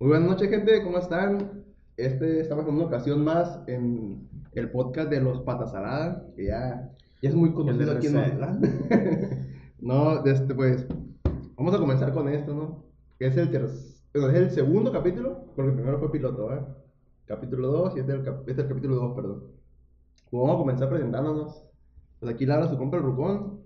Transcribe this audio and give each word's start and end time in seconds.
Muy 0.00 0.10
buenas 0.10 0.28
noches, 0.28 0.48
gente, 0.50 0.82
¿cómo 0.82 0.98
están? 0.98 1.64
Este, 1.96 2.40
estamos 2.40 2.66
en 2.68 2.74
una 2.74 2.84
ocasión 2.84 3.24
más 3.24 3.60
en 3.66 4.28
el 4.52 4.70
podcast 4.70 5.10
de 5.10 5.20
los 5.20 5.40
Patas 5.40 5.72
Saladas, 5.72 6.22
que 6.36 6.46
ya, 6.46 6.92
ya 7.20 7.28
es 7.28 7.34
muy 7.34 7.52
conocido 7.52 7.92
aquí 7.92 8.06
en 8.06 8.14
Mazatlán. 8.14 8.60
no, 9.80 10.24
este, 10.24 10.54
pues, 10.54 10.86
vamos 11.56 11.74
a 11.74 11.78
comenzar 11.78 12.12
con 12.12 12.28
esto, 12.28 12.54
¿no? 12.54 12.84
Que 13.18 13.26
es 13.26 13.36
el, 13.36 13.48
bueno, 14.14 14.28
es 14.30 14.36
el 14.36 14.50
segundo 14.50 14.92
capítulo, 14.92 15.46
porque 15.56 15.70
el 15.70 15.76
primero 15.76 15.98
fue 15.98 16.12
piloto, 16.12 16.52
¿eh? 16.54 16.60
Capítulo 17.26 17.68
2 17.68 17.96
y 17.96 18.00
este 18.00 18.12
es 18.12 18.18
el, 18.20 18.24
cap- 18.24 18.40
este 18.48 18.52
es 18.52 18.58
el 18.58 18.68
capítulo 18.68 18.94
2, 18.96 19.14
perdón. 19.16 19.42
Pues 20.30 20.40
vamos 20.40 20.54
a 20.54 20.58
comenzar 20.58 20.88
presentándonos. 20.88 21.64
Pues 22.20 22.32
aquí 22.32 22.46
Lara, 22.46 22.68
su 22.68 22.78
compa 22.78 22.96
el 22.98 23.02
Rucón, 23.02 23.60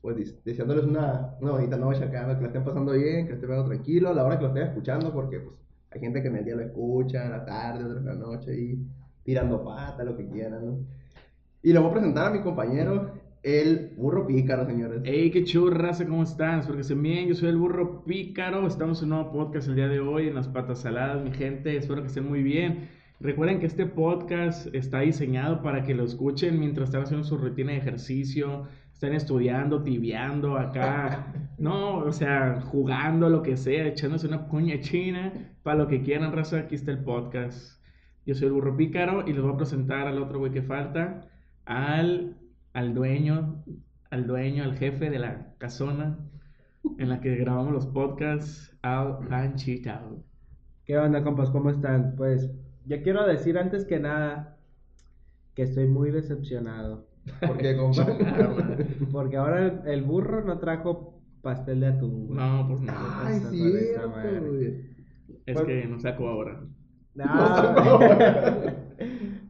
pues 0.00 0.44
deseándoles 0.44 0.84
una, 0.84 1.36
una 1.40 1.52
bonita 1.52 1.76
noche 1.76 2.04
acá, 2.04 2.26
que 2.36 2.42
la 2.42 2.46
estén 2.48 2.64
pasando 2.64 2.92
bien, 2.92 3.26
que 3.26 3.34
estén 3.34 3.48
viendo 3.48 3.66
tranquilo 3.66 4.10
a 4.10 4.14
la 4.14 4.24
hora 4.24 4.36
que 4.36 4.42
lo 4.42 4.48
estén 4.48 4.68
escuchando, 4.68 5.12
porque 5.12 5.40
pues 5.40 5.56
hay 5.90 6.00
gente 6.00 6.22
que 6.22 6.28
en 6.28 6.36
el 6.36 6.44
día 6.44 6.56
lo 6.56 6.62
escucha, 6.62 7.24
en 7.24 7.30
la 7.32 7.44
tarde, 7.44 7.84
otra 7.84 7.98
en 7.98 8.06
la 8.06 8.14
noche, 8.14 8.58
y 8.58 8.86
tirando 9.22 9.64
pata, 9.64 10.04
lo 10.04 10.16
que 10.16 10.28
quieran, 10.28 10.64
¿no? 10.64 10.78
Y 11.62 11.72
le 11.72 11.78
voy 11.80 11.90
a 11.90 11.92
presentar 11.94 12.26
a 12.28 12.30
mi 12.30 12.42
compañero, 12.42 13.10
el 13.42 13.92
burro 13.96 14.26
pícaro, 14.26 14.66
señores. 14.66 15.02
Hey, 15.04 15.30
qué 15.30 15.44
churras, 15.44 16.02
¿cómo 16.02 16.22
están? 16.22 16.60
Espero 16.60 16.76
que 16.76 16.82
estén 16.82 17.02
bien. 17.02 17.28
Yo 17.28 17.34
soy 17.34 17.48
el 17.48 17.56
burro 17.56 18.04
pícaro. 18.04 18.66
Estamos 18.66 19.02
en 19.02 19.12
un 19.12 19.18
nuevo 19.18 19.32
podcast 19.32 19.68
el 19.68 19.76
día 19.76 19.88
de 19.88 20.00
hoy 20.00 20.28
en 20.28 20.34
las 20.34 20.48
patas 20.48 20.80
saladas, 20.80 21.22
mi 21.22 21.32
gente. 21.32 21.76
Espero 21.76 22.02
que 22.02 22.08
estén 22.08 22.28
muy 22.28 22.42
bien. 22.42 22.88
Recuerden 23.20 23.60
que 23.60 23.66
este 23.66 23.86
podcast 23.86 24.74
está 24.74 25.00
diseñado 25.00 25.62
para 25.62 25.84
que 25.84 25.94
lo 25.94 26.04
escuchen 26.04 26.58
mientras 26.58 26.88
están 26.88 27.02
haciendo 27.02 27.24
su 27.24 27.38
rutina 27.38 27.72
de 27.72 27.78
ejercicio, 27.78 28.64
están 28.96 29.12
estudiando, 29.12 29.82
tibiando 29.82 30.56
acá, 30.56 31.26
no, 31.58 31.98
o 31.98 32.12
sea, 32.12 32.62
jugando, 32.62 33.28
lo 33.28 33.42
que 33.42 33.58
sea, 33.58 33.86
echándose 33.86 34.26
una 34.26 34.48
puña 34.48 34.80
china, 34.80 35.34
para 35.62 35.76
lo 35.76 35.86
que 35.86 36.00
quieran, 36.00 36.32
raza, 36.32 36.60
aquí 36.60 36.76
está 36.76 36.92
el 36.92 37.04
podcast. 37.04 37.78
Yo 38.24 38.34
soy 38.34 38.46
el 38.46 38.54
burro 38.54 38.74
pícaro 38.74 39.28
y 39.28 39.34
les 39.34 39.42
voy 39.42 39.52
a 39.52 39.58
presentar 39.58 40.06
al 40.06 40.22
otro 40.22 40.38
güey 40.38 40.50
que 40.50 40.62
falta, 40.62 41.28
al, 41.66 42.38
al 42.72 42.94
dueño, 42.94 43.62
al 44.08 44.26
dueño, 44.26 44.64
al 44.64 44.78
jefe 44.78 45.10
de 45.10 45.18
la 45.18 45.52
casona 45.58 46.18
en 46.98 47.10
la 47.10 47.20
que 47.20 47.36
grabamos 47.36 47.74
los 47.74 47.86
podcasts, 47.86 48.74
al 48.80 49.30
Anchitao. 49.30 50.24
¿Qué 50.86 50.96
onda, 50.96 51.22
compas? 51.22 51.50
¿Cómo 51.50 51.68
están? 51.68 52.14
Pues 52.16 52.50
yo 52.86 53.02
quiero 53.02 53.26
decir 53.26 53.58
antes 53.58 53.84
que 53.84 53.98
nada 53.98 54.56
que 55.54 55.64
estoy 55.64 55.86
muy 55.86 56.10
decepcionado. 56.12 57.14
Porque, 57.46 57.76
compa. 57.76 58.06
Porque 59.12 59.36
ahora 59.36 59.82
el, 59.86 60.02
burro 60.02 60.44
no 60.44 60.58
trajo 60.58 61.20
pastel 61.42 61.80
de 61.80 61.86
atún. 61.88 62.26
güey. 62.28 62.38
No, 62.38 62.66
pues 62.68 62.80
no. 62.80 62.92
Ay, 63.24 63.40
madre. 64.08 64.40
güey. 64.40 64.96
Es 65.46 65.60
que 65.62 65.86
no 65.86 65.98
saco 66.00 66.28
ahora. 66.28 66.60
No. 67.14 67.24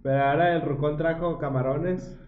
Pero 0.02 0.22
ahora 0.22 0.54
el 0.54 0.62
rucón 0.62 0.96
trajo 0.96 1.38
camarones 1.38 2.18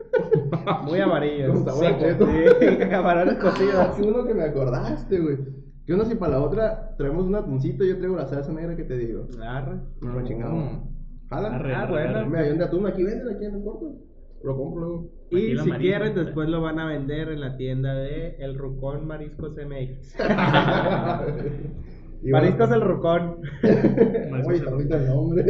muy 0.84 1.00
amarillos. 1.00 1.52
Con 1.52 1.64
sabor 1.64 1.84
Sí, 2.00 2.16
sí, 2.60 2.76
camarones 2.90 3.34
cocidos. 3.34 3.74
Ah, 3.76 3.94
uno 4.04 4.24
que 4.26 4.34
me 4.34 4.42
acordaste, 4.42 5.20
güey. 5.20 5.38
Que 5.86 5.94
uno 5.94 6.04
si 6.04 6.14
para 6.16 6.32
la 6.32 6.42
otra 6.42 6.94
traemos 6.96 7.26
un 7.26 7.34
atuncito 7.36 7.84
y 7.84 7.88
yo 7.88 7.98
traigo 7.98 8.16
la 8.16 8.26
salsa 8.26 8.52
negra 8.52 8.76
que 8.76 8.84
te 8.84 8.96
digo. 8.96 9.26
Arre. 9.42 9.76
No 10.02 10.12
lo 10.12 10.24
chingamos. 10.24 10.82
¿Jala? 11.30 11.54
Arre, 11.54 11.74
Ah, 11.74 11.82
arre, 11.82 12.08
arre. 12.08 12.26
Mira, 12.26 12.40
hay 12.40 12.50
un 12.50 12.58
de 12.58 12.64
atún 12.64 12.86
aquí, 12.86 13.02
venden 13.02 13.34
aquí 13.34 13.44
en 13.44 13.54
el 13.54 13.62
corto. 13.62 13.94
Lo 14.42 14.56
compro 14.56 14.80
luego. 14.80 15.10
Y 15.30 15.58
si 15.58 15.70
quieren, 15.72 16.14
después 16.14 16.48
lo 16.48 16.62
van 16.62 16.78
a 16.78 16.86
vender 16.86 17.28
en 17.28 17.40
la 17.40 17.56
tienda 17.56 17.94
de 17.94 18.36
El 18.38 18.56
Rucón 18.56 19.06
Mariscos 19.06 19.52
MX. 19.56 20.16
Y 22.22 22.30
Mariscos 22.30 22.68
bueno, 22.68 22.74
El 22.74 22.88
Rucón. 22.90 23.36
Uy, 24.46 24.54
el 24.90 25.06
nombre. 25.06 25.44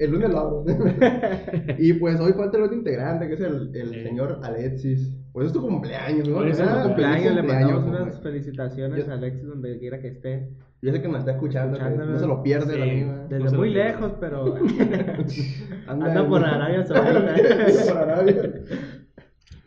El 0.00 0.10
lunes 0.10 0.30
lo 0.30 0.38
abro. 0.38 0.64
y 1.78 1.92
pues 1.94 2.18
hoy 2.20 2.32
falta 2.32 2.56
el 2.56 2.64
otro 2.64 2.76
integrante, 2.76 3.28
que 3.28 3.34
es 3.34 3.40
el, 3.40 3.70
el 3.74 4.02
señor 4.02 4.40
Alexis. 4.42 5.12
Pues 5.32 5.46
es 5.48 5.52
tu 5.52 5.60
cumpleaños, 5.62 6.28
¿no? 6.28 6.44
Es 6.44 6.60
Ah, 6.60 6.82
cumpleaños, 6.84 7.34
le 7.34 7.42
mandamos 7.42 7.84
unas 7.84 8.20
felicitaciones 8.22 9.06
Yo- 9.06 9.12
a 9.12 9.14
Alexis 9.16 9.46
donde 9.46 9.78
quiera 9.78 10.00
que 10.00 10.08
esté. 10.08 10.48
Yo 10.82 10.90
sé 10.92 11.00
que 11.00 11.08
nos 11.08 11.18
está 11.20 11.32
escuchando, 11.32 11.78
no 11.78 12.18
se 12.18 12.26
lo 12.26 12.42
pierde 12.42 12.74
el 12.74 12.82
Sí. 12.82 12.90
amigo. 12.90 13.12
¿eh? 13.12 13.26
Desde 13.28 13.44
No 13.44 13.58
muy 13.58 13.70
lejos, 13.70 14.12
pero 14.18 14.54
Anda, 15.86 16.06
anda 16.06 16.28
por 16.28 16.44
Arabia 16.44 16.84
Saudita. 16.84 17.34
Anda 17.34 17.84
por 17.88 17.98
Arabia. 17.98 18.50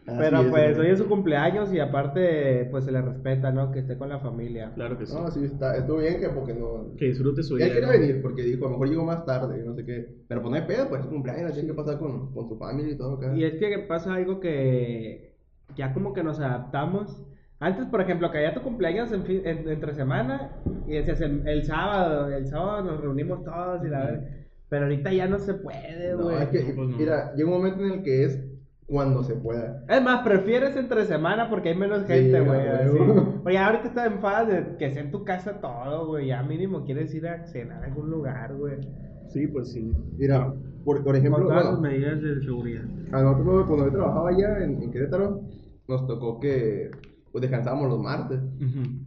Pero 0.06 0.42
es, 0.42 0.48
pues 0.50 0.76
güey. 0.78 0.88
hoy 0.88 0.94
es 0.94 1.00
su 1.00 1.08
cumpleaños 1.08 1.74
y 1.74 1.80
aparte 1.80 2.68
pues 2.70 2.86
se 2.86 2.92
le 2.92 3.02
respeta, 3.02 3.52
¿no? 3.52 3.72
Que 3.72 3.80
esté 3.80 3.98
con 3.98 4.10
la 4.10 4.20
familia. 4.20 4.72
Claro 4.76 4.98
que 5.00 5.06
sí. 5.08 5.16
No, 5.16 5.30
sí, 5.32 5.46
está, 5.46 5.76
estuvo 5.78 5.98
bien 5.98 6.20
que 6.20 6.30
porque 6.30 6.54
no... 6.54 6.94
Que 6.98 7.06
disfrute 7.06 7.42
su 7.42 7.56
día. 7.56 7.66
Él 7.68 7.74
quería 7.74 7.88
¿no? 7.88 7.94
venir 8.00 8.22
porque 8.22 8.44
dijo, 8.44 8.66
a 8.66 8.68
lo 8.68 8.72
mejor 8.74 8.90
llego 8.90 9.04
más 9.06 9.26
tarde, 9.26 9.64
no 9.66 9.74
sé 9.74 9.84
qué. 9.84 10.08
Pero 10.28 10.42
pues 10.42 10.52
no 10.52 10.58
hay 10.58 10.68
pedo, 10.68 10.88
pues 10.90 11.00
es 11.00 11.06
su 11.08 11.12
cumpleaños, 11.12 11.54
tiene 11.54 11.70
que 11.70 11.74
pasar 11.74 11.98
con, 11.98 12.32
con 12.34 12.48
su 12.48 12.58
familia 12.58 12.94
y 12.94 12.98
todo 12.98 13.14
acá. 13.18 13.36
Y 13.36 13.44
es 13.44 13.56
que 13.56 13.80
pasa 13.88 14.14
algo 14.14 14.40
que 14.40 15.34
ya 15.76 15.94
como 15.94 16.14
que 16.14 16.24
nos 16.24 16.40
adaptamos. 16.40 17.24
Antes, 17.60 17.86
por 17.88 18.02
ejemplo, 18.02 18.30
que 18.32 18.38
había 18.38 18.54
tu 18.54 18.62
cumpleaños 18.62 19.12
en 19.12 19.24
fin- 19.24 19.42
en- 19.46 19.68
entre 19.70 19.94
semana 19.96 20.52
y 20.88 20.94
decías 20.94 21.22
el, 21.22 21.48
el 21.48 21.64
sábado, 21.64 22.30
el 22.32 22.46
sábado 22.48 22.84
nos 22.84 23.02
reunimos 23.02 23.44
todos 23.44 23.84
y 23.84 23.88
la 23.90 24.06
verdad. 24.06 24.24
Pero 24.70 24.84
ahorita 24.86 25.14
ya 25.14 25.28
no 25.28 25.40
se 25.40 25.54
puede, 25.56 26.14
No, 26.16 26.24
güey. 26.24 26.44
es 26.44 26.50
que, 26.50 26.60
No, 26.64 26.76
pues 26.76 26.90
no. 26.90 26.98
mira, 26.98 27.34
llega 27.36 27.50
un 27.50 27.56
momento 27.56 27.84
en 27.86 27.92
el 27.92 28.04
que 28.04 28.24
es 28.26 28.44
cuando 28.88 29.24
se 29.24 29.36
pueda. 29.36 29.84
Es 29.90 30.02
más, 30.04 30.24
prefieres 30.24 30.76
entre 30.76 31.06
semana 31.06 31.50
porque 31.50 31.70
hay 31.70 31.76
menos 31.78 32.02
Sí, 32.06 32.14
gente, 32.14 32.40
güey. 32.42 32.68
así. 32.68 32.98
Oye, 33.46 33.58
ahorita 33.58 33.88
está 33.88 34.06
en 34.06 34.20
fase 34.20 34.52
de 34.62 34.78
que 34.78 34.92
sea 34.94 35.02
en 35.04 35.12
tu 35.12 35.24
casa 35.24 35.60
todo, 35.60 36.08
güey. 36.08 36.28
Ya 36.28 36.44
mínimo 36.44 36.84
quieres 36.84 37.14
ir 37.16 37.28
a 37.28 37.46
cenar 37.48 37.84
a 37.84 37.88
algún 37.88 38.10
lugar, 38.12 38.54
güey. 38.56 38.76
Sí, 39.30 39.48
pues 39.48 39.72
sí. 39.72 39.92
Mira, 40.18 40.54
por, 40.84 41.04
por 41.04 41.16
ejemplo, 41.16 41.40
Con 41.44 41.48
todas 41.48 41.64
bueno, 41.64 41.78
sus 41.78 41.82
medidas 41.82 42.22
de 42.22 42.42
seguridad. 42.42 42.84
a 43.12 43.22
nosotros 43.24 43.66
cuando 43.68 43.86
yo 43.88 43.92
trabajaba 43.92 44.30
allá 44.30 44.64
en, 44.64 44.84
en 44.84 44.92
Querétaro, 44.92 45.42
nos 45.88 46.06
tocó 46.08 46.40
que 46.40 46.92
pues 47.32 47.42
descansábamos 47.42 47.90
los 47.90 48.00
martes. 48.02 48.40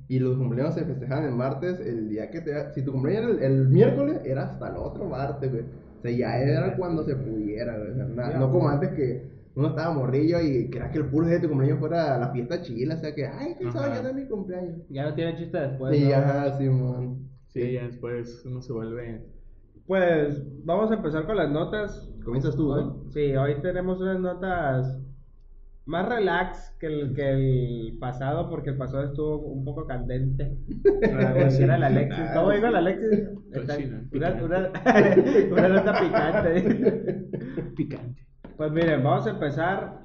Y 0.09 0.19
los 0.19 0.37
cumpleaños 0.37 0.75
se 0.75 0.85
festejaban 0.85 1.25
el 1.25 1.35
martes, 1.35 1.81
el 1.81 2.09
día 2.11 2.31
que 2.31 2.41
te... 2.43 2.73
Si 2.75 2.83
tu 2.83 2.93
cumpleaños 2.93 3.39
era 3.39 3.47
el, 3.47 3.53
el 3.61 3.69
miércoles, 3.69 4.21
era 4.25 4.43
hasta 4.43 4.69
el 4.69 4.77
otro 4.77 5.07
martes, 5.07 5.51
güey. 5.51 5.63
O 5.63 6.03
sea, 6.03 6.11
ya 6.11 6.37
era 6.39 6.77
cuando 6.77 7.05
se 7.05 7.17
pudiera, 7.17 7.79
güey. 7.79 7.91
O 7.93 8.15
sea, 8.15 8.39
no 8.39 8.51
como 8.51 8.69
antes 8.69 8.91
que 8.91 9.38
uno 9.59 9.69
estaba 9.71 9.93
morrillo 9.93 10.41
y 10.41 10.71
quería 10.71 10.91
que 10.91 10.99
el 10.99 11.07
puro 11.07 11.27
día 11.27 11.37
de 11.37 11.43
tu 11.43 11.49
cumpleaños 11.49 11.81
fuera 11.81 12.17
la 12.19 12.31
fiesta 12.31 12.63
chila. 12.63 12.95
O 12.95 12.99
sea, 12.99 13.15
que, 13.15 13.27
ay, 13.27 13.57
que 13.59 13.65
Ajá. 13.67 13.73
sábado 13.73 13.95
ya 13.95 14.03
no 14.03 14.09
es 14.11 14.15
mi 14.15 14.29
cumpleaños. 14.29 14.77
Ya 14.89 15.05
no 15.09 15.15
tiene 15.15 15.37
chiste 15.37 15.59
después. 15.59 15.99
y 15.99 16.05
¿no? 16.05 16.11
ya, 16.11 16.57
Simón. 16.59 17.29
Sí, 17.49 17.73
ya 17.73 17.83
después 17.85 18.43
uno 18.47 18.63
se 18.63 18.73
vuelve. 18.73 19.25
Pues 19.87 20.43
vamos 20.65 20.91
a 20.91 20.95
empezar 20.95 21.27
con 21.27 21.37
las 21.37 21.51
notas. 21.51 22.09
Comienzas 22.25 22.55
tú, 22.57 22.71
Hoy- 22.73 22.85
¿no? 22.85 23.11
Sí, 23.11 23.35
hoy 23.37 23.61
tenemos 23.63 24.01
unas 24.01 24.21
notas 24.21 24.99
más 25.87 26.07
relax 26.09 26.77
que 26.79 26.87
el, 26.87 27.15
que 27.15 27.31
el 27.31 27.97
pasado, 27.99 28.51
porque 28.51 28.71
el 28.71 28.77
pasado 28.77 29.05
estuvo 29.05 29.39
un 29.39 29.65
poco 29.65 29.87
candente. 29.87 30.57
Para 31.01 31.33
decir 31.33 31.71
al 31.71 31.83
Alexis. 31.83 32.25
Ah, 32.29 32.33
¿Cómo 32.35 32.51
digo 32.53 32.63
sí. 32.63 32.69
al 32.69 32.77
Alexis? 32.77 33.29
Está- 33.51 33.77
Una, 34.13 34.45
una, 34.45 34.73
una 35.53 35.69
nota 35.69 36.01
picante. 36.01 37.29
Picante. 37.77 38.28
Pues 38.59 38.71
miren, 38.73 39.03
vamos 39.03 39.27
a 39.27 39.31
empezar. 39.31 40.03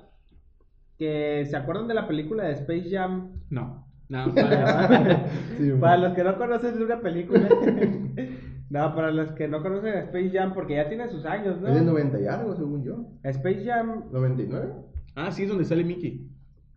Que 0.98 1.46
se 1.50 1.58
acuerdan 1.58 1.88
de 1.88 1.96
la 1.96 2.08
película 2.08 2.44
de 2.46 2.54
Space 2.54 2.90
Jam. 2.90 3.32
No. 3.50 3.88
No, 4.10 4.32
para 4.36 5.28
Sí, 5.58 5.72
para 5.82 5.98
man. 5.98 6.02
los 6.04 6.14
que 6.14 6.24
no 6.24 6.38
conocen 6.38 6.78
de 6.78 6.86
una 6.86 7.02
película. 7.02 7.50
no, 8.70 8.96
para 8.96 9.12
los 9.12 9.32
que 9.32 9.48
no 9.48 9.62
conocen 9.64 9.96
Space 9.96 10.30
Jam, 10.32 10.54
porque 10.54 10.76
ya 10.76 10.88
tiene 10.88 11.10
sus 11.10 11.26
años, 11.26 11.60
¿no? 11.60 11.68
Es 11.70 11.76
del 11.76 11.86
90 11.88 12.22
y 12.22 12.28
algo, 12.28 12.56
según 12.56 12.84
yo. 12.84 13.06
Space 13.24 13.66
Jam, 13.66 14.12
¿99? 14.12 14.72
Ah, 15.16 15.32
sí, 15.32 15.44
es 15.44 15.50
donde 15.50 15.66
sale 15.66 15.84
Mickey. 15.84 16.30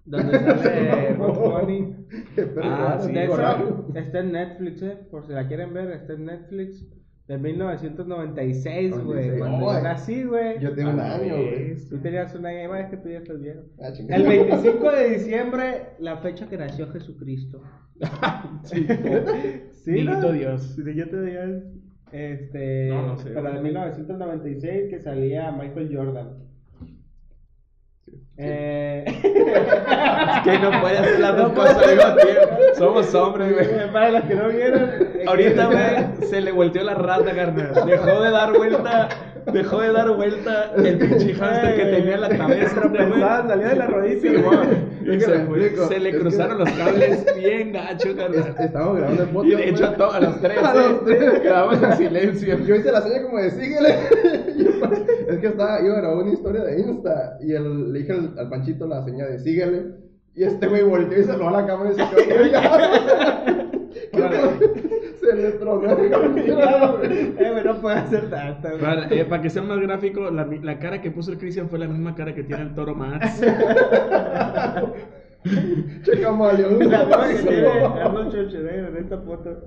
donde 0.07 0.39
sale 0.39 1.15
Bugs 1.19 1.39
Bunny. 1.39 1.95
Ah, 2.63 2.99
sí, 3.01 3.13
De 3.13 4.01
está 4.01 4.21
en 4.21 4.33
Netflix, 4.33 4.83
¿eh? 4.83 4.99
Por 5.11 5.27
si 5.27 5.33
la 5.33 5.47
quieren 5.47 5.75
ver, 5.75 5.91
está 5.91 6.15
en 6.15 6.25
Netflix. 6.25 6.87
De 7.29 7.39
1996, 7.39 8.93
güey. 9.03 9.29
96. 9.31 9.39
Cuando 9.41 9.73
yo 9.73 9.81
nací, 9.83 10.23
güey. 10.25 10.61
Yo 10.61 10.75
tengo 10.75 10.91
un 10.91 11.01
Ah, 11.01 11.15
año, 11.17 11.35
güey. 11.37 11.69
ves. 11.71 11.89
Tú 11.89 11.99
tenías 11.99 12.33
una 12.37 12.53
año, 12.53 12.83
es 12.83 12.91
que 12.91 12.97
tú 12.99 13.09
ya 13.09 13.19
estás 13.19 13.41
viejo. 13.41 13.61
Ah. 13.81 13.89
El 14.09 14.23
25 14.23 14.91
de 14.93 15.09
diciembre, 15.11 15.83
la 15.99 16.19
fecha 16.19 16.49
que 16.49 16.57
nació 16.57 16.91
Jesucristo. 16.93 17.63
Sí. 18.65 18.87
Sí, 19.87 20.03
¿no? 20.03 20.33
Dios. 20.33 20.77
Niñito 20.79 21.23
Dios. 21.23 21.63
Este. 22.11 22.89
No, 22.91 23.07
no 23.07 23.17
sé. 23.17 23.31
Para 23.31 23.53
de 23.53 23.61
1996 23.63 24.91
que 24.91 24.99
salía 25.01 25.53
Michael 25.53 25.91
Jordan. 25.97 26.39
Eh, 28.39 29.05
Es 29.07 30.43
que 30.43 30.59
no 30.59 30.81
puede 30.81 30.99
hacer 30.99 31.21
las 31.21 31.37
dos 31.39 31.49
No 31.49 31.55
cosas 31.55 31.79
al 31.79 31.97
mismo 31.97 32.15
tiempo. 32.17 32.57
Somos 32.75 33.15
hombres, 33.15 33.53
güey. 33.55 33.93
Para 33.93 34.11
los 34.11 34.23
que 34.25 34.35
no 34.35 34.49
vieron. 34.49 34.91
Eh, 35.27 35.29
Ahorita, 35.29 35.67
güey, 35.67 36.29
se 36.29 36.41
le 36.41 36.53
volteó 36.53 36.83
la 36.85 36.95
rata, 36.95 37.35
carnal. 37.35 37.73
Dejó 37.87 38.23
de 38.23 38.31
dar 38.31 38.53
vuelta, 38.57 39.09
dejó 39.53 39.81
de 39.81 39.93
dar 39.93 40.11
vuelta 40.15 40.73
el 40.77 40.99
pinche 40.99 41.35
hámster 41.35 41.77
que 41.77 41.85
tenía 41.85 42.15
en 42.15 42.21
la 42.21 42.29
cabeza, 42.29 42.83
salió 43.47 43.69
de 43.69 43.77
la 43.77 43.87
rodilla. 43.87 44.21
Sí, 44.21 45.21
se, 45.21 45.89
se, 45.89 46.01
le 46.01 46.19
cruzaron 46.19 46.59
los 46.59 46.71
cables 46.71 47.25
bien 47.37 47.73
gacho, 47.73 48.11
Estamos 48.59 48.97
grabando 48.97 49.23
el 49.23 49.29
podcast. 49.29 49.53
Y 49.53 49.57
de 49.57 49.69
hecho, 49.71 49.85
a, 49.87 50.21
los 50.21 50.41
tres, 50.41 50.59
a 50.63 50.75
los 50.75 51.05
tres 51.05 51.43
grabamos 51.43 51.83
en 51.83 51.93
silencio. 51.97 52.59
Yo 52.65 52.75
hice 52.75 52.93
la 52.93 53.03
señal 53.03 53.23
como 53.23 53.39
de 53.39 53.51
síguele. 53.51 53.89
es 55.29 55.39
que 55.39 55.47
estaba, 55.47 55.81
iba 55.81 55.95
a 55.95 56.01
grabar 56.01 56.25
una 56.25 56.33
historia 56.33 56.63
de 56.63 56.81
Insta 56.81 57.39
y 57.41 57.53
el, 57.53 57.93
le 57.93 58.01
dije 58.01 58.13
al, 58.13 58.35
al 58.37 58.49
Panchito 58.49 58.87
la 58.87 59.05
señal 59.05 59.31
de 59.31 59.39
síguele. 59.39 60.07
Y 60.35 60.45
este 60.45 60.67
güey 60.67 60.83
volteó 60.83 61.19
y 61.19 61.25
se 61.25 61.37
lo 61.37 61.49
a 61.49 61.53
la 61.53 61.67
cámara 61.67 61.91
y 61.91 61.95
se 61.95 62.05
quedó. 62.27 62.45
se 65.27 65.37
le 65.37 65.51
tronó 65.53 65.99
eh, 65.99 67.63
no 67.65 67.81
puede 67.81 67.97
hacer 67.97 68.31
tanto. 68.31 68.69
Para, 68.81 69.09
eh, 69.09 69.25
para, 69.25 69.43
que 69.43 69.51
sea 69.51 69.63
más 69.63 69.81
gráfico, 69.81 70.31
la, 70.31 70.45
la, 70.45 70.79
cara 70.79 71.01
que 71.01 71.11
puso 71.11 71.33
el 71.33 71.39
Cristian 71.39 71.69
fue 71.69 71.81
la 71.81 71.89
misma 71.89 72.15
cara 72.15 72.35
que 72.35 72.45
tiene 72.45 72.63
el 72.63 72.75
toro 72.75 72.95
Max. 72.95 73.41
che 76.03 76.21
camaleón. 76.21 76.79
La 76.91 77.05
misma 77.05 77.29
que 77.29 77.35
tiene 77.43 77.67
Arnold 77.69 78.31
Schwarzenegger 78.31 78.85
en 78.85 78.97
esta 78.97 79.19
foto. 79.19 79.63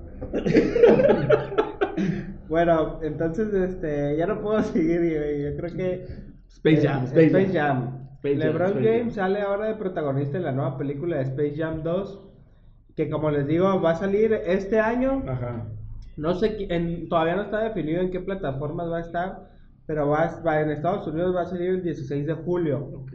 bueno, 2.47 2.99
entonces 3.03 3.53
este, 3.53 4.17
ya 4.17 4.27
no 4.27 4.41
puedo 4.41 4.61
seguir. 4.63 5.01
Yo 5.01 5.57
creo 5.57 5.75
que. 5.75 6.05
Space 6.47 6.87
Jam. 6.87 7.05
Space, 7.05 7.27
Space 7.27 7.53
Jam. 7.53 7.99
Space 8.15 8.35
LeBron 8.35 8.73
Jam, 8.73 8.83
James 8.83 9.13
sale 9.13 9.41
ahora 9.41 9.67
de 9.67 9.75
protagonista 9.75 10.37
en 10.37 10.43
la 10.43 10.51
nueva 10.51 10.77
película 10.77 11.17
de 11.17 11.23
Space 11.23 11.55
Jam 11.55 11.83
2 11.83 12.28
que 12.99 13.09
como 13.09 13.31
les 13.31 13.47
digo, 13.47 13.79
va 13.79 13.91
a 13.91 13.95
salir 13.95 14.33
este 14.45 14.77
año. 14.77 15.23
Ajá. 15.25 15.69
No 16.17 16.33
sé, 16.33 16.67
en, 16.69 17.07
todavía 17.07 17.37
no 17.37 17.43
está 17.43 17.63
definido 17.63 18.01
en 18.01 18.11
qué 18.11 18.19
plataformas 18.19 18.91
va 18.91 18.97
a 18.97 19.01
estar, 19.01 19.51
pero 19.85 20.09
va, 20.09 20.41
va, 20.45 20.59
en 20.59 20.71
Estados 20.71 21.07
Unidos 21.07 21.33
va 21.33 21.43
a 21.43 21.45
salir 21.45 21.69
el 21.69 21.81
16 21.81 22.27
de 22.27 22.33
julio. 22.33 22.91
Ok. 22.93 23.13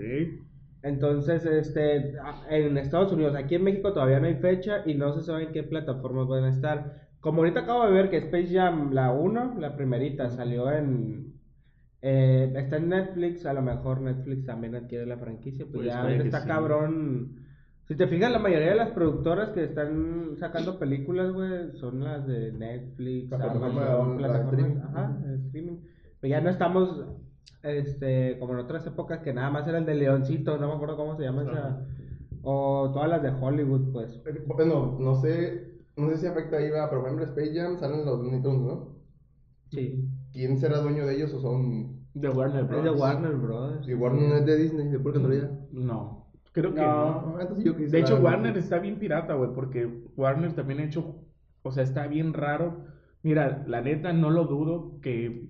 Entonces, 0.84 1.44
este, 1.44 2.14
en 2.48 2.78
Estados 2.78 3.12
Unidos, 3.12 3.36
aquí 3.36 3.56
en 3.56 3.64
México 3.64 3.92
todavía 3.92 4.20
no 4.20 4.26
hay 4.26 4.36
fecha 4.36 4.82
y 4.86 4.94
no 4.94 5.12
se 5.12 5.20
sabe 5.20 5.44
en 5.44 5.52
qué 5.52 5.62
plataformas 5.62 6.28
van 6.28 6.44
a 6.44 6.48
estar. 6.48 7.02
Como 7.20 7.40
ahorita 7.40 7.60
acabo 7.60 7.84
de 7.84 7.92
ver 7.92 8.08
que 8.08 8.16
Space 8.16 8.54
Jam, 8.54 8.90
la 8.94 9.12
1, 9.12 9.56
la 9.60 9.76
primerita, 9.76 10.30
salió 10.30 10.72
en... 10.72 11.34
Eh, 12.00 12.50
está 12.56 12.78
en 12.78 12.88
Netflix, 12.88 13.44
a 13.44 13.52
lo 13.52 13.60
mejor 13.60 14.00
Netflix 14.00 14.46
también 14.46 14.76
adquiere 14.76 15.04
la 15.04 15.18
franquicia, 15.18 15.66
pues, 15.66 15.84
pues 15.84 15.86
ya 15.88 16.10
está 16.10 16.46
cabrón 16.46 17.43
si 17.86 17.96
te 17.96 18.06
fijas, 18.06 18.32
la 18.32 18.38
mayoría 18.38 18.70
de 18.70 18.76
las 18.76 18.90
productoras 18.92 19.50
que 19.50 19.64
están 19.64 20.36
sacando 20.38 20.78
películas, 20.78 21.32
güey, 21.32 21.72
son 21.76 22.02
las 22.02 22.26
de 22.26 22.52
Netflix, 22.52 23.30
Amazon, 23.32 24.16
plataformas, 24.16 24.84
ajá, 24.84 25.18
streaming. 25.46 25.78
Pero 26.20 26.30
ya 26.30 26.40
no 26.40 26.48
estamos, 26.48 27.04
este, 27.62 28.38
como 28.38 28.54
en 28.54 28.60
otras 28.60 28.86
épocas 28.86 29.20
que 29.20 29.34
nada 29.34 29.50
más 29.50 29.68
era 29.68 29.78
el 29.78 29.84
de 29.84 29.96
Leoncito, 29.96 30.56
no 30.56 30.68
me 30.68 30.74
acuerdo 30.74 30.96
cómo 30.96 31.16
se 31.16 31.24
llama 31.24 31.42
esa, 31.42 31.86
o 32.42 32.90
todas 32.92 33.10
las 33.10 33.22
de 33.22 33.30
Hollywood, 33.30 33.92
pues. 33.92 34.22
Bueno, 34.46 34.96
no 34.98 35.16
sé, 35.16 35.82
no 35.96 36.08
sé 36.08 36.16
si 36.16 36.26
afecta 36.26 36.56
ahí, 36.56 36.70
pero 36.70 37.02
por 37.02 37.08
ejemplo 37.10 37.26
Space 37.26 37.54
Jam 37.54 37.78
salen 37.78 38.06
los 38.06 38.18
Looney 38.18 38.40
¿no? 38.40 38.94
Sí. 39.70 40.08
¿Quién 40.32 40.58
será 40.58 40.78
dueño 40.78 41.04
de 41.04 41.16
ellos 41.16 41.34
o 41.34 41.40
son...? 41.40 42.02
De 42.14 42.30
Warner 42.30 42.64
Bros. 42.64 42.78
Es 42.78 42.84
de 42.84 42.90
Warner 42.90 43.32
Bros. 43.32 43.88
¿Y 43.88 43.94
Warner 43.94 44.28
no 44.28 44.36
es 44.36 44.46
de 44.46 44.56
Disney, 44.56 44.88
de 44.88 44.98
por 45.00 45.12
casualidad? 45.12 45.50
No. 45.72 46.23
Creo 46.54 46.72
que 46.72 46.80
no. 46.80 47.36
de 47.36 47.98
hecho, 47.98 48.20
Warner 48.20 48.56
está 48.56 48.78
bien 48.78 49.00
pirata, 49.00 49.34
güey, 49.34 49.50
porque 49.52 49.90
Warner 50.16 50.52
también 50.52 50.78
ha 50.78 50.84
hecho, 50.84 51.16
o 51.62 51.72
sea, 51.72 51.82
está 51.82 52.06
bien 52.06 52.32
raro. 52.32 52.84
Mira, 53.24 53.64
la 53.66 53.80
neta, 53.80 54.12
no 54.12 54.30
lo 54.30 54.44
dudo 54.44 55.00
que 55.00 55.48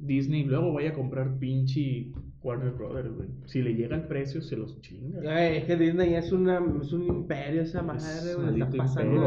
Disney 0.00 0.44
luego 0.44 0.72
vaya 0.72 0.90
a 0.90 0.94
comprar 0.94 1.38
pinche 1.38 2.12
Warner 2.42 2.72
Brothers, 2.72 3.14
güey. 3.14 3.28
Si 3.44 3.62
le 3.62 3.74
llega 3.74 3.94
el 3.94 4.08
precio, 4.08 4.42
se 4.42 4.56
los 4.56 4.80
chinga. 4.80 5.46
es 5.46 5.66
que 5.66 5.76
Disney 5.76 6.14
es, 6.14 6.32
una, 6.32 6.60
es 6.82 6.92
un 6.92 7.04
imperio 7.04 7.62
esa 7.62 7.82
madre, 7.82 8.34
güey. 8.34 8.60
Está 8.60 8.76
pasando. 8.76 9.26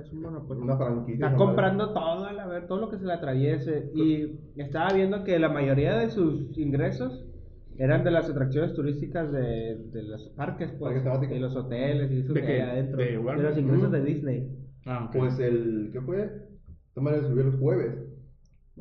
Es 0.00 0.12
un 0.12 0.22
monopolio. 0.22 0.64
Una 0.64 0.76
franquicia. 0.76 1.26
Está 1.26 1.36
comprando 1.36 1.92
todo, 1.92 2.24
a 2.24 2.46
ver, 2.48 2.66
todo 2.66 2.80
lo 2.80 2.88
que 2.88 2.98
se 2.98 3.04
le 3.04 3.12
atraviese. 3.12 3.92
Y 3.94 4.40
estaba 4.56 4.92
viendo 4.92 5.22
que 5.22 5.38
la 5.38 5.50
mayoría 5.50 5.98
de 5.98 6.10
sus 6.10 6.58
ingresos 6.58 7.27
eran 7.78 8.02
de 8.02 8.10
las 8.10 8.28
atracciones 8.28 8.74
turísticas 8.74 9.30
de, 9.30 9.76
de 9.92 10.02
los 10.02 10.28
parques, 10.30 10.72
pues, 10.78 11.00
y 11.30 11.38
los 11.38 11.54
hoteles 11.54 12.10
y 12.10 12.20
eso 12.20 12.32
¿De 12.32 12.42
que 12.42 12.62
adentro. 12.62 12.98
De, 12.98 13.12
los 13.12 13.56
ingresos 13.56 13.92
de 13.92 14.04
Disney. 14.04 14.48
Ah, 14.84 15.08
Pues 15.12 15.38
el, 15.38 15.90
¿qué 15.92 16.00
fue? 16.00 16.30
Toma 16.94 17.12
le 17.12 17.22
subió 17.22 17.44
el 17.44 17.52
jueves. 17.58 17.94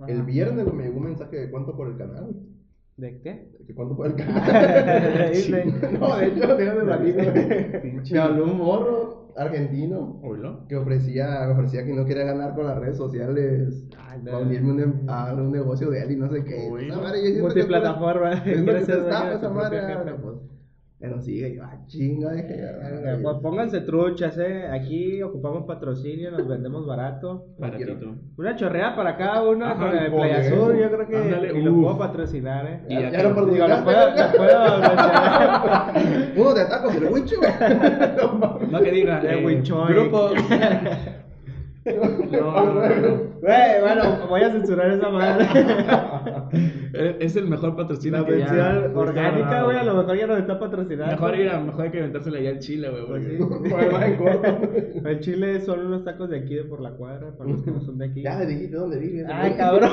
El 0.08 0.24
viernes 0.24 0.72
me 0.74 0.86
llegó 0.86 0.98
un 0.98 1.06
mensaje 1.06 1.38
de 1.38 1.50
cuánto 1.52 1.76
por 1.76 1.88
el 1.90 1.98
canal. 1.98 2.36
¿De 2.98 3.22
qué? 3.22 3.52
¿De 3.60 3.76
cuánto 3.76 3.96
por 3.96 4.08
el 4.08 4.16
canal? 4.16 5.32
Disney. 5.32 5.66
no, 6.00 6.18
de 6.18 6.28
hecho, 6.28 6.58
déjame 6.58 6.84
de 6.84 8.04
Me 8.12 8.20
habló 8.20 8.46
un 8.46 8.58
morro 8.58 9.17
argentino 9.38 10.20
que 10.68 10.76
ofrecía, 10.76 11.50
ofrecía 11.52 11.86
que 11.86 11.94
no 11.94 12.06
quería 12.06 12.26
ganar 12.26 12.56
con 12.56 12.66
las 12.66 12.78
redes 12.80 12.98
sociales 12.98 13.86
para 14.26 14.40
unirme 14.40 14.84
a 15.08 15.34
un 15.34 15.52
negocio 15.52 15.90
de 15.90 16.02
él 16.02 16.12
y 16.12 16.16
no 16.16 16.30
sé 16.30 16.44
qué. 16.44 16.68
Multiplataforma. 17.42 18.34
Es 18.46 18.62
lo 18.62 18.74
que 18.74 18.86
se 18.86 18.94
está, 18.94 19.34
esa 19.34 19.50
madre. 19.50 19.80
Pero 21.00 21.22
sigue, 21.22 21.54
yo, 21.54 21.64
ah, 21.64 21.78
chinga, 21.86 22.32
dije. 22.32 22.60
Pues 23.22 23.38
pónganse 23.44 23.82
truchas, 23.82 24.36
eh. 24.40 24.68
Aquí 24.72 25.22
ocupamos 25.22 25.66
patrocinio, 25.66 26.32
nos 26.32 26.48
vendemos 26.48 26.88
barato. 26.88 27.50
Baratito. 27.60 28.16
Una 28.36 28.56
chorrea 28.56 28.96
para 28.96 29.16
cada 29.16 29.48
uno 29.48 29.78
con 29.78 29.96
el 29.96 30.12
Play 30.12 30.32
Azul, 30.32 30.76
yo 30.76 30.90
creo 30.90 31.08
que. 31.08 31.60
y 31.60 31.62
lo 31.62 31.76
puedo 31.76 32.00
patrocinar, 32.00 32.66
eh. 32.66 32.82
Y 32.90 32.96
ya, 32.96 33.12
ya 33.12 33.24
lo 33.24 33.36
puedo, 33.36 33.46
lo 33.46 33.84
puedo, 33.84 34.10
lo 34.10 34.32
puedo 34.38 34.72
Uno 36.36 36.54
de 36.56 36.66
tacos, 36.66 36.96
el 36.96 37.04
no 38.72 38.82
que 38.82 38.92
diga, 38.92 39.20
el 39.22 39.48
eh, 39.48 39.62
Grupo. 39.62 40.32
No, 42.32 42.74
bueno, 43.42 44.28
voy 44.28 44.42
a 44.42 44.52
censurar 44.52 44.92
esa 44.92 45.10
madre. 45.10 45.48
es 47.20 47.36
el 47.36 47.48
mejor 47.48 47.76
patrocinio. 47.76 48.22
La 48.22 48.28
mención 48.28 48.98
orgánica, 48.98 49.64
güey, 49.64 49.78
a 49.78 49.84
lo 49.84 49.96
mejor 49.96 50.18
ya 50.18 50.28
nos 50.28 50.40
está 50.40 50.60
patrocinando. 50.60 51.14
Mejor 51.14 51.36
ir 51.38 51.50
a, 51.50 51.60
mejor 51.60 51.86
hay 51.86 51.92
que 51.92 51.98
inventársela 51.98 52.40
allá 52.40 52.50
al 52.50 52.60
Chile, 52.60 52.90
güey. 52.90 53.38
Pues 53.38 55.06
el 55.06 55.20
Chile 55.22 55.62
son 55.62 55.86
unos 55.86 56.04
tacos 56.04 56.30
de 56.30 56.40
aquí 56.40 56.56
de 56.56 56.64
por 56.64 56.82
la 56.82 56.92
cuadra, 56.92 57.36
para 57.38 57.50
los 57.50 57.64
que 57.64 57.72
no 57.72 57.80
son 57.82 57.98
de 57.98 58.06
aquí. 58.06 58.22
Ya 58.22 58.40
le 58.40 58.46
dijiste 58.48 58.76
dónde 58.76 59.00
vives. 59.00 59.28
Ay, 59.32 59.54
cabrón. 59.56 59.92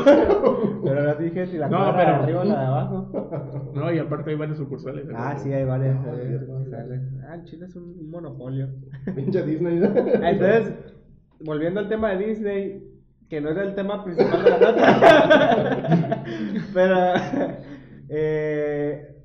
pero 0.84 1.00
ahora 1.00 1.14
dije 1.14 1.46
si 1.46 1.58
la 1.58 1.68
no, 1.68 1.78
cuadra 1.78 1.96
pero... 1.96 2.10
de 2.10 2.22
arriba 2.22 2.40
o 2.40 2.44
la 2.44 2.60
de 2.60 2.66
abajo. 2.66 3.72
No, 3.74 3.92
y 3.92 3.98
aparte 3.98 4.30
hay 4.30 4.36
varios 4.36 4.58
sucursales. 4.58 5.06
Ah, 5.14 5.36
sí, 5.36 5.52
hay 5.52 5.64
varias. 5.64 5.96
Ah, 6.04 7.34
el 7.34 7.44
Chile 7.44 7.66
es 7.66 7.76
un 7.76 8.10
monopolio. 8.10 8.68
Pinche 9.14 9.42
Disney. 9.42 9.82
Entonces 10.22 10.72
volviendo 11.40 11.80
al 11.80 11.88
tema 11.88 12.10
de 12.10 12.26
Disney, 12.26 12.82
que 13.28 13.40
no 13.40 13.50
era 13.50 13.62
el 13.62 13.74
tema 13.74 14.04
principal 14.04 14.44
de 14.44 14.50
la 14.50 14.58
nota, 14.58 16.24
pero 16.74 16.96
eh, 18.08 19.16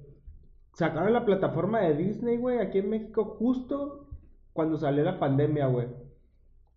sacaron 0.73 1.13
la 1.13 1.25
plataforma 1.25 1.81
de 1.81 1.95
Disney, 1.95 2.37
güey, 2.37 2.59
aquí 2.59 2.79
en 2.79 2.89
México 2.89 3.35
justo 3.37 4.07
cuando 4.53 4.77
salió 4.77 5.03
la 5.03 5.19
pandemia, 5.19 5.67
güey. 5.67 5.87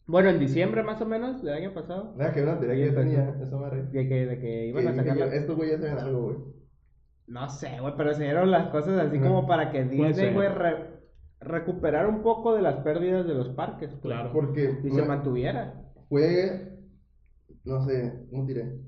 Bueno, 0.07 0.31
en 0.31 0.39
diciembre 0.39 0.83
más 0.83 1.01
o 1.01 1.07
menos 1.07 1.43
del 1.43 1.55
año 1.55 1.73
pasado. 1.73 2.13
Nada, 2.17 2.33
que 2.33 2.43
una 2.43 2.59
teoría 2.59 2.87
que 2.87 2.93
tenía, 2.93 3.37
eso 3.41 3.59
me 3.59 3.71
De 3.71 4.09
que, 4.09 4.27
de 4.27 4.39
que 4.41 4.67
iban 4.67 4.89
a 4.89 4.95
sacar. 4.95 5.17
Estos 5.33 5.57
güeyes 5.57 5.81
hacen 5.81 5.99
algo, 5.99 6.23
güey. 6.23 6.37
No 7.29 7.49
sé, 7.49 7.79
güey, 7.81 7.95
pero 7.97 8.13
se 8.13 8.25
dieron 8.25 8.51
las 8.51 8.69
cosas 8.69 8.99
así 8.99 9.19
como 9.21 9.47
para 9.47 9.71
que 9.71 9.85
Disney, 9.85 10.35
güey, 10.35 10.49
recuperar 11.45 12.09
un 12.09 12.23
poco 12.23 12.55
de 12.55 12.63
las 12.63 12.77
pérdidas 12.83 13.27
de 13.27 13.35
los 13.35 13.51
parques. 13.51 13.91
Pues, 13.91 14.01
claro. 14.03 14.33
Porque. 14.33 14.79
Y 14.85 14.91
se 14.91 15.03
mantuviera. 15.03 15.83
Fue. 16.09 16.69
No 17.65 17.87
sé, 17.87 18.27
¿cómo 18.31 18.47
diré? 18.47 18.81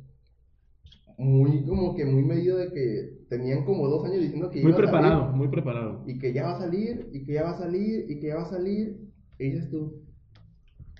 Muy, 1.16 1.64
como 1.64 1.94
que 1.94 2.04
muy 2.04 2.24
medido 2.24 2.56
de 2.56 2.72
que 2.72 3.26
tenían 3.28 3.64
como 3.64 3.86
dos 3.86 4.04
años 4.04 4.20
diciendo 4.20 4.50
que 4.50 4.62
muy 4.62 4.72
preparado, 4.72 5.32
muy 5.32 5.46
preparado. 5.46 6.02
Y 6.06 6.18
que 6.18 6.32
ya 6.32 6.44
va 6.44 6.56
a 6.56 6.58
salir, 6.58 7.08
y 7.12 7.24
que 7.24 7.34
ya 7.34 7.44
va 7.44 7.50
a 7.50 7.58
salir, 7.58 8.10
y 8.10 8.18
que 8.18 8.26
ya 8.26 8.36
va 8.36 8.42
a 8.42 8.50
salir. 8.50 8.98
Y 9.38 9.44
dices 9.44 9.70
tú, 9.70 10.03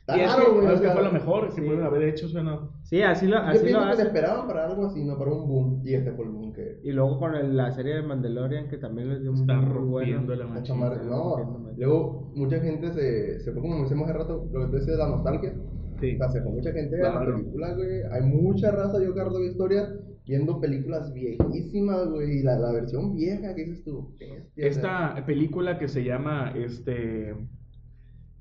y 0.06 0.20
es 0.20 0.34
que, 0.34 0.74
es 0.74 0.80
que 0.82 0.90
fue 0.90 1.02
lo 1.02 1.12
mejor 1.12 1.46
que 1.46 1.52
sí. 1.52 1.60
pudieron 1.62 1.86
haber 1.86 2.02
hecho, 2.02 2.28
suena. 2.28 2.60
Sí, 2.82 3.00
así 3.00 3.26
lo, 3.26 3.38
así 3.38 3.70
Yo 3.70 3.80
lo 3.80 3.90
que 3.90 3.96
se 3.96 4.02
esperaban 4.02 4.46
para 4.46 4.66
algo 4.66 4.86
así, 4.86 5.02
no 5.02 5.16
para 5.16 5.32
un 5.32 5.48
boom. 5.48 5.80
Y 5.82 5.94
este 5.94 6.12
fue 6.12 6.26
el 6.26 6.30
boom 6.32 6.52
que. 6.52 6.80
Y 6.82 6.92
luego 6.92 7.18
con 7.18 7.34
el, 7.34 7.56
la 7.56 7.72
serie 7.72 7.94
de 7.94 8.02
Mandalorian, 8.02 8.68
que 8.68 8.76
también 8.76 9.08
les 9.08 9.22
dio 9.22 9.30
un 9.30 9.40
Está 9.40 9.60
rompiendo 9.62 10.34
la 10.34 10.46
machina. 10.46 10.90
No, 11.04 11.72
luego 11.78 12.32
mucha 12.34 12.60
gente 12.60 12.92
se, 12.92 13.40
se 13.40 13.52
fue 13.52 13.62
como 13.62 13.82
decimos 13.82 14.08
hace 14.08 14.18
rato, 14.18 14.46
lo 14.52 14.60
que 14.60 14.66
tú 14.66 14.72
decías 14.72 14.98
de 14.98 15.02
la 15.02 15.08
nostalgia. 15.08 15.54
Sí. 16.00 16.16
O 16.16 16.18
sea, 16.18 16.28
se 16.28 16.42
fue 16.42 16.52
mucha 16.52 16.72
gente 16.72 17.00
a 17.00 17.14
la 17.14 17.24
película, 17.24 17.74
güey. 17.74 18.02
Hay 18.12 18.22
mucha 18.22 18.72
raza, 18.72 19.02
yo 19.02 19.14
cargo 19.14 19.38
de 19.38 19.46
historia, 19.46 19.88
viendo 20.26 20.60
películas 20.60 21.14
viejísimas, 21.14 22.10
güey. 22.10 22.40
Y 22.40 22.42
la, 22.42 22.58
la 22.58 22.72
versión 22.72 23.14
vieja, 23.14 23.54
¿qué 23.54 23.64
dices 23.64 23.84
tú? 23.84 24.14
Esta 24.54 25.24
película 25.24 25.78
que 25.78 25.88
se 25.88 26.04
llama, 26.04 26.52
este 26.54 27.34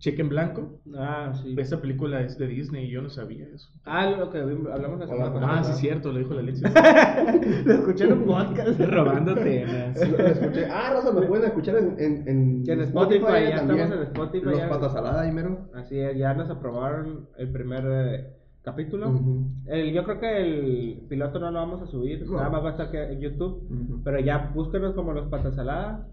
Cheque 0.03 0.22
en 0.22 0.27
Blanco. 0.27 0.81
Ah, 0.98 1.31
sí. 1.41 1.55
Esa 1.57 1.79
película 1.79 2.19
es 2.19 2.38
de 2.38 2.45
Disney 2.48 2.88
y 2.88 2.91
yo 2.91 3.01
no 3.01 3.10
sabía 3.10 3.48
eso. 3.48 3.69
Ah, 3.86 4.05
lo 4.10 4.29
que 4.29 4.39
hablamos 4.39 5.00
la 5.00 5.07
semana 5.07 5.25
Hola, 5.31 5.33
pasada. 5.33 5.60
Ah, 5.60 5.63
sí, 5.63 5.72
cierto, 5.79 6.12
lo 6.12 6.19
dijo 6.19 6.33
la 6.33 6.41
Alexis. 6.41 6.63
Lo 7.65 7.74
escuché 7.74 8.03
en 8.03 8.13
un 8.13 8.25
podcast. 8.25 8.79
Robando 8.91 9.33
temas. 9.33 10.10
Lo 10.12 10.17
escuché. 10.17 10.65
Ah, 10.69 10.91
Rosa, 10.93 11.13
me 11.17 11.25
pueden 11.25 11.45
escuchar 11.45 11.77
en, 11.77 11.95
en, 11.98 12.27
en, 12.27 12.63
en 12.67 12.81
Spotify, 12.81 13.22
ya 13.50 13.55
también. 13.55 13.79
estamos 13.79 13.95
en 13.95 14.01
Spotify, 14.12 14.45
Los 14.45 14.57
ya. 14.57 14.69
patas 14.69 14.91
salada 14.91 15.22
ahí, 15.22 15.31
mero. 15.31 15.69
Así 15.74 15.98
es, 15.98 16.17
ya 16.17 16.33
nos 16.33 16.50
aprobaron 16.50 17.29
el 17.38 17.50
primer 17.53 17.83
eh, 17.88 18.27
capítulo. 18.62 19.10
Ujú. 19.10 19.48
El, 19.67 19.93
yo 19.93 20.03
creo 20.03 20.19
que 20.19 20.38
el 20.41 21.01
piloto 21.07 21.39
no 21.39 21.50
lo 21.50 21.60
vamos 21.60 21.81
a 21.81 21.88
subir, 21.88 22.25
No. 22.27 22.36
nada 22.38 22.50
más 22.50 22.62
va 22.62 22.67
a 22.67 22.72
estar 22.72 22.91
que 22.91 23.01
en 23.13 23.22
YouTube. 23.22 23.67
Ujú. 23.72 24.01
Pero 24.03 24.19
ya 24.19 24.51
búsquenos 24.53 24.95
como 24.95 25.13
los 25.13 25.29
patasaladas. 25.29 26.07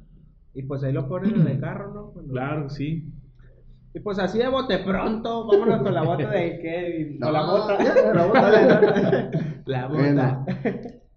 Y 0.54 0.62
pues 0.64 0.82
ahí 0.82 0.92
lo 0.92 1.08
ponen 1.08 1.40
en 1.40 1.46
el 1.48 1.60
carro, 1.66 1.92
¿no? 1.92 2.10
Cuando- 2.12 2.32
Claro, 2.32 2.68
sí. 2.70 3.12
Y 3.92 4.00
pues 4.00 4.18
así 4.20 4.38
de 4.38 4.48
bote 4.48 4.78
pronto, 4.78 5.46
vámonos 5.48 5.82
con 5.82 5.94
la 5.94 6.02
bota 6.02 6.30
de 6.30 6.58
qué. 6.60 7.16
No, 7.18 7.32
la 7.32 7.42
bota. 7.42 7.78
la 7.82 8.26
bota. 8.26 9.30
La. 9.66 10.44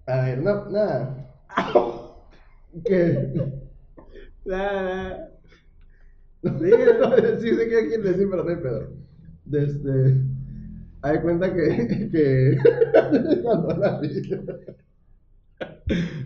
A 0.06 0.22
ver, 0.22 0.42
no, 0.42 0.70
nada. 0.70 1.30
¿Qué? 2.86 3.34
Nada. 4.46 5.30
sí, 6.44 7.56
sé 7.56 7.70
qué 7.70 7.88
quiere 7.88 8.04
decir, 8.04 8.28
pero 8.30 8.44
no 8.44 8.50
hay 8.50 8.58
pedo. 8.58 8.90
Desde. 9.46 10.22
Hay 11.04 11.20
cuenta 11.20 11.54
que. 11.54 12.10
que... 12.12 12.58
Cuando 13.44 13.78
la 13.78 14.00
vi. 14.00 14.10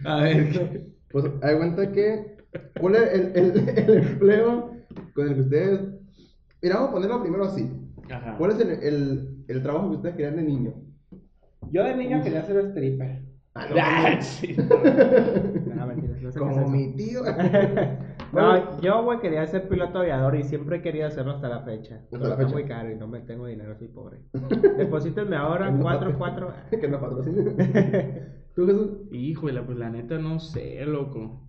A 0.06 0.22
ver. 0.24 0.88
Pues 1.10 1.26
hay 1.42 1.58
cuenta 1.58 1.92
que. 1.92 2.38
¿Cuál 2.80 2.96
es 2.96 3.14
el, 3.14 3.32
el, 3.36 3.70
el 3.78 3.98
empleo 3.98 4.78
con 5.14 5.28
el 5.28 5.36
que 5.36 5.42
ustedes. 5.42 5.97
Mira, 6.62 6.76
vamos 6.76 6.90
a 6.90 6.94
ponerlo 6.94 7.22
primero 7.22 7.44
así. 7.46 7.70
Ajá. 8.12 8.36
¿Cuál 8.38 8.52
es 8.52 8.60
el, 8.60 8.70
el, 8.84 9.44
el 9.48 9.64
trabajo 9.64 9.90
que 9.90 9.96
ustedes 9.98 10.16
querían 10.16 10.36
de 10.38 10.44
niño? 10.44 10.74
Yo 11.72 11.84
de 11.84 11.96
niño 11.96 12.22
quería 12.24 12.44
ser 12.44 12.58
stripper. 12.68 13.24
Ah, 13.54 13.68
Ah, 14.16 14.22
sí. 14.22 14.56
No, 14.56 15.88
mentiras, 15.88 16.22
no 16.22 16.32
sé 16.32 16.40
qué 16.40 16.46
Como 16.46 16.62
eso. 16.62 16.70
mi 16.70 16.96
tío. 16.96 17.22
No, 18.34 18.82
yo, 18.82 19.04
güey, 19.06 19.20
quería 19.20 19.48
ser 19.48 19.70
piloto 19.70 20.00
aviador 20.00 20.36
y 20.36 20.44
siempre 20.44 20.78
he 20.78 20.82
querido 20.82 21.08
hacerlo 21.08 21.32
hasta 21.32 21.48
la 21.48 21.62
fecha. 21.62 21.96
Hasta 21.96 22.08
Pero 22.12 22.24
la 22.26 22.30
está 22.32 22.44
fecha. 22.44 22.54
muy 22.56 22.66
caro 22.66 22.92
y 22.92 22.96
no 22.98 23.08
me 23.08 23.22
tengo 23.22 23.46
dinero, 23.46 23.74
soy 23.78 23.88
pobre. 23.88 24.20
Deposítenme 24.78 25.38
ahora, 25.38 25.72
No, 25.72 25.82
4, 25.82 26.16
4. 26.18 26.54
que 26.82 26.88
no 26.90 27.00
patrocine. 27.00 28.26
¿Tú, 28.54 28.66
Jesús? 28.68 28.90
Híjole, 29.14 29.62
pues 29.62 29.78
la 29.78 29.90
neta 29.90 30.18
no 30.18 30.40
sé, 30.42 30.86
loco. 30.86 31.47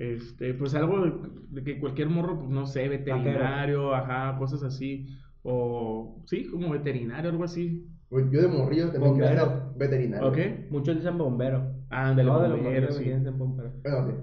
Este, 0.00 0.54
pues 0.54 0.74
algo 0.74 1.04
de, 1.04 1.12
de 1.50 1.62
que 1.62 1.78
cualquier 1.78 2.08
morro, 2.08 2.38
pues 2.38 2.48
no 2.48 2.64
sé, 2.64 2.88
veterinario, 2.88 3.94
ajá, 3.94 4.38
cosas 4.38 4.62
así. 4.62 5.08
O 5.42 6.22
sí, 6.24 6.46
como 6.46 6.70
veterinario, 6.70 7.28
algo 7.28 7.44
así. 7.44 7.86
Pues 8.08 8.24
yo 8.30 8.40
de 8.40 8.48
morrillo 8.48 8.90
también 8.90 9.16
quería 9.16 9.38
ser 9.38 9.48
veterinario. 9.76 10.28
¿Ok? 10.28 10.38
Muchos 10.70 10.96
dicen 10.96 11.18
bombero. 11.18 11.74
Todos 11.90 12.16
de 12.16 12.24
los 12.24 12.34
bombero, 12.34 12.56
bomberos 12.56 12.96
sí. 12.96 13.04
ser 13.04 13.32
bombero. 13.32 13.72
Bueno, 13.82 14.06
sí. 14.06 14.14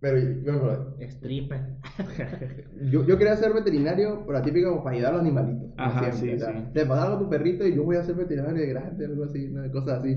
Pero 0.00 0.18
yo, 0.18 0.58
bueno, 0.58 0.84
Stripper. 0.98 1.60
yo, 2.90 3.06
yo 3.06 3.16
quería 3.16 3.36
ser 3.36 3.52
veterinario, 3.52 4.24
pero 4.26 4.32
la 4.40 4.42
típica 4.42 4.70
como 4.70 4.82
para 4.82 4.96
ayudar 4.96 5.12
a 5.12 5.16
los 5.18 5.22
animalitos. 5.22 5.70
Ajá, 5.76 6.10
siempre, 6.10 6.40
sí, 6.40 6.52
sí. 6.52 6.64
Le 6.74 6.84
pagaron 6.84 7.14
a 7.14 7.18
tu 7.20 7.28
perrito 7.28 7.64
y 7.64 7.76
yo 7.76 7.84
voy 7.84 7.94
a 7.94 8.02
ser 8.02 8.16
veterinario 8.16 8.60
de 8.60 8.66
grande, 8.66 9.06
algo 9.06 9.22
así, 9.22 9.46
una 9.46 9.70
cosa 9.70 9.98
así. 9.98 10.16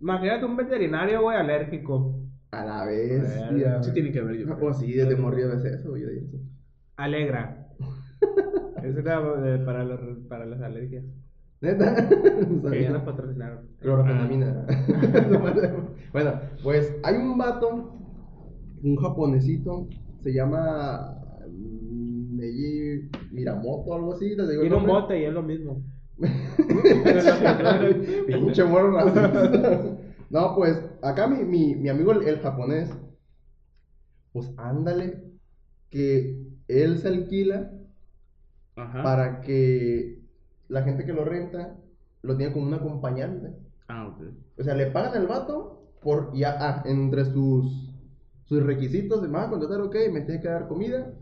Imagínate 0.00 0.44
un 0.44 0.56
veterinario, 0.56 1.22
güey, 1.22 1.36
alérgico. 1.36 2.20
A 2.50 2.64
la 2.64 2.84
vez. 2.84 3.22
Verga. 3.22 3.82
Sí 3.82 3.92
tiene 3.92 4.10
que 4.10 4.20
haber, 4.20 4.36
yo. 4.36 4.56
O 4.60 4.72
sí, 4.72 4.92
desde 4.92 5.16
morrillo 5.16 5.48
ves 5.50 5.64
eso, 5.64 5.96
yo 5.96 6.08
eso. 6.08 6.38
Alegra. 6.96 7.68
es 8.82 8.96
una 8.96 9.20
eh, 9.46 9.58
para, 9.64 9.84
los, 9.84 10.00
para 10.28 10.46
las 10.46 10.60
alergias. 10.60 11.04
¿Neta? 11.60 12.08
No 12.62 12.70
Que 12.70 12.82
ya 12.82 12.90
nos 12.90 13.02
patrocinaron. 13.02 13.66
Clorofenamina. 13.80 14.64
bueno, 16.12 16.40
pues 16.62 16.94
hay 17.02 17.16
un 17.16 17.36
vato, 17.36 17.98
un 18.82 18.96
japonesito, 18.96 19.88
se 20.22 20.32
llama 20.32 21.16
mm, 21.48 22.36
Meiji 22.36 23.10
Miramoto 23.32 23.90
o 23.90 23.94
algo 23.94 24.14
así. 24.14 24.36
¿te 24.36 24.48
digo 24.48 24.62
Tiene 24.62 24.76
un 24.76 24.86
bote 24.86 25.20
y 25.20 25.24
es 25.24 25.32
lo 25.32 25.42
mismo. 25.42 25.82
Pinche 28.26 28.64
morro 28.64 28.92
racista. 28.92 29.98
No, 30.30 30.54
pues 30.54 30.82
acá 31.02 31.26
mi, 31.26 31.44
mi, 31.44 31.74
mi 31.76 31.88
amigo 31.88 32.12
el, 32.12 32.26
el 32.28 32.38
japonés, 32.40 32.90
pues 34.32 34.52
ándale, 34.56 35.22
que 35.90 36.46
él 36.68 36.98
se 36.98 37.08
alquila 37.08 37.72
Ajá. 38.76 39.02
para 39.02 39.40
que 39.40 40.22
la 40.68 40.82
gente 40.82 41.04
que 41.04 41.12
lo 41.12 41.24
renta 41.24 41.76
lo 42.22 42.36
tiene 42.36 42.52
como 42.52 42.66
un 42.66 42.74
acompañante. 42.74 43.54
Ah, 43.88 44.08
ok. 44.08 44.22
O 44.58 44.62
sea, 44.62 44.74
le 44.74 44.90
pagan 44.90 45.14
al 45.14 45.26
vato 45.26 45.92
por 46.02 46.34
ya, 46.36 46.56
ah, 46.60 46.82
entre 46.86 47.24
sus, 47.24 47.90
sus 48.44 48.62
requisitos 48.62 49.22
de 49.22 49.28
más 49.28 49.48
contratar, 49.48 49.80
ok, 49.80 49.96
me 50.12 50.22
tiene 50.22 50.40
que 50.40 50.48
dar 50.48 50.68
comida. 50.68 51.12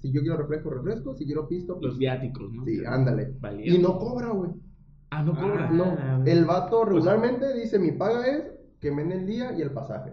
Si 0.00 0.12
yo 0.12 0.20
quiero 0.20 0.36
refresco, 0.36 0.70
refresco. 0.70 1.14
Si 1.14 1.24
quiero 1.24 1.48
pisto, 1.48 1.74
pues, 1.74 1.86
Los 1.86 1.98
viáticos, 1.98 2.52
¿no? 2.52 2.64
Sí, 2.64 2.82
ándale. 2.84 3.34
Valiente. 3.40 3.74
Y 3.74 3.78
no 3.78 3.98
cobra, 3.98 4.30
güey. 4.30 4.50
Ah, 5.12 5.22
no 5.22 5.32
cobra. 5.34 5.68
Ah, 5.68 5.72
No, 5.72 5.84
güey. 6.18 6.30
el 6.32 6.44
vato 6.46 6.84
regularmente 6.84 7.52
dice, 7.54 7.78
mi 7.78 7.92
paga 7.92 8.26
es 8.26 8.44
que 8.80 8.90
me 8.90 9.02
den 9.04 9.12
el 9.12 9.26
día 9.26 9.52
y 9.52 9.60
el 9.62 9.70
pasaje. 9.72 10.12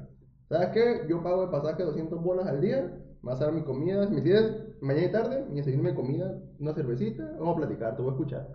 ¿Sabes 0.50 0.70
qué? 0.70 1.06
Yo 1.08 1.24
pago 1.24 1.44
el 1.44 1.50
pasaje 1.50 1.84
200 1.84 2.22
bolas 2.22 2.48
al 2.48 2.60
día, 2.62 2.82
me 3.22 3.32
vas 3.32 3.42
a 3.42 3.46
dar 3.46 3.54
mi 3.54 3.64
comida, 3.64 4.10
me 4.10 4.22
tienes 4.22 4.52
mañana 4.82 5.08
y 5.08 5.12
tarde, 5.12 5.46
mi 5.50 5.58
desayuno, 5.58 5.84
mi 5.90 5.96
comida, 5.96 6.38
una 6.60 6.74
cervecita, 6.74 7.24
vamos 7.40 7.56
a 7.56 7.58
platicar, 7.58 7.96
te 7.96 8.02
voy 8.02 8.12
a 8.12 8.14
escuchar. 8.14 8.48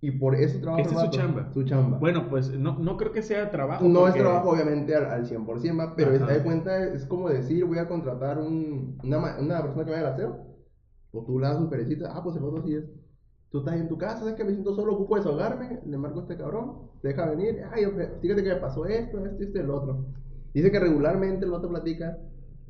Y 0.00 0.12
por 0.12 0.34
eso 0.36 0.60
trabaja 0.60 0.82
Esa 0.82 0.90
el 0.92 0.96
es 0.96 1.04
su 1.06 1.10
chamba. 1.10 1.50
Su 1.52 1.62
chamba. 1.64 1.98
Bueno, 1.98 2.28
pues 2.28 2.50
no, 2.56 2.78
no 2.78 2.96
creo 2.96 3.12
que 3.12 3.22
sea 3.22 3.50
trabajo. 3.50 3.84
no 3.84 4.06
es 4.08 4.14
trabajo 4.14 4.50
obviamente 4.50 4.94
al, 4.94 5.06
al 5.06 5.26
100%, 5.26 5.78
¿va? 5.78 5.94
pero 5.96 6.12
te 6.12 6.18
das 6.18 6.42
cuenta, 6.42 6.84
es 6.84 7.04
como 7.06 7.28
decir, 7.28 7.64
voy 7.64 7.78
a 7.78 7.88
contratar 7.88 8.38
un, 8.38 8.98
una, 9.02 9.38
una 9.40 9.62
persona 9.62 9.84
que 9.84 9.90
vaya 9.90 10.06
al 10.08 10.12
aseo, 10.14 10.46
o 11.12 11.24
tú 11.24 11.38
le 11.40 11.48
das 11.48 11.58
su 11.58 11.68
perecita, 11.68 12.12
ah, 12.14 12.22
pues 12.22 12.36
el 12.36 12.44
otro 12.44 12.62
sí 12.64 12.74
es. 12.74 12.84
Tú 13.50 13.60
estás 13.60 13.76
en 13.76 13.88
tu 13.88 13.96
casa, 13.96 14.18
sabes 14.20 14.34
que 14.34 14.44
me 14.44 14.52
siento 14.52 14.74
solo, 14.74 14.92
ocupo 14.92 15.16
desahogarme, 15.16 15.80
le 15.86 15.96
marco 15.96 16.18
a 16.20 16.22
este 16.22 16.36
cabrón, 16.36 16.72
te 17.00 17.08
deja 17.08 17.30
venir, 17.30 17.62
ay, 17.72 17.84
fíjate 18.20 18.42
que 18.42 18.50
me 18.50 18.56
pasó 18.56 18.84
esto, 18.84 19.24
esto, 19.24 19.42
esto 19.42 19.58
y 19.58 19.60
el 19.62 19.70
otro. 19.70 20.04
Dice 20.52 20.70
que 20.70 20.78
regularmente 20.80 21.46
el 21.46 21.54
otro 21.54 21.70
platica, 21.70 22.18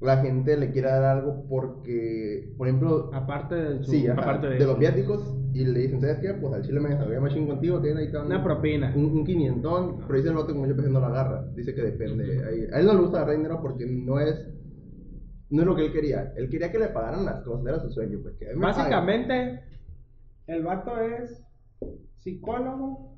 la 0.01 0.19
gente 0.19 0.57
le 0.57 0.71
quiere 0.71 0.89
dar 0.89 1.03
algo 1.03 1.45
porque, 1.49 2.55
por 2.57 2.69
ejemplo, 2.69 3.11
Aparte 3.13 3.57
de 3.57 3.85
su... 3.85 3.91
sí, 3.91 4.07
ajá, 4.07 4.23
aparte 4.23 4.47
de 4.51 4.59
de, 4.59 4.67
los 4.67 4.79
viáticos, 4.79 5.35
y 5.53 5.65
le 5.65 5.81
dicen, 5.81 6.01
¿sabes 6.01 6.19
qué? 6.19 6.35
Pues 6.35 6.55
al 6.55 6.63
chile 6.63 6.79
me 6.79 6.91
desahogué 6.91 7.19
machín 7.19 7.49
contigo, 7.49 7.81
tiene 7.81 8.01
ahí 8.03 8.13
Una 8.15 8.45
propina. 8.45 8.93
un, 8.95 9.07
un 9.07 9.25
quinientón, 9.25 9.97
pero 10.07 10.17
dice 10.17 10.29
el 10.31 10.37
otro 10.37 10.55
que 10.55 10.61
muchas 10.61 10.77
veces 10.77 10.93
no 10.93 11.01
la 11.01 11.09
agarra. 11.09 11.45
Dice 11.57 11.75
que 11.75 11.83
depende. 11.83 12.45
Ahí- 12.45 12.69
A 12.73 12.79
él 12.79 12.87
no 12.87 12.95
le 12.95 13.01
gusta 13.01 13.17
agarrar 13.19 13.37
dinero 13.37 13.59
porque 13.61 13.85
no 13.87 14.21
es 14.21 14.37
no 15.51 15.63
es 15.63 15.67
lo 15.67 15.75
que 15.75 15.87
él 15.87 15.93
quería. 15.93 16.33
Él 16.37 16.49
quería 16.51 16.71
que 16.71 16.79
le 16.79 16.89
pagaran 16.89 17.25
las 17.25 17.43
cosas, 17.43 17.67
era 17.67 17.81
su 17.81 17.91
sueño. 17.91 18.19
Pues, 18.23 18.35
que. 18.37 18.53
Básicamente, 18.55 19.63
el 20.49 20.63
vato 20.65 20.99
es 20.99 21.43
psicólogo. 22.19 23.17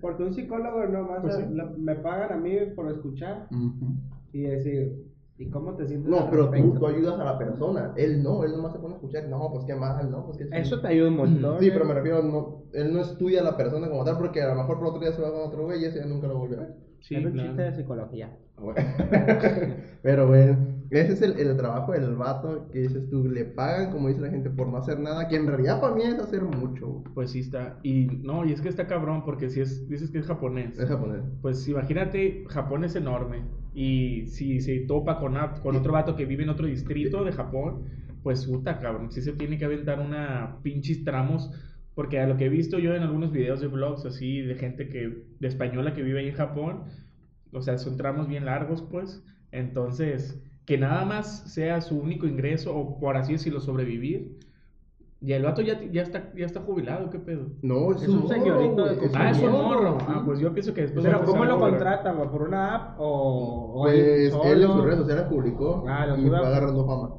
Porque 0.00 0.22
un 0.22 0.32
psicólogo 0.32 0.86
nomás 0.86 1.20
Pues 1.22 1.34
sí. 1.36 1.42
lo- 1.50 1.76
me 1.76 1.96
pagan 1.96 2.32
a 2.32 2.36
mí 2.36 2.56
por 2.74 2.88
escuchar 2.90 3.48
Ujú. 3.50 3.94
y 4.32 4.42
decir, 4.42 5.04
¿y 5.36 5.50
cómo 5.50 5.74
te 5.74 5.86
sientes? 5.86 6.08
No, 6.08 6.30
pero 6.30 6.50
tú, 6.50 6.74
tú 6.78 6.86
ayudas 6.86 7.18
a 7.20 7.24
la 7.24 7.36
persona. 7.36 7.92
Él 7.96 8.22
no, 8.22 8.44
él 8.44 8.52
nomás 8.52 8.72
se 8.72 8.78
pone 8.78 8.94
a 8.94 8.96
escuchar. 8.96 9.28
No, 9.28 9.50
pues 9.52 9.64
qué 9.66 9.74
mal, 9.74 10.10
no, 10.10 10.24
pues 10.24 10.38
qué. 10.38 10.48
Eso 10.52 10.80
te 10.80 10.88
ayuda 10.88 11.08
un 11.08 11.16
montón. 11.16 11.58
Sí, 11.58 11.68
¿eh? 11.68 11.70
pero 11.72 11.84
me 11.84 11.94
refiero, 11.94 12.22
no, 12.22 12.62
él 12.72 12.92
no 12.92 13.00
estudia 13.00 13.40
a 13.40 13.44
la 13.44 13.56
persona 13.56 13.88
como 13.90 14.04
tal 14.04 14.16
porque 14.16 14.40
a 14.40 14.48
lo 14.54 14.62
mejor 14.62 14.78
por 14.78 14.86
otro 14.88 15.00
día 15.00 15.12
se 15.12 15.20
va 15.20 15.30
con 15.32 15.42
otro 15.42 15.64
güey 15.64 15.82
y 15.82 15.84
ese 15.86 15.98
ya 15.98 16.06
nunca 16.06 16.28
lo 16.28 16.48
ver. 16.48 16.74
Sí, 17.00 17.16
es 17.16 17.24
un 17.26 17.32
claro. 17.32 17.48
chiste 17.48 17.62
de 17.62 17.72
psicología. 17.74 18.36
Pero 20.02 20.28
bueno, 20.28 20.56
ese 21.00 21.12
es 21.14 21.22
el, 21.22 21.38
el 21.38 21.56
trabajo 21.56 21.92
del 21.92 22.16
vato 22.16 22.68
que 22.70 22.80
dices 22.80 23.08
tú, 23.08 23.24
le 23.24 23.46
pagan, 23.46 23.90
como 23.90 24.08
dice 24.08 24.20
la 24.20 24.30
gente, 24.30 24.50
por 24.50 24.68
no 24.68 24.76
hacer 24.76 24.98
nada, 25.00 25.26
que 25.26 25.36
en 25.36 25.46
realidad 25.46 25.80
para 25.80 25.94
mí 25.94 26.02
es 26.02 26.18
hacer 26.18 26.42
mucho. 26.42 27.02
Pues 27.14 27.30
sí 27.30 27.40
está. 27.40 27.78
Y 27.82 28.06
no, 28.22 28.44
y 28.44 28.52
es 28.52 28.60
que 28.60 28.68
está 28.68 28.86
cabrón 28.86 29.24
porque 29.24 29.48
si 29.48 29.60
es, 29.60 29.88
dices 29.88 30.10
que 30.10 30.18
es 30.18 30.26
japonés. 30.26 30.78
Es 30.78 30.88
japonés. 30.88 31.22
Pues 31.40 31.66
imagínate, 31.66 32.44
Japón 32.48 32.84
es 32.84 32.94
enorme. 32.94 33.42
Y 33.74 34.26
si 34.26 34.60
se 34.60 34.80
topa 34.80 35.18
con, 35.18 35.34
con 35.62 35.76
otro 35.76 35.94
vato 35.94 36.14
que 36.14 36.26
vive 36.26 36.42
en 36.42 36.50
otro 36.50 36.66
distrito 36.66 37.24
de 37.24 37.32
Japón, 37.32 37.84
pues 38.22 38.44
puta, 38.46 38.78
cabrón. 38.78 39.10
Sí 39.10 39.22
se 39.22 39.32
tiene 39.32 39.56
que 39.56 39.64
aventar 39.64 39.98
una 39.98 40.58
pinches 40.62 41.04
tramos. 41.04 41.50
Porque 41.94 42.20
a 42.20 42.26
lo 42.26 42.36
que 42.36 42.46
he 42.46 42.48
visto 42.48 42.78
yo 42.78 42.94
en 42.94 43.02
algunos 43.02 43.32
videos 43.32 43.60
de 43.60 43.66
vlogs 43.66 44.04
así 44.06 44.40
de 44.40 44.54
gente 44.54 44.88
que, 44.88 45.24
de 45.40 45.48
española 45.48 45.94
que 45.94 46.02
vive 46.02 46.20
ahí 46.20 46.28
en 46.28 46.34
Japón, 46.34 46.84
o 47.52 47.60
sea, 47.60 47.76
son 47.78 47.96
tramos 47.96 48.28
bien 48.28 48.46
largos, 48.46 48.82
pues. 48.82 49.22
Entonces, 49.50 50.42
que 50.66 50.78
nada 50.78 51.04
más 51.04 51.52
sea 51.52 51.80
su 51.80 51.98
único 51.98 52.26
ingreso, 52.26 52.76
o 52.76 52.98
por 53.00 53.16
así 53.16 53.32
decirlo, 53.32 53.60
sobrevivir. 53.60 54.38
Y 55.24 55.32
el 55.34 55.44
vato 55.44 55.62
ya, 55.62 55.80
ya, 55.92 56.02
está, 56.02 56.32
ya 56.36 56.46
está 56.46 56.60
jubilado, 56.62 57.08
¿qué 57.10 57.18
pedo? 57.20 57.46
No, 57.62 57.92
Es 57.92 58.08
un 58.08 58.28
señorito 58.28 58.84
de 58.86 59.08
Ah, 59.14 59.30
es 59.30 59.38
un 59.40 59.52
morro. 59.52 59.98
sí. 60.00 60.06
Ah, 60.08 60.22
pues 60.24 60.40
yo 60.40 60.52
pienso 60.52 60.74
que 60.74 60.80
después. 60.82 61.04
Pero 61.04 61.18
va 61.18 61.22
a 61.22 61.26
¿cómo 61.26 61.44
lo 61.44 61.54
a 61.54 61.58
contratan, 61.60 62.16
güey? 62.16 62.28
¿Por 62.28 62.42
una 62.42 62.74
app 62.74 62.96
o...? 62.98 63.82
Pues 63.84 63.94
él 64.34 64.40
él 64.44 64.62
en 64.62 64.68
sus 64.68 64.84
redes 64.84 64.98
sociales 64.98 65.24
publicó 65.30 65.84
Ah, 65.88 66.06
lo 66.06 66.16
y 66.18 66.26
a- 66.26 66.28
fue 66.28 66.38
agarrando 66.38 66.84
fama. 66.86 67.14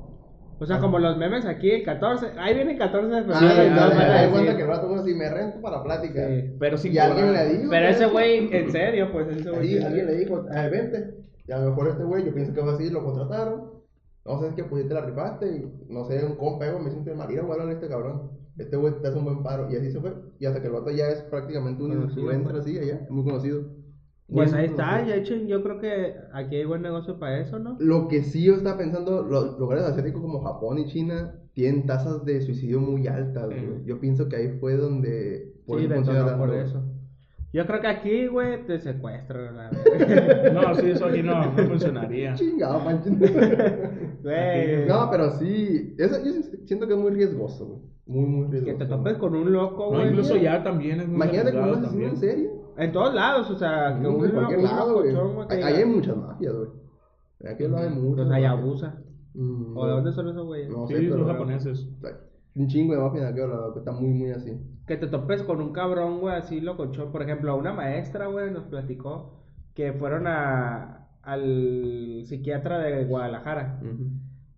O 0.60 0.66
sea, 0.66 0.80
como 0.80 1.00
los 1.00 1.18
memes 1.18 1.46
aquí, 1.46 1.72
el 1.72 1.84
14, 1.84 2.28
ahí 2.38 2.54
viene 2.56 2.74
el 2.74 2.78
14 2.78 3.08
de 3.08 3.22
febrero. 3.24 3.40
Sí, 3.40 3.46
a 3.46 3.50
dale 3.76 4.04
decir- 4.04 4.32
cuenta 4.32 4.56
que 4.56 4.62
el 4.62 4.68
rato 4.68 4.88
uno 4.92 5.02
así 5.02 5.14
me 5.14 5.30
rento 5.30 5.62
para 5.62 5.84
plática. 5.84 6.28
Sí. 6.28 6.56
Pero 6.60 6.78
sin 6.78 6.94
Y 6.94 6.98
alguien 6.98 7.34
le 7.34 7.46
dijo. 7.58 7.70
Pero 7.70 7.88
ese 7.88 8.04
¿no? 8.06 8.12
güey, 8.12 8.50
en 8.56 8.72
serio, 8.72 9.10
pues 9.12 9.28
ese 9.30 9.50
güey. 9.50 9.68
Sí, 9.68 9.78
alguien 9.84 10.06
le 10.08 10.16
dijo, 10.18 10.46
"Eh, 10.54 10.70
vente. 10.70 11.16
Y 11.48 11.52
a 11.52 11.60
lo 11.60 11.70
mejor 11.70 11.88
este 11.90 12.04
güey, 12.04 12.26
yo 12.26 12.34
pienso 12.34 12.54
que 12.54 12.62
va 12.62 12.74
así, 12.74 12.90
lo 12.90 13.04
contrataron. 13.04 13.74
No 14.26 14.40
sé, 14.40 14.48
es 14.48 14.54
que 14.54 14.64
pues 14.64 14.88
te 14.88 14.94
la 14.94 15.02
rifaste. 15.02 15.56
Y 15.58 15.94
no 15.94 16.06
sé, 16.06 16.26
un 16.26 16.36
compa, 16.36 16.70
güey, 16.70 16.84
me 16.84 16.92
siento 16.92 17.14
mal. 17.16 17.32
Ir 17.32 17.40
a 17.40 17.44
a 17.44 17.72
este 17.72 17.88
cabrón. 17.88 18.32
Este 18.58 18.78
güey 18.78 18.94
te 19.02 19.08
hace 19.08 19.18
un 19.18 19.26
buen 19.26 19.44
paro. 19.44 19.70
Y 19.72 19.76
así 19.76 19.92
se 19.92 20.00
fue. 20.00 20.14
Y 20.40 20.46
hasta 20.46 20.62
que 20.62 20.68
el 20.68 20.74
vato 20.74 20.92
ya 20.92 21.10
es 21.10 21.22
prácticamente 21.24 21.84
un 21.84 21.90
Conocido, 21.90 22.22
influencer 22.22 22.52
pues. 22.52 22.66
así, 22.66 22.78
allá, 22.80 23.08
muy 23.10 23.24
conocido. 23.24 23.84
Pues 24.28 24.54
ahí 24.54 24.66
está, 24.66 25.06
ya 25.06 25.16
hecho, 25.16 25.36
yo 25.36 25.62
creo 25.62 25.80
que 25.80 26.16
aquí 26.34 26.56
hay 26.56 26.66
buen 26.66 26.82
negocio 26.82 27.20
para 27.20 27.40
eso, 27.40 27.60
¿no? 27.60 27.76
Lo 27.80 28.08
que 28.08 28.24
sí 28.24 28.44
yo 28.44 28.56
estaba 28.56 28.78
pensando, 28.78 29.22
los 29.22 29.60
lugares 29.60 29.84
asiáticos 29.84 30.22
como 30.22 30.42
Japón 30.42 30.80
y 30.80 30.88
China 30.88 31.36
tienen 31.54 31.86
tasas 31.86 32.24
de 32.26 32.42
suicidio 32.42 32.80
muy 32.80 33.06
altas, 33.06 33.46
güey. 33.46 33.84
Yo 33.86 34.00
pienso 34.00 34.30
que 34.30 34.38
ahí 34.38 34.58
fue 34.60 34.76
donde... 34.76 35.54
Sí, 35.68 35.88
detonó 35.88 36.38
por 36.38 36.54
eso. 36.56 36.84
Yo 37.54 37.68
creo 37.68 37.82
que 37.82 37.88
aquí, 37.88 38.28
güey, 38.28 38.66
te 38.66 38.80
secuestran. 38.80 39.56
No, 40.54 40.74
sí, 40.76 40.90
eso 40.90 41.06
aquí 41.06 41.22
no, 41.22 41.46
no 41.52 41.58
funcionaría. 41.68 42.34
Chingado, 42.34 42.80
manchen. 42.80 43.20
Güey. 44.24 44.86
No, 44.88 45.08
pero 45.12 45.30
sí, 45.32 45.96
eso 45.98 46.16
yo 46.24 46.32
siento 46.66 46.88
que 46.88 46.94
es 46.94 47.00
muy 47.00 47.12
riesgoso, 47.12 47.66
güey. 47.68 47.80
Muy, 48.06 48.26
muy 48.26 48.46
que 48.50 48.60
riesgoso. 48.60 48.78
te 48.80 48.86
topes 48.88 49.18
con 49.18 49.36
un 49.36 49.54
loco, 49.54 49.86
No, 49.92 49.98
güey. 49.98 50.10
incluso 50.10 50.36
ya 50.36 50.64
también 50.64 51.00
es 51.02 51.08
muy 51.08 51.16
Imagínate 51.16 51.52
con 51.54 51.70
un 51.70 51.76
asesino 51.76 52.08
en 52.08 52.18
serie. 52.18 52.52
En 52.78 52.92
todos 52.92 53.14
lados, 53.14 53.50
o 53.52 53.56
sea, 53.56 53.94
que 54.02 54.08
En 54.08 54.14
un, 54.14 54.30
cualquier 54.32 54.60
un 54.60 54.66
lado, 54.66 54.94
güey. 55.02 55.48
que 55.48 55.64
Ahí 55.64 55.74
hay 55.76 55.86
muchas 55.86 56.18
mafias, 56.18 56.54
güey. 56.56 56.70
Aquí 57.54 57.68
lo 57.68 57.78
hay 57.78 57.90
muchas. 57.90 58.26
Los. 58.28 58.36
Hayabusa. 58.36 58.96
Mm, 59.36 59.78
¿O 59.78 59.86
de 59.86 59.92
dónde 59.94 60.12
son 60.12 60.30
esos 60.30 60.46
güeyes? 60.46 60.70
No 60.70 60.88
Sí, 60.88 60.94
sé, 60.96 61.00
pero... 61.02 61.18
son 61.18 61.28
japoneses. 61.28 61.88
Un 62.56 62.68
chingo 62.68 62.94
de 62.94 63.02
mafias 63.02 63.24
en 63.24 63.30
aquel 63.32 63.50
lado, 63.50 63.74
que 63.74 63.80
está 63.80 63.92
muy, 63.92 64.10
muy 64.10 64.32
así. 64.32 64.60
Que 64.86 64.98
te 64.98 65.08
topes 65.08 65.42
con 65.44 65.60
un 65.62 65.74
cabrón, 65.74 66.20
güey, 66.20 66.36
así 66.36 66.62
locochón. 66.62 67.12
Por 67.12 67.24
ejemplo, 67.24 67.56
una 67.58 67.74
maestra, 67.74 68.28
güey, 68.28 68.52
nos 68.52 68.66
platicó 68.66 69.44
que 69.74 69.94
fueron 69.94 70.28
a, 70.28 71.08
al 71.24 72.22
psiquiatra 72.26 72.80
de 72.80 73.06
Guadalajara. 73.06 73.82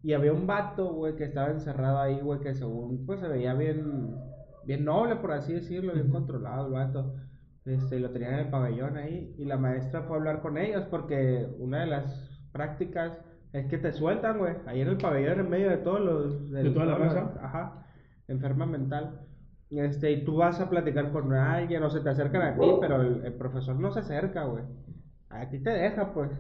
Y 0.04 0.14
había 0.14 0.34
un 0.34 0.46
vato, 0.46 0.94
güey, 0.94 1.16
que 1.16 1.24
estaba 1.24 1.52
encerrado 1.52 2.00
ahí, 2.00 2.20
güey, 2.20 2.40
que 2.42 2.54
según, 2.54 3.06
pues 3.06 3.22
se 3.22 3.28
veía 3.28 3.54
bien, 3.54 4.16
bien 4.66 4.84
noble, 4.84 5.16
por 5.16 5.32
así 5.32 5.54
decirlo, 5.54 5.94
bien 5.94 6.10
controlado 6.10 6.68
el 6.68 6.74
vato. 6.74 7.16
Este, 7.66 7.98
y 7.98 8.00
lo 8.00 8.12
tenían 8.12 8.34
en 8.34 8.40
el 8.42 8.50
pabellón 8.50 8.98
ahí. 8.98 9.34
Y 9.38 9.46
la 9.46 9.58
maestra 9.58 10.04
fue 10.04 10.18
a 10.18 10.20
hablar 10.20 10.42
con 10.42 10.58
ellos 10.58 10.84
porque 10.92 11.48
una 11.60 11.80
de 11.82 11.88
las 11.88 12.30
prácticas 12.52 13.20
es 13.54 13.68
que 13.68 13.78
te 13.78 13.94
sueltan, 13.94 14.38
güey, 14.38 14.54
ahí 14.66 14.82
en 14.82 14.90
el 14.90 14.98
pabellón 14.98 15.40
en 15.40 15.50
medio 15.50 15.70
de 15.70 15.78
todos 15.78 16.02
los... 16.02 16.52
¿De 16.52 16.70
toda 16.72 16.86
la 16.86 16.98
raza? 16.98 17.34
Ajá, 17.42 17.85
enferma 18.28 18.66
mental. 18.66 19.22
Este, 19.70 20.12
y 20.12 20.26
tú 20.26 20.38
vas 20.38 20.60
a 20.60 20.70
platicar 20.70 21.12
con 21.12 21.34
alguien 21.34 21.84
o 21.84 21.90
se 21.90 22.02
te 22.02 22.10
acercan 22.10 22.42
a 22.42 22.60
ti, 22.60 22.78
pero 22.80 23.02
el, 23.02 23.26
el 23.26 23.34
profesor 23.34 23.76
no 23.80 23.92
se 23.92 24.00
acerca, 24.00 24.46
güey. 24.46 24.64
A 25.30 25.50
ti 25.50 25.60
te 25.60 25.72
deja, 25.72 26.14
pues. 26.14 26.32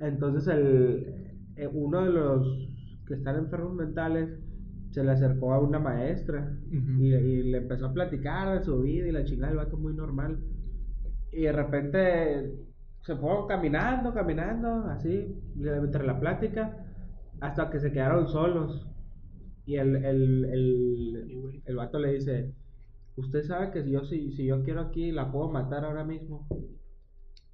Entonces 0.00 0.46
el, 0.48 1.28
eh, 1.56 1.68
uno 1.72 2.04
de 2.04 2.10
los 2.10 2.68
que 3.06 3.14
están 3.14 3.36
enfermos 3.36 3.74
mentales 3.74 4.30
se 4.90 5.04
le 5.04 5.12
acercó 5.12 5.52
a 5.52 5.60
una 5.60 5.78
maestra 5.78 6.56
y, 6.70 7.14
y 7.14 7.42
le 7.50 7.58
empezó 7.58 7.86
a 7.86 7.92
platicar 7.92 8.58
de 8.58 8.64
su 8.64 8.80
vida 8.80 9.08
y 9.08 9.12
la 9.12 9.24
chingada 9.24 9.48
del 9.48 9.58
vato 9.58 9.76
muy 9.76 9.94
normal. 9.94 10.38
Y 11.32 11.42
de 11.42 11.52
repente 11.52 12.52
se 13.02 13.16
fue 13.16 13.30
caminando, 13.48 14.12
caminando, 14.12 14.84
así, 14.90 15.34
entre 15.56 16.06
la 16.06 16.18
plática, 16.18 16.76
hasta 17.40 17.70
que 17.70 17.80
se 17.80 17.92
quedaron 17.92 18.28
solos. 18.28 18.87
Y 19.68 19.76
el, 19.76 19.96
el, 19.96 20.44
el, 20.46 21.62
el 21.66 21.76
vato 21.76 21.98
le 21.98 22.14
dice, 22.14 22.54
usted 23.16 23.42
sabe 23.44 23.70
que 23.70 23.84
si 23.84 23.90
yo, 23.90 24.02
si, 24.06 24.32
si 24.32 24.46
yo 24.46 24.62
quiero 24.64 24.80
aquí, 24.80 25.12
la 25.12 25.30
puedo 25.30 25.50
matar 25.50 25.84
ahora 25.84 26.04
mismo. 26.04 26.46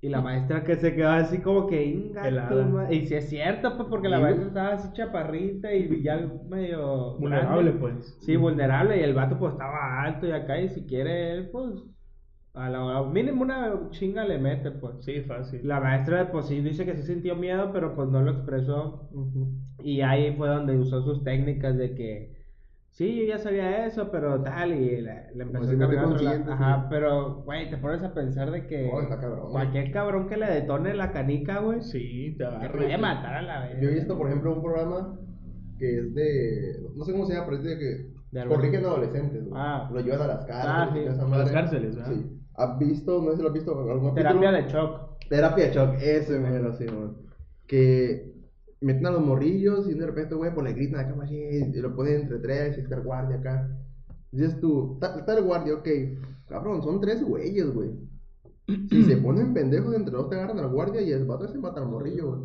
Y 0.00 0.11
la 0.11 0.21
maestra 0.21 0.62
que 0.62 0.76
se 0.76 0.94
quedó 0.94 1.09
así 1.09 1.38
como 1.38 1.66
que 1.66 1.85
"Inga 1.87 2.28
Helada. 2.28 2.49
tu 2.50 2.71
ma-". 2.71 2.92
Y 2.92 3.06
si 3.06 3.14
es 3.14 3.28
cierto, 3.28 3.76
pues 3.76 3.88
porque 3.88 4.09
la 4.09 4.21
maestra 4.21 4.47
estaba 4.47 4.68
así 4.75 4.92
chaparrita 4.92 5.75
y 5.75 6.02
ya 6.02 6.18
medio 6.49 7.16
Vulnerable, 7.18 7.73
grande. 7.73 7.80
pues. 7.80 8.16
Sí, 8.21 8.37
vulnerable. 8.37 8.99
Y 8.99 9.02
el 9.02 9.14
vato 9.14 9.38
pues 9.38 9.52
estaba 9.52 10.02
alto 10.04 10.26
y 10.28 10.33
acá. 10.33 10.61
Y 10.61 10.68
si 10.68 10.85
quiere 10.87 11.33
él, 11.33 11.50
pues 11.50 11.71
a 12.54 12.70
la 12.70 12.99
a 12.99 13.02
mínimo 13.11 13.42
una 13.42 13.88
chinga 13.90 14.25
le 14.25 14.38
mete, 14.38 14.70
pues. 14.70 15.04
Sí, 15.04 15.20
fácil. 15.23 15.61
La 15.66 15.80
maestra 15.80 16.30
pues 16.32 16.46
sí 16.46 16.61
dice 16.61 16.84
que 16.87 16.96
sí 16.96 17.02
sintió 17.02 17.34
miedo, 17.37 17.70
pero 17.73 17.94
pues 17.94 18.08
no 18.08 18.23
lo 18.23 18.30
expresó. 18.30 19.10
Y 19.82 20.00
ahí 20.02 20.34
fue 20.36 20.49
donde 20.49 20.78
usó 20.78 21.02
sus 21.02 21.23
técnicas 21.25 21.76
de 21.76 21.95
que 21.95 22.32
sí, 22.90 23.17
yo 23.17 23.25
ya 23.25 23.38
sabía 23.38 23.86
eso, 23.86 24.08
pero 24.12 24.40
tal, 24.43 24.73
y 24.73 25.00
le, 25.02 25.34
le 25.34 25.43
empezó 25.43 25.64
si 25.64 25.75
a 25.75 25.78
no 25.78 26.02
conscientes, 26.04 26.49
Ajá, 26.49 26.82
sí. 26.82 26.86
pero, 26.90 27.43
güey, 27.43 27.69
te 27.69 27.76
pones 27.78 28.02
a 28.04 28.14
pensar 28.14 28.52
de 28.52 28.67
que 28.69 28.86
está 28.88 29.19
cabrón, 29.21 29.50
cualquier 29.50 29.90
cabrón 29.90 30.28
que 30.28 30.36
le 30.36 30.47
detone 30.47 30.95
la 30.95 31.10
canica, 31.10 31.58
güey, 31.58 31.82
Sí, 31.82 32.36
te 32.38 32.45
agarra. 32.47 32.73
puede 32.73 32.97
matar 32.97 33.34
a 33.34 33.43
la 33.43 33.60
vez. 33.67 33.80
Yo 33.82 33.88
he 33.88 33.95
visto, 33.95 34.17
por 34.17 34.28
ejemplo, 34.28 34.54
un 34.54 34.62
programa 34.62 35.19
que 35.76 35.99
es 35.99 36.14
de. 36.14 36.76
No 36.97 37.04
sé 37.04 37.10
cómo 37.10 37.26
se 37.26 37.34
llama, 37.34 37.47
pero 37.47 37.56
es 37.58 37.64
de 37.64 37.78
que. 37.78 38.14
Corrigen 38.49 38.84
adolescentes, 38.84 39.45
güey. 39.45 39.52
Ah. 39.56 39.88
Lo 39.93 40.00
llevan 40.00 40.23
a 40.23 40.26
las 40.28 40.47
Ah, 40.50 40.88
cárceles. 40.93 40.93
sí. 40.93 40.99
y 41.00 41.04
toda 41.04 41.14
esa 41.26 41.34
A 41.34 41.38
las 41.38 41.52
cárceles, 41.52 41.97
¿verdad? 41.97 42.12
Sí. 42.12 42.40
¿Has 42.54 42.78
visto, 42.78 43.21
no 43.23 43.30
sé 43.30 43.36
si 43.36 43.43
lo 43.43 43.49
has 43.49 43.54
visto, 43.54 43.78
algún 43.90 44.14
Terapia 44.14 44.50
capítulo? 44.52 44.52
de 44.52 44.69
shock. 44.69 45.00
Terapia 45.28 45.67
de 45.67 45.73
shock, 45.75 45.95
ese 46.00 46.38
mero, 46.38 46.73
sí, 46.73 46.84
man. 46.86 47.17
Que 47.67 48.32
meten 48.80 49.06
a 49.06 49.10
los 49.10 49.23
morrillos 49.23 49.88
y 49.88 49.95
de 49.95 50.06
repente, 50.06 50.34
güey, 50.34 50.52
pues 50.54 50.64
le 50.67 50.73
gritan 50.75 51.00
acá, 51.00 51.14
machín, 51.14 51.73
y 51.75 51.78
lo 51.80 51.95
ponen 51.95 52.23
entre 52.23 52.38
tres 52.38 52.76
y 52.78 52.82
está 52.82 52.97
el 52.97 53.02
guardia 53.02 53.36
acá. 53.36 53.76
Dices 54.30 54.60
tú, 54.60 54.99
está, 55.02 55.36
el 55.36 55.45
guardia, 55.45 55.75
ok, 55.75 55.88
cabrón, 56.47 56.82
son 56.82 57.00
tres 57.00 57.23
güeyes, 57.23 57.73
güey. 57.73 57.90
Si 58.90 59.04
se 59.04 59.17
ponen 59.19 59.54
pendejos 59.54 59.95
entre 59.95 60.14
dos, 60.14 60.28
te 60.28 60.36
agarran 60.36 60.58
al 60.58 60.69
guardia 60.71 61.00
y 61.02 61.10
el 61.12 61.25
vato 61.25 61.49
se 61.49 61.58
mata 61.58 61.80
al 61.80 61.88
morrillo, 61.88 62.28
güey. 62.28 62.40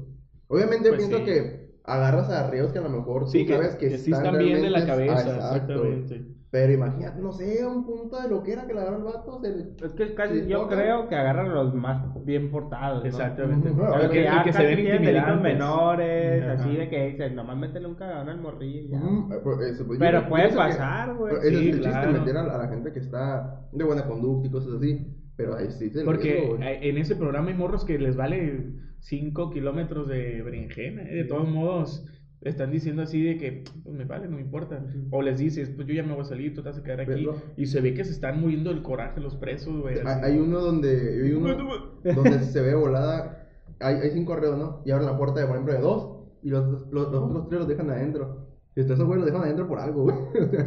Obviamente, 0.47 0.89
Pues 0.89 1.01
pienso 1.01 1.17
sí. 1.19 1.25
que 1.25 1.69
agarras 1.83 2.29
a 2.29 2.49
ríos 2.49 2.71
que 2.71 2.79
a 2.79 2.83
lo 2.83 2.89
mejor 2.89 3.27
Sí, 3.29 3.41
tú 3.43 3.47
que, 3.47 3.53
sabes 3.53 3.75
que, 3.75 3.89
que 3.89 3.97
sí 3.97 4.11
están 4.11 4.37
bien 4.37 4.61
de 4.61 4.69
la 4.69 4.85
cabeza, 4.85 5.15
Ah, 5.51 5.55
exactamente. 5.57 6.25
Pero 6.51 6.73
imagínate, 6.73 7.21
no 7.21 7.31
sé, 7.31 7.61
a 7.61 7.67
un 7.67 7.85
punto 7.85 8.19
de 8.19 8.27
lo 8.27 8.41
que 8.41 8.53
era 8.53 8.65
que 8.65 8.73
le 8.73 8.79
agarra 8.81 8.97
el 8.97 9.03
vato, 9.03 9.39
se 9.39 9.55
le... 9.55 9.63
Es 9.85 9.93
que 9.93 10.15
casi 10.15 10.47
yo 10.47 10.61
toca. 10.61 10.77
creo 10.77 11.07
que 11.07 11.15
agarran 11.15 11.51
a 11.51 11.53
los 11.53 11.75
más 11.75 12.01
bien 12.25 12.49
portados. 12.49 13.03
¿no? 13.03 13.07
Exactamente. 13.07 13.69
Porque 13.71 14.09
que, 14.09 14.23
ya 14.23 14.37
el 14.37 14.43
que 14.43 14.53
se 14.53 14.63
casi 14.63 14.75
ven 14.81 15.03
delitos 15.03 15.41
menores, 15.41 16.43
Ajá. 16.43 16.53
así 16.53 16.75
de 16.75 16.89
que 16.89 17.05
dicen, 17.11 17.35
nomás 17.35 17.55
métele 17.55 17.87
un 17.87 17.93
cagadón 17.95 18.29
al 18.29 18.41
morrillo 18.41 18.97
eh, 18.97 19.39
pues, 19.43 19.59
eso, 19.61 19.85
pues, 19.85 19.99
Pero 19.99 20.21
yo 20.23 20.29
puede 20.29 20.49
pasar, 20.55 21.13
güey. 21.15 21.35
Sí, 21.41 21.69
es 21.69 21.75
el 21.75 21.81
claro. 21.81 22.07
chiste, 22.07 22.19
meter 22.19 22.37
a 22.37 22.43
la, 22.43 22.55
a 22.55 22.57
la 22.57 22.67
gente 22.67 22.91
que 22.93 22.99
está 22.99 23.61
de 23.71 23.83
buena 23.83 24.05
conducta 24.07 24.47
y 24.47 24.51
cosas 24.51 24.73
así. 24.73 25.05
Pero 25.35 25.55
ahí 25.55 25.69
sí 25.71 25.89
se 25.91 26.03
Porque 26.03 26.39
eh, 26.61 26.79
en 26.89 26.97
ese 26.97 27.15
programa 27.15 27.49
hay 27.49 27.55
morros 27.55 27.85
que 27.85 27.97
les 27.99 28.15
vale 28.17 28.73
5 29.01 29.51
kilómetros 29.51 30.07
de 30.07 30.41
berenjena. 30.41 31.03
eh, 31.03 31.15
De 31.15 31.23
todos 31.25 31.47
modos, 31.47 32.05
están 32.41 32.71
diciendo 32.71 33.01
así 33.01 33.21
de 33.21 33.37
que, 33.37 33.63
pues 33.83 33.95
me 33.95 34.05
vale, 34.05 34.27
no 34.27 34.35
me 34.37 34.41
importa. 34.41 34.81
O 35.11 35.21
les 35.21 35.39
dices, 35.39 35.69
pues 35.75 35.87
yo 35.87 35.93
ya 35.93 36.03
me 36.03 36.13
voy 36.13 36.21
a 36.21 36.25
salir, 36.25 36.53
tú 36.53 36.61
te 36.63 36.69
vas 36.69 36.77
a 36.77 36.83
quedar 36.83 37.01
aquí. 37.01 37.11
Pero- 37.11 37.35
Y 37.57 37.65
se 37.65 37.81
ve 37.81 37.93
que 37.93 38.05
se 38.05 38.11
están 38.11 38.39
muriendo 38.39 38.69
del 38.69 38.81
coraje 38.81 39.19
los 39.19 39.35
presos, 39.35 39.81
güey. 39.81 39.97
Hay, 40.05 40.37
uno 40.37 40.59
donde 40.61 41.21
hay 41.25 41.31
uno 41.33 41.55
donde 42.03 42.39
se 42.45 42.61
ve 42.61 42.75
volada. 42.75 43.49
Hay, 43.79 43.95
hay 43.95 44.11
cinco 44.11 44.35
reos, 44.35 44.57
¿no? 44.57 44.81
Y 44.85 44.91
abren 44.91 45.07
la 45.07 45.17
puerta 45.17 45.39
de, 45.41 45.45
por 45.47 45.55
ejemplo, 45.55 45.73
de 45.73 45.81
dos. 45.81 46.15
Y 46.41 46.49
los, 46.49 46.87
los, 46.91 47.11
los 47.11 47.23
otros 47.23 47.49
tres 47.49 47.59
los 47.59 47.67
dejan 47.67 47.89
adentro. 47.89 48.38
Y 48.79 48.81
estos 48.81 48.97
güeyes 48.99 49.17
los 49.17 49.25
dejan 49.25 49.41
adentro 49.41 49.67
por 49.67 49.77
algo, 49.77 50.03
güey. 50.03 50.15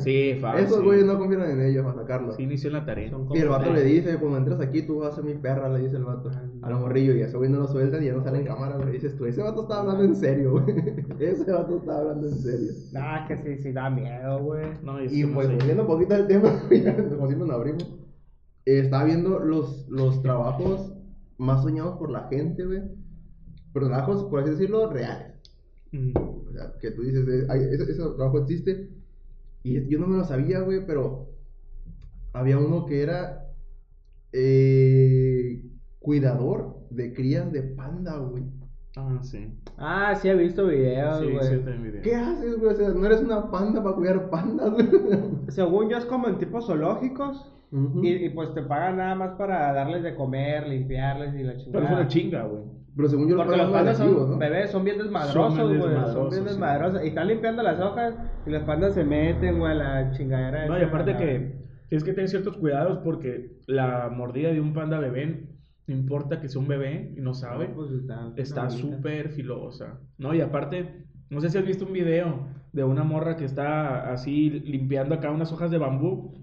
Sí, 0.00 0.36
fácil. 0.38 0.66
Esos 0.66 0.82
güeyes 0.84 1.06
no 1.06 1.18
confían 1.18 1.50
en 1.50 1.62
ellos 1.62 1.82
para 1.82 2.02
sacarlos. 2.02 2.36
Sí, 2.36 2.42
inició 2.42 2.68
la 2.68 2.84
tarea. 2.84 3.10
Y 3.32 3.38
el 3.38 3.48
vato 3.48 3.72
le 3.72 3.82
dice, 3.84 4.18
cuando 4.18 4.36
entras 4.36 4.60
aquí 4.60 4.82
tú 4.82 4.98
vas 4.98 5.12
a 5.12 5.16
ser 5.16 5.24
mi 5.24 5.32
perra, 5.32 5.70
le 5.70 5.78
dice 5.78 5.96
el 5.96 6.04
vato. 6.04 6.30
A 6.60 6.68
los 6.68 6.78
morrillos, 6.78 7.16
y 7.16 7.22
a 7.22 7.26
ese 7.26 7.38
güey 7.38 7.48
no 7.48 7.60
lo 7.60 7.68
sueltan 7.68 8.02
y 8.02 8.06
ya 8.06 8.12
no 8.12 8.22
sale 8.22 8.40
en 8.40 8.44
cámara, 8.44 8.76
le 8.76 8.92
dices 8.92 9.16
tú, 9.16 9.24
ese 9.24 9.40
vato 9.42 9.62
está 9.62 9.80
hablando 9.80 10.04
en 10.04 10.14
serio, 10.14 10.50
güey. 10.60 10.76
Ese 11.20 11.50
vato 11.50 11.78
está 11.78 12.00
hablando 12.00 12.28
en 12.28 12.34
serio. 12.34 12.72
No, 12.92 13.16
es 13.16 13.28
que 13.28 13.36
sí, 13.38 13.62
sí 13.62 13.72
da 13.72 13.88
miedo, 13.88 14.42
güey. 14.42 14.66
No, 14.82 15.02
Y 15.02 15.22
no 15.22 15.34
pues 15.34 15.48
volviendo 15.50 15.82
un 15.84 15.88
poquito 15.88 16.14
al 16.14 16.26
tema, 16.26 16.50
como 16.68 17.26
siempre 17.28 17.48
nos 17.48 17.50
abrimos. 17.50 17.98
eh, 18.66 18.80
estaba 18.80 19.04
viendo 19.04 19.38
los, 19.38 19.88
los 19.88 20.20
trabajos 20.22 20.92
más 21.38 21.62
soñados 21.62 21.96
por 21.96 22.10
la 22.10 22.28
gente, 22.28 22.62
güey. 22.66 22.82
Pero 23.72 23.86
trabajos, 23.86 24.24
por 24.24 24.40
así 24.40 24.50
decirlo, 24.50 24.90
reales. 24.92 25.32
Mm. 25.92 26.12
Que 26.80 26.90
tú 26.90 27.02
dices, 27.02 27.26
eh, 27.28 27.46
ese, 27.72 27.82
ese 27.84 28.02
trabajo 28.16 28.40
existe. 28.40 28.90
Y 29.62 29.88
yo 29.88 29.98
no 29.98 30.06
me 30.06 30.18
lo 30.18 30.24
sabía, 30.24 30.60
güey, 30.60 30.84
pero 30.86 31.28
había 32.32 32.58
uno 32.58 32.86
que 32.86 33.02
era 33.02 33.46
eh, 34.32 35.62
cuidador 36.00 36.80
de 36.90 37.12
crías 37.12 37.52
de 37.52 37.62
panda, 37.62 38.16
güey. 38.18 38.44
Ah, 38.96 39.18
sí. 39.22 39.48
Ah, 39.78 40.14
sí 40.14 40.28
he 40.28 40.34
visto 40.34 40.66
videos, 40.66 41.20
Sí, 41.20 41.30
güey. 41.32 41.48
sí, 41.48 41.82
video. 41.82 42.02
¿Qué 42.02 42.14
haces, 42.14 42.58
güey? 42.58 42.72
O 42.72 42.76
sea, 42.76 42.88
no 42.90 43.06
eres 43.06 43.20
una 43.20 43.50
panda 43.50 43.82
para 43.82 43.96
cuidar 43.96 44.28
pandas, 44.28 44.70
güey. 44.70 44.88
Según 45.48 45.88
yo 45.88 45.96
es 45.96 46.04
como 46.04 46.28
en 46.28 46.38
tipos 46.38 46.66
zoológicos. 46.66 47.48
Y, 48.02 48.28
pues 48.28 48.52
te 48.52 48.60
pagan 48.60 48.98
nada 48.98 49.14
más 49.14 49.30
para 49.38 49.72
darles 49.72 50.02
de 50.02 50.14
comer, 50.14 50.68
limpiarles 50.68 51.34
y 51.34 51.42
la 51.42 51.56
chingada. 51.56 51.72
Pero 51.72 51.86
es 51.86 51.92
una 51.92 52.06
chinga, 52.06 52.42
güey. 52.44 52.64
Pero 52.94 53.08
según 53.08 53.28
yo, 53.28 53.36
los 53.36 53.46
Porque 53.46 53.62
los 53.62 53.70
pandas 53.70 53.96
son 53.96 54.30
¿no? 54.30 54.38
bebés, 54.38 54.70
son 54.70 54.84
bien 54.84 54.98
desmadrosos, 54.98 55.54
güey. 55.54 55.80
Son 55.80 55.90
desmadrosos, 55.90 56.30
bien 56.30 56.42
sí. 56.42 56.48
desmadrosos. 56.48 57.04
Y 57.04 57.08
están 57.08 57.28
limpiando 57.28 57.62
las 57.62 57.80
hojas 57.80 58.14
y 58.46 58.50
los 58.50 58.62
pandas 58.64 58.94
se 58.94 59.04
meten, 59.04 59.58
güey, 59.58 59.72
a 59.72 59.74
la 59.74 60.10
chingadera. 60.12 60.66
No, 60.66 60.78
y 60.78 60.82
aparte 60.82 61.16
que 61.16 61.62
tienes 61.88 62.04
que 62.04 62.12
tener 62.12 62.28
ciertos 62.28 62.56
cuidados 62.56 62.98
porque 63.04 63.58
la 63.66 64.10
mordida 64.10 64.50
de 64.50 64.60
un 64.60 64.72
panda 64.72 64.98
bebé, 64.98 65.46
no 65.86 65.94
importa 65.94 66.40
que 66.40 66.48
sea 66.48 66.60
un 66.60 66.68
bebé 66.68 67.14
y 67.16 67.20
no 67.20 67.34
sabe, 67.34 67.68
No, 67.68 67.74
pues 67.74 67.90
está 68.36 68.70
súper 68.70 69.30
filosa. 69.30 70.00
No, 70.18 70.34
y 70.34 70.40
aparte, 70.40 71.06
no 71.30 71.40
sé 71.40 71.50
si 71.50 71.58
has 71.58 71.66
visto 71.66 71.86
un 71.86 71.92
video 71.92 72.48
de 72.72 72.84
una 72.84 73.04
morra 73.04 73.36
que 73.36 73.44
está 73.44 74.10
así 74.10 74.50
limpiando 74.50 75.14
acá 75.14 75.30
unas 75.30 75.52
hojas 75.52 75.70
de 75.70 75.78
bambú. 75.78 76.34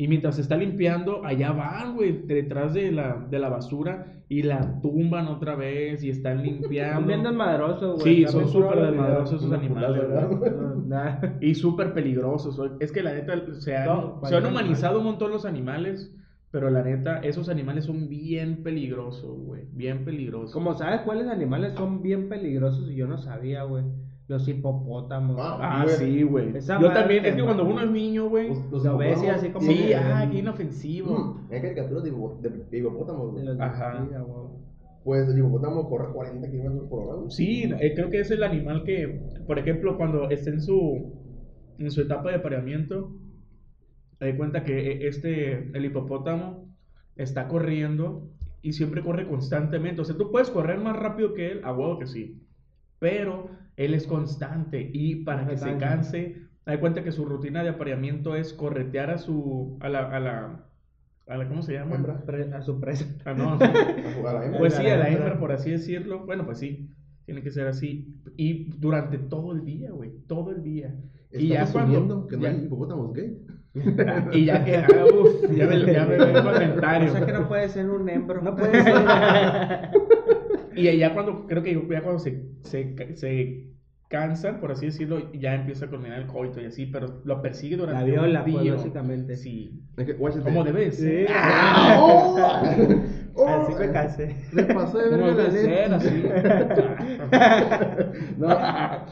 Y 0.00 0.08
mientras 0.08 0.36
se 0.36 0.40
está 0.40 0.56
limpiando, 0.56 1.26
allá 1.26 1.52
van, 1.52 1.94
güey, 1.94 2.22
detrás 2.22 2.72
de 2.72 2.90
la, 2.90 3.26
de 3.30 3.38
la 3.38 3.50
basura 3.50 4.22
y 4.30 4.42
la 4.44 4.80
tumban 4.80 5.28
otra 5.28 5.56
vez 5.56 6.02
y 6.02 6.08
están 6.08 6.42
limpiando. 6.42 7.06
bien 7.06 7.22
desmadrosos, 7.22 8.00
güey. 8.00 8.24
Sí, 8.24 8.26
son 8.26 8.48
súper 8.48 8.80
desmadrosos 8.80 9.42
esos 9.42 9.52
animales. 9.52 10.08
¿verdad? 10.08 11.36
Y 11.42 11.54
súper 11.54 11.92
peligrosos. 11.92 12.58
Es 12.80 12.92
que 12.92 13.02
la 13.02 13.12
neta 13.12 13.34
se 13.60 13.76
han, 13.76 13.86
No, 13.88 14.20
se 14.24 14.34
han 14.34 14.46
humanizado 14.46 15.00
un 15.00 15.04
montón 15.04 15.32
los 15.32 15.44
animales, 15.44 16.16
pero 16.50 16.70
la 16.70 16.82
neta, 16.82 17.18
esos 17.18 17.50
animales 17.50 17.84
son 17.84 18.08
bien 18.08 18.62
peligrosos, 18.62 19.38
güey. 19.38 19.64
Bien 19.70 20.06
peligrosos. 20.06 20.50
Como 20.54 20.72
sabes 20.72 21.02
cuáles 21.02 21.28
animales 21.28 21.74
son 21.74 22.00
bien 22.00 22.30
peligrosos 22.30 22.90
y 22.90 22.94
yo 22.94 23.06
no 23.06 23.18
sabía, 23.18 23.64
güey. 23.64 23.84
Los 24.30 24.46
hipopótamos. 24.46 25.36
Ah, 25.40 25.58
Ah, 25.60 25.82
güey. 25.84 25.96
sí, 25.96 26.22
güey. 26.22 26.56
Esa 26.56 26.74
Yo 26.80 26.86
madre 26.86 27.00
también, 27.00 27.24
es 27.24 27.34
que 27.34 27.42
cuando 27.42 27.64
uno 27.64 27.80
es 27.82 27.90
niño, 27.90 28.28
güey. 28.28 28.48
Los- 28.70 28.84
los 28.84 28.98
ves 28.98 29.20
y 29.24 29.26
así 29.26 29.48
como 29.48 29.66
Sí, 29.66 29.74
que- 29.88 29.96
ah, 29.96 30.28
qué 30.30 30.38
inofensivo. 30.38 31.18
Mm, 31.18 31.52
Hay 31.52 31.60
caricaturas 31.60 32.04
de, 32.04 32.10
de 32.70 32.78
hipopótamos, 32.78 33.32
güey. 33.32 33.48
Ajá. 33.60 34.06
sí. 34.08 34.14
Pues 35.02 35.28
el 35.28 35.38
hipopótamo 35.38 35.88
corre 35.88 36.12
40 36.12 36.48
kilómetros 36.48 36.88
por 36.88 37.02
hora, 37.08 37.16
güey. 37.16 37.30
Sí, 37.32 37.64
eh, 37.80 37.92
creo 37.96 38.08
que 38.08 38.20
es 38.20 38.30
el 38.30 38.44
animal 38.44 38.84
que, 38.84 39.20
por 39.48 39.58
ejemplo, 39.58 39.96
cuando 39.96 40.30
está 40.30 40.50
en 40.50 40.60
su, 40.60 41.12
en 41.78 41.90
su 41.90 42.02
etapa 42.02 42.28
de 42.30 42.36
apareamiento, 42.36 43.10
te 44.18 44.26
das 44.28 44.36
cuenta 44.36 44.62
que 44.62 44.92
eh, 44.92 45.08
este, 45.08 45.76
el 45.76 45.84
hipopótamo 45.86 46.68
está 47.16 47.48
corriendo 47.48 48.28
y 48.62 48.74
siempre 48.74 49.02
corre 49.02 49.26
constantemente. 49.26 50.02
O 50.02 50.04
sea, 50.04 50.16
tú 50.16 50.30
puedes 50.30 50.50
correr 50.50 50.78
más 50.78 50.96
rápido 50.96 51.34
que 51.34 51.50
él, 51.50 51.62
a 51.64 51.72
huevo 51.72 51.98
que 51.98 52.06
sí, 52.06 52.40
pero 53.00 53.48
él 53.76 53.94
es 53.94 54.06
constante 54.06 54.88
y 54.92 55.16
para 55.24 55.48
que 55.48 55.56
se 55.56 55.76
canse, 55.78 56.36
das 56.64 56.78
cuenta 56.78 57.02
que 57.02 57.10
su 57.10 57.24
rutina 57.24 57.64
de 57.64 57.70
apareamiento 57.70 58.36
es 58.36 58.52
corretear 58.52 59.10
a 59.10 59.18
su, 59.18 59.76
a 59.80 59.88
la, 59.88 60.08
a 60.14 60.20
la, 60.20 60.64
a 61.26 61.36
la 61.36 61.48
¿cómo 61.48 61.62
se 61.62 61.72
llama? 61.72 61.96
Hembra. 61.96 62.22
A 62.54 62.62
su 62.62 62.78
presa. 62.78 63.06
Ah, 63.24 63.34
no. 63.34 63.54
A 63.54 64.12
jugar 64.16 64.36
a 64.36 64.38
la 64.38 64.44
hembra. 64.44 64.58
Pues 64.60 64.74
sí, 64.74 64.86
a 64.86 64.96
la 64.96 65.08
hembra. 65.08 65.38
por 65.40 65.50
así 65.50 65.70
decirlo. 65.70 66.24
Bueno, 66.26 66.44
pues 66.44 66.58
sí, 66.58 66.90
tiene 67.24 67.42
que 67.42 67.50
ser 67.50 67.66
así. 67.66 68.14
Y 68.36 68.70
durante 68.78 69.18
todo 69.18 69.52
el 69.52 69.64
día, 69.64 69.90
güey, 69.90 70.12
todo 70.28 70.50
el 70.50 70.62
día. 70.62 70.94
Y 71.32 71.48
ya 71.48 71.66
cuando... 71.72 72.26
que 72.26 72.36
no 72.36 72.42
ya- 72.42 72.50
hay 72.50 72.64
hipopótamos 72.64 73.12
gay. 73.14 73.38
y 74.32 74.44
ya 74.46 74.64
que... 74.64 74.76
ah, 74.76 74.86
uf, 75.14 75.42
ya 75.56 75.66
me, 75.66 75.92
ya 75.92 76.04
me 76.04 76.16
ve 76.18 76.32
el 76.32 76.42
comentario. 76.42 77.08
O 77.08 77.12
sea 77.16 77.24
que 77.24 77.32
no 77.32 77.48
puede 77.48 77.68
ser 77.68 77.88
un 77.88 78.08
hembro. 78.08 78.42
No 78.42 78.54
puede 78.56 78.82
ser. 78.82 78.94
Y 80.80 80.98
ya 80.98 81.14
cuando, 81.14 81.46
creo 81.46 81.62
que 81.62 81.74
ya 81.74 82.02
cuando 82.02 82.18
se, 82.18 82.42
se, 82.62 83.16
se 83.16 83.70
cansan, 84.10 84.60
por 84.60 84.72
así 84.72 84.86
decirlo, 84.86 85.30
ya 85.32 85.54
empieza 85.54 85.86
a 85.86 85.88
culminar 85.88 86.20
el 86.20 86.26
coito 86.26 86.60
y 86.60 86.64
así, 86.64 86.86
pero 86.86 87.20
lo 87.24 87.40
persigue 87.40 87.76
durante 87.76 88.00
La 88.00 88.06
viola, 88.06 88.42
un 88.44 88.52
pues, 88.52 88.62
día. 88.64 88.74
básicamente. 88.74 89.36
Sí. 89.36 89.80
Como 90.42 90.64
debe 90.64 90.86
de 90.86 90.92
ser. 90.92 91.26
Sí. 91.28 91.32
¡Ah! 91.32 91.96
¡Oh! 92.00 92.36
¡Oh! 93.34 93.46
Así 93.46 93.72
me 93.78 93.92
casé. 93.92 94.36
Le 94.52 94.64
pasó 94.64 94.98
de 94.98 95.10
verga 95.10 95.88
la 95.88 95.96
así. 95.96 96.24
No, 98.36 98.48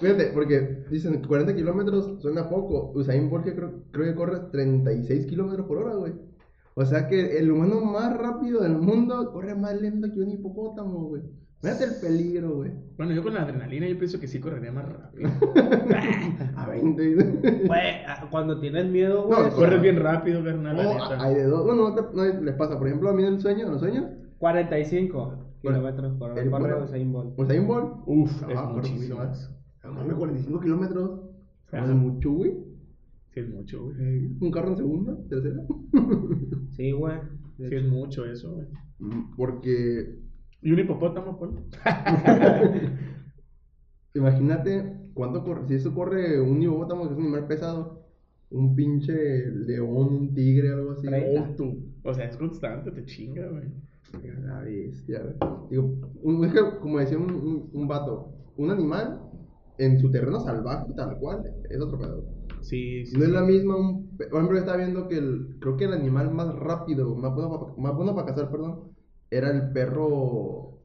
fíjate, 0.01 0.31
porque 0.35 0.85
dicen 0.91 1.23
40 1.23 1.55
kilómetros 1.55 2.21
suena 2.21 2.49
poco. 2.49 2.91
Usain 2.97 3.31
Bolt 3.31 3.45
que 3.45 3.55
creo, 3.55 3.85
creo 3.93 4.07
que 4.07 4.15
corre 4.17 4.41
36 4.51 5.27
kilómetros 5.27 5.67
por 5.67 5.79
hora, 5.79 5.95
güey. 5.95 6.15
O 6.75 6.85
sea 6.85 7.07
que 7.07 7.39
el 7.39 7.51
humano 7.53 7.81
más 7.81 8.17
rápido 8.17 8.63
del 8.63 8.79
mundo 8.79 9.33
corre 9.33 9.55
más 9.55 9.81
lento 9.81 10.09
que 10.13 10.21
un 10.21 10.31
hipopótamo, 10.31 11.09
güey. 11.09 11.23
Fíjate 11.61 11.85
el 11.85 11.91
peligro, 12.01 12.57
güey. 12.57 12.71
Bueno, 12.97 13.13
yo 13.13 13.23
con 13.23 13.35
la 13.35 13.43
adrenalina 13.43 13.89
yo 13.89 13.99
pienso 13.99 14.21
que 14.21 14.29
sí 14.29 14.39
correría 14.39 14.71
más 14.71 14.89
rápido. 14.89 15.29
A 16.57 16.67
20. 16.69 17.15
Güey, 17.67 17.95
cuando 18.31 18.61
tienes 18.61 18.87
miedo, 18.87 19.27
güey. 19.27 19.43
No, 19.43 19.51
Corres 19.51 19.83
bien 19.83 19.97
rápido, 19.97 20.45
carnal, 20.45 20.79
Oh, 20.79 21.21
hay 21.21 21.35
de 21.35 21.45
dos. 21.45 21.65
Bueno, 21.65 21.89
no, 21.91 21.95
te- 21.95 22.17
no 22.17 22.43
les 22.43 22.55
pasa. 22.55 22.79
Por 22.79 22.87
ejemplo, 22.87 23.11
a 23.11 23.13
mí 23.13 23.25
en 23.25 23.35
el 23.35 23.41
sueño, 23.41 23.67
en 23.67 23.73
los 23.73 23.81
sueños, 23.81 24.05
45 24.39 25.47
kilómetros 25.61 26.17
por 26.17 26.31
hora. 26.31 26.43
el- 26.43 26.51
Corre 26.51 26.83
Usain 26.85 27.13
Bolt. 27.13 27.39
Usain 27.39 27.67
Bolt. 27.67 27.95
Uf, 28.07 28.43
Ah, 28.45 28.69
es 28.71 28.75
muchísimo 28.77 29.17
más. 29.19 29.29
más. 29.29 29.55
Ah, 29.83 29.91
mames, 29.91 30.15
45 30.17 30.61
kilómetros. 30.61 31.21
Es 31.73 31.87
mucho, 31.89 32.33
güey. 32.33 32.53
Sí, 33.35 33.41
es 33.41 33.49
mucho, 33.49 33.83
güey. 33.83 34.27
Un 34.41 34.51
carro 34.53 34.69
en 34.69 34.77
segunda, 34.77 35.17
tercera. 35.29 35.63
Sí, 36.71 36.93
güey. 36.93 37.19
Sí, 37.57 37.65
es 37.75 37.85
mucho 37.85 38.25
eso, 38.27 38.53
güey. 38.55 38.67
Mm, 39.01 39.35
Porque 39.37 40.19
¿Y 40.63 40.73
un 40.73 40.79
hipopótamo, 40.81 41.39
pues? 41.39 41.51
imagínate 44.15 44.93
cuánto 45.15 45.45
corre. 45.45 45.67
Si 45.69 45.75
eso 45.75 45.95
corre 45.95 46.41
un 46.41 46.63
hipopótamo, 46.63 47.05
que 47.07 47.13
es 47.13 47.19
un 47.19 47.25
animal 47.25 47.47
pesado, 47.47 48.03
un 48.51 48.75
pinche 48.75 49.47
león, 49.51 50.09
un 50.15 50.35
tigre, 50.35 50.71
algo 50.73 50.93
así. 50.93 51.07
Oh, 51.09 51.45
tú. 51.57 51.93
O 52.03 52.15
sea, 52.15 52.25
es 52.27 52.37
constante, 52.37 52.91
te 52.91 53.05
chinga, 53.05 53.47
güey. 53.49 53.65
La 54.43 54.61
bestia, 54.61 55.21
güey. 55.23 55.35
Digo, 55.71 55.95
un- 56.23 56.45
es 56.45 56.53
que, 56.53 56.61
como 56.81 56.99
decía 56.99 57.19
un, 57.19 57.31
un, 57.31 57.71
un 57.73 57.89
vato, 57.89 58.33
un 58.57 58.71
animal 58.71 59.21
en 59.77 59.99
su 60.01 60.11
terreno 60.11 60.41
salvaje, 60.41 60.93
tal 60.95 61.19
cual, 61.19 61.45
es 61.69 61.81
otro 61.81 61.99
pedo. 61.99 62.25
Sí, 62.63 63.05
sí. 63.07 63.17
No 63.17 63.25
es 63.25 63.31
la 63.31 63.43
misma, 63.43 63.77
un, 63.77 64.09
por 64.17 64.27
ejemplo, 64.27 64.55
yo 64.55 64.59
estaba 64.61 64.79
viendo 64.79 65.07
que 65.09 65.19
el, 65.19 65.57
creo 65.61 65.77
que 65.77 65.85
el 65.85 65.93
animal 65.93 66.33
más 66.33 66.53
rápido, 66.55 67.15
más 67.15 67.35
bueno 67.35 67.51
para, 67.61 67.73
más 67.77 67.95
bueno 67.95 68.15
para 68.15 68.27
cazar, 68.29 68.51
perdón, 68.51 68.81
era 69.31 69.51
el 69.51 69.71
perro 69.73 70.79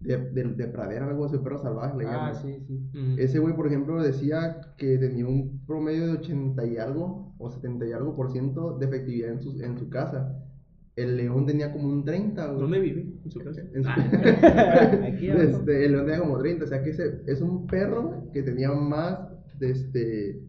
de, 0.00 0.16
de, 0.30 0.44
de 0.54 0.66
pradera, 0.68 1.08
algo 1.08 1.24
así, 1.24 1.38
perro 1.38 1.58
salvaje 1.58 1.96
le 1.98 2.06
Ah, 2.06 2.32
llaman. 2.32 2.34
sí, 2.36 2.64
sí. 2.66 2.98
Mm. 2.98 3.18
Ese 3.18 3.38
güey, 3.40 3.54
por 3.56 3.66
ejemplo, 3.66 4.00
decía 4.02 4.60
que 4.76 4.96
tenía 4.98 5.26
un 5.26 5.64
promedio 5.66 6.06
de 6.06 6.12
80 6.18 6.64
y 6.66 6.76
algo, 6.76 7.34
o 7.38 7.50
70 7.50 7.86
y 7.86 7.92
algo 7.92 8.14
por 8.14 8.30
ciento 8.30 8.78
de 8.78 8.86
efectividad 8.86 9.30
en 9.32 9.40
su, 9.40 9.60
en 9.60 9.76
su 9.78 9.88
casa. 9.88 10.38
El 10.94 11.16
león 11.16 11.46
tenía 11.46 11.72
como 11.72 11.88
un 11.88 12.04
30, 12.04 12.46
güey. 12.46 12.60
¿Dónde 12.60 12.80
vive? 12.80 13.12
¿En 13.24 13.30
su 13.30 13.38
casa? 13.40 13.60
En 13.72 13.82
su- 13.84 13.88
Aquí 15.06 15.30
abajo. 15.30 15.42
este, 15.48 15.84
el 15.84 15.92
león 15.92 16.06
tenía 16.06 16.20
como 16.20 16.38
30, 16.38 16.64
o 16.64 16.68
sea 16.68 16.82
que 16.82 16.90
ese 16.90 17.22
es 17.26 17.40
un 17.40 17.66
perro 17.66 18.24
que 18.32 18.42
tenía 18.42 18.70
más 18.72 19.18
de 19.58 19.70
este. 19.70 20.42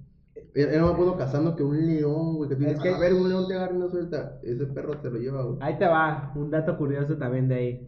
Era 0.55 0.83
más 0.83 0.97
bueno 0.97 1.15
cazando 1.17 1.55
que 1.55 1.63
un 1.63 1.85
león, 1.85 2.35
güey. 2.38 2.49
Que 2.49 2.55
tú 2.55 2.62
Es 2.63 2.67
dices, 2.69 2.83
que- 2.83 2.89
a 2.95 2.99
ver, 2.99 3.13
un 3.13 3.29
león 3.29 3.47
te 3.47 3.53
agarra 3.55 3.75
y 3.75 3.79
no 3.79 3.89
suelta. 3.89 4.39
Ese 4.43 4.65
perro 4.67 4.97
te 4.97 5.09
lo 5.12 5.17
lleva, 5.17 5.43
güey. 5.43 5.57
Ahí 5.62 5.77
te 5.77 5.85
va, 5.88 6.31
un 6.35 6.49
dato 6.49 6.77
curioso 6.77 7.17
también 7.17 7.47
de 7.47 7.55
ahí. 7.55 7.88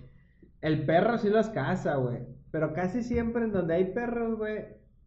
El 0.61 0.85
perro 0.85 1.17
sí 1.17 1.29
los 1.29 1.49
caza, 1.49 1.95
güey. 1.95 2.19
Pero 2.51 2.73
casi 2.73 3.01
siempre 3.03 3.45
en 3.45 3.51
donde 3.51 3.73
hay 3.73 3.85
perros, 3.93 4.37
güey, 4.37 4.59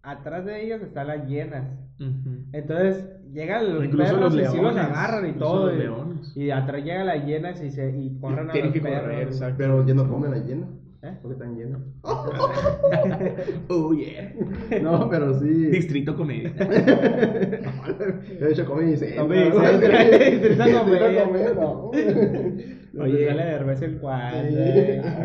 atrás 0.02 0.44
de 0.44 0.64
ellos 0.64 0.82
están 0.82 1.06
las 1.06 1.26
hienas. 1.28 1.66
Ujú. 2.00 2.44
Entonces 2.52 3.08
llegan 3.32 3.72
los 3.74 3.84
Incluso 3.84 4.04
perros 4.14 4.20
los 4.20 4.34
y 4.34 4.36
sí 4.50 4.56
los 4.60 4.74
leones, 4.74 4.84
agarran 4.90 5.28
y 5.28 5.32
todo. 5.34 5.66
los 5.66 5.74
y, 5.74 5.78
leones. 5.78 6.36
y 6.36 6.50
atrás 6.50 6.82
llegan 6.84 7.06
las 7.06 7.24
hienas 7.24 7.62
y, 7.62 7.70
se, 7.70 7.96
y 7.96 8.18
corren 8.18 8.50
a 8.50 8.52
Tienen 8.52 8.72
los 8.72 8.74
que 8.74 8.80
correr, 8.80 9.04
perros. 9.18 9.34
exacto. 9.36 9.54
Pero 9.58 9.86
ya 9.86 9.94
no 9.94 10.08
comen 10.08 10.30
las 10.32 10.44
llenas. 10.46 10.68
¿Eh? 11.04 11.18
Porque 11.20 11.34
están 11.34 11.54
llenas. 11.56 11.80
Oh, 13.68 13.92
yeah. 13.92 14.32
No, 14.82 15.08
pero 15.10 15.34
sí. 15.38 15.46
Distrito 15.66 16.16
Comedia. 16.16 16.50
De 18.40 18.50
hecho, 18.50 18.64
comí 18.64 18.92
y 18.92 18.96
se. 18.96 19.14
Comí 19.16 19.36
y 19.36 19.52
se- 19.52 20.38
Distrito 20.48 20.80
Comedia. 20.84 21.28
Oye, 23.00 23.26
sale 23.28 23.44
de 23.44 23.64
vez 23.64 23.82
en 23.82 23.98
cuando. 23.98 24.48
Sí. 24.48 24.54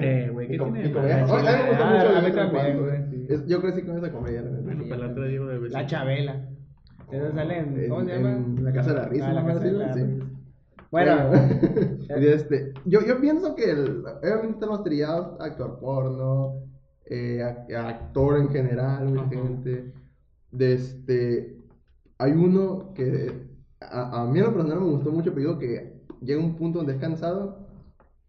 Eh, 0.01 0.29
güey, 0.33 0.47
¿qué 0.47 0.57
tiene? 0.57 0.85
y 0.87 0.91
comedia. 0.91 1.25
Ah, 1.29 2.17
a 2.17 2.21
mí 2.21 2.27
Ah, 2.29 2.31
también, 2.35 2.79
güey, 2.79 3.47
Yo 3.47 3.61
crecí 3.61 3.81
con 3.83 3.97
esa 3.97 4.11
comedia. 4.11 4.41
la. 4.41 4.49
Bueno, 4.61 4.83
para 4.89 5.05
la 5.05 5.11
otra 5.11 5.25
digo 5.27 5.47
de. 5.47 5.69
La 5.69 5.85
Chabela. 5.85 6.45
Eso 7.11 7.31
sale 7.33 7.57
en. 7.59 7.87
¿Cómo 7.89 8.03
se 8.05 8.11
llama? 8.15 8.31
en 8.31 8.63
La 8.63 8.71
Casa 8.73 8.89
de 8.93 8.99
la 8.99 9.07
Risa, 9.07 9.29
Ah, 9.29 9.33
la. 9.33 9.45
Casa 9.45 9.59
de 9.59 9.71
la 9.71 9.93
sí. 9.93 10.01
Risa. 10.03 10.25
Bueno, 10.91 11.29
este, 12.15 12.73
yo, 12.85 13.01
yo 13.01 13.19
pienso 13.21 13.55
que 13.55 13.69
el, 13.71 14.03
obviamente 14.05 14.65
los 14.65 14.83
triados, 14.83 15.39
actor 15.39 15.79
porno, 15.79 16.63
eh, 17.05 17.39
ac- 17.43 17.75
actor 17.75 18.37
en 18.37 18.49
general, 18.49 19.05
mucha 19.07 19.25
Ajá. 19.25 19.29
gente. 19.29 19.93
De 20.51 20.73
este, 20.73 21.57
hay 22.17 22.31
uno 22.33 22.93
que 22.95 23.47
a, 23.81 24.23
a 24.23 24.27
mí 24.27 24.39
en 24.39 24.45
lo 24.45 24.53
personal 24.53 24.79
me 24.81 24.87
gustó 24.87 25.11
mucho, 25.11 25.33
pero 25.33 25.41
digo 25.49 25.59
que 25.59 26.01
llega 26.21 26.41
un 26.41 26.55
punto 26.55 26.79
donde 26.79 26.93
es 26.93 26.99
cansado. 26.99 27.67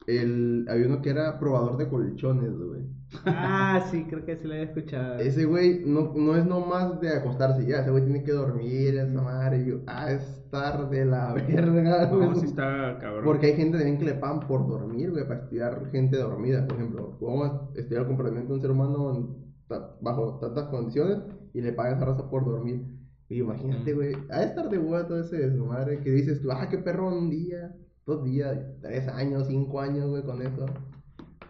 El, 0.07 0.66
había 0.68 0.87
uno 0.87 1.03
que 1.03 1.11
era 1.11 1.38
probador 1.38 1.77
de 1.79 1.88
colchones, 1.88 2.53
güey. 2.59 2.83
Ah, 3.27 3.87
sí, 3.90 4.05
creo 4.09 4.25
que 4.25 4.37
sí 4.37 4.46
lo 4.46 4.53
había 4.55 4.64
escuchado. 4.66 5.18
Ese 5.18 5.44
güey 5.44 5.83
no, 5.85 6.12
no 6.14 6.37
es 6.37 6.46
nomás 6.46 7.01
de 7.01 7.11
acostarse 7.11 7.66
ya, 7.66 7.81
ese 7.81 7.90
güey 7.90 8.05
tiene 8.05 8.23
que 8.23 8.33
dormir, 8.33 8.96
esa 8.96 9.20
madre. 9.23 9.62
Y 9.62 9.66
yo, 9.66 9.81
ah, 9.87 10.11
estar 10.12 10.88
de 10.90 11.05
la 11.05 11.33
verga, 11.49 12.07
güey. 12.07 12.29
No, 12.29 12.35
sí 12.37 12.46
está 12.46 12.99
cabrón. 13.01 13.25
Porque 13.25 13.46
hay 13.46 13.55
gente 13.57 13.79
también 13.79 13.99
que 13.99 14.05
le 14.05 14.14
pagan 14.14 14.40
por 14.46 14.66
dormir, 14.68 15.11
güey, 15.11 15.27
para 15.27 15.40
estudiar 15.40 15.90
gente 15.90 16.16
dormida, 16.18 16.66
por 16.66 16.77
ejemplo. 16.77 17.18
Vamos 17.20 17.51
a 17.51 17.79
estudiar 17.79 18.03
el 18.03 18.09
comportamiento 18.09 18.49
de 18.49 18.55
un 18.55 18.61
ser 18.61 18.70
humano 18.70 19.14
en 19.14 19.55
ta- 19.66 19.96
bajo 20.01 20.38
tantas 20.38 20.64
condiciones 20.68 21.18
y 21.53 21.61
le 21.62 21.73
pagan 21.73 21.96
esa 21.96 22.05
raza 22.05 22.31
por 22.31 22.44
dormir. 22.44 22.87
Y 23.29 23.38
imagínate, 23.40 23.92
güey, 23.92 24.14
a 24.31 24.42
estar 24.42 24.68
de 24.68 24.79
hueá 24.79 25.07
todo 25.07 25.20
ese 25.20 25.37
desmadre 25.37 26.01
que 26.01 26.11
dices 26.11 26.40
tú, 26.42 26.51
ah, 26.53 26.68
qué 26.68 26.79
perro 26.79 27.09
un 27.09 27.31
día, 27.31 27.75
dos 28.07 28.25
días, 28.25 28.59
tres 28.83 29.07
años, 29.09 29.46
cinco 29.49 29.81
años, 29.81 30.09
güey, 30.11 30.23
con 30.25 30.42
eso. 30.42 30.66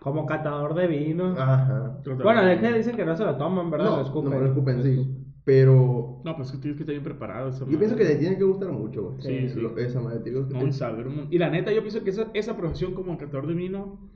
Como 0.00 0.26
catador 0.26 0.74
de 0.74 0.86
vino. 0.86 1.34
Ajá. 1.38 2.00
Bueno, 2.22 2.44
de 2.44 2.58
que 2.58 2.72
dicen 2.72 2.96
que 2.96 3.04
no 3.04 3.16
se 3.16 3.24
lo 3.24 3.36
toman, 3.36 3.70
¿verdad? 3.70 3.90
No, 3.90 3.96
lo 3.96 4.02
escupen. 4.02 4.30
no, 4.30 4.40
lo 4.40 4.46
escupen, 4.46 4.82
sí. 4.82 5.16
Pero 5.44 6.20
No, 6.24 6.36
pues 6.36 6.48
es 6.48 6.54
que 6.54 6.60
tienes 6.62 6.76
que 6.76 6.82
estar 6.84 6.92
bien 6.94 7.02
preparado. 7.04 7.48
esa 7.48 7.66
yo 7.66 7.78
pienso 7.78 7.96
que 7.96 8.04
le 8.04 8.16
tiene 8.16 8.36
que 8.38 8.44
gustar 8.44 8.70
mucho, 8.72 9.10
güey. 9.10 9.20
Sí, 9.22 9.48
sí. 9.48 9.60
Lo- 9.60 9.76
Esa 9.76 10.00
madre, 10.00 10.22
que 10.22 10.30
No, 10.30 10.66
y 10.66 10.72
saber 10.72 11.06
la 11.30 11.50
neta, 11.50 11.72
yo 11.72 11.80
pienso 11.80 12.02
que 12.04 12.10
esa, 12.10 12.30
esa 12.34 12.56
profesión 12.56 12.94
como 12.94 13.16
catador 13.18 13.46
de 13.46 13.54
vino, 13.54 14.10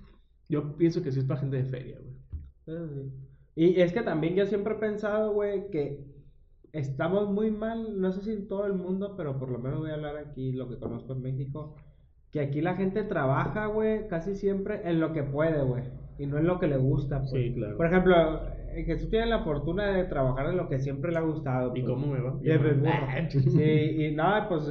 yo 0.49 0.77
pienso 0.77 1.03
que 1.03 1.13
sí 1.13 1.21
es 1.21 1.25
para 1.25 1.41
gente 1.41 1.57
de 1.57 1.65
feria, 1.65 1.99
güey. 1.99 2.15
Eso 2.67 2.89
sí. 2.89 3.13
Y 3.57 3.81
es 3.81 3.93
que 3.93 4.03
también 4.03 4.35
yo 4.35 4.47
siempre 4.47 4.75
he 4.75 4.79
pensado, 4.79 5.33
güey, 5.33 5.71
que 5.71 6.05
estamos 6.73 7.31
muy 7.31 7.51
mal, 7.51 8.01
no 8.01 8.13
sé 8.13 8.23
si 8.23 8.33
en 8.33 8.49
todo 8.49 8.67
el 8.67 8.75
mundo, 8.75 9.15
pero 9.17 9.39
por 9.39 9.49
lo 9.51 9.59
menos 9.59 9.81
voy 9.81 9.91
a 9.91 9.95
hablar 9.95 10.17
aquí 10.17 10.53
lo 10.53 10.69
que 10.69 10.79
conozco 10.79 11.13
en 11.13 11.23
México, 11.23 11.77
que 12.35 12.41
aquí 12.41 12.61
la 12.61 12.75
gente 12.75 13.05
trabaja, 13.05 13.67
güey, 13.67 14.09
casi 14.09 14.35
siempre 14.35 14.81
en 14.83 14.99
lo 14.99 15.13
que 15.13 15.23
puede, 15.23 15.63
güey, 15.63 15.85
y 16.19 16.27
no 16.27 16.37
en 16.37 16.49
lo 16.49 16.59
que 16.59 16.67
le 16.67 16.77
gusta, 16.77 17.21
pues. 17.21 17.31
Sí, 17.31 17.55
claro. 17.55 17.77
Por 17.77 17.87
ejemplo, 17.87 18.41
eh, 18.73 18.83
Jesús 18.85 19.09
tiene 19.09 19.27
la 19.27 19.45
fortuna 19.45 19.87
de 19.93 20.03
trabajar 20.07 20.49
en 20.49 20.57
lo 20.57 20.69
que 20.69 20.81
siempre 20.81 21.13
le 21.13 21.19
ha 21.19 21.21
gustado. 21.21 21.69
¿Y 21.77 21.83
pues. 21.83 21.93
cómo 21.93 22.09
me 22.09 22.21
va? 22.21 22.33
Burro. 22.33 23.31
Sí, 23.31 23.63
y 23.63 24.17
nada, 24.17 24.49
pues 24.49 24.69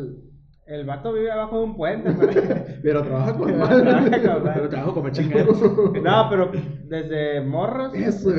el 0.65 0.85
vato 0.85 1.11
vive 1.11 1.29
abajo 1.31 1.59
de 1.59 1.63
un 1.65 1.75
puente, 1.75 2.11
pero... 2.17 2.31
Pero 2.83 3.03
trabaja 3.03 3.37
con 3.37 3.57
madre. 3.57 4.21
Pero 4.53 4.69
trabajo 4.69 4.93
como 4.93 5.09
chingados. 5.09 5.61
No, 6.01 6.27
pero 6.29 6.51
desde 6.87 7.41
morros 7.41 7.93
Eso, 7.95 8.29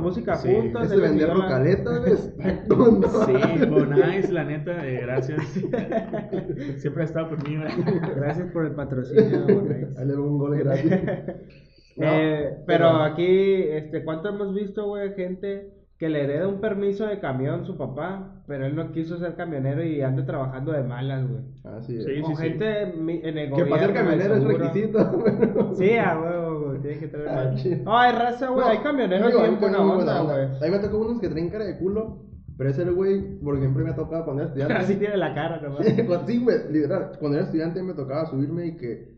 música 0.00 0.34
Sí, 0.36 0.52
juntos. 0.52 0.88
Me 0.90 0.96
vender 0.96 1.30
está 1.66 2.02
con 2.68 3.02
Sí, 3.02 3.66
Bonais, 3.66 4.30
la 4.30 4.44
neta, 4.44 4.86
eh, 4.86 5.00
gracias. 5.02 5.42
Siempre 6.78 7.02
ha 7.02 7.06
estado 7.06 7.30
por 7.30 7.48
mí. 7.48 7.56
Gracias 8.16 8.50
por 8.52 8.66
el 8.66 8.72
patrocinio, 8.74 9.42
Bonais. 9.48 9.96
Ahí 9.96 10.06
le 10.06 10.12
doy 10.12 10.22
un 10.22 10.38
gol 10.38 10.58
gratis. 10.58 10.90
No, 11.96 12.06
Eh, 12.06 12.56
pero 12.66 12.88
aquí, 13.02 13.62
este, 13.62 14.02
¿cuánto 14.04 14.28
hemos 14.28 14.54
visto, 14.54 14.86
güey, 14.86 15.14
gente 15.14 15.83
que 16.04 16.10
le 16.10 16.22
hereda 16.24 16.46
un 16.48 16.60
permiso 16.60 17.06
de 17.06 17.18
camión 17.18 17.64
su 17.64 17.78
papá, 17.78 18.42
pero 18.46 18.66
él 18.66 18.76
no 18.76 18.92
quiso 18.92 19.16
ser 19.16 19.36
camionero 19.36 19.82
y 19.82 20.02
anda 20.02 20.26
trabajando 20.26 20.72
de 20.72 20.82
malas, 20.82 21.26
güey? 21.26 21.40
Así 21.78 21.96
es. 21.96 22.04
Sí, 22.04 22.20
o 22.22 22.36
gente 22.36 22.92
mi- 22.98 23.20
en 23.24 23.38
el 23.38 23.44
Que 23.46 23.62
gobierno. 23.62 23.70
para 23.70 23.86
ser 23.86 23.94
camionero 23.94 24.34
es 24.36 24.44
requisito. 24.44 25.24
Sí, 25.74 25.96
a 25.96 26.20
huevo, 26.20 26.66
güey, 26.66 26.80
tiene 26.82 26.98
que 26.98 27.08
tener... 27.08 27.28
Ah. 27.28 27.54
No, 27.84 27.98
hay 27.98 28.12
raza, 28.12 28.48
güey, 28.48 28.60
No, 28.66 28.70
hay 28.70 28.78
camioneros 28.78 29.28
digo, 29.28 29.40
bien 29.40 29.58
buena 29.58 29.78
onda, 29.80 30.20
güey. 30.20 30.44
A 30.44 30.64
mí 30.66 30.70
me 30.70 30.78
tocó 30.78 30.98
unos 30.98 31.20
que 31.22 31.28
traen 31.30 31.48
cara 31.48 31.64
de 31.64 31.78
culo, 31.78 32.18
pero 32.58 32.68
ese 32.68 32.84
güey, 32.84 33.38
por 33.38 33.56
ejemplo, 33.56 33.82
me 33.82 33.90
ha 33.92 33.96
tocado 33.96 34.24
cuando 34.26 34.42
era 34.42 34.48
estudiante. 34.50 34.74
Así 34.74 34.96
tiene 34.96 35.16
la 35.16 35.32
cara, 35.34 35.58
nomás. 35.62 35.86
Sí, 36.26 36.38
güey, 36.44 36.56
literal. 36.70 37.12
Cuando 37.18 37.38
era 37.38 37.46
estudiante 37.46 37.82
me 37.82 37.94
tocaba 37.94 38.26
subirme 38.26 38.66
y 38.66 38.76
que 38.76 39.13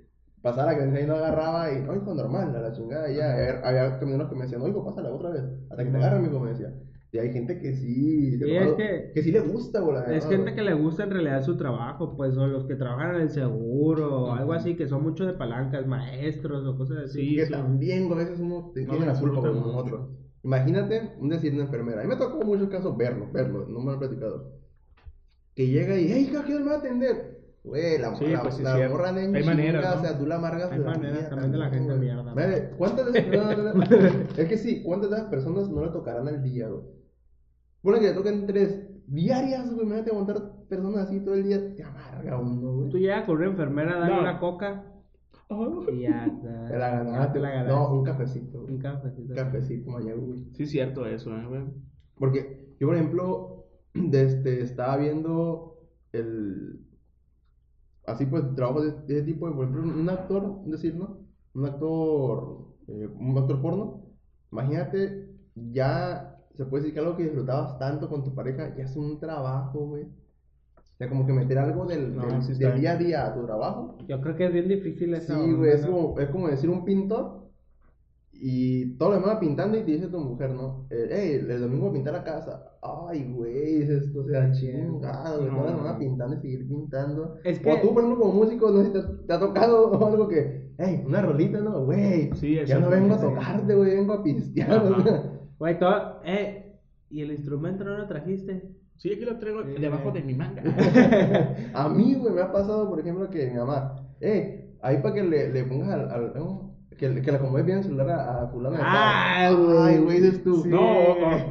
pasara 0.47 0.77
que 0.79 1.01
y 1.03 1.07
no 1.07 1.15
agarraba 1.17 1.73
y 1.73 1.83
no, 1.83 1.97
hijo, 1.97 2.15
normal, 2.15 2.55
a 2.55 2.61
la 2.61 2.73
chingada. 2.73 3.11
y 3.11 3.17
Ya, 3.17 3.33
había, 3.33 3.61
había 3.69 3.99
camioneros 3.99 4.29
que 4.31 4.37
me 4.37 4.43
decían, 4.45 4.61
no, 4.61 4.69
hijo, 4.69 4.85
pásala 4.85 5.11
otra 5.13 5.31
vez, 5.31 5.43
hasta 5.69 5.85
que 5.85 5.91
te 5.91 5.97
agarren, 5.97 6.23
mijo, 6.23 6.39
me 6.39 6.51
decía. 6.51 6.73
Y 7.11 7.19
hay 7.19 7.33
gente 7.33 7.59
que 7.59 7.75
sí, 7.75 8.35
es 8.35 8.41
tocó- 8.41 8.77
que- 8.77 9.23
sí 9.23 9.33
le 9.33 9.41
gusta, 9.41 9.81
la 9.81 10.05
Es 10.15 10.27
gente 10.27 10.55
que 10.55 10.63
le 10.63 10.75
gusta 10.75 11.05
en 11.05 11.11
realidad 11.11 11.43
su 11.43 11.57
trabajo, 11.57 12.17
pues, 12.17 12.37
o 12.37 12.47
los 12.47 12.65
que 12.67 12.77
trabajan 12.77 13.17
en 13.17 13.23
el 13.23 13.31
seguro, 13.31 14.25
o 14.25 14.33
algo 14.33 14.53
así, 14.53 14.77
que 14.77 14.87
son 14.87 15.03
mucho 15.03 15.27
de 15.27 15.33
palancas, 15.33 15.87
maestros 15.87 16.65
o 16.67 16.77
cosas 16.77 16.99
así. 17.05 17.31
Sí, 17.31 17.37
que 17.37 17.47
sí. 17.47 17.53
también, 17.53 18.13
a 18.13 18.15
veces 18.15 18.39
uno 18.39 18.71
tiene 18.75 19.01
la 19.01 19.13
disfruta 19.13 19.41
como 19.41 19.61
nosotros. 19.67 20.11
Imagínate 20.45 21.15
un 21.19 21.29
decir 21.31 21.53
una 21.55 21.65
enfermera. 21.65 22.01
A 22.03 22.05
mí 22.05 22.09
me 22.11 22.17
tocó 22.17 22.45
muchos 22.45 22.69
casos 22.69 22.97
verlo, 22.97 23.27
verlo, 23.33 23.67
no 23.69 23.81
me 23.81 23.87
lo 23.87 23.95
he 23.95 23.99
platicado. 23.99 24.53
Que 25.55 25.67
llega 25.67 25.99
y, 25.99 26.07
hey, 26.13 26.31
¿quién 26.45 26.63
me 26.65 26.69
va 26.71 26.77
a 26.77 26.79
atender? 26.79 27.26
Güey, 27.67 27.99
la, 27.99 28.15
Sí, 28.15 28.27
la, 28.29 28.43
pues 28.43 28.55
sí, 28.55 28.63
la 28.63 28.77
cierto. 28.77 28.95
morra 28.97 29.13
de 29.13 29.25
en 29.25 29.35
Hay 29.37 29.45
maneras, 29.45 29.83
chinga, 29.83 29.95
¿no? 29.97 30.01
O 30.01 30.05
sea, 30.05 30.19
tú 30.19 30.27
la 30.27 30.37
amargas 30.37 30.71
Hay 30.73 30.79
la 30.79 30.93
vida 30.93 31.29
también 31.29 31.51
de 31.53 31.59
la 31.59 31.69
gente 31.71 31.89
güey. 31.89 31.99
mierda. 31.99 32.23
Madre, 32.35 32.71
¿cuántas 32.79 33.13
de 33.13 33.23
no, 33.27 33.75
no. 33.75 33.83
Es 34.37 34.49
que 34.49 34.57
sí, 34.57 34.83
¿cuántas 34.85 35.11
de 35.11 35.17
esas 35.17 35.29
personas 35.29 35.69
no 35.69 35.85
le 35.85 35.91
tocarán 35.91 36.29
al 36.29 36.43
día, 36.43 36.69
güey? 36.69 36.83
Bueno, 37.83 37.99
que 38.01 38.07
le 38.07 38.15
toquen 38.15 38.47
tres 38.47 38.89
diarias, 39.09 39.69
güey. 39.73 39.85
Imagínate 39.85 40.11
aguantar 40.13 40.37
personas 40.69 41.09
así 41.09 41.21
todo 41.25 41.35
el 41.35 41.43
día. 41.45 41.75
Te 41.75 41.83
amarga 41.83 42.39
uno, 42.39 42.73
güey. 42.77 42.89
Tú 42.91 42.99
llegas 42.99 43.25
con 43.25 43.37
una 43.37 43.47
enfermera 43.47 43.97
a 43.97 43.99
darle 44.01 44.15
No. 44.15 44.21
una 44.23 44.39
coca 44.39 44.85
Oh. 45.49 45.85
y 45.93 46.01
ya. 46.03 46.25
Te 46.71 46.77
la 46.79 46.91
ganaste. 46.91 47.33
te 47.35 47.41
la 47.41 47.51
ganaste. 47.51 47.73
No, 47.73 47.93
un 47.93 48.05
cafecito, 48.05 48.61
güey. 48.63 48.75
un 48.75 48.81
cafecito. 48.81 49.29
Un 49.33 49.37
cafecito, 49.37 49.91
mañana, 49.91 50.21
güey. 50.21 50.45
Sí, 50.55 50.67
cierto 50.67 51.07
eso, 51.07 51.31
eh, 51.37 51.47
güey. 51.49 51.63
Porque 52.17 52.75
yo, 52.81 52.87
por 52.89 52.97
ejemplo, 52.97 53.67
este, 53.95 54.63
estaba 54.63 54.97
viendo 54.97 55.79
el. 56.13 56.81
Así 58.07 58.27
pues, 58.27 58.55
trabajo 58.55 58.83
de, 58.83 58.93
de 59.03 59.19
ese 59.19 59.23
tipo. 59.27 59.47
Por 59.55 59.67
ejemplo, 59.69 59.83
un 59.83 60.09
actor, 60.09 60.45
un 60.45 60.71
decir, 60.71 60.95
¿no? 60.95 61.19
Un 61.55 61.67
actor. 61.67 62.67
eh, 62.89 63.09
un 63.19 63.37
actor 63.39 63.61
porno. 63.61 64.03
Imagínate, 64.53 65.29
ya 65.55 66.39
se 66.55 66.65
puede 66.67 66.83
decir 66.85 66.95
que 66.95 67.01
algo 67.01 67.17
que 67.17 67.25
disfrutabas 67.25 67.79
tanto 67.79 68.09
con 68.09 68.25
tu 68.25 68.35
pareja 68.35 68.75
ya 68.77 68.85
es 68.85 68.97
un 68.97 69.19
trabajo, 69.19 69.87
güey. 69.89 70.05
O 70.05 70.97
sea, 70.99 71.09
como 71.09 71.27
que 71.27 71.33
meter 71.33 71.59
algo 71.59 71.85
del, 71.87 72.17
No, 72.17 72.27
del, 72.27 72.43
sí 72.43 72.55
del 72.55 72.63
está. 72.69 72.75
día 72.75 72.93
a 72.93 72.97
día 72.97 73.27
a 73.27 73.35
tu 73.35 73.45
trabajo. 73.45 73.99
Yo 74.09 74.21
creo 74.21 74.37
que 74.37 74.47
es 74.47 74.53
bien 74.53 74.69
difícil 74.69 75.15
esa 75.15 75.35
Sí, 75.35 75.53
güey, 75.53 75.73
como, 75.83 76.19
es 76.19 76.31
como 76.31 76.49
decir 76.49 76.71
un 76.71 76.85
pintor 76.85 77.46
y 78.41 78.97
todo 78.99 79.11
lo 79.11 79.15
demás 79.21 79.39
pintando 79.39 79.79
y 79.79 79.83
te 79.83 79.93
dice 79.93 80.09
tu 80.09 80.19
mujer, 80.21 80.51
¿no? 80.51 80.87
Eh, 80.91 81.09
hey, 81.11 81.47
el 81.49 81.61
domingo 81.61 81.93
pintar 81.93 82.15
la 82.15 82.25
casa. 82.25 82.63
Ay, 82.83 83.25
güey, 83.33 83.83
es 83.83 83.89
esto, 83.91 84.21
o 84.21 84.25
sea, 84.29 84.51
chingado, 84.53 85.43
No. 85.43 85.57
toda 85.57 85.71
la 85.71 85.77
semana 85.77 85.99
pintando 85.99 86.37
y 86.37 86.41
seguir 86.41 86.69
pintando. 86.69 87.37
Es 87.45 87.59
O 87.59 87.63
que- 87.63 87.77
tú, 87.79 87.95
por 87.95 88.05
ejemplo, 88.05 88.21
como 88.25 88.35
músico, 88.45 88.71
no 88.71 88.81
sé 88.81 88.87
si 88.87 88.93
te, 88.93 89.01
te 89.27 89.33
ha 89.33 89.41
tocado 89.41 89.91
algo 90.07 90.29
que, 90.29 90.73
hey, 90.79 91.03
una 91.07 91.23
rolita, 91.23 91.61
¿no? 91.61 91.85
Güey, 91.85 92.31
Sí, 92.35 92.59
ya 92.67 92.79
no 92.79 92.91
vengo 92.91 93.15
a 93.15 93.21
tocarte, 93.21 93.75
güey, 93.75 93.97
vengo 93.97 94.13
a 94.13 94.23
pistear. 94.23 94.83
O. 94.93 95.37
Güey, 95.59 95.79
todo. 95.79 96.21
Eh, 96.25 96.79
¿y 97.09 97.23
el 97.23 97.31
instrumento 97.33 97.83
no 97.85 97.97
lo 97.97 98.07
trajiste? 98.07 98.63
Sí, 98.97 99.13
aquí 99.13 99.25
lo 99.25 99.39
traigo 99.39 99.63
Sí. 99.63 99.81
debajo 99.81 100.11
de 100.11 100.23
mi 100.23 100.35
manga. 100.35 100.63
A 101.75 101.89
mí, 101.89 102.15
güey, 102.15 102.33
me 102.35 102.41
ha 102.43 102.53
pasado, 102.53 102.89
por 102.89 103.01
ejemplo, 103.01 103.29
que 103.31 103.47
mi 103.51 103.57
mamá, 103.57 103.95
hey, 104.21 104.75
ahí 104.83 104.99
para 105.03 105.15
que 105.15 105.23
le, 105.23 105.53
le 105.53 105.65
pongas 105.65 105.91
al. 106.11 106.33
Que, 106.97 107.21
que 107.21 107.31
le 107.31 107.37
acomodes 107.37 107.65
bien 107.67 107.79
el 107.79 107.85
celular 107.85 108.11
a, 108.11 108.43
a 108.43 108.47
fulano. 108.49 108.77
Ah, 108.81 109.51
güey. 109.57 109.79
Ay, 109.79 109.99
güey, 109.99 110.21
dices 110.21 110.43
tú. 110.43 110.63
Sí. 110.63 110.69
No, 110.71 110.81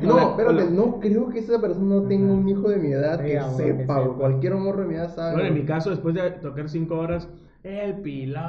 No, 0.02 0.36
pero 0.38 0.50
espérate, 0.52 0.72
no 0.72 1.00
creo 1.00 1.30
que 1.30 1.40
esa 1.40 1.60
persona 1.62 1.96
no 1.96 2.02
tenga 2.04 2.34
un 2.34 2.48
hijo 2.50 2.70
de 2.70 2.78
mi 2.78 2.92
edad 2.92 3.20
que 3.24 3.38
amor, 3.38 3.58
que 3.58 3.64
sepa, 3.64 4.00
sepa. 4.04 4.14
Cualquier 4.18 4.56
morro 4.56 4.82
de 4.82 4.88
mi 4.88 4.96
edad 4.96 5.10
sabe. 5.14 5.34
Bueno, 5.34 5.48
en 5.50 5.54
mi 5.56 5.66
caso, 5.66 5.90
después 5.92 6.16
de 6.16 6.32
tocar 6.32 6.68
cinco 6.70 6.98
horas, 6.98 7.30
el 7.64 7.96
pilón. 8.02 8.44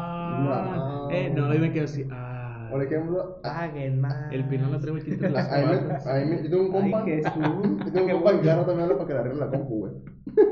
No. 0.44 1.10
Eh, 1.10 1.30
no, 1.34 1.54
y 1.54 1.58
me 1.58 1.72
quedo 1.72 1.84
así. 1.84 2.06
Ah, 2.10 2.68
Por 2.70 2.82
ejemplo, 2.82 3.38
a- 3.44 3.58
Paguen 3.58 4.00
más. 4.00 4.32
el 4.32 4.44
pilón 4.48 4.72
lo 4.72 4.80
traigo 4.80 4.98
aquí 4.98 5.10
entre 5.12 5.30
las 5.30 5.52
a 5.52 5.58
mí 5.58 5.66
me- 5.66 5.76
patas. 5.78 6.06
a 6.06 6.14
mí 6.16 6.24
me- 6.30 6.42
yo 6.42 6.50
tengo 6.50 6.62
un 6.64 6.72
compa. 6.72 7.02
Ay, 7.04 7.12
Jesús. 7.22 7.32
Yo 7.86 7.92
tengo 7.92 8.06
un 8.06 8.12
compa 8.22 8.32
que 8.32 8.40
cada 8.46 8.56
rato 8.60 8.74
me 8.74 8.82
habla 8.82 8.94
para 8.96 9.06
que 9.06 9.12
le 9.14 9.18
arregle 9.20 9.38
la 9.40 9.48
compu, 9.50 9.78
güey. 9.80 9.92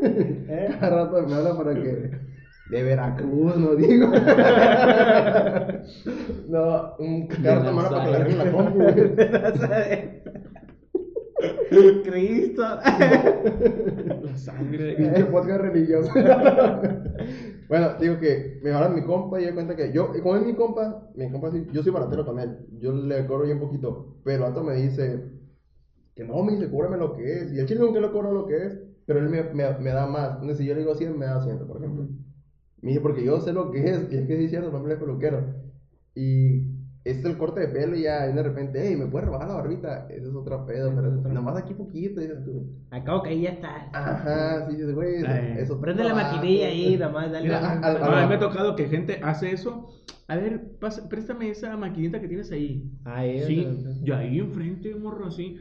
¿Eh? 0.48 0.76
Cada 0.80 1.04
rato 1.04 1.26
me 1.26 1.34
habla 1.34 1.56
para 1.56 1.74
que. 1.74 2.10
De 2.70 2.82
Veracruz, 2.82 3.56
no 3.56 3.76
digo. 3.76 4.06
no, 6.48 6.96
un 6.98 7.28
me 7.40 7.48
habla 7.48 7.90
para 7.90 8.24
que 8.24 8.30
le 8.30 8.36
la 8.36 8.50
compu, 8.52 8.78
güey. 8.78 10.22
Cristo. 12.04 12.62
La 14.22 14.36
sangre. 14.36 14.94
Pinche 14.94 15.24
podcast 15.26 15.60
religioso. 15.60 16.10
bueno, 17.68 17.94
digo 18.00 18.18
que 18.18 18.60
me 18.62 18.72
habla 18.72 18.88
mi 18.88 19.02
compa 19.04 19.40
y 19.40 19.44
da 19.44 19.54
cuenta 19.54 19.76
que 19.76 19.92
yo, 19.92 20.10
como 20.22 20.36
es 20.36 20.46
mi 20.46 20.54
compa, 20.54 21.10
mi 21.14 21.30
compa 21.30 21.50
sí, 21.50 21.66
yo 21.72 21.82
soy 21.82 21.92
baratero 21.92 22.24
con 22.24 22.38
él. 22.38 22.58
Yo 22.80 22.92
le 22.92 23.26
cobro 23.26 23.44
bien 23.44 23.60
poquito. 23.60 24.16
Pero 24.24 24.46
otro 24.46 24.62
me 24.62 24.74
dice 24.74 25.24
que 26.14 26.24
no, 26.24 26.42
me 26.42 26.52
dice, 26.52 26.70
cóbrame 26.70 26.96
lo 26.96 27.14
que 27.14 27.40
es. 27.40 27.52
Y 27.52 27.58
el 27.58 27.66
chile 27.66 27.80
nunca 27.80 28.00
le 28.00 28.10
cobro 28.10 28.32
lo 28.32 28.46
que 28.46 28.56
es, 28.56 28.80
pero 29.06 29.18
él 29.18 29.28
me, 29.28 29.42
me, 29.42 29.78
me 29.78 29.90
da 29.90 30.06
más. 30.06 30.34
Entonces, 30.34 30.58
si 30.58 30.66
yo 30.66 30.74
le 30.74 30.80
digo 30.80 30.94
100, 30.94 31.18
me 31.18 31.26
da 31.26 31.42
100, 31.42 31.66
por 31.66 31.78
ejemplo. 31.78 32.08
Me 32.84 32.90
dice, 32.90 33.00
porque 33.00 33.24
yo 33.24 33.40
sé 33.40 33.52
lo 33.52 33.70
que 33.70 33.82
es, 33.84 34.12
y 34.12 34.16
es 34.16 34.26
que 34.26 34.36
sí 34.36 34.44
es 34.44 34.50
cierto, 34.50 34.70
no 34.70 34.80
me 34.80 34.88
le 34.90 34.96
peluquero. 34.96 35.42
Y 36.14 36.66
es 37.02 37.24
el 37.24 37.36
corte 37.36 37.60
de 37.60 37.68
pelo 37.68 37.96
y 37.96 38.02
ya, 38.02 38.28
y 38.30 38.34
de 38.34 38.42
repente, 38.42 38.80
hey, 38.86 38.96
¿me 38.96 39.06
puedes 39.06 39.26
robar 39.26 39.48
la 39.48 39.54
barbita? 39.54 40.06
Eso 40.10 40.28
es 40.28 40.34
otro 40.34 40.64
pedo, 40.66 40.92
pero 40.94 41.10
nomás 41.32 41.56
aquí 41.56 41.74
poquito, 41.74 42.20
dices 42.20 42.44
tú. 42.44 42.66
Acabo 42.90 43.22
que 43.22 43.30
ahí 43.30 43.42
ya 43.42 43.50
está. 43.50 43.90
Ajá, 43.92 44.66
sí, 44.68 44.76
dices, 44.76 44.94
güey, 44.94 45.22
eso, 45.58 45.80
Prende 45.80 46.04
la 46.04 46.14
maquinilla 46.14 46.66
ahí, 46.66 46.96
nomás, 46.98 47.32
dale. 47.32 47.44
Mira, 47.46 47.58
a- 47.58 47.72
a, 47.78 47.92
a- 47.92 48.18
a 48.18 48.22
mí 48.22 48.28
me 48.28 48.34
ha 48.34 48.38
tocado 48.38 48.76
que 48.76 48.86
gente 48.88 49.18
hace 49.22 49.50
eso. 49.52 49.88
A 50.28 50.36
ver, 50.36 50.78
pasa- 50.80 51.06
préstame 51.08 51.50
esa 51.50 51.76
maquinita 51.76 52.20
que 52.20 52.28
tienes 52.28 52.50
ahí. 52.52 52.90
Ahí, 53.04 53.40
Sí, 53.42 53.66
y 54.04 54.10
ahí 54.12 54.38
enfrente, 54.38 54.94
morro, 54.94 55.26
así. 55.26 55.56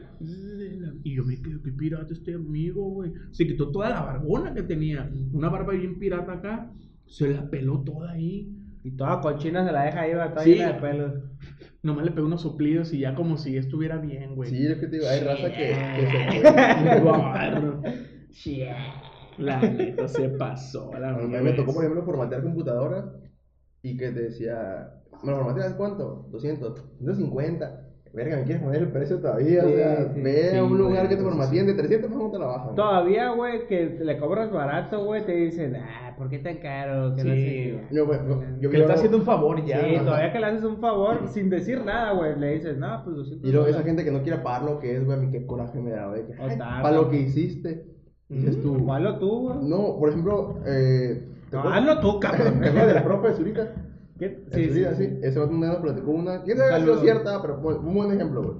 Y 1.02 1.14
yo 1.16 1.24
me 1.24 1.40
quedo, 1.42 1.60
qué 1.62 1.72
pirata 1.72 2.12
este 2.12 2.34
amigo, 2.34 2.84
güey. 2.90 3.12
Se 3.32 3.46
quitó 3.46 3.70
toda 3.70 3.90
la 3.90 4.00
barbona 4.02 4.54
que 4.54 4.62
tenía. 4.62 5.10
Una 5.32 5.48
barba 5.50 5.72
bien 5.74 5.98
pirata 5.98 6.32
acá. 6.32 6.70
Se 7.06 7.28
la 7.28 7.48
peló 7.48 7.80
toda 7.84 8.12
ahí. 8.12 8.60
Y 8.82 8.96
toda 8.96 9.20
cochina 9.20 9.64
se 9.64 9.72
la 9.72 9.84
deja 9.84 10.02
ahí, 10.02 10.12
va, 10.14 10.30
toda 10.30 10.44
Sí. 10.44 10.54
llena 10.54 10.72
de 10.72 10.80
pelos. 10.80 11.12
Nomás 11.82 12.04
le 12.04 12.10
pegó 12.10 12.26
unos 12.26 12.42
soplidos 12.42 12.92
y 12.92 13.00
ya 13.00 13.14
como 13.14 13.38
si 13.38 13.56
estuviera 13.56 13.96
bien, 13.96 14.34
güey. 14.34 14.50
Sí, 14.50 14.66
es 14.66 14.78
que 14.78 14.86
te 14.86 14.96
digo, 14.96 15.08
hay 15.08 15.20
raza 15.20 15.50
que, 15.50 15.68
que 15.68 16.40
se 16.42 17.00
Barro. 17.00 17.82
La 19.38 19.60
neta 19.60 20.08
se 20.08 20.28
pasó. 20.30 20.92
La 20.98 21.10
A 21.10 21.18
mí 21.18 21.26
me 21.28 21.52
tocó, 21.52 21.72
por 21.74 21.84
ejemplo, 21.84 22.04
formatear 22.04 22.42
computadoras 22.42 23.06
y 23.82 23.96
que 23.96 24.10
te 24.10 24.22
decía, 24.22 25.02
¿me 25.22 25.30
lo 25.32 25.38
formateas 25.38 25.74
cuánto? 25.74 26.28
200, 26.30 26.74
250. 27.00 27.80
Verga, 28.14 28.36
¿me 28.36 28.42
quieres 28.44 28.62
poner 28.62 28.82
el 28.82 28.88
precio 28.92 29.18
todavía? 29.18 29.64
o 29.64 29.66
Sí, 29.68 29.74
sea, 29.74 30.12
sí. 30.14 30.20
ve 30.22 30.48
Sí, 30.52 30.56
a 30.56 30.62
un 30.64 30.78
lugar 30.78 30.94
güey, 30.98 31.08
que 31.08 31.16
te 31.16 31.20
eso 31.20 31.30
formateen 31.30 31.66
de 31.66 31.74
300 31.74 32.10
más 32.10 32.18
no 32.20 32.30
te 32.30 32.38
la 32.38 32.46
bajan. 32.46 32.74
Todavía, 32.76 33.30
güey, 33.30 33.66
que 33.66 33.98
le 34.00 34.18
cobras 34.18 34.52
barato, 34.52 35.04
güey, 35.04 35.26
te 35.26 35.32
dicen, 35.32 35.74
ah, 35.76 36.14
¿por 36.16 36.30
qué 36.30 36.38
tan 36.38 36.58
caro? 36.58 37.14
Que 37.16 37.24
no 37.24 37.34
Sí, 37.34 37.40
sé 37.40 37.46
qué". 37.46 37.72
güey. 37.72 37.84
Yo, 37.90 38.06
güey, 38.06 38.18
yo, 38.28 38.42
yo 38.60 38.70
Que 38.70 38.76
le 38.78 38.82
está 38.84 38.92
vi- 38.94 38.98
haciendo 38.98 39.18
un 39.18 39.24
favor 39.24 39.64
ya. 39.66 39.80
Sí, 39.80 39.96
todavía 40.04 40.32
que 40.32 40.38
le 40.38 40.46
haces 40.46 40.64
un 40.64 40.78
favor 40.78 41.28
sin 41.28 41.50
decir 41.50 41.84
nada, 41.84 42.12
güey, 42.12 42.38
le 42.38 42.54
dices, 42.54 42.78
no, 42.78 43.02
pues 43.04 43.16
200 43.16 43.48
Y 43.48 43.52
luego 43.52 43.66
esa 43.66 43.78
dólares". 43.78 43.86
gente 43.96 44.04
que 44.04 44.16
no 44.16 44.22
quiere 44.22 44.38
pagar 44.38 44.62
lo 44.62 44.78
que 44.78 44.96
es, 44.96 45.04
güey, 45.04 45.18
a 45.18 45.20
mí 45.20 45.30
qué 45.32 45.44
coraje 45.44 45.80
me 45.80 45.90
da, 45.90 46.06
güey. 46.06 46.22
O. 46.22 46.58
Para 46.58 46.92
lo 46.92 47.10
que 47.10 47.16
hiciste. 47.16 47.84
Dices 48.28 48.62
tú. 48.62 48.90
Hazlo 48.92 49.18
tú, 49.18 49.40
güey. 49.48 49.68
No, 49.68 49.96
por 49.98 50.08
ejemplo, 50.08 50.60
eh. 50.66 51.20
¿te 51.50 51.56
No, 51.56 51.62
hazlo 51.68 51.98
tú, 52.00 52.18
¿Te 52.20 52.26
cabrón. 52.28 52.64
acuerdas 52.64 52.94
del 52.94 53.02
profe 53.02 53.28
de 53.28 53.34
Zurita? 53.34 53.74
¿Qué? 54.18 54.44
Sí, 54.52 54.70
sí, 54.70 54.84
sí. 54.96 55.18
Ese 55.22 55.40
un 55.40 55.60
día 55.60 55.68
nos 55.70 55.78
platicó 55.78 56.10
una. 56.12 56.42
¿Quién 56.42 56.58
sabe 56.58 56.70
si 56.84 56.90
es 56.90 57.00
cierta? 57.00 57.42
Pero 57.42 57.60
fue 57.60 57.76
un 57.78 57.94
buen 57.94 58.12
ejemplo, 58.12 58.42
güey. 58.42 58.56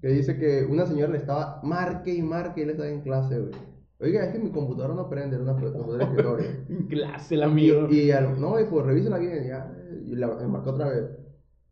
Que 0.00 0.08
dice 0.08 0.36
que 0.38 0.64
una 0.64 0.86
señora 0.86 1.12
le 1.12 1.18
estaba 1.18 1.60
marque 1.62 2.14
y 2.14 2.22
marque 2.22 2.60
y 2.60 2.64
él 2.64 2.70
estaba 2.70 2.88
en 2.88 3.00
clase, 3.02 3.38
güey. 3.38 3.52
Oiga, 4.00 4.24
es 4.24 4.32
que 4.32 4.38
mi 4.38 4.50
computadora 4.50 4.94
no 4.94 5.08
prende, 5.10 5.34
era 5.36 5.42
una 5.44 5.54
computadora 5.54 5.98
de 5.98 6.10
escritorio. 6.10 6.46
En 6.68 6.86
clase, 6.86 7.34
el 7.34 7.42
amigo. 7.42 7.88
y, 7.90 8.00
y 8.02 8.10
al- 8.12 8.40
no, 8.40 8.58
y 8.60 8.64
pues 8.64 8.86
revísela 8.86 9.18
bien, 9.18 9.44
ya. 9.46 9.72
Y 10.06 10.14
la 10.14 10.28
marcó 10.48 10.70
otra 10.70 10.88
vez. 10.88 11.04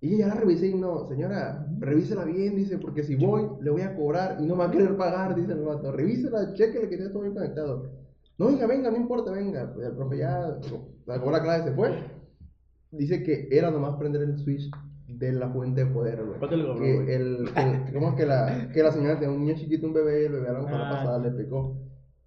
Y 0.00 0.18
ya 0.18 0.26
la 0.28 0.34
revisé 0.34 0.66
y 0.68 0.74
no, 0.74 1.08
señora, 1.08 1.66
revísela 1.78 2.24
bien, 2.24 2.54
dice, 2.54 2.76
porque 2.78 3.02
si 3.02 3.16
voy, 3.16 3.44
le 3.62 3.70
voy 3.70 3.80
a 3.82 3.94
cobrar 3.96 4.36
y 4.40 4.44
no 4.44 4.54
me 4.54 4.64
va 4.64 4.68
a 4.68 4.70
querer 4.70 4.94
pagar, 4.96 5.34
dice 5.34 5.52
el 5.52 5.60
vato. 5.64 5.90
Revísela, 5.92 6.52
chequele 6.52 6.88
que 6.88 6.98
ya 6.98 7.04
está 7.04 7.18
bien 7.20 7.32
conectado. 7.32 7.90
No, 8.38 8.46
venga, 8.48 8.66
venga, 8.66 8.90
no 8.90 8.96
importa, 8.96 9.30
venga. 9.30 9.72
Pues 9.72 9.86
el 9.86 9.94
profe 9.94 10.18
ya 10.18 10.58
acabó 11.08 11.30
la 11.30 11.42
clase, 11.42 11.70
se 11.70 11.74
fue. 11.74 11.90
Dice 12.90 13.22
que 13.22 13.48
era 13.50 13.70
nomás 13.70 13.96
prender 13.96 14.22
el 14.22 14.38
switch 14.38 14.70
de 15.08 15.32
la 15.32 15.48
fuente 15.50 15.84
de 15.84 15.90
poder, 15.90 16.24
güey. 16.24 16.38
¿Cuánto 16.38 16.56
le 16.56 16.64
cobró, 16.66 16.80
Que 16.80 17.14
el, 17.14 17.48
¿Cómo 17.92 18.10
es 18.10 18.14
que 18.16 18.26
la, 18.26 18.68
que 18.72 18.82
la 18.82 18.92
señora 18.92 19.18
tenía 19.18 19.34
un 19.34 19.44
niño 19.44 19.54
chiquito, 19.56 19.86
un 19.86 19.92
bebé, 19.92 20.22
y 20.22 20.26
el 20.26 20.32
bebé 20.32 20.48
a 20.48 20.52
la 20.52 20.60
Ah. 20.60 20.90
pasada 20.90 21.18
le 21.18 21.30
picó. 21.30 21.76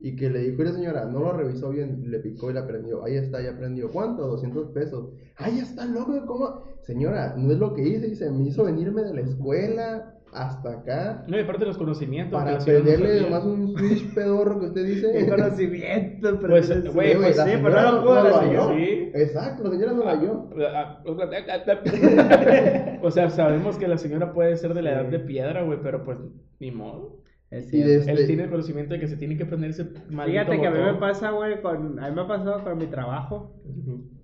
Y 0.01 0.15
que 0.15 0.29
le 0.29 0.39
dijo, 0.39 0.57
mire 0.59 0.71
señora, 0.71 1.03
no 1.05 1.19
lo 1.19 1.33
revisó 1.33 1.71
bien, 1.71 2.09
le 2.09 2.19
picó 2.19 2.49
y 2.49 2.53
la 2.53 2.65
prendió. 2.65 3.03
Ahí 3.03 3.15
está, 3.15 3.41
ya 3.41 3.57
prendió. 3.57 3.91
¿Cuánto? 3.91 4.27
200 4.27 4.71
pesos. 4.71 5.09
Ay, 5.35 5.59
está 5.59 5.85
loco, 5.85 6.13
¿cómo? 6.25 6.63
Señora, 6.83 7.35
no 7.37 7.51
es 7.51 7.59
lo 7.59 7.73
que 7.73 7.85
hice, 7.85 8.07
dice, 8.07 8.31
me 8.31 8.47
hizo 8.47 8.63
venirme 8.63 9.01
de 9.03 9.13
la 9.13 9.21
escuela 9.21 10.18
hasta 10.33 10.71
acá 10.71 11.23
No, 11.27 11.37
y 11.37 11.41
aparte 11.41 11.65
los 11.65 11.77
conocimientos. 11.77 12.39
para 12.39 12.59
sabía. 12.59 13.21
nomás 13.21 13.43
un 13.45 13.75
switch 13.77 14.13
pedorro 14.13 14.59
que 14.59 14.65
usted 14.67 14.85
dice. 14.85 15.11
Qué 15.13 15.27
conocimiento, 15.29 16.37
pero 16.39 16.53
Pues, 16.53 16.93
güey, 16.93 17.15
pues 17.17 17.35
sí, 17.35 17.51
pero 17.61 17.91
no 17.91 18.01
lo 18.01 18.39
señora. 18.39 18.75
Sí. 18.75 19.11
Exacto, 19.15 19.63
la 19.63 19.69
señora 19.71 19.93
no 19.93 20.03
la 20.03 20.11
halló. 20.11 20.49
o 23.01 23.11
sea, 23.11 23.29
sabemos 23.29 23.77
que 23.77 23.87
la 23.87 23.97
señora 23.97 24.33
puede 24.33 24.55
ser 24.57 24.73
de 24.73 24.81
la 24.81 24.91
edad 24.91 25.05
Sí. 25.05 25.11
de 25.11 25.19
piedra, 25.19 25.63
güey, 25.63 25.79
pero 25.81 26.03
pues 26.03 26.17
ni 26.59 26.71
modo. 26.71 27.19
Es 27.51 27.67
Y 27.73 27.81
cierto. 27.81 28.05
de- 28.05 28.11
Él 28.11 28.27
tiene 28.27 28.43
el 28.43 28.49
conocimiento 28.51 28.93
de 28.93 28.99
que 28.99 29.07
se 29.07 29.17
tiene 29.17 29.35
que 29.35 29.45
prender 29.45 29.71
ese 29.71 29.85
maldito 30.09 30.51
Fíjate 30.51 30.61
que 30.61 30.67
a 30.67 30.71
mí 30.71 30.79
me 30.79 30.93
pasa, 30.99 31.31
güey, 31.31 31.61
con... 31.61 31.99
A 31.99 32.09
mí 32.09 32.15
me 32.15 32.21
ha 32.21 32.27
pasado 32.27 32.63
con 32.63 32.77
mi 32.77 32.85
trabajo, 32.87 33.55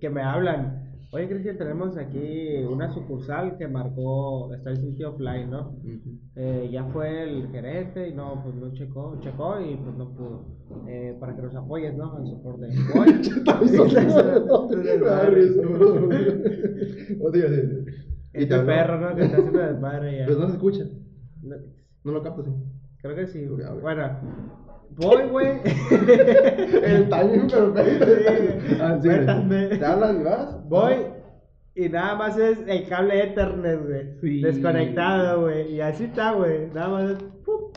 que 0.00 0.10
me 0.10 0.22
hablan. 0.22 0.84
Oye, 1.12 1.28
Cristian, 1.28 1.56
tenemos 1.56 1.96
aquí 1.96 2.64
una 2.68 2.92
sucursal 2.92 3.56
que 3.56 3.68
marcó, 3.68 4.52
está 4.52 4.70
el 4.70 4.78
sitio 4.78 5.10
offline, 5.10 5.50
¿no? 5.50 5.76
Eh, 6.34 6.68
ya 6.72 6.84
fue 6.86 7.22
el 7.22 7.46
gerente 7.48 8.08
y 8.08 8.14
no, 8.14 8.42
pues 8.42 8.56
no 8.56 8.72
checó, 8.74 9.16
checó 9.20 9.60
y 9.60 9.76
pues 9.76 9.96
no 9.96 10.12
pudo. 10.14 10.44
Eh, 10.88 11.16
para 11.20 11.36
que 11.36 11.42
nos 11.42 11.54
apoyes, 11.54 11.96
¿no? 11.96 12.16
Al 12.16 12.26
soporte. 12.26 12.66
Y 18.36 18.42
Este 18.42 18.58
te 18.58 18.64
perro, 18.64 19.00
¿no? 19.00 19.16
Que 19.16 19.24
está 19.24 19.38
haciendo 19.38 19.60
desmadre 19.60 20.18
ya. 20.18 20.26
Pues 20.26 20.38
no 20.38 20.46
se 20.48 20.52
escucha. 20.52 20.84
No, 21.42 21.56
No 22.04 22.12
lo 22.12 22.22
capto, 22.22 22.44
sí. 22.44 22.50
Creo 23.00 23.16
que 23.16 23.26
sí. 23.28 23.46
Bueno, 23.80 24.10
voy, 24.96 25.22
güey. 25.30 25.48
El 26.82 27.08
timing 27.08 27.48
perfecto. 27.48 28.06
Sí. 28.06 28.76
Ah, 28.80 28.98
sí, 29.00 29.08
Cuéntame. 29.08 29.66
¿Te 29.68 29.84
hablan 29.84 30.20
y 30.20 30.24
vas? 30.24 30.68
Voy 30.68 30.94
y 31.78 31.90
nada 31.90 32.14
más 32.14 32.38
es 32.38 32.58
el 32.66 32.88
cable 32.88 33.22
Ethernet, 33.22 33.86
güey. 33.86 34.18
Sí. 34.22 34.40
Desconectado, 34.42 35.42
güey. 35.42 35.74
Y 35.74 35.80
así 35.82 36.04
está, 36.04 36.32
güey. 36.32 36.68
Nada 36.72 36.88
más 36.88 37.10
es. 37.10 37.18
¡pum! 37.44 37.70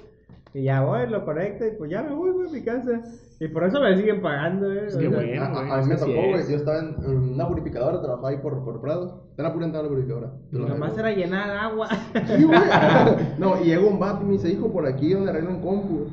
Y 0.53 0.63
ya 0.63 0.81
voy, 0.83 1.07
lo 1.07 1.25
conecto 1.25 1.67
y 1.67 1.71
pues 1.71 1.91
ya 1.91 2.01
me 2.01 2.15
voy, 2.15 2.31
güey, 2.31 2.47
a 2.47 2.51
mi 2.51 2.63
casa. 2.63 3.01
Y 3.41 3.47
por 3.49 3.65
eso 3.65 3.79
me 3.81 3.95
siguen 3.97 4.21
pagando, 4.21 4.67
güey. 4.67 4.87
Es 4.87 4.95
O 4.95 4.99
que, 4.99 5.09
sea, 5.09 5.15
güey. 5.17 5.37
A, 5.37 5.45
a- 5.45 5.51
güey, 5.51 5.71
a 5.71 5.77
mí 5.81 5.87
me 5.89 5.93
así 5.95 6.05
tocó, 6.05 6.27
güey. 6.29 6.49
Yo 6.49 6.55
estaba 6.55 6.79
en, 6.79 6.95
en 7.03 7.17
una 7.33 7.47
purificadora, 7.47 7.99
trabajaba 8.01 8.29
ahí 8.29 8.37
por, 8.37 8.63
por 8.63 8.81
Prado. 8.81 9.29
La 9.35 9.53
pura 9.53 9.65
entrada 9.65 9.83
de 9.83 9.89
la 9.89 9.95
purificadora. 9.95 10.31
Nomás 10.51 10.97
era 10.97 11.11
llenar 11.11 11.49
agua. 11.51 11.89
Sí, 12.25 12.43
güey. 12.43 12.59
No, 13.37 13.61
y 13.61 13.65
llegó 13.65 13.89
un 13.89 13.99
vato 13.99 14.23
y 14.23 14.27
me 14.27 14.31
dice, 14.33 14.49
hijo, 14.49 14.71
por 14.71 14.87
aquí 14.87 15.13
donde 15.13 15.29
arreglan 15.31 15.61
compus. 15.61 16.09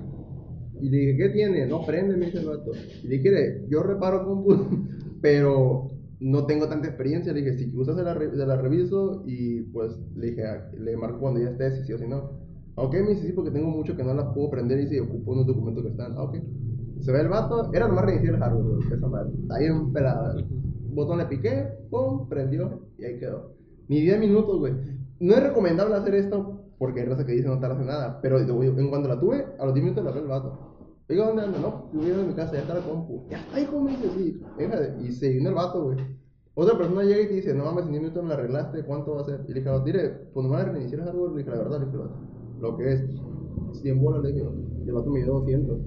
Y 0.81 0.89
le 0.91 0.97
dije, 0.99 1.17
¿qué 1.17 1.29
tiene? 1.31 1.67
No 1.67 1.85
prende, 1.87 2.17
me 2.17 2.27
dice 2.27 2.39
el 2.39 2.47
vato. 2.47 2.73
Y 3.03 3.07
le 3.09 3.17
dije, 3.19 3.31
"Mire, 3.31 3.67
yo 3.69 3.83
reparo 3.83 4.25
compus, 4.27 4.59
pero 5.23 5.89
no 6.21 6.47
tengo 6.47 6.69
tanta 6.69 6.89
experiencia. 6.89 7.33
Le 7.33 7.43
dije, 7.43 7.57
si 7.59 7.77
usas, 7.77 7.97
se 7.97 8.03
la, 8.03 8.15
re- 8.15 8.31
se 8.31 8.47
la 8.47 8.57
reviso. 8.57 9.23
Y 9.27 9.63
pues 9.63 9.99
le 10.15 10.29
dije, 10.31 10.45
"Ah", 10.47 10.71
le 10.79 10.97
marco 10.97 11.21
cuando 11.21 11.41
ya 11.41 11.51
esté, 11.51 11.71
si 11.73 11.85
sí 11.85 11.93
o 11.93 11.99
si 11.99 12.07
no. 12.07 12.31
Ok, 12.77 12.93
me 12.95 13.11
dice, 13.11 13.27
sí, 13.27 13.33
porque 13.33 13.51
tengo 13.51 13.69
mucho 13.69 13.97
que 13.97 14.05
no 14.05 14.13
la 14.15 14.35
puedo 14.35 14.51
prender 14.51 14.81
y 14.81 14.87
si 14.89 14.99
ocupo 14.99 15.33
unos 15.33 15.47
documentos 15.47 15.83
que 15.83 15.91
están. 15.91 16.13
Ah, 16.17 16.25
ok. 16.25 16.37
Se 17.01 17.13
ve 17.13 17.21
el 17.21 17.29
vato, 17.29 17.73
era 17.73 17.89
nomás 17.89 18.05
reiniciar 18.05 18.35
el 18.35 18.41
hardware, 18.41 18.93
esa 18.93 19.07
madre. 19.09 19.31
Está 19.41 19.59
bien 19.59 19.93
pelada. 19.93 20.35
Botón 20.93 21.19
le 21.19 21.27
piqué, 21.27 21.69
pum, 21.91 22.29
prendió 22.29 22.83
y 22.99 23.05
ahí 23.05 23.19
quedó. 23.19 23.53
Ni 23.89 24.01
10 24.01 24.19
minutos, 24.19 24.59
güey. 24.59 24.73
No 25.21 25.35
es 25.35 25.43
recomendable 25.43 25.95
hacer 25.95 26.15
esto 26.17 26.66
porque 26.79 27.01
hay 27.01 27.07
raza 27.07 27.25
que 27.25 27.33
dice 27.33 27.49
no 27.49 27.59
tarda 27.59 27.83
nada. 27.85 28.21
Pero 28.21 28.39
en 28.39 28.89
cuando 28.89 29.09
la 29.09 29.19
tuve, 29.19 29.47
a 29.59 29.65
los 29.65 29.75
10 29.75 29.85
minutos 29.85 30.05
la 30.05 30.11
ve 30.13 30.21
el 30.21 30.27
vato. 30.27 30.77
Oiga, 31.09 31.27
¿dónde 31.27 31.43
anda? 31.43 31.59
No, 31.59 31.91
yo 31.93 32.01
voy 32.01 32.11
a 32.11 32.27
mi 32.27 32.35
casa, 32.35 32.55
ya 32.55 32.61
está 32.61 32.75
la 32.75 32.81
compu. 32.81 33.27
Ya 33.31 33.39
está, 33.39 33.61
hijo, 33.61 33.81
me 33.81 33.93
dice, 33.93 34.11
sí. 34.17 34.43
Y 35.01 35.13
se 35.13 35.29
vino 35.29 35.51
el 35.51 35.55
vato, 35.55 35.85
güey. 35.85 35.99
Otra 36.55 36.77
persona 36.77 37.03
llega 37.03 37.21
y 37.21 37.29
te 37.29 37.35
dice, 37.35 37.55
no 37.55 37.65
mames, 37.65 37.85
en 37.85 37.91
10 37.91 38.03
minutos 38.03 38.23
me 38.23 38.31
la 38.31 38.35
arreglaste, 38.37 38.83
¿cuánto 38.83 39.15
va 39.15 39.21
a 39.21 39.25
ser? 39.25 39.45
Y 39.47 39.53
le 39.53 39.61
dije, 39.61 39.71
tire, 39.85 40.09
pues 40.33 40.45
nomás 40.45 40.65
reiniciar 40.65 41.03
el 41.03 41.07
hardware. 41.07 41.33
Le 41.33 41.39
dije, 41.39 41.51
la 41.51 41.59
verdad, 41.59 41.81
le 41.81 41.87
dije, 41.87 41.99
lo 42.61 42.77
que 42.77 42.93
es 42.93 43.05
100 43.83 44.03
bolas, 44.03 44.23
le 44.23 44.33
dije, 44.33 44.49
el 44.87 44.93
vato 44.93 45.11
me 45.11 45.23
dio 45.23 45.33
200. 45.35 45.79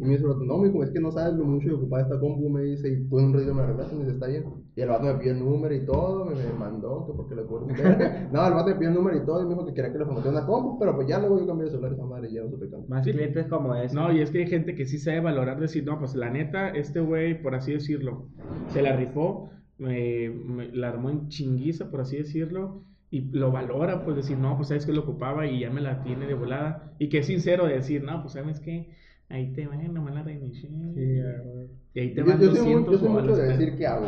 Y 0.00 0.04
me 0.04 0.10
dice 0.16 0.24
no, 0.24 0.58
mijo, 0.58 0.82
es 0.82 0.90
que 0.90 1.00
no 1.00 1.10
sabes 1.12 1.34
lo 1.34 1.44
mucho 1.44 1.68
de 1.68 1.74
ocupar 1.74 2.00
esta 2.02 2.18
compu, 2.20 2.48
me 2.48 2.62
dice, 2.62 2.88
y 2.88 3.08
tú 3.08 3.18
en 3.18 3.26
un 3.26 3.32
ratito 3.34 3.54
me 3.54 3.62
la 3.62 3.68
arreglaste, 3.68 3.94
me 3.94 4.00
dice, 4.04 4.14
está 4.14 4.26
bien. 4.26 4.44
Y 4.76 4.80
el 4.80 4.88
vato 4.88 5.04
me 5.04 5.14
pidió 5.14 5.32
el 5.32 5.38
número 5.40 5.74
y 5.74 5.84
todo, 5.86 6.24
me, 6.24 6.34
me 6.34 6.52
mandó, 6.58 7.06
que 7.06 7.12
porque 7.12 7.34
le 7.34 7.42
verga. 7.42 8.28
No, 8.32 8.46
el 8.46 8.54
vato 8.54 8.66
me 8.70 8.74
pidió 8.74 8.88
el 8.88 8.94
número 8.94 9.16
y 9.16 9.24
todo, 9.26 9.40
y 9.42 9.44
me 9.44 9.50
dijo 9.54 9.66
que 9.66 9.74
quería 9.74 9.92
que 9.92 9.98
le 9.98 10.04
formateara 10.04 10.38
una 10.38 10.46
compu, 10.46 10.78
pero 10.78 10.94
pues 10.96 11.06
ya 11.08 11.18
le 11.20 11.28
voy 11.28 11.42
a 11.42 11.46
cambiar 11.46 11.66
de 11.66 11.70
celular 11.70 11.92
esa 11.92 12.04
madre 12.06 12.28
y 12.30 12.34
ya 12.34 12.42
no 12.42 12.50
supe 12.50 12.68
cambiar. 12.70 12.88
Más 12.90 13.04
Sí. 13.04 13.12
clientes 13.12 13.46
como 13.46 13.74
ese. 13.74 13.94
No, 13.94 14.12
y 14.12 14.20
es 14.20 14.30
que 14.30 14.38
hay 14.38 14.46
gente 14.46 14.74
que 14.74 14.84
sí 14.86 14.98
sabe 14.98 15.20
valorar, 15.20 15.60
decir, 15.60 15.84
no, 15.84 15.98
pues 15.98 16.14
la 16.14 16.30
neta, 16.30 16.70
este 16.70 17.00
güey, 17.00 17.40
por 17.42 17.54
así 17.54 17.72
decirlo, 17.72 18.28
se 18.68 18.82
la 18.82 18.96
rifó, 18.96 19.50
me- 19.78 20.30
me- 20.30 20.68
la 20.72 20.88
armó 20.90 21.10
en 21.10 21.28
chinguiza, 21.28 21.90
por 21.90 22.00
así 22.00 22.16
decirlo, 22.16 22.82
y 23.10 23.30
lo 23.30 23.52
valora, 23.52 24.04
pues 24.04 24.16
decir, 24.16 24.36
no, 24.38 24.56
pues 24.56 24.68
sabes 24.68 24.86
que 24.86 24.92
lo 24.92 25.02
ocupaba 25.02 25.46
y 25.46 25.60
ya 25.60 25.70
me 25.70 25.80
la 25.80 26.02
tiene 26.02 26.26
de 26.26 26.34
volada, 26.34 26.92
y 26.98 27.08
que 27.08 27.18
es 27.18 27.26
sincero 27.26 27.66
de 27.66 27.74
decir, 27.74 28.02
no, 28.02 28.22
pues 28.22 28.32
sabes 28.32 28.58
que 28.60 28.88
ahí 29.34 29.52
te 29.52 29.66
van, 29.66 29.92
nomás 29.92 30.14
la 30.14 30.22
reinicié, 30.22 30.68
Sí, 30.94 31.16
ya, 31.16 31.42
güey. 31.42 31.68
y 31.94 32.00
ahí 32.00 32.14
te 32.14 32.20
Yo, 32.20 32.26
van 32.26 32.40
yo 32.40 32.54
soy, 32.54 32.60
muy, 32.64 32.84
200 32.84 32.92
yo 32.92 32.98
soy 32.98 33.08
mucho 33.08 33.36
de 33.36 33.48
decir 33.48 33.76
qué 33.76 33.86
hago. 33.86 34.06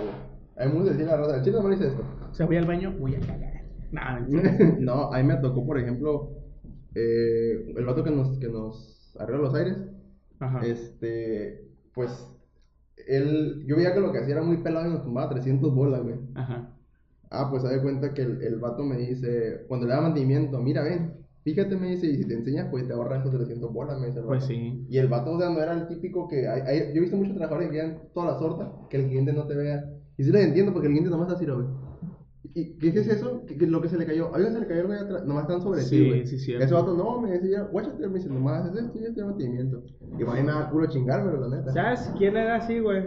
Hay 0.56 0.68
muchos 0.68 0.84
de 0.86 0.90
decir 0.92 1.06
la 1.06 1.36
el 1.36 1.42
chile 1.42 1.56
no 1.58 1.62
me 1.64 1.70
dice 1.74 1.88
esto. 1.88 2.02
O 2.30 2.34
sea, 2.34 2.46
voy 2.46 2.56
al 2.56 2.66
baño, 2.66 2.94
voy 2.98 3.14
a 3.14 3.20
cagar. 3.20 3.62
Nah, 3.92 4.20
mentira. 4.28 4.76
no, 4.80 5.12
a 5.12 5.18
mí 5.18 5.24
me 5.24 5.36
tocó, 5.36 5.66
por 5.66 5.78
ejemplo, 5.78 6.30
eh, 6.94 7.72
el 7.76 7.84
vato 7.84 8.02
que 8.04 8.10
nos, 8.10 8.38
que 8.38 8.48
nos 8.48 9.14
arregla 9.18 9.42
los 9.42 9.54
aires. 9.54 9.76
Ajá. 10.38 10.60
Este, 10.66 11.68
pues, 11.94 12.10
él, 13.06 13.64
yo 13.66 13.76
veía 13.76 13.94
que 13.94 14.00
lo 14.00 14.12
que 14.12 14.18
hacía 14.18 14.34
era 14.36 14.42
muy 14.44 14.58
pelado 14.58 14.86
y 14.88 14.92
nos 14.92 15.02
tumbaba 15.04 15.28
300 15.30 15.74
bolas, 15.74 16.02
güey. 16.02 16.16
Ajá. 16.34 16.72
Ah, 17.30 17.48
pues 17.50 17.62
se 17.62 17.68
da 17.74 17.82
cuenta 17.82 18.14
que 18.14 18.22
el, 18.22 18.42
el 18.42 18.56
vato 18.58 18.84
me 18.84 18.96
dice, 18.96 19.64
cuando 19.68 19.86
le 19.86 19.94
da 19.94 20.00
mantenimiento, 20.00 20.60
mira, 20.60 20.82
ven, 20.82 21.25
fíjate, 21.54 21.76
me 21.76 21.88
dice, 21.90 22.06
y 22.06 22.16
si 22.16 22.26
te 22.28 22.34
enseñas, 22.34 22.68
pues 22.70 22.86
te 22.86 22.92
ahorras 22.92 23.20
esos 23.20 23.34
300 23.34 23.72
bolas, 23.72 23.98
me 24.00 24.08
dice. 24.08 24.20
Pues 24.22 24.44
sí. 24.44 24.84
Y 24.88 24.98
el 24.98 25.08
vato, 25.08 25.30
o 25.32 25.38
sea, 25.38 25.48
no 25.48 25.60
era 25.60 25.72
el 25.72 25.86
típico 25.88 26.28
que, 26.28 26.46
hay, 26.48 26.60
hay- 26.62 26.92
yo 26.92 26.96
he 26.98 27.00
visto 27.00 27.16
muchos 27.16 27.34
trabajadores 27.34 27.70
que 27.70 27.76
quedan 27.76 27.98
toda 28.12 28.32
la 28.32 28.38
sorta, 28.38 28.72
que 28.90 28.96
el 28.98 29.06
cliente 29.08 29.32
no 29.32 29.46
te 29.46 29.54
vea. 29.54 29.84
Y 30.18 30.24
sí 30.24 30.32
les 30.32 30.44
entiendo, 30.46 30.72
porque 30.72 30.88
el 30.88 30.92
cliente 30.94 31.10
nomás 31.10 31.26
está 31.28 31.36
así, 31.36 31.46
lo 31.46 31.58
ve. 31.58 31.64
¿Y 32.54 32.78
qué 32.78 32.88
es 32.88 33.06
eso? 33.08 33.44
¿Qué, 33.46 33.56
qué 33.58 33.64
es 33.66 33.70
lo 33.70 33.82
que 33.82 33.88
se 33.88 33.98
le 33.98 34.06
cayó? 34.06 34.34
A 34.34 34.38
veces 34.38 34.54
se 34.54 34.60
le 34.60 34.66
cayó 34.66 34.80
algo 34.82 34.94
atrás, 34.94 35.24
nomás 35.26 35.42
están 35.44 35.60
sobre 35.60 35.80
Sí, 35.82 35.98
ti, 35.98 36.08
güey. 36.08 36.26
sí, 36.26 36.38
cierto. 36.38 36.64
Ese 36.64 36.74
vato, 36.74 36.94
no, 36.96 37.20
me 37.20 37.30
decía, 37.32 37.62
guáchate, 37.70 38.08
me 38.08 38.14
dice, 38.14 38.28
nomás 38.30 38.64
haces 38.66 38.84
esto 38.86 38.98
y 38.98 39.04
este 39.04 39.24
mantenimiento. 39.24 39.82
Y 40.18 40.24
para 40.24 40.40
mí 40.40 40.46
me 40.46 40.52
da 40.52 40.70
culo 40.70 40.86
chingármelo, 40.88 41.48
la 41.48 41.56
neta. 41.56 41.72
¿Sabes 41.72 42.12
quién 42.16 42.36
era 42.36 42.56
así, 42.56 42.78
güey? 42.78 43.04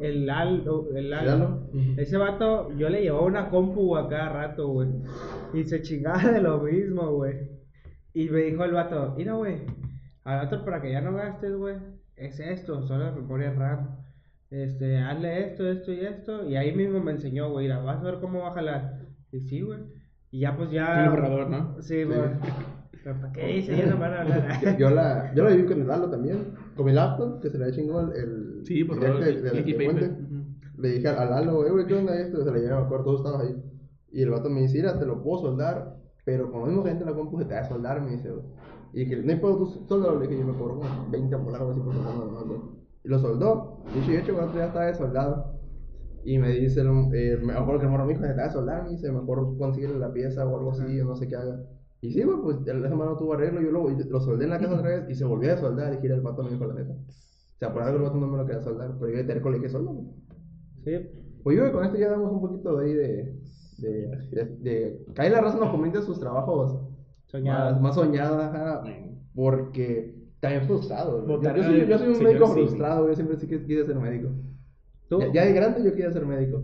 El 0.00 0.26
Lalo. 0.26 0.88
El. 0.94 1.08
Lalo. 1.10 1.62
Ese 1.96 2.16
vato, 2.18 2.72
yo 2.76 2.88
le 2.90 3.00
llevaba 3.02 3.24
una 3.24 3.48
compu 3.48 3.96
a 3.96 4.08
cada 4.08 4.28
rato, 4.28 4.68
güey. 4.68 4.88
Y 5.54 5.64
se 5.64 5.80
chingaba 5.80 6.30
de 6.30 6.40
lo 6.42 6.60
mismo, 6.60 7.10
güey. 7.12 7.36
Y 8.14 8.28
me 8.30 8.40
dijo 8.42 8.64
el 8.64 8.72
vato, 8.72 9.14
mira, 9.16 9.34
güey, 9.34 9.58
al 10.24 10.40
rato 10.42 10.64
para 10.64 10.80
que 10.80 10.92
ya 10.92 11.00
no 11.00 11.12
gastes, 11.14 11.54
güey, 11.56 11.76
es 12.16 12.38
esto, 12.40 12.82
son 12.86 13.00
las 13.00 13.14
memorias 13.14 13.56
RAM. 13.56 13.96
Este, 14.50 14.98
hazle 14.98 15.46
esto, 15.48 15.68
esto 15.68 15.92
y 15.92 16.00
esto. 16.00 16.48
Y 16.48 16.54
ahí 16.56 16.74
mismo 16.74 17.00
me 17.00 17.10
enseñó, 17.12 17.50
güey, 17.50 17.66
mira, 17.66 17.80
vas 17.80 18.00
a 18.00 18.04
ver 18.04 18.20
cómo 18.20 18.40
va 18.42 18.50
a 18.50 18.54
jalar. 18.54 19.00
Y 19.32 19.40
sí, 19.40 19.62
güey. 19.62 19.80
Y 20.30 20.40
ya, 20.40 20.56
pues 20.56 20.70
ya. 20.70 21.04
El 21.04 21.10
borrador, 21.10 21.50
¿no? 21.50 21.82
Sí, 21.82 22.04
güey. 22.04 22.20
Pero 23.02 23.20
¿para 23.20 23.32
qué 23.32 23.46
dice? 23.48 23.76
Ya 23.76 23.86
no 23.86 23.98
van 23.98 24.14
a 24.14 24.20
hablar. 24.22 24.78
Yo, 24.78 24.90
la, 24.90 25.34
yo 25.34 25.44
la 25.44 25.50
viví 25.50 25.66
con 25.66 25.80
el 25.80 25.86
Lalo 25.88 26.08
también, 26.08 26.54
con 26.76 26.86
mi 26.86 26.92
laptop, 26.92 27.40
que 27.42 27.50
se 27.50 27.58
le 27.58 27.70
chingó 27.72 28.00
el, 28.00 28.12
el 28.12 28.60
Sí, 28.64 28.84
por 28.84 28.96
el 28.96 29.02
favor. 29.02 29.20
paper. 29.20 29.74
fuente. 29.74 30.06
Ujú. 30.06 30.44
Le 30.80 30.88
dije 30.88 31.08
al, 31.08 31.18
al 31.18 31.30
Lalo, 31.30 31.66
eh, 31.66 31.70
güey, 31.70 31.86
¿qué 31.86 31.94
onda 31.94 32.16
esto? 32.18 32.44
Se 32.44 32.50
le 32.52 32.60
llevé, 32.60 32.74
me 32.74 32.80
acuerdo, 32.82 33.04
todos 33.04 33.20
estábamos 33.20 33.46
ahí. 33.46 33.62
Y 34.12 34.22
el 34.22 34.30
vato 34.30 34.48
me 34.48 34.60
dice, 34.62 34.76
mira, 34.78 34.98
te 34.98 35.04
lo 35.04 35.22
puedo 35.22 35.42
soldar, 35.42 35.93
pero 36.24 36.50
con 36.50 36.60
lo 36.62 36.66
mismo 36.66 36.82
que 36.84 36.90
entra 36.90 37.10
la 37.10 37.16
compu 37.16 37.38
se 37.38 37.44
te 37.44 37.54
va 37.54 37.60
a 37.60 37.64
soldar, 37.68 38.00
me 38.02 38.12
dice. 38.12 38.30
Y 38.92 39.00
dije, 39.00 39.16
no 39.22 39.32
hay 39.32 39.38
pedo, 39.38 39.58
tú 39.58 39.66
soldalo, 39.88 40.18
le 40.20 40.26
dije, 40.28 40.40
yo 40.40 40.46
me 40.46 40.54
cobro 40.54 40.76
como 40.76 41.10
20 41.10 41.36
por 41.38 41.54
algo 41.54 41.70
así 41.72 41.80
por 41.80 41.92
soldado, 41.94 42.30
no, 42.30 42.44
güey. 42.46 42.60
Y 43.04 43.08
lo 43.08 43.18
soldó, 43.18 43.78
y 43.94 44.10
yo, 44.12 44.18
hecho, 44.18 44.34
cuando 44.34 44.54
ya 44.54 44.66
estaba 44.66 44.86
de 44.86 44.94
soldado. 44.94 45.54
Y 46.24 46.38
me 46.38 46.48
dice, 46.52 46.80
eh, 46.80 47.38
me 47.42 47.52
acuerdo 47.52 47.80
que 47.80 47.84
el 47.86 47.90
morro 47.92 48.06
me 48.06 48.14
dijo, 48.14 48.24
se 48.24 48.32
te 48.32 48.40
va 48.40 48.46
a 48.46 48.50
soldar, 48.50 48.84
me 48.84 48.90
dice, 48.90 49.12
mejor 49.12 49.58
conseguirle 49.58 49.98
la 49.98 50.10
pieza 50.12 50.46
o 50.46 50.56
algo 50.56 50.70
así, 50.72 51.00
o 51.00 51.04
no 51.04 51.16
sé 51.16 51.28
qué 51.28 51.36
haga. 51.36 51.60
Y 52.00 52.12
sí, 52.12 52.22
güey, 52.22 52.38
pues 52.42 52.56
el- 52.66 52.84
esa 52.84 52.94
mano 52.94 53.16
tuvo 53.18 53.34
arreglo, 53.34 53.60
yo 53.60 53.70
lo, 53.70 53.88
lo 53.90 54.20
soldé 54.20 54.44
en 54.44 54.50
la 54.50 54.58
casa 54.58 54.74
otra 54.76 54.88
vez 54.88 55.10
y 55.10 55.14
se 55.14 55.24
volvió 55.26 55.52
a 55.52 55.56
soldar. 55.58 55.92
Y 55.94 55.98
gira 55.98 56.14
el 56.14 56.22
vato 56.22 56.42
me 56.42 56.50
dijo 56.50 56.64
la 56.66 56.74
neta. 56.74 56.92
O 56.94 57.58
sea, 57.58 57.72
por 57.72 57.82
algo 57.82 57.98
el 57.98 58.02
vato 58.04 58.16
no 58.16 58.26
me 58.26 58.38
lo 58.38 58.46
quería 58.46 58.62
soldar, 58.62 58.94
pero 58.98 59.10
yo 59.12 59.18
de 59.18 59.24
terco 59.24 59.50
le 59.50 59.58
dije, 59.58 59.68
soldame. 59.68 60.00
Sí. 60.84 60.92
Pues 61.42 61.56
yo 61.58 61.64
que 61.64 61.72
con 61.72 61.84
esto 61.84 61.98
ya 61.98 62.10
damos 62.10 62.32
un 62.32 62.40
poquito 62.40 62.76
de 62.78 62.86
ahí 62.86 62.94
de. 62.94 63.38
De. 63.78 64.08
de. 64.30 64.44
de 64.60 65.04
que 65.14 65.22
ahí 65.22 65.30
la 65.30 65.40
raza 65.40 65.58
nos 65.58 65.70
comente 65.70 66.00
sus 66.02 66.18
trabajos 66.20 66.78
más, 67.42 67.80
más 67.80 67.94
soñados, 67.94 68.40
ajá, 68.42 68.82
porque 69.34 70.14
también 70.40 70.62
frustrado. 70.66 71.26
Yo, 71.26 71.42
yo 71.42 71.62
soy, 71.64 71.86
yo 71.88 71.98
soy 71.98 72.08
un 72.08 72.22
médico 72.22 72.46
Simi. 72.46 72.60
frustrado, 72.66 73.02
güey, 73.04 73.14
siempre 73.16 73.36
sí 73.36 73.46
que 73.46 73.64
quise 73.64 73.86
ser 73.86 73.96
médico. 73.96 74.28
¿Tú? 75.08 75.20
Ya, 75.20 75.32
ya 75.32 75.44
de 75.46 75.52
grande 75.52 75.82
yo 75.84 75.90
quería 75.92 76.10
ser 76.12 76.24
médico. 76.26 76.62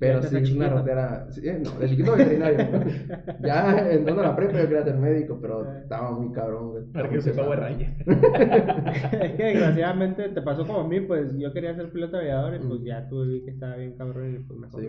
Pero 0.00 0.22
sí, 0.22 0.36
es 0.36 0.52
una 0.52 0.68
rotera. 0.68 1.26
sí, 1.32 1.40
eh, 1.44 1.60
no, 1.60 1.72
de 1.72 1.88
chiquito 1.88 2.14
veterinario. 2.16 2.58
ya 3.42 3.90
entrando 3.90 4.22
a 4.22 4.26
la 4.26 4.36
prepa 4.36 4.52
yo 4.60 4.68
quería 4.68 4.84
ser 4.84 4.96
médico, 4.96 5.38
pero 5.42 5.68
estaba 5.72 6.12
muy 6.12 6.30
cabrón, 6.32 6.70
güey. 6.70 6.84
Para 6.92 7.08
que 7.10 7.20
se 7.20 7.32
pague 7.32 7.56
raya. 7.56 7.96
es 8.06 9.32
que 9.32 9.42
desgraciadamente 9.44 10.28
te 10.28 10.42
pasó 10.42 10.64
como 10.66 10.80
a 10.80 10.88
mí, 10.88 11.00
pues 11.00 11.36
yo 11.36 11.52
quería 11.52 11.74
ser 11.74 11.90
piloto 11.90 12.16
aviador 12.16 12.54
y 12.54 12.58
pues 12.60 12.80
Mm. 12.80 12.84
ya 12.84 13.08
tú 13.08 13.24
vi 13.26 13.42
que 13.44 13.50
estaba 13.50 13.74
bien 13.76 13.96
cabrón 13.96 14.36
y 14.36 14.38
pues 14.38 14.58
mejor 14.60 14.80
Sí. 14.82 14.88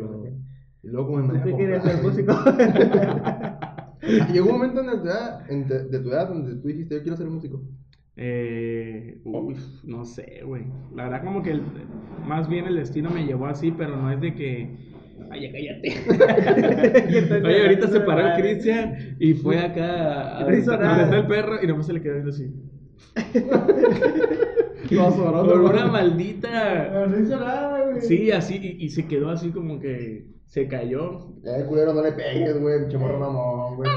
Y 0.83 0.87
luego 0.87 1.07
como 1.07 1.23
me 1.23 1.27
¿Tú 1.27 1.33
dejé 1.33 1.49
qué 1.51 1.57
querías 1.57 1.83
ser 1.83 2.03
músico? 2.03 2.31
Ah, 2.33 3.95
Llegó 4.33 4.47
un 4.47 4.53
momento 4.53 4.79
en 4.81 4.87
tu 5.01 5.07
edad, 5.07 5.51
en 5.51 5.67
te- 5.67 5.83
de 5.83 5.99
tu 5.99 6.09
edad 6.09 6.29
donde 6.29 6.55
tú 6.55 6.67
dijiste, 6.69 6.95
yo 6.95 7.01
quiero 7.01 7.17
ser 7.17 7.27
músico. 7.27 7.61
Eh, 8.15 9.19
uy, 9.25 9.55
no 9.83 10.05
sé, 10.05 10.41
güey. 10.45 10.63
La 10.95 11.03
verdad 11.03 11.23
como 11.23 11.41
que 11.43 11.51
el- 11.51 11.61
más 12.25 12.47
bien 12.49 12.65
el 12.65 12.75
destino 12.77 13.09
me 13.09 13.25
llevó 13.25 13.47
así, 13.47 13.71
pero 13.71 13.95
no 13.97 14.11
es 14.11 14.19
de 14.21 14.33
que... 14.35 14.69
Ay, 15.31 15.41
ya 15.43 15.51
cállate. 15.51 17.41
Oye, 17.45 17.61
ahorita 17.61 17.87
se 17.87 17.99
paró 18.01 18.27
el. 18.35 18.41
Cristian 18.41 19.17
y 19.19 19.33
fue 19.33 19.59
acá 19.59 20.39
a 20.39 20.43
No 20.49 20.55
hizo 20.55 20.71
donde 20.71 21.03
está 21.03 21.17
el 21.17 21.27
perro 21.27 21.55
y 21.61 21.67
nomás 21.67 21.85
se 21.87 21.93
le 21.93 22.01
quedó 22.01 22.13
viendo 22.13 22.31
así. 22.31 22.47
Por 24.89 25.59
una 25.61 25.85
maldita... 25.87 27.05
No 27.07 27.19
hizo 27.19 27.39
nada, 27.39 27.85
güey. 27.89 28.01
Sí, 28.01 28.31
así, 28.31 28.55
y, 28.61 28.85
y 28.85 28.89
se 28.89 29.05
quedó 29.07 29.29
así 29.29 29.49
como 29.51 29.79
que 29.79 30.25
se 30.49 30.67
cayó. 30.67 31.35
Eh, 31.45 31.63
culero, 31.67 31.93
no 31.93 32.01
le 32.01 32.11
pegues, 32.11 32.59
güey, 32.59 32.79
pinche 32.79 32.97
morro 32.97 33.19
mamón, 33.19 33.77
güey. 33.77 33.89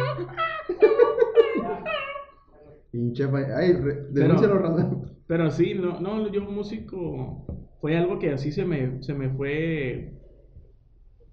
Pinche. 2.90 3.24
Ay, 3.56 3.72
denúncialo, 4.10 4.58
raza. 4.58 4.90
Pero 5.26 5.50
sí, 5.50 5.74
no, 5.74 5.98
no, 5.98 6.30
yo 6.30 6.42
músico 6.42 7.46
fue 7.80 7.96
algo 7.96 8.18
que 8.18 8.32
así 8.32 8.52
se 8.52 8.66
me, 8.66 9.02
se 9.02 9.14
me 9.14 9.30
fue 9.30 10.12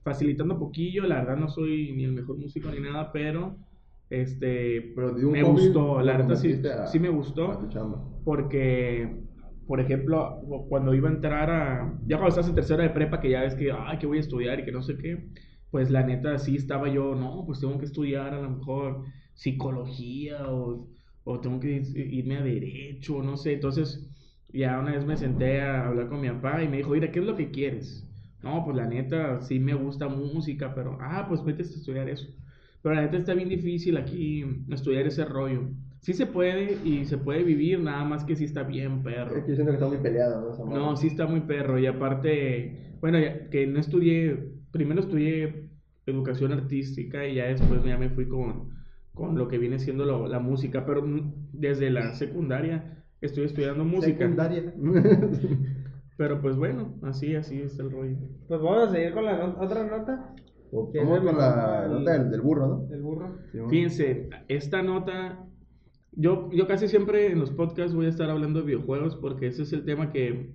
facilitando 0.04 0.58
poquillo. 0.58 1.06
La 1.06 1.16
verdad 1.16 1.36
no 1.36 1.50
soy 1.50 1.92
ni 1.92 2.06
el 2.06 2.14
mejor 2.14 2.38
músico 2.38 2.70
ni 2.72 2.80
nada, 2.80 3.12
pero 3.12 3.58
este 4.10 4.94
Pero 4.96 5.16
un 5.16 5.32
me 5.32 5.44
gustó, 5.44 6.02
la 6.02 6.18
verdad 6.18 6.36
sí, 6.36 6.62
sí 6.88 7.00
me 7.00 7.10
gustó 7.10 7.68
porque 8.24 9.29
por 9.70 9.80
ejemplo, 9.82 10.42
cuando 10.68 10.96
iba 10.96 11.10
a 11.10 11.14
entrar 11.14 11.50
a 11.52 12.00
ya 12.08 12.18
cuando 12.18 12.30
estás 12.30 12.50
en 12.50 12.56
tercera 12.56 12.84
de 12.84 12.90
prepa 12.92 13.22
que 13.22 13.30
ya 13.32 13.42
ves 13.44 13.56
que 13.56 13.72
ay, 13.72 14.00
que 14.00 14.08
voy 14.08 14.18
a 14.18 14.22
estudiar 14.22 14.60
y 14.60 14.66
que 14.66 14.72
no 14.74 14.82
sé 14.82 14.98
qué, 14.98 15.30
pues 15.72 15.92
la 15.92 16.04
neta 16.04 16.40
sí 16.40 16.56
estaba 16.56 16.90
yo, 16.90 17.16
no, 17.16 17.44
pues 17.46 17.60
tengo 17.60 17.78
que 17.78 17.86
estudiar 17.86 18.34
a 18.34 18.42
lo 18.42 18.50
mejor 18.50 19.04
psicología 19.36 20.50
o, 20.50 20.90
o 21.24 21.40
tengo 21.40 21.60
que 21.60 21.84
irme 21.96 22.38
a 22.38 22.42
derecho, 22.44 23.22
no 23.24 23.38
sé. 23.38 23.54
Entonces, 23.54 24.10
ya 24.50 24.80
una 24.80 24.94
vez 24.94 25.06
me 25.06 25.18
senté 25.18 25.62
a 25.62 25.88
hablar 25.88 26.10
con 26.10 26.22
mi 26.22 26.30
papá 26.30 26.64
y 26.64 26.68
me 26.68 26.78
dijo, 26.78 26.92
mira, 26.92 27.12
¿qué 27.12 27.20
es 27.20 27.26
lo 27.26 27.36
que 27.36 27.52
quieres? 27.52 28.08
No, 28.42 28.64
pues 28.66 28.76
la 28.78 28.88
neta, 28.88 29.42
sí 29.42 29.60
me 29.60 29.76
gusta 29.76 30.08
música, 30.10 30.74
pero, 30.74 30.98
ah, 31.02 31.26
pues 31.30 31.44
vete 31.44 31.62
a 31.64 31.66
estudiar 31.66 32.10
eso. 32.10 32.28
Pero 32.82 32.96
la 32.96 33.02
neta 33.02 33.18
está 33.18 33.34
bien 33.34 33.50
difícil 33.50 33.98
aquí 33.98 34.46
estudiar 34.70 35.06
ese 35.08 35.26
rollo. 35.26 35.70
Sí 36.00 36.14
se 36.14 36.26
puede 36.26 36.78
y 36.86 37.04
se 37.06 37.18
puede 37.18 37.44
vivir, 37.44 37.80
nada 37.82 38.06
más 38.06 38.24
que 38.24 38.36
sí 38.36 38.46
está 38.46 38.64
bien, 38.64 39.04
perro. 39.04 39.36
Es 39.36 39.44
que 39.44 39.50
yo 39.50 39.56
siento 39.56 39.72
que 39.72 39.78
está 39.78 39.88
muy 39.88 39.98
peleado, 39.98 40.56
¿no? 40.58 40.66
No, 40.74 40.96
sí 40.96 41.08
está 41.08 41.26
muy 41.28 41.42
perro. 41.42 41.78
Y 41.78 41.88
aparte, 41.88 42.94
bueno, 43.02 43.20
ya 43.20 43.50
que 43.50 43.68
no 43.68 43.80
estudié, 43.80 44.52
primero 44.72 45.02
estudié 45.02 45.70
educación 46.06 46.54
artística 46.54 47.28
y 47.28 47.36
ya 47.36 47.46
después 47.48 47.84
ya 47.84 47.98
me 47.98 48.10
fui 48.10 48.28
con, 48.30 48.70
con 49.14 49.38
lo 49.38 49.50
que 49.50 49.58
viene 49.58 49.78
siendo 49.78 50.06
lo- 50.06 50.28
la 50.30 50.40
música. 50.40 50.86
Pero 50.86 51.04
desde 51.52 51.90
la 51.90 52.14
secundaria 52.14 53.04
estoy 53.20 53.44
estudiando 53.44 53.84
música. 53.84 54.20
Secundaria. 54.20 54.74
Pero 56.18 56.42
pues 56.42 56.56
bueno, 56.56 56.96
así, 57.04 57.36
así 57.36 57.62
es 57.62 57.78
el 57.80 57.92
rollo. 57.92 58.16
Pues 58.48 58.62
vamos 58.62 58.90
a 58.90 58.92
seguir 58.92 59.14
con 59.14 59.26
la 59.26 59.38
no- 59.38 59.58
otra 59.60 59.86
nota 59.86 60.34
O- 60.72 60.92
¿Qué 60.92 61.00
Vamos 61.00 61.18
es 61.18 61.22
el 61.24 61.30
con 61.30 61.38
la 61.38 61.88
nota 61.88 62.12
del, 62.14 62.30
del 62.32 62.42
burro, 62.42 62.68
¿no? 62.68 62.78
del 62.88 63.02
burro. 63.02 63.38
Fíjense, 63.70 64.30
esta 64.48 64.82
nota, 64.82 65.46
yo, 66.12 66.50
yo 66.52 66.68
casi 66.68 66.88
siempre 66.88 67.32
en 67.32 67.40
los 67.40 67.52
podcasts 67.52 67.94
voy 67.96 68.06
a 68.06 68.10
estar 68.10 68.30
hablando 68.30 68.60
de 68.60 68.66
videojuegos 68.66 69.16
porque 69.16 69.48
ese 69.48 69.64
es 69.64 69.74
el 69.74 69.84
tema 69.86 70.12
que 70.12 70.54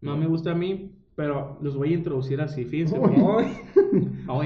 no 0.00 0.16
me 0.16 0.26
gusta 0.26 0.52
a 0.52 0.54
mí, 0.54 0.92
pero 1.16 1.58
los 1.62 1.76
voy 1.76 1.90
a 1.92 1.96
introducir 1.96 2.40
así, 2.40 2.64
fíjense. 2.64 2.96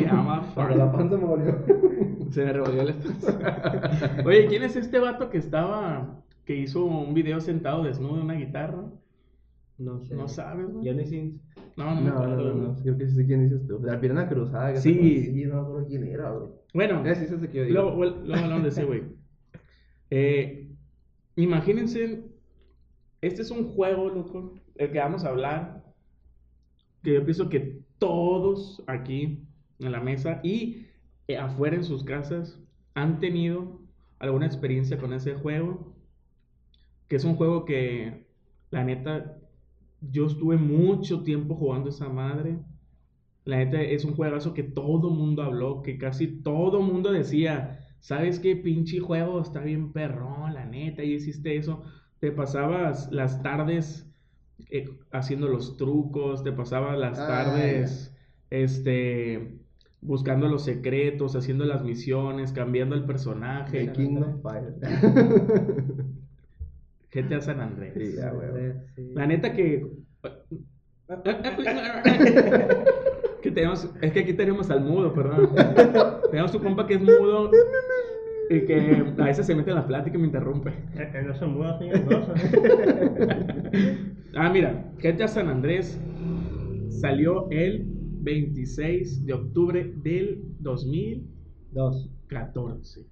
ama, 0.06 0.52
la 0.76 0.92
panza 0.92 1.16
me 1.16 1.24
volvió. 1.24 1.58
Se 2.30 2.44
me 2.44 2.52
revolvió 2.52 2.84
la 2.84 2.94
panza. 2.94 4.22
Oye, 4.24 4.46
¿quién 4.46 4.62
es 4.62 4.76
este 4.76 4.98
vato 4.98 5.28
que 5.28 5.38
estaba, 5.38 6.22
que 6.46 6.56
hizo 6.56 6.84
un 6.84 7.12
video 7.14 7.40
sentado 7.40 7.82
desnudo 7.82 8.16
en 8.16 8.22
una 8.22 8.34
guitarra? 8.34 8.84
No 9.78 10.00
sé. 10.00 10.14
No 10.14 10.28
sabes, 10.28 10.70
güey. 10.70 10.86
Johnny 10.86 11.06
Sins. 11.06 11.40
No, 11.76 11.84
no, 11.86 11.94
No, 11.94 12.00
me 12.00 12.10
no, 12.10 12.18
acuerdo, 12.18 12.54
no. 12.54 12.76
Creo 12.82 12.98
que 12.98 13.06
sí 13.08 13.16
sé 13.16 13.26
quién 13.26 13.48
dices 13.48 13.66
tú. 13.66 13.80
La 13.82 14.00
pierna 14.00 14.28
cruzada. 14.28 14.72
que 14.72 14.80
Sí. 14.80 15.24
Sí, 15.24 15.44
no 15.44 15.54
me 15.54 15.60
acuerdo 15.62 15.86
quién 15.86 16.06
era, 16.06 16.30
güey. 16.30 16.50
Bueno, 16.74 17.04
ese 17.06 17.24
es 17.24 17.30
el 17.32 17.48
que 17.48 17.58
yo 17.58 17.64
digo. 17.64 17.74
luego, 17.80 17.96
luego 17.96 18.16
luego 18.24 18.44
hablamos 18.44 18.62
de 18.64 18.68
ese, 18.68 18.84
güey. 18.84 19.02
Eh, 20.14 20.68
imagínense, 21.36 22.22
este 23.22 23.40
es 23.40 23.50
un 23.50 23.72
juego, 23.72 24.10
loco, 24.10 24.52
el 24.74 24.92
que 24.92 24.98
vamos 24.98 25.24
a 25.24 25.30
hablar, 25.30 25.82
que 27.02 27.14
yo 27.14 27.24
pienso 27.24 27.48
que 27.48 27.80
todos 27.96 28.82
aquí 28.88 29.42
en 29.78 29.90
la 29.90 30.00
mesa 30.00 30.40
y 30.42 30.86
eh, 31.28 31.38
afuera 31.38 31.76
en 31.76 31.84
sus 31.84 32.04
casas 32.04 32.60
han 32.92 33.20
tenido 33.20 33.80
alguna 34.18 34.44
experiencia 34.44 34.98
con 34.98 35.14
ese 35.14 35.34
juego, 35.34 35.94
que 37.08 37.16
es 37.16 37.24
un 37.24 37.36
juego 37.36 37.64
que, 37.64 38.26
la 38.70 38.84
neta, 38.84 39.38
yo 40.10 40.26
estuve 40.26 40.56
mucho 40.56 41.22
tiempo 41.22 41.54
jugando 41.54 41.90
esa 41.90 42.08
madre. 42.08 42.58
La 43.44 43.56
neta 43.58 43.80
es 43.80 44.04
un 44.04 44.14
juegazo 44.14 44.54
que 44.54 44.62
todo 44.62 45.10
mundo 45.10 45.42
habló, 45.42 45.82
que 45.82 45.98
casi 45.98 46.28
todo 46.28 46.80
mundo 46.80 47.10
decía, 47.12 47.80
¿sabes 48.00 48.38
qué 48.38 48.56
pinche 48.56 49.00
juego? 49.00 49.40
Está 49.40 49.60
bien 49.60 49.92
perrón, 49.92 50.54
la 50.54 50.64
neta, 50.64 51.02
y 51.04 51.14
hiciste 51.14 51.56
eso. 51.56 51.82
Te 52.20 52.30
pasabas 52.30 53.10
las 53.10 53.42
tardes 53.42 54.08
eh, 54.70 54.88
haciendo 55.10 55.48
los 55.48 55.76
trucos, 55.76 56.44
te 56.44 56.52
pasabas 56.52 56.96
las 56.98 57.18
Ah, 57.18 57.26
tardes, 57.26 58.14
este, 58.50 59.58
buscando 60.00 60.48
los 60.48 60.62
secretos, 60.64 61.34
haciendo 61.34 61.64
las 61.64 61.82
misiones, 61.82 62.52
cambiando 62.52 62.94
el 62.94 63.04
personaje. 63.04 63.86
The 63.86 63.92
King 63.92 64.16
of 64.18 64.42
Fire. 64.42 64.74
GTA 67.12 67.40
San 67.40 67.60
Andrés. 67.60 67.94
Sí, 67.94 68.16
ya, 68.16 68.30
güey. 68.30 68.48
Sí. 68.96 69.10
La 69.14 69.26
neta 69.26 69.52
que. 69.52 69.86
que 73.42 73.50
tenemos, 73.50 73.90
es 74.00 74.12
que 74.12 74.20
aquí 74.20 74.32
tenemos 74.34 74.70
al 74.70 74.84
mudo, 74.84 75.12
perdón. 75.12 75.50
tenemos 76.30 76.54
un 76.54 76.62
compa 76.62 76.86
que 76.86 76.94
es 76.94 77.02
mudo 77.02 77.50
y 78.48 78.60
que 78.64 79.04
a 79.18 79.24
veces 79.24 79.44
se 79.46 79.54
mete 79.54 79.68
en 79.70 79.76
la 79.76 79.86
plática 79.86 80.16
y 80.16 80.20
me 80.20 80.26
interrumpe. 80.26 80.70
Eh, 80.94 81.22
No 81.26 81.34
son 81.34 81.52
mudas, 81.54 81.78
señor. 81.78 82.00
No 82.04 82.24
son. 82.24 82.34
Ah, 84.34 84.48
mira, 84.50 84.90
GTA 85.02 85.28
San 85.28 85.50
Andrés 85.50 86.00
salió 86.88 87.50
el 87.50 87.84
26 88.22 89.26
de 89.26 89.34
octubre 89.34 89.92
del 90.02 90.40
2014. 90.60 93.02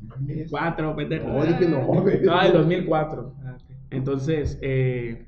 Dos. 0.00 0.50
Cuatro, 0.50 0.96
pendejo. 0.96 1.28
No, 1.28 1.44
dije 1.44 1.68
no, 1.68 1.84
güey. 1.86 2.20
Ah, 2.30 2.46
el 2.46 2.52
2004. 2.52 3.34
Ah, 3.44 3.56
ok. 3.56 3.76
Entonces, 3.90 4.58
eh, 4.62 5.26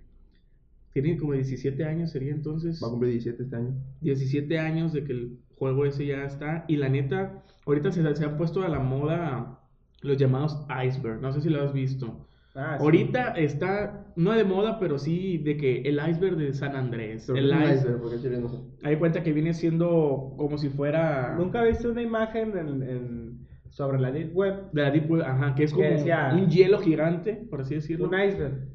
tiene 0.93 1.17
como 1.17 1.33
17 1.33 1.85
años, 1.85 2.11
sería 2.11 2.33
entonces. 2.33 2.81
Va 2.83 2.89
a 2.89 2.91
cumplir 2.91 3.13
17 3.13 3.43
este 3.43 3.57
año. 3.57 3.75
17 4.01 4.59
años 4.59 4.93
de 4.93 5.05
que 5.05 5.13
el 5.13 5.39
juego 5.57 5.87
ese 5.87 6.07
ya 6.07 6.25
está. 6.25 6.65
Y 6.69 6.77
la 6.77 6.89
neta, 6.89 7.43
ahorita 7.67 7.93
se, 7.93 8.15
se 8.15 8.25
han 8.25 8.37
puesto 8.37 8.63
a 8.63 8.69
la 8.69 8.79
moda 8.81 9.59
los 10.03 10.17
llamados 10.17 10.59
iceberg. 10.87 11.21
No 11.21 11.33
sé 11.33 11.41
si 11.41 11.49
lo 11.49 11.63
has 11.63 11.73
visto. 11.73 12.27
Ah, 12.55 12.77
sí. 12.79 12.85
Ahorita 12.85 13.29
está, 13.33 14.13
no 14.15 14.33
de 14.33 14.45
moda, 14.45 14.79
pero 14.79 14.99
sí 14.99 15.39
de 15.39 15.57
que 15.57 15.81
el 15.83 15.99
iceberg 16.07 16.37
de 16.37 16.53
San 16.53 16.77
Andrés. 16.77 17.25
Pero 17.27 17.39
el 17.39 17.47
iceberg. 17.47 17.77
iceberg, 17.77 18.01
porque 18.03 18.19
chile 18.19 18.39
no. 18.41 18.67
Hay 18.83 18.97
cuenta 18.97 19.23
que 19.23 19.33
viene 19.33 19.55
siendo 19.55 20.35
como 20.37 20.59
si 20.59 20.69
fuera 20.69 21.35
¿Nunca 21.39 21.63
viste 21.63 21.89
una 21.89 22.03
imagen 22.03 22.57
en, 22.59 22.83
en- 22.83 23.32
sobre 23.73 23.99
la 23.99 24.13
Deep 24.13 24.37
Web? 24.37 24.71
de 24.73 24.83
la 24.83 24.91
Deep 24.91 25.11
Web, 25.11 25.23
ajá, 25.23 25.55
que 25.55 25.65
es 25.65 25.73
como 25.73 25.85
decía- 25.85 26.31
un 26.35 26.49
hielo 26.49 26.79
gigante, 26.79 27.35
por 27.51 27.63
así 27.63 27.75
decirlo. 27.75 28.07
Un 28.09 28.15
iceberg. 28.21 28.69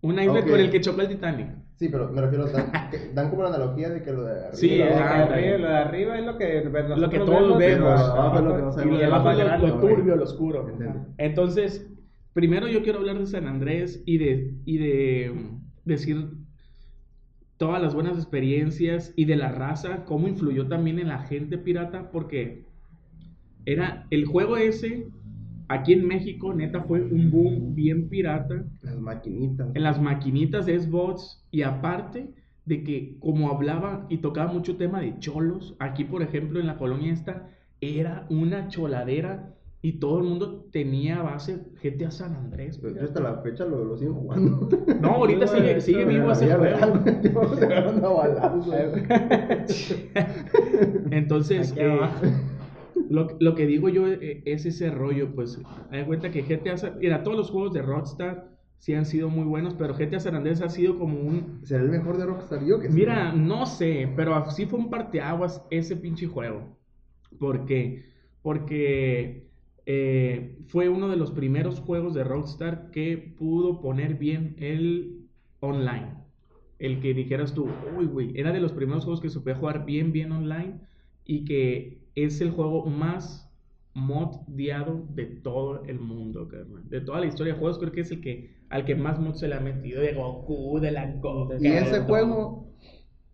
Un 0.00 0.14
iceberg 0.18 0.44
Ok. 0.44 0.50
con 0.50 0.60
el 0.60 0.70
que 0.70 0.80
chocó 0.80 1.02
el 1.02 1.08
Titanic. 1.08 1.48
Sí, 1.76 1.88
pero 1.88 2.10
me 2.10 2.20
refiero, 2.20 2.46
dan, 2.46 2.70
que 2.90 3.10
dan 3.14 3.28
como 3.30 3.42
la 3.42 3.48
analogía 3.50 3.90
de 3.90 4.02
que 4.02 4.12
lo 4.12 4.24
de 4.24 4.32
arriba. 4.32 4.52
Sí, 4.54 4.68
y 4.70 4.78
lo 4.78 4.84
de 4.84 4.90
Lo 4.90 4.96
de 4.96 5.02
abajo. 5.02 5.32
arriba, 5.32 5.58
lo 5.58 5.68
de 5.68 5.76
arriba 5.76 6.18
es 6.18 6.26
lo 6.26 6.38
que 6.38 6.64
Lo 6.96 7.10
que 7.10 7.18
todos 7.18 7.56
y 7.56 7.58
vemos. 7.58 7.58
lo 7.58 7.58
de 7.58 9.04
Abajo 9.04 9.30
es 9.30 9.38
lo 9.38 9.66
y. 9.66 9.70
Y 9.70 9.80
turbio, 9.80 10.16
lo 10.16 10.22
oscuro. 10.24 10.66
Entonces, 11.18 11.90
primero 12.32 12.68
yo 12.68 12.82
quiero 12.82 12.98
hablar 13.00 13.18
de 13.18 13.26
San 13.26 13.46
Andrés 13.46 14.02
y 14.06 14.18
de, 14.18 14.54
y 14.64 14.78
de 14.78 15.30
mm, 15.34 15.60
decir 15.84 16.28
todas 17.58 17.80
las 17.82 17.94
buenas 17.94 18.16
experiencias 18.16 19.12
y 19.16 19.24
de 19.26 19.36
la 19.36 19.50
raza, 19.52 20.04
cómo 20.04 20.26
influyó 20.28 20.66
también 20.68 20.98
en 20.98 21.08
la 21.08 21.18
gente 21.18 21.58
pirata, 21.58 22.10
porque 22.10 22.64
era 23.66 24.06
el 24.10 24.24
juego 24.26 24.56
ese, 24.56 25.06
aquí 25.68 25.92
en 25.92 26.06
México, 26.06 26.54
neta, 26.54 26.82
fue 26.82 27.02
un 27.02 27.30
boom 27.30 27.74
bien 27.74 28.08
pirata 28.08 28.64
Las 28.82 28.98
maquinitas. 28.98 29.68
en 29.74 29.82
las 29.82 30.00
maquinitas 30.00 30.66
de 30.66 30.78
Xbox 30.78 31.44
y 31.50 31.62
aparte 31.62 32.30
de 32.64 32.84
que 32.84 33.16
como 33.18 33.50
hablaba 33.50 34.06
y 34.08 34.18
tocaba 34.18 34.52
mucho 34.52 34.76
tema 34.76 35.00
de 35.00 35.18
cholos, 35.18 35.74
aquí 35.78 36.04
por 36.04 36.22
ejemplo 36.22 36.60
en 36.60 36.66
la 36.66 36.78
colonia 36.78 37.12
esta 37.12 37.48
era 37.80 38.26
una 38.30 38.68
choladera 38.68 39.48
y 39.84 39.94
todo 39.94 40.18
el 40.18 40.24
mundo 40.24 40.68
tenía 40.70 41.22
base 41.22 41.58
GTA 41.82 42.12
San 42.12 42.36
Andrés. 42.36 42.80
Yo 42.80 43.02
hasta 43.02 43.20
la 43.20 43.38
fecha 43.38 43.64
lo, 43.64 43.84
lo 43.84 43.96
siguen 43.96 44.14
jugando. 44.14 44.68
No, 45.00 45.08
ahorita 45.08 45.46
No, 45.46 45.48
sigue, 45.48 45.80
sigue 45.80 46.04
vivo 46.04 46.30
ese 46.30 46.54
juego. 46.54 47.02
Entonces, 51.10 51.74
eh. 51.76 51.98
Lo, 53.12 53.36
lo 53.40 53.54
que 53.54 53.66
digo 53.66 53.88
yo 53.90 54.08
eh, 54.08 54.42
es 54.46 54.64
ese 54.64 54.90
rollo, 54.90 55.34
pues, 55.34 55.60
hay 55.90 56.04
cuenta 56.04 56.30
que 56.30 56.42
GTA, 56.42 56.96
mira, 56.98 57.22
todos 57.22 57.36
los 57.36 57.50
juegos 57.50 57.74
de 57.74 57.82
Rockstar 57.82 58.50
sí 58.78 58.94
han 58.94 59.04
sido 59.04 59.28
muy 59.28 59.44
buenos, 59.44 59.74
pero 59.74 59.94
GTA 59.94 60.18
San 60.18 60.34
Andrés 60.34 60.62
ha 60.62 60.70
sido 60.70 60.98
como 60.98 61.20
un, 61.20 61.60
¿Será 61.62 61.82
el 61.82 61.90
mejor 61.90 62.16
de 62.16 62.24
Rockstar? 62.24 62.64
Yo 62.64 62.80
que. 62.80 62.88
Mira, 62.88 63.32
no 63.32 63.66
sé, 63.66 64.10
pero 64.16 64.50
sí 64.50 64.66
fue 64.66 64.78
un 64.78 64.88
parteaguas 64.88 65.62
ese 65.70 65.94
pinche 65.96 66.26
juego. 66.26 66.78
¿Por 67.38 67.66
qué? 67.66 68.04
Porque 68.40 69.46
eh, 69.84 70.58
fue 70.68 70.88
uno 70.88 71.08
de 71.08 71.16
los 71.16 71.32
primeros 71.32 71.80
juegos 71.80 72.14
de 72.14 72.24
Rockstar 72.24 72.90
que 72.90 73.18
pudo 73.38 73.80
poner 73.80 74.14
bien 74.14 74.56
el 74.58 75.28
online. 75.60 76.14
El 76.78 77.00
que 77.00 77.12
dijeras 77.12 77.54
tú, 77.54 77.68
uy, 77.96 78.06
güey, 78.06 78.32
era 78.34 78.52
de 78.52 78.60
los 78.60 78.72
primeros 78.72 79.04
juegos 79.04 79.20
que 79.20 79.28
podía 79.28 79.54
jugar 79.54 79.84
bien, 79.84 80.12
bien 80.12 80.32
online 80.32 80.80
y 81.24 81.44
que 81.44 82.01
es 82.14 82.40
el 82.40 82.50
juego 82.50 82.86
más 82.86 83.48
modiado 83.94 85.02
de 85.14 85.26
todo 85.26 85.82
el 85.84 85.98
mundo, 86.00 86.48
carnal. 86.48 86.88
De 86.88 87.00
toda 87.00 87.20
la 87.20 87.26
historia 87.26 87.52
de 87.54 87.58
juegos, 87.58 87.78
creo 87.78 87.92
que 87.92 88.00
es 88.02 88.10
el 88.10 88.20
que 88.20 88.56
al 88.70 88.84
que 88.84 88.94
más 88.94 89.18
mod 89.20 89.34
se 89.34 89.48
le 89.48 89.54
ha 89.54 89.60
metido. 89.60 90.00
De 90.00 90.14
Goku, 90.14 90.80
de 90.80 90.92
la 90.92 91.10
Goku. 91.12 91.52
Y 91.60 91.66
ese 91.68 92.00
juego, 92.00 92.66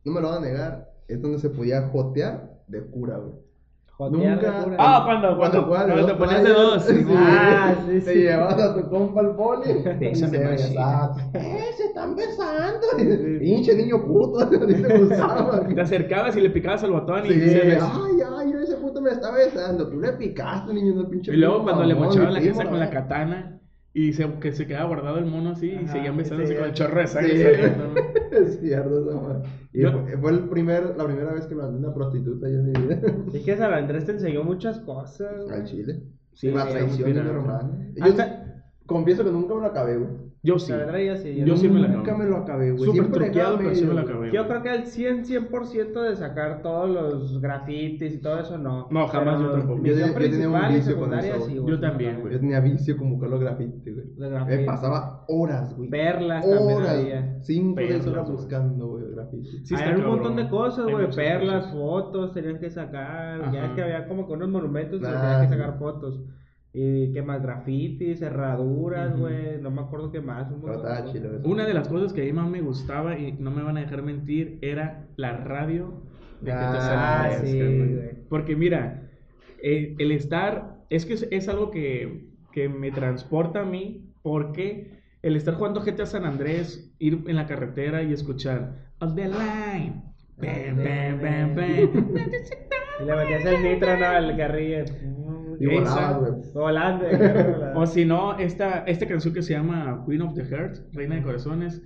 no 0.05 0.13
me 0.13 0.21
lo 0.21 0.29
van 0.31 0.43
a 0.43 0.47
negar, 0.47 0.91
es 1.07 1.21
donde 1.23 1.39
se 1.39 1.51
podía 1.51 1.89
jotear 1.89 2.59
de 2.67 2.83
cura, 2.87 3.19
güey. 3.19 3.35
Jotear 3.93 4.37
Nunca- 4.37 4.59
de 4.59 4.65
cura. 4.65 4.77
Ah, 4.79 5.03
cuando, 5.05 5.37
cuando, 5.37 5.61
de 5.61 5.67
cuando 5.67 6.07
te 6.07 6.15
ponías 6.15 6.43
de 6.45 6.51
dos. 6.51 6.85
sí, 6.85 7.05
Ah, 7.09 7.75
sí, 7.87 8.01
Te 8.01 8.13
sí. 8.13 8.19
llevas 8.21 8.55
a 8.63 8.75
tu 8.81 8.89
compa 8.89 9.21
al 9.21 9.35
poli. 9.37 9.71
y 9.71 9.99
Bésame, 9.99 10.39
se 10.39 10.47
besaba. 10.47 11.17
¡Eh, 11.35 11.65
se 11.77 11.85
están 11.87 12.15
besando! 12.15 12.87
Pinche 13.41 13.75
niño 13.77 14.05
puto, 14.05 14.49
ti 14.51 14.57
te. 14.59 14.73
Te 15.75 15.81
acercabas 15.81 16.37
y 16.37 16.41
le 16.43 16.51
picabas 16.51 16.83
al 16.85 16.93
botón 16.93 17.27
y 17.27 17.31
se 17.31 17.35
des- 17.39 17.83
ay, 17.83 18.13
ay, 18.39 18.53
ese 18.63 18.77
puto 18.77 18.98
me 19.09 19.13
está 19.15 19.33
besando. 19.33 19.89
Tú 19.89 20.01
le 20.01 20.13
picaste, 20.13 20.73
niño, 20.73 20.95
no 20.95 21.09
pinche. 21.09 21.33
Y 21.33 21.37
luego 21.37 21.63
cuando 21.65 21.85
le 21.85 21.95
mochaba 21.95 22.31
la 22.31 22.39
cabeza 22.41 22.65
con 22.65 22.79
la 22.79 22.87
¿no? 22.87 22.91
katana 22.93 23.61
y 23.95 24.13
se, 24.13 24.33
que 24.39 24.53
se 24.53 24.67
quedaba 24.67 24.87
guardado 24.87 25.19
el 25.19 25.27
mono 25.27 25.51
así 25.51 25.71
y 25.71 25.89
seguían 25.89 26.17
besándose 26.17 26.53
sí. 26.53 26.59
con 26.59 26.69
el 26.69 26.75
chorro 26.75 27.01
de 27.01 27.07
sangre. 27.07 27.37
Sí. 27.37 27.43
saliendo, 27.43 27.89
¿no? 27.89 27.95
Es 28.39 28.61
cierto, 28.61 29.09
esa 29.11 29.21
madre. 29.21 29.49
Y 29.73 29.83
Yo- 29.83 29.91
fue, 29.93 30.17
fue 30.19 30.31
el 30.33 30.49
primer, 30.49 30.95
la 30.97 31.05
primera 31.05 31.33
vez 31.33 31.47
que 31.47 31.55
me 31.55 31.63
mandé 31.63 31.79
una 31.79 31.95
prostituta 31.95 32.47
yo 32.49 32.59
en 32.59 32.67
mi 32.67 32.73
vida. 32.73 33.01
Es 33.35 33.43
que 33.45 33.57
San 33.57 33.73
Andrés 33.73 34.05
te 34.05 34.13
enseñó 34.13 34.45
muchas 34.45 34.79
cosas. 34.81 35.51
Al 35.51 35.65
Chile. 35.65 36.03
Sí, 36.35 36.49
una 36.49 36.67
sí, 36.67 36.73
traición 36.73 37.15
de 37.15 37.23
mi 37.23 37.29
hermano. 37.31 37.79
Hasta- 38.01 38.48
confieso 38.89 39.23
que 39.25 39.31
nunca 39.31 39.55
me 39.55 39.61
lo 39.61 39.67
acabé, 39.69 39.97
güey. 39.99 40.11
Yo 40.41 40.57
sí. 40.57 40.69
San 40.71 40.81
Andrés 40.83 41.05
ya 41.07 41.17
sí. 41.17 41.35
Yo 41.45 41.57
sí 41.57 41.69
me 41.69 41.81
la 41.81 41.89
Nunca 41.89 42.13
acabé. 42.13 42.25
me 42.25 42.31
lo 42.31 42.37
acabé, 42.37 42.71
güey. 42.71 42.85
Súper 42.85 42.93
Siempre 43.03 43.25
truqueado, 43.25 43.59
pero 43.59 43.75
sí 43.75 43.85
me 43.85 43.89
la 43.95 44.03
medio, 44.03 44.15
acabé. 44.15 44.33
Yo 44.33 44.47
creo 44.47 44.63
que 44.63 44.75
el 44.77 44.87
100, 44.87 45.25
100% 45.25 46.03
de 46.03 46.15
sacar 46.17 46.63
todos 46.63 46.89
los 46.89 47.41
grafitis 47.41 48.15
y 48.15 48.19
todo 48.19 48.39
eso, 48.39 48.57
no. 48.57 48.87
No, 48.91 49.09
jamás 49.09 49.37
Pero 49.39 49.49
yo 49.51 49.59
tampoco. 49.59 49.77
Yo- 49.79 49.83
misión 49.83 50.09
yo 50.11 50.15
tenía 50.31 50.49
un 50.49 50.71
y 50.71 50.75
vicio 50.77 50.97
con 50.97 51.13
eso, 51.15 51.41
sí. 51.45 51.55
Yo 51.67 51.81
también, 51.81 52.21
güey. 52.21 52.33
Yo 52.35 52.41
tenía 52.41 52.61
vicio 52.61 52.97
con 52.97 53.11
buscar 53.11 53.31
los 53.31 53.41
grafitis, 53.41 53.83
güey. 53.95 54.07
Los 54.17 54.19
Me 54.19 54.29
grafitis. 54.31 54.67
pasaba 54.67 55.25
horas, 55.27 55.77
güey. 55.77 55.91
Perlas 55.91 56.49
también 56.49 56.77
Horas. 56.79 56.89
había. 56.91 57.39
Cinco, 57.43 57.75
Perlas, 57.75 58.07
horas 58.07 58.31
buscando, 58.31 58.87
güey, 58.87 59.11
grafitis. 59.11 59.61
Sí, 59.69 59.75
Hay 59.75 59.95
un 60.01 60.07
montón 60.07 60.37
de 60.37 60.49
cosas, 60.49 60.87
güey. 60.89 61.11
Perlas, 61.17 61.65
cosas. 61.65 61.73
fotos, 61.73 62.33
tenían 62.33 62.59
que 62.61 62.71
sacar. 62.71 63.53
Ya 63.53 63.67
es 63.67 63.73
que 63.73 63.83
había 63.83 64.07
como 64.07 64.25
que 64.27 64.35
unos 64.35 64.49
monumentos 64.51 65.01
donde 65.01 65.17
Ah, 65.17 65.21
tenían 65.21 65.41
que 65.41 65.47
sí. 65.49 65.53
sacar 65.61 65.79
fotos. 65.81 66.21
Y 66.73 67.13
qué 67.13 67.23
más, 67.23 67.43
grafitis, 67.43 68.19
cerraduras, 68.19 69.15
pero 69.21 69.63
no 69.63 69.71
me 69.71 69.81
acuerdo 69.81 70.13
qué 70.13 70.21
más. 70.21 70.51
eso. 70.51 71.49
Una 71.49 71.67
de 71.67 71.75
las 71.75 71.89
cosas 71.89 72.13
que 72.13 72.23
a 72.23 72.25
mí 72.25 72.33
más 72.33 72.49
me 72.49 72.61
gustaba 72.61 73.19
y 73.19 73.33
no 73.33 73.51
me 73.51 73.63
van 73.63 73.79
a 73.79 73.81
dejar 73.81 74.03
mentir 74.03 74.59
era 74.61 75.07
la 75.17 75.37
radio 75.39 76.03
de 76.43 76.53
GTA 76.53 76.81
San 76.81 76.99
Ah, 76.99 77.25
Andrés, 77.25 77.51
sí, 77.51 77.59
carnal. 77.59 77.95
güey. 77.97 78.09
Porque 78.29 78.55
mira, 78.55 79.09
el 79.63 80.13
estar, 80.13 80.77
es 80.91 81.07
que 81.07 81.15
es, 81.15 81.27
es 81.31 81.49
algo 81.49 81.71
que, 81.71 82.29
que 82.53 82.69
me 82.69 82.91
transporta 82.93 83.63
a 83.63 83.65
mí, 83.65 84.13
porque 84.23 84.99
el 85.23 85.37
estar 85.37 85.55
jugando 85.55 85.81
GTA 85.81 86.07
San 86.07 86.25
Andrés, 86.27 86.95
ir 86.99 87.25
en 87.27 87.35
la 87.37 87.47
carretera 87.47 88.03
y 88.03 88.13
escuchar 88.13 88.93
On 89.01 89.15
the 89.17 89.25
line, 89.27 90.03
bam, 90.37 90.77
bam, 90.77 91.21
bam, 91.23 91.55
bam. 91.57 92.15
Y 93.01 93.05
le 93.05 93.17
metías 93.17 93.45
el 93.47 93.63
nitro, 93.63 93.97
¿no? 93.97 94.17
El 94.19 94.37
carrillo. 94.37 94.85
Esa-. 95.61 96.19
Volando. 96.55 97.05
O 97.75 97.87
si 97.87 98.05
no, 98.05 98.39
esta, 98.39 98.81
esta 98.85 99.07
canción 99.07 99.35
que 99.35 99.43
se 99.43 99.53
llama 99.53 100.05
Queen 100.07 100.23
of 100.23 100.35
the 100.35 100.45
Heart, 100.45 100.93
Reina 100.93 101.17
de 101.17 101.23
Corazones. 101.23 101.83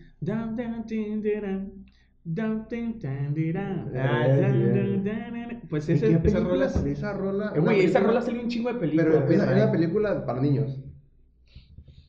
Pues 5.68 5.88
¿Y 5.88 5.92
ese, 5.92 6.06
qué 6.06 6.12
esa 6.12 6.22
película 6.22 6.68
rola. 6.68 6.90
Esa 6.90 7.12
rola. 7.12 7.52
Eh, 7.54 7.60
Güey, 7.60 7.80
esa 7.80 8.00
rola 8.00 8.22
salió 8.22 8.42
un 8.42 8.48
chingo 8.48 8.72
de 8.72 8.78
películas. 8.78 9.24
Pero 9.26 9.42
era 9.42 9.64
una 9.64 9.72
película 9.72 10.24
para 10.24 10.40
niños. 10.40 10.80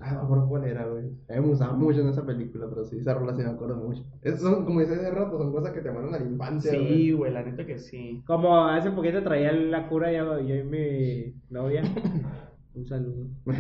Ah, 0.06 0.20
no 0.28 0.36
me 0.36 0.48
cuál 0.50 0.66
era, 0.66 0.86
güey. 0.86 1.06
A 1.30 1.34
mí 1.36 1.40
me 1.40 1.48
gustaba 1.48 1.74
mucho 1.74 2.02
en 2.02 2.10
esa 2.10 2.26
película, 2.26 2.66
pero 2.70 2.84
sí, 2.84 2.98
esa 2.98 3.14
rola 3.14 3.34
sí 3.34 3.42
me 3.42 3.52
acuerdo 3.52 3.78
mucho. 3.78 4.04
Es, 4.22 4.42
son, 4.42 4.66
como 4.66 4.82
dices 4.82 5.00
hace 5.00 5.12
rato, 5.12 5.38
son 5.38 5.54
cosas 5.54 5.72
que 5.72 5.80
te 5.80 5.92
mandan 5.92 6.16
a 6.16 6.20
la 6.20 6.30
infancia, 6.30 6.72
Sí, 6.72 6.78
güey. 6.78 7.12
güey, 7.14 7.32
la 7.32 7.44
neta 7.44 7.66
que 7.66 7.78
sí. 7.78 8.22
Como 8.28 8.66
hace 8.68 8.92
poquito 8.92 9.24
traía 9.24 9.54
la 9.54 9.88
cura 9.88 10.12
yo, 10.12 10.40
yo 10.42 10.56
y 10.56 10.64
mi 10.64 11.34
novia. 11.50 11.84
Un 12.76 12.86
saludo. 12.86 13.28
Te 13.46 13.54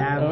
amo. 0.00 0.30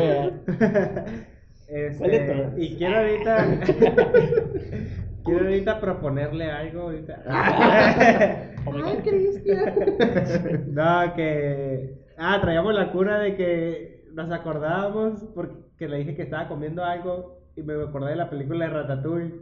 ¿Cuál 1.99 2.11
de 2.11 2.17
Este, 2.17 2.53
y 2.57 2.77
quiero 2.77 2.99
ahorita 2.99 3.61
quiero 5.25 5.45
ahorita 5.47 5.81
proponerle 5.81 6.51
algo 6.51 6.83
ahorita. 6.83 7.23
Ay, 8.65 8.97
Cristian. 9.05 9.75
no, 10.69 11.15
que. 11.15 11.95
Ah, 12.17 12.39
traíamos 12.41 12.73
la 12.75 12.93
cura 12.93 13.19
de 13.19 13.35
que 13.37 13.96
nos 14.17 14.33
acordábamos 14.33 15.23
porque 15.35 15.87
le 15.89 15.99
dije 15.99 16.17
que 16.17 16.23
estaba 16.23 16.49
comiendo 16.49 16.83
algo 16.83 17.43
y 17.55 17.63
me 17.63 17.75
acordé 17.75 18.11
de 18.11 18.17
la 18.17 18.31
película 18.31 18.65
de 18.67 18.71
Ratatouille. 18.73 19.35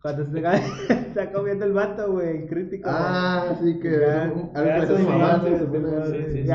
Cuando 0.00 0.24
se 0.26 0.38
está, 0.38 1.32
comiendo 1.32 1.64
el 1.64 1.72
vato, 1.72 2.12
güey, 2.12 2.42
el 2.42 2.48
crítico. 2.48 2.88
Ah, 2.88 3.56
sí, 3.60 3.80
que 3.80 3.90
Ya, 4.00 4.22
algo 4.22 4.52
ya, 4.54 4.80
que 4.80 4.86
sí, 4.86 5.02
su 5.02 5.08
mamá, 5.08 5.42
sí, 5.44 5.50
¿no? 5.50 6.06
sí, 6.06 6.12
Se 6.12 6.22
sí, 6.24 6.32
sí, 6.32 6.38
y 6.38 6.50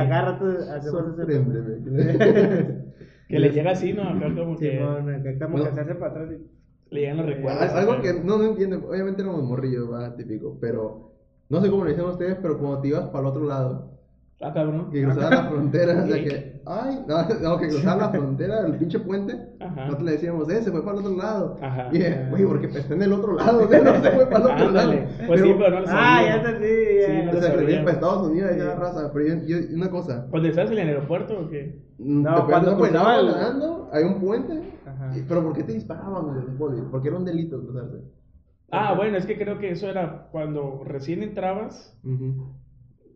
ese. 0.78 0.90
Sorpréndeme. 0.90 2.82
Que 3.28 3.40
le 3.40 3.50
llega 3.50 3.72
así, 3.72 3.94
¿no? 3.94 4.04
Acá 4.04 4.34
como 4.36 4.58
que 4.58 4.80
acá 4.82 5.46
como 5.46 5.64
que 5.64 5.72
se 5.72 5.80
hace 5.80 5.96
para 5.96 6.12
atrás 6.12 6.30
y. 6.32 6.94
le 6.94 7.00
llegan 7.02 7.18
los 7.18 7.26
recuerdos. 7.26 7.70
Algo 7.72 8.02
que 8.02 8.14
no, 8.14 8.38
no 8.38 8.44
entiendo, 8.44 8.86
obviamente 8.90 9.22
éramos 9.22 9.44
morrillos, 9.44 9.92
va, 9.92 10.16
típico, 10.16 10.58
pero 10.60 11.14
no 11.50 11.62
sé 11.62 11.70
cómo 11.70 11.84
lo 11.86 11.90
hicieron 11.92 12.12
ustedes, 12.12 12.38
pero 12.42 12.58
cuando 12.60 12.82
te 12.82 12.90
ibas 12.90 13.06
para 13.10 13.20
el 13.20 13.26
otro 13.26 13.46
lado, 13.46 14.01
Ah, 14.44 14.52
cabrón. 14.54 14.90
que 14.92 15.04
cruzabas 15.04 15.30
la 15.32 15.44
frontera, 15.50 16.04
o 16.04 16.08
sea 16.08 16.24
que, 16.24 16.62
ay, 16.66 17.00
no, 17.08 17.16
no, 17.42 17.58
que 17.60 17.68
cruzabas 17.68 18.00
la 18.00 18.10
frontera, 18.10 18.66
el 18.66 18.76
pinche 18.76 19.00
puente, 19.00 19.34
Ajá. 19.60 19.82
nosotros 19.86 20.04
le 20.04 20.12
decíamos, 20.14 20.50
eh, 20.50 20.62
se 20.64 20.72
fue 20.72 20.84
para 20.84 21.00
el 21.00 21.06
otro 21.06 21.18
lado. 21.18 21.58
Ajá. 21.62 21.90
Y 21.92 21.98
dije, 22.00 22.26
güey, 22.30 22.46
porque 22.46 22.66
está 22.68 22.94
en 22.94 23.02
el 23.04 23.14
otro 23.14 23.34
lado, 23.36 23.60
o 23.66 23.68
sea, 23.68 23.82
no 23.82 24.02
se 24.02 24.12
fue 24.12 24.26
para 24.26 24.46
el 24.46 24.52
otro 24.52 24.72
lado. 24.72 24.94
Pues 25.28 25.42
sí, 25.42 25.54
pero 25.58 25.70
no 25.70 25.80
lo 25.82 25.88
Ah, 25.88 25.92
sabía. 25.92 26.28
ya 26.28 26.36
entendí. 26.36 26.68
Sí, 26.68 27.12
ya. 27.12 27.24
no 27.32 27.38
O 27.38 27.42
sea, 27.42 27.56
que 27.58 27.66
viene 27.66 27.84
para 27.84 27.94
Estados 27.94 28.28
Unidos 28.28 28.52
y 28.54 28.58
ya 28.58 28.76
raza, 28.76 29.12
pero 29.14 29.28
yo, 29.28 29.36
yo- 29.48 29.76
una 29.76 29.90
cosa, 29.90 30.28
¿Cuando 30.30 30.50
estás 30.50 30.72
en 30.72 30.78
el 30.80 30.88
aeropuerto 30.88 31.40
o 31.40 31.50
qué? 31.50 31.80
mm, 32.00 32.22
No, 32.24 32.30
después 32.32 32.50
cuando 32.50 32.72
no, 32.72 32.78
pues, 32.78 32.92
el- 32.92 32.98
nadando, 32.98 33.90
hay 33.94 34.04
un 34.04 34.20
puente, 34.20 34.54
Ajá. 34.86 35.18
y- 35.18 35.22
pero 35.28 35.44
¿por 35.44 35.54
qué 35.54 35.64
te 35.64 35.74
disparaban, 35.74 36.24
güey? 36.58 36.82
Porque 36.90 37.08
era 37.10 37.18
un 37.18 37.26
delito 37.26 37.62
cruzarse. 37.62 37.98
Ah, 38.72 38.94
bueno, 38.96 39.18
es 39.18 39.26
que 39.26 39.38
creo 39.38 39.60
que 39.60 39.72
eso 39.72 39.88
era 39.90 40.30
cuando 40.32 40.84
recién 40.86 41.22
entrabas. 41.24 41.96
Ujú. 42.06 42.56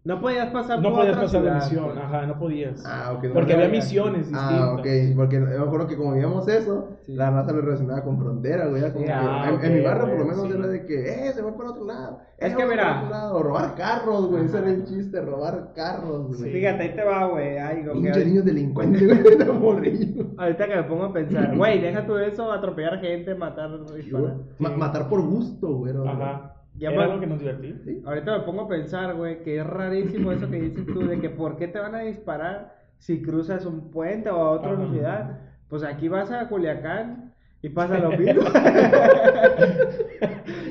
No 0.05 0.21
podías 0.21 0.51
pasar 0.51 0.77
No 0.81 0.89
por 0.89 0.99
podías 0.99 1.15
otra 1.17 1.25
pasar 1.25 1.41
la 1.41 1.61
ciudad, 1.61 1.81
misión, 1.81 1.95
pues. 1.95 2.05
ajá, 2.05 2.25
no 2.27 2.37
podías. 2.39 2.83
Ah, 2.85 3.13
ok. 3.17 3.23
no 3.23 3.33
Porque 3.33 3.53
había 3.53 3.69
misiones 3.69 4.19
distintas. 4.29 4.51
Ah, 4.51 4.73
ok, 4.73 4.87
porque 5.15 5.35
yo 5.39 5.45
me 5.45 5.65
acuerdo 5.65 5.87
que 5.87 5.97
como 5.97 6.11
veíamos 6.11 6.47
eso, 6.47 6.89
Sí. 7.07 7.15
la 7.15 7.31
raza 7.31 7.51
lo 7.53 7.61
relacionaba 7.61 8.03
con 8.03 8.19
frontera, 8.19 8.67
güey. 8.67 8.81
era 8.83 8.93
como 8.93 9.03
que 9.05 9.11
ah, 9.11 9.49
en, 9.59 9.65
en 9.65 9.73
mi 9.79 9.83
barrio 9.83 10.05
por 10.05 10.17
lo 10.19 10.25
güey, 10.25 10.27
menos 10.37 10.51
sí. 10.51 10.57
era 10.59 10.67
de 10.67 10.85
que, 10.85 11.27
eh, 11.27 11.33
se 11.33 11.41
va 11.41 11.57
para 11.57 11.69
otro 11.71 11.85
lado. 11.85 12.19
Es 12.37 12.51
eh, 12.53 12.55
que 12.55 12.63
vamos 12.63 12.69
mira. 12.71 12.83
para 12.83 12.97
otro 12.99 13.09
lado. 13.09 13.43
robar 13.43 13.75
carros, 13.75 14.27
güey, 14.29 14.45
ese 14.45 14.57
era 14.59 14.69
el 14.69 14.83
chiste, 14.85 15.21
robar 15.21 15.71
carros, 15.75 16.27
güey. 16.27 16.39
Sí. 16.39 16.49
Fíjate, 16.51 16.83
ahí 16.83 16.95
te 16.95 17.03
va, 17.03 17.25
güey. 17.27 17.57
Ay, 17.57 17.83
como 17.83 18.01
que- 18.01 18.11
Pinche 18.11 18.25
niños 18.25 18.45
delincuentes, 18.45 19.01
güey, 19.23 19.37
de 19.37 19.45
morrillo. 19.45 20.25
Ahorita 20.37 20.67
que 20.67 20.75
me 20.75 20.83
pongo 20.83 21.03
a 21.05 21.13
pensar, 21.13 21.57
güey, 21.57 21.81
deja 21.81 22.05
tú 22.05 22.15
eso, 22.17 22.51
atropellar 22.51 22.99
gente, 22.99 23.33
matar, 23.33 23.71
disparar. 23.95 24.35
Ma- 24.59 24.69
matar 24.69 25.09
por 25.09 25.21
gusto, 25.25 25.67
güey. 25.77 25.91
era- 25.93 26.03
Ajá. 26.11 26.51
Ya 26.77 26.91
Era 26.91 27.03
algo 27.05 27.19
que 27.21 27.27
nos 27.27 27.39
divertía. 27.39 27.75
Sí. 27.85 28.01
Ahorita 28.05 28.37
me 28.37 28.43
pongo 28.43 28.63
a 28.63 28.67
pensar, 28.67 29.15
güey, 29.15 29.43
que 29.43 29.59
es 29.59 29.65
rarísimo 29.65 30.31
eso 30.31 30.49
que 30.49 30.59
dices 30.61 30.85
tú, 30.87 31.07
de 31.07 31.19
que 31.19 31.29
por 31.29 31.55
qué 31.57 31.67
te 31.69 31.79
van 31.79 31.95
a 31.95 31.99
disparar 31.99 32.75
si 32.97 33.21
cruzas 33.21 33.65
un 33.65 33.91
puente 33.91 34.29
o 34.29 34.35
a 34.37 34.51
otra 34.51 34.73
Ajá. 34.73 34.89
ciudad. 34.91 35.39
Pues 35.69 35.83
aquí 35.83 36.07
vas 36.09 36.31
a 36.31 36.47
Culiacán 36.49 37.33
y 37.61 37.69
pasa 37.69 37.97
lo 37.99 38.09
mismo. 38.17 38.43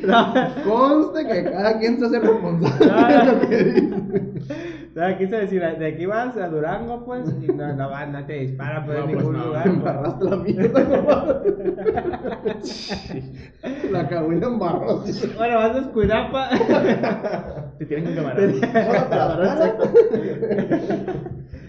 no, 0.07 0.35
Conste 0.65 1.27
que 1.27 1.45
cada 1.51 1.79
quien 1.79 1.99
se 1.99 2.07
hace 2.07 2.21
responsable 2.21 2.91
Ah. 2.93 3.25
de 3.25 3.33
lo 3.33 3.49
que 3.49 3.65
dice. 3.65 4.74
no, 4.95 5.19
quise 5.19 5.37
decir, 5.37 5.61
de 5.61 5.87
aquí 5.87 6.07
vas 6.07 6.37
a 6.37 6.49
Durango, 6.49 7.05
pues, 7.05 7.25
y 7.43 7.47
no, 7.53 7.73
no, 7.75 7.91
va, 7.91 8.07
no 8.07 8.25
te 8.27 8.35
disparan 8.35 8.87
pues, 8.87 8.99
No, 8.99 9.05
en 9.05 9.11
pues 9.11 9.19
ningún 9.25 9.37
no. 9.39 9.47
lugar. 9.47 9.69
Me 9.69 9.81
pues. 9.83 10.31
la 10.31 10.37
mierda, 10.37 11.43
La 13.91 14.09
cagüina 14.09 14.47
embarró. 14.47 15.03
Bueno, 15.37 15.57
vas 15.57 15.77
a 15.77 15.79
Escuidapa. 15.81 16.51
Te 17.79 17.87
tienen 17.87 18.07
que 18.07 18.15
camarada. 18.15 19.75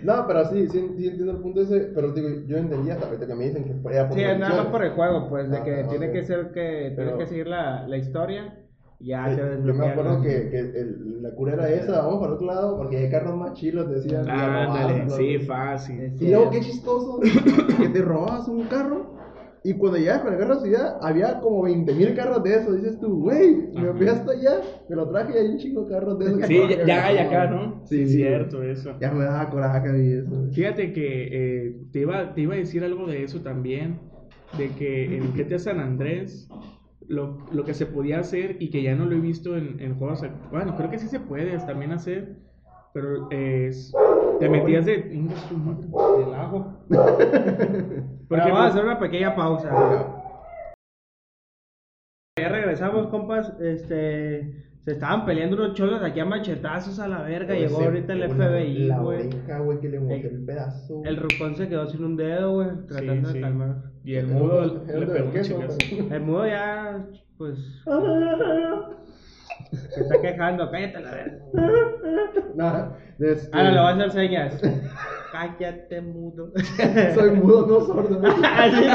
No, 0.03 0.27
pero 0.27 0.45
sí, 0.45 0.67
sí, 0.67 0.87
sí 0.95 1.07
entiendo 1.07 1.31
el 1.31 1.39
punto 1.39 1.61
ese, 1.61 1.79
pero 1.95 2.11
digo, 2.11 2.27
yo 2.45 2.57
entendía 2.57 2.93
hasta 2.93 3.07
ahorita 3.07 3.25
que 3.25 3.33
me 3.33 3.45
dicen 3.45 3.63
que 3.63 3.73
fue 3.81 3.97
a 3.97 4.07
Sí, 4.11 4.21
nada 4.37 4.55
más 4.63 4.67
por 4.67 4.83
el 4.83 4.91
juego, 4.91 5.27
pues, 5.29 5.49
de 5.49 5.57
Ah, 5.57 5.63
que 5.63 5.83
tiene 5.89 6.11
que 6.11 6.21
ser 6.23 6.51
que 6.51 6.93
Pero- 6.95 7.09
tienes 7.09 7.15
que 7.15 7.25
seguir 7.25 7.47
la, 7.47 7.87
la 7.87 7.97
historia 7.97 8.53
ya 8.99 9.35
te 9.35 9.41
yo 9.65 9.73
me 9.73 9.87
acuerdo 9.87 10.21
que, 10.21 10.49
que 10.49 10.59
el- 10.59 11.21
la 11.21 11.31
cura 11.35 11.53
era 11.53 11.69
esa, 11.71 12.01
vamos 12.03 12.19
para 12.21 12.33
otro 12.33 12.47
lado, 12.47 12.77
porque 12.77 12.97
hay 12.97 13.09
carros 13.09 13.35
más 13.37 13.53
chilos, 13.53 13.89
decían. 13.89 14.25
y 14.25 14.29
Ándale, 14.29 15.09
sí, 15.09 15.39
fácil. 15.39 16.13
Y 16.19 16.29
luego, 16.29 16.49
qué 16.51 16.61
chistoso, 16.61 17.19
que 17.79 17.89
te 17.89 18.01
robabas 18.01 18.47
un 18.47 18.63
carro 18.67 19.13
y 19.63 19.73
cuando 19.73 19.97
llegas 19.97 20.19
con 20.21 20.31
el 20.33 20.39
carro 20.39 20.53
a 20.53 20.55
la 20.57 20.61
ciudad, 20.61 20.97
había 21.01 21.39
como 21.39 21.63
20 21.63 21.91
mil 21.93 22.13
carros 22.13 22.43
de 22.43 22.55
esos. 22.55 22.75
Dices 22.75 22.99
tú, 22.99 23.21
güey, 23.23 23.67
me 23.73 23.93
fui 23.93 24.07
hasta 24.07 24.31
allá, 24.31 24.61
me 24.87 24.95
lo 24.95 25.09
traje 25.09 25.33
y 25.33 25.37
hay 25.39 25.49
un 25.49 25.57
chingo 25.57 25.83
de 25.85 25.89
carros 25.91 26.19
de 26.19 26.25
esos. 26.27 26.45
Sí, 26.45 26.59
ya, 26.69 26.85
ya 26.85 27.05
hay 27.07 27.17
acá, 27.17 27.47
¿no? 27.47 27.81
Sí, 27.85 28.05
Sí, 28.05 28.13
cierto, 28.17 28.61
eso. 28.61 28.95
Ya 29.01 29.11
me 29.11 29.23
daba 29.23 29.49
coraje 29.49 29.89
a 29.89 29.91
mí 29.93 30.11
eso. 30.13 30.29
güey. 30.29 30.51
Fíjate 30.53 30.93
que 30.93 31.27
eh, 31.67 31.75
te, 31.91 31.99
iba, 32.01 32.33
te 32.35 32.41
iba 32.41 32.53
a 32.53 32.57
decir 32.57 32.83
algo 32.83 33.07
de 33.07 33.23
eso 33.23 33.41
también, 33.41 33.99
de 34.55 34.69
que 34.69 35.17
en 35.17 35.33
GTA 35.33 35.57
San 35.57 35.79
Andrés 35.79 36.47
lo, 37.07 37.37
lo 37.51 37.63
que 37.63 37.73
se 37.73 37.85
podía 37.85 38.19
hacer 38.19 38.57
y 38.59 38.69
que 38.69 38.81
ya 38.83 38.95
no 38.95 39.05
lo 39.05 39.15
he 39.15 39.19
visto 39.19 39.55
en, 39.57 39.79
en 39.79 39.97
juegos, 39.97 40.23
bueno, 40.51 40.75
creo 40.75 40.89
que 40.89 40.99
sí 40.99 41.07
se 41.07 41.19
puede 41.19 41.57
también 41.59 41.91
hacer, 41.91 42.37
pero 42.93 43.29
es, 43.31 43.93
te 44.39 44.49
metías 44.49 44.85
de... 44.85 45.09
Inga 45.13 45.35
su 45.35 45.57
madre. 45.57 45.87
el 46.27 46.33
ajo. 46.33 46.73
Por 46.89 46.97
Pero 46.97 48.41
ejemplo- 48.41 48.53
vamos 48.53 48.59
a 48.61 48.67
hacer 48.67 48.83
una 48.85 48.99
pequeña 48.99 49.35
pausa. 49.35 50.21
Ya 52.39 52.49
regresamos, 52.49 53.07
compas. 53.07 53.53
Este. 53.61 54.65
Se 54.85 54.91
estaban 54.91 55.25
peleando 55.25 55.55
unos 55.55 55.73
cholos 55.73 56.01
aquí 56.03 56.19
a 56.19 56.25
machetazos 56.25 56.99
a 56.99 57.07
la 57.07 57.23
verga. 57.23 57.55
Llegó 57.55 57.81
ahorita 57.81 58.13
el 58.13 58.29
FBI, 58.29 58.87
La 58.87 58.99
güey. 58.99 59.27
oreja, 59.27 59.59
güey, 59.59 59.79
que 59.79 59.89
le 59.89 59.97
El- 59.97 60.11
el 60.25 60.45
pedazo. 60.45 61.01
El 61.03 61.17
rucón 61.17 61.55
se 61.55 61.67
quedó 61.67 61.87
sin 61.87 62.03
un 62.03 62.15
dedo, 62.15 62.53
güey. 62.53 62.67
Tratando 62.87 63.29
Sí, 63.29 63.33
de 63.35 63.41
calmar. 63.41 63.75
Y 64.03 64.15
el 64.15 64.27
mudo 64.27 64.83
era 64.87 64.99
le 64.99 65.05
un 65.07 65.13
pegó 65.13 65.25
un 65.25 65.31
queso, 65.33 65.53
chingazo. 65.55 65.77
El 66.13 66.21
mudo 66.21 66.47
ya, 66.47 67.03
pues. 67.37 67.57
Se 69.89 70.01
está 70.01 70.21
quejando. 70.21 70.69
Cállate 70.69 70.99
la 71.01 71.11
verga. 71.11 71.37
Nada, 72.55 72.97
este, 73.19 73.57
Ahora 73.57 73.71
le 73.71 73.79
voy 73.79 73.87
a 73.87 73.89
hacer 73.93 74.11
señas. 74.11 74.61
Cállate, 75.31 76.01
mudo. 76.01 76.51
Soy 77.15 77.31
mudo, 77.31 77.65
no 77.65 77.79
sordo. 77.85 78.21
Así 78.55 78.85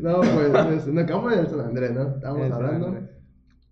no, 0.00 0.20
pues, 0.20 0.50
pues, 0.50 0.86
nos 0.86 1.04
acabamos 1.04 1.36
del 1.36 1.48
San 1.48 1.60
Andrés, 1.60 1.92
¿no? 1.92 2.14
Estábamos 2.14 2.46
El 2.46 2.52
hablando 2.52 2.96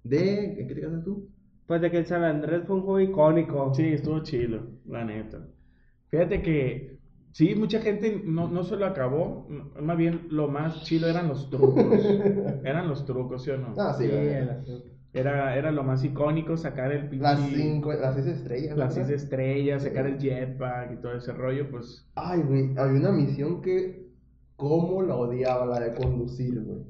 de. 0.05 0.55
¿Qué 0.57 0.74
te 0.74 0.80
casas 0.80 1.05
tú? 1.05 1.28
Pues 1.66 1.80
de 1.82 1.91
que 1.91 1.99
el 1.99 2.07
San 2.07 2.24
Andrés 2.24 2.62
fue 2.66 2.76
un 2.76 2.82
juego 2.82 3.01
icónico. 3.01 3.74
Sí, 3.74 3.89
estuvo 3.89 4.22
chilo, 4.22 4.62
la 4.86 5.05
neta. 5.05 5.47
Fíjate 6.11 6.41
que 6.41 6.99
sí, 7.32 7.55
mucha 7.55 7.80
gente 7.80 8.22
no, 8.24 8.49
no 8.49 8.64
se 8.64 8.76
lo 8.76 8.86
acabó, 8.86 9.47
más 9.80 9.97
bien 9.97 10.28
lo 10.30 10.49
más 10.49 10.82
chilo 10.84 11.09
eran 11.09 11.28
los 11.28 11.51
trucos. 11.51 11.84
eran 12.64 12.89
los 12.89 13.05
trucos, 13.05 13.45
¿sí 13.45 13.51
o 13.51 13.59
no? 13.59 13.74
Ah, 13.76 13.95
sí, 13.99 14.07
Sí, 14.07 14.11
el 14.12 14.51
azul. 14.51 14.82
Era, 15.12 15.57
era 15.57 15.72
lo 15.72 15.82
más 15.84 16.05
icónico, 16.05 16.57
sacar 16.57 16.93
el 16.93 17.09
pinche... 17.09 17.22
Las 17.22 17.41
cinco, 17.41 17.93
las 17.93 18.14
seis 18.14 18.26
estrellas. 18.26 18.76
Las 18.76 18.95
¿verdad? 18.95 19.09
seis 19.09 19.22
estrellas, 19.22 19.82
sacar 19.82 20.07
el 20.07 20.18
jetpack 20.18 20.93
y 20.93 20.97
todo 21.01 21.14
ese 21.14 21.32
rollo, 21.32 21.70
pues... 21.70 22.07
Ay, 22.14 22.43
güey, 22.43 22.76
había 22.76 23.01
una 23.01 23.12
misión 23.12 23.62
que. 23.62 24.07
¿Cómo 24.59 25.02
la 25.02 25.14
odiaba? 25.14 25.66
La 25.66 25.78
de 25.80 25.94
conducir, 25.94 26.61
güey. 26.62 26.80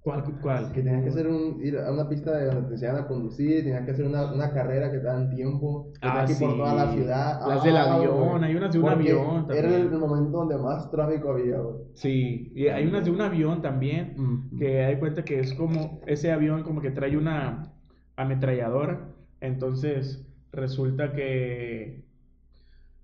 ¿Cuál? 0.00 0.22
cuál? 0.42 0.72
Que 0.72 0.82
tenías 0.82 1.02
que 1.04 1.08
hacer 1.10 1.26
un, 1.28 1.60
ir 1.64 1.78
a 1.78 1.90
una 1.92 2.08
pista 2.08 2.36
de 2.36 2.46
donde 2.46 2.68
te 2.68 2.74
enseñaban 2.74 3.04
a 3.04 3.08
conducir, 3.08 3.62
tenías 3.64 3.84
que 3.84 3.90
hacer 3.92 4.06
una, 4.06 4.32
una 4.32 4.52
carrera 4.52 4.90
que 4.90 4.98
te 4.98 5.04
dan 5.04 5.30
tiempo, 5.30 5.90
que 5.94 5.98
Ah, 6.02 6.24
que 6.26 6.34
por 6.34 6.50
sí. 6.52 6.56
toda 6.58 6.74
la 6.74 6.92
ciudad. 6.92 7.40
Las 7.48 7.64
del 7.64 7.76
Ah, 7.76 7.94
avión, 7.94 8.44
hay 8.44 8.54
unas 8.56 8.72
de 8.72 8.78
un 8.78 8.84
Porque 8.84 9.10
avión 9.12 9.46
Era 9.50 9.62
también. 9.70 9.92
el 9.92 9.98
momento 9.98 10.38
donde 10.38 10.58
más 10.58 10.90
tráfico 10.90 11.30
había, 11.30 11.58
güey. 11.58 11.76
Sí, 11.94 12.52
y 12.54 12.66
hay 12.68 12.86
unas 12.86 13.04
de 13.04 13.10
un 13.12 13.20
avión 13.20 13.62
también, 13.62 14.14
Mm. 14.16 14.58
que 14.58 14.84
hay 14.84 14.98
cuenta 14.98 15.24
que 15.24 15.40
es 15.40 15.54
como, 15.54 16.00
ese 16.06 16.30
avión 16.32 16.62
como 16.64 16.80
que 16.80 16.90
trae 16.90 17.16
una 17.16 17.72
ametralladora, 18.16 19.08
entonces 19.40 20.24
resulta 20.52 21.12
que, 21.12 22.04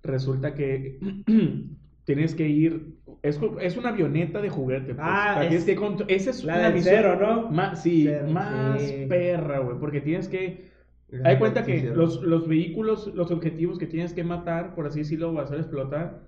resulta 0.05 0.55
que 0.55 0.99
tienes 2.05 2.35
que 2.35 2.49
ir, 2.49 2.95
es, 3.23 3.39
es 3.61 3.77
una 3.77 3.91
avioneta 3.91 4.41
de 4.41 4.49
juguete, 4.49 4.95
pues, 4.95 4.99
Ah, 5.01 5.35
la 5.37 5.43
es 5.45 5.49
tienes 5.49 5.65
que 5.65 5.77
contro- 5.77 6.07
esa 6.09 6.31
es 6.31 6.43
la 6.45 6.55
una 6.55 6.65
del 6.65 6.75
misión 6.75 6.95
cero, 6.97 7.19
¿no? 7.21 7.51
más, 7.51 7.83
sí, 7.83 8.05
Cero, 8.07 8.27
más 8.31 8.81
sí. 8.83 9.07
perra, 9.09 9.59
güey, 9.61 9.79
porque 9.79 10.01
tienes 10.01 10.29
que, 10.29 10.71
Ah, 11.13 11.29
hay 11.29 11.37
cuenta 11.37 11.63
que 11.65 11.83
los, 11.83 12.23
los 12.23 12.49
vehículos, 12.49 13.13
los 13.15 13.31
objetivos 13.31 13.79
que 13.79 13.87
tienes 13.87 14.15
que 14.15 14.25
matar, 14.25 14.75
por 14.75 14.87
así 14.87 15.01
decirlo, 15.01 15.31
o 15.31 15.39
hacer 15.41 15.59
explotar, 15.59 16.23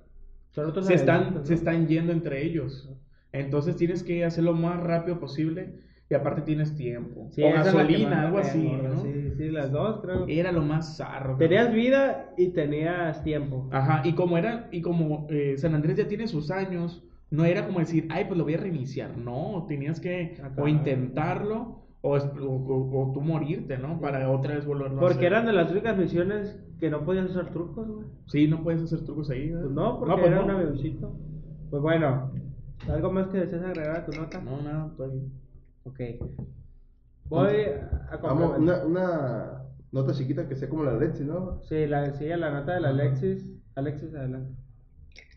Son 0.50 0.66
otros 0.66 0.86
se 0.86 0.94
están, 0.94 1.44
se 1.44 1.54
están 1.54 1.88
yendo 1.88 2.12
entre 2.12 2.44
ellos. 2.44 2.88
Entonces 3.32 3.76
tienes 3.76 4.04
que 4.04 4.24
hacerlo 4.24 4.52
lo 4.52 4.58
más 4.58 4.78
rápido 4.80 5.18
posible 5.18 5.80
y 6.10 6.14
aparte 6.14 6.42
tienes 6.42 6.76
tiempo. 6.76 7.28
Sí, 7.32 7.42
o 7.42 7.50
gasolina, 7.52 8.22
algo 8.26 8.38
así, 8.38 8.70
¿no? 8.82 9.02
Sí, 9.02 9.32
sí, 9.36 9.48
las 9.50 9.70
dos, 9.72 10.00
creo. 10.02 10.26
Era 10.28 10.52
lo 10.52 10.62
más 10.62 10.96
zarro. 10.98 11.36
Tenías 11.36 11.72
vida 11.72 12.32
y 12.36 12.48
tenías 12.48 13.22
tiempo. 13.24 13.68
Ajá, 13.72 14.02
y 14.04 14.12
como 14.14 14.36
era, 14.38 14.68
y 14.70 14.82
como 14.82 15.26
eh, 15.30 15.54
San 15.56 15.74
Andrés 15.74 15.96
ya 15.96 16.06
tiene 16.06 16.26
sus 16.28 16.50
años, 16.50 17.02
no 17.30 17.44
era 17.44 17.66
como 17.66 17.78
decir, 17.80 18.06
ay, 18.10 18.26
pues 18.26 18.36
lo 18.38 18.44
voy 18.44 18.54
a 18.54 18.58
reiniciar. 18.58 19.16
No, 19.16 19.64
tenías 19.66 19.98
que 19.98 20.36
o 20.40 20.44
Acabar. 20.46 20.68
intentarlo 20.68 21.82
o, 22.02 22.16
o- 22.16 22.18
o- 22.18 23.08
o 23.08 23.12
tú 23.12 23.22
morirte, 23.22 23.78
¿no? 23.78 23.98
Para 23.98 24.30
otra 24.30 24.54
vez 24.54 24.66
volverlo 24.66 24.98
a 24.98 25.00
Porque 25.00 25.14
hacer. 25.26 25.32
eran 25.32 25.46
de 25.46 25.52
las 25.54 25.70
únicas 25.72 25.96
misiones 25.96 26.60
que 26.78 26.90
no 26.90 27.02
podías 27.04 27.30
usar 27.30 27.50
trucos, 27.50 27.88
güey. 27.88 28.06
Sí, 28.26 28.46
no 28.46 28.62
puedes 28.62 28.82
hacer 28.82 29.00
trucos 29.04 29.30
ahí. 29.30 29.48
Pues 29.50 29.70
no, 29.72 29.98
porque 29.98 30.14
pues 30.16 30.26
era 30.26 30.36
no. 30.36 30.44
un 30.44 30.50
avioncito. 30.50 31.12
Pues 31.70 31.82
bueno, 31.82 32.30
¿algo 32.88 33.10
más 33.10 33.28
que 33.28 33.38
desees 33.38 33.62
agregar 33.62 33.96
a 33.96 34.04
tu 34.04 34.12
nota? 34.12 34.40
No, 34.42 34.60
nada, 34.62 34.92
todavía. 34.96 35.22
Ok. 35.84 36.00
Voy 37.26 37.56
a 38.10 38.16
Vamos, 38.16 38.58
una, 38.58 38.84
una 38.84 39.64
nota 39.92 40.12
chiquita 40.12 40.48
que 40.48 40.56
sea 40.56 40.68
como 40.68 40.84
la 40.84 40.96
Lexi, 40.96 41.24
¿no? 41.24 41.62
Sí, 41.62 41.86
la, 41.86 42.12
sí, 42.12 42.26
la 42.26 42.50
nota 42.50 42.74
de 42.74 42.80
la 42.80 42.88
Alexis. 42.90 43.46
Alexis, 43.74 44.14
adelante. 44.14 44.54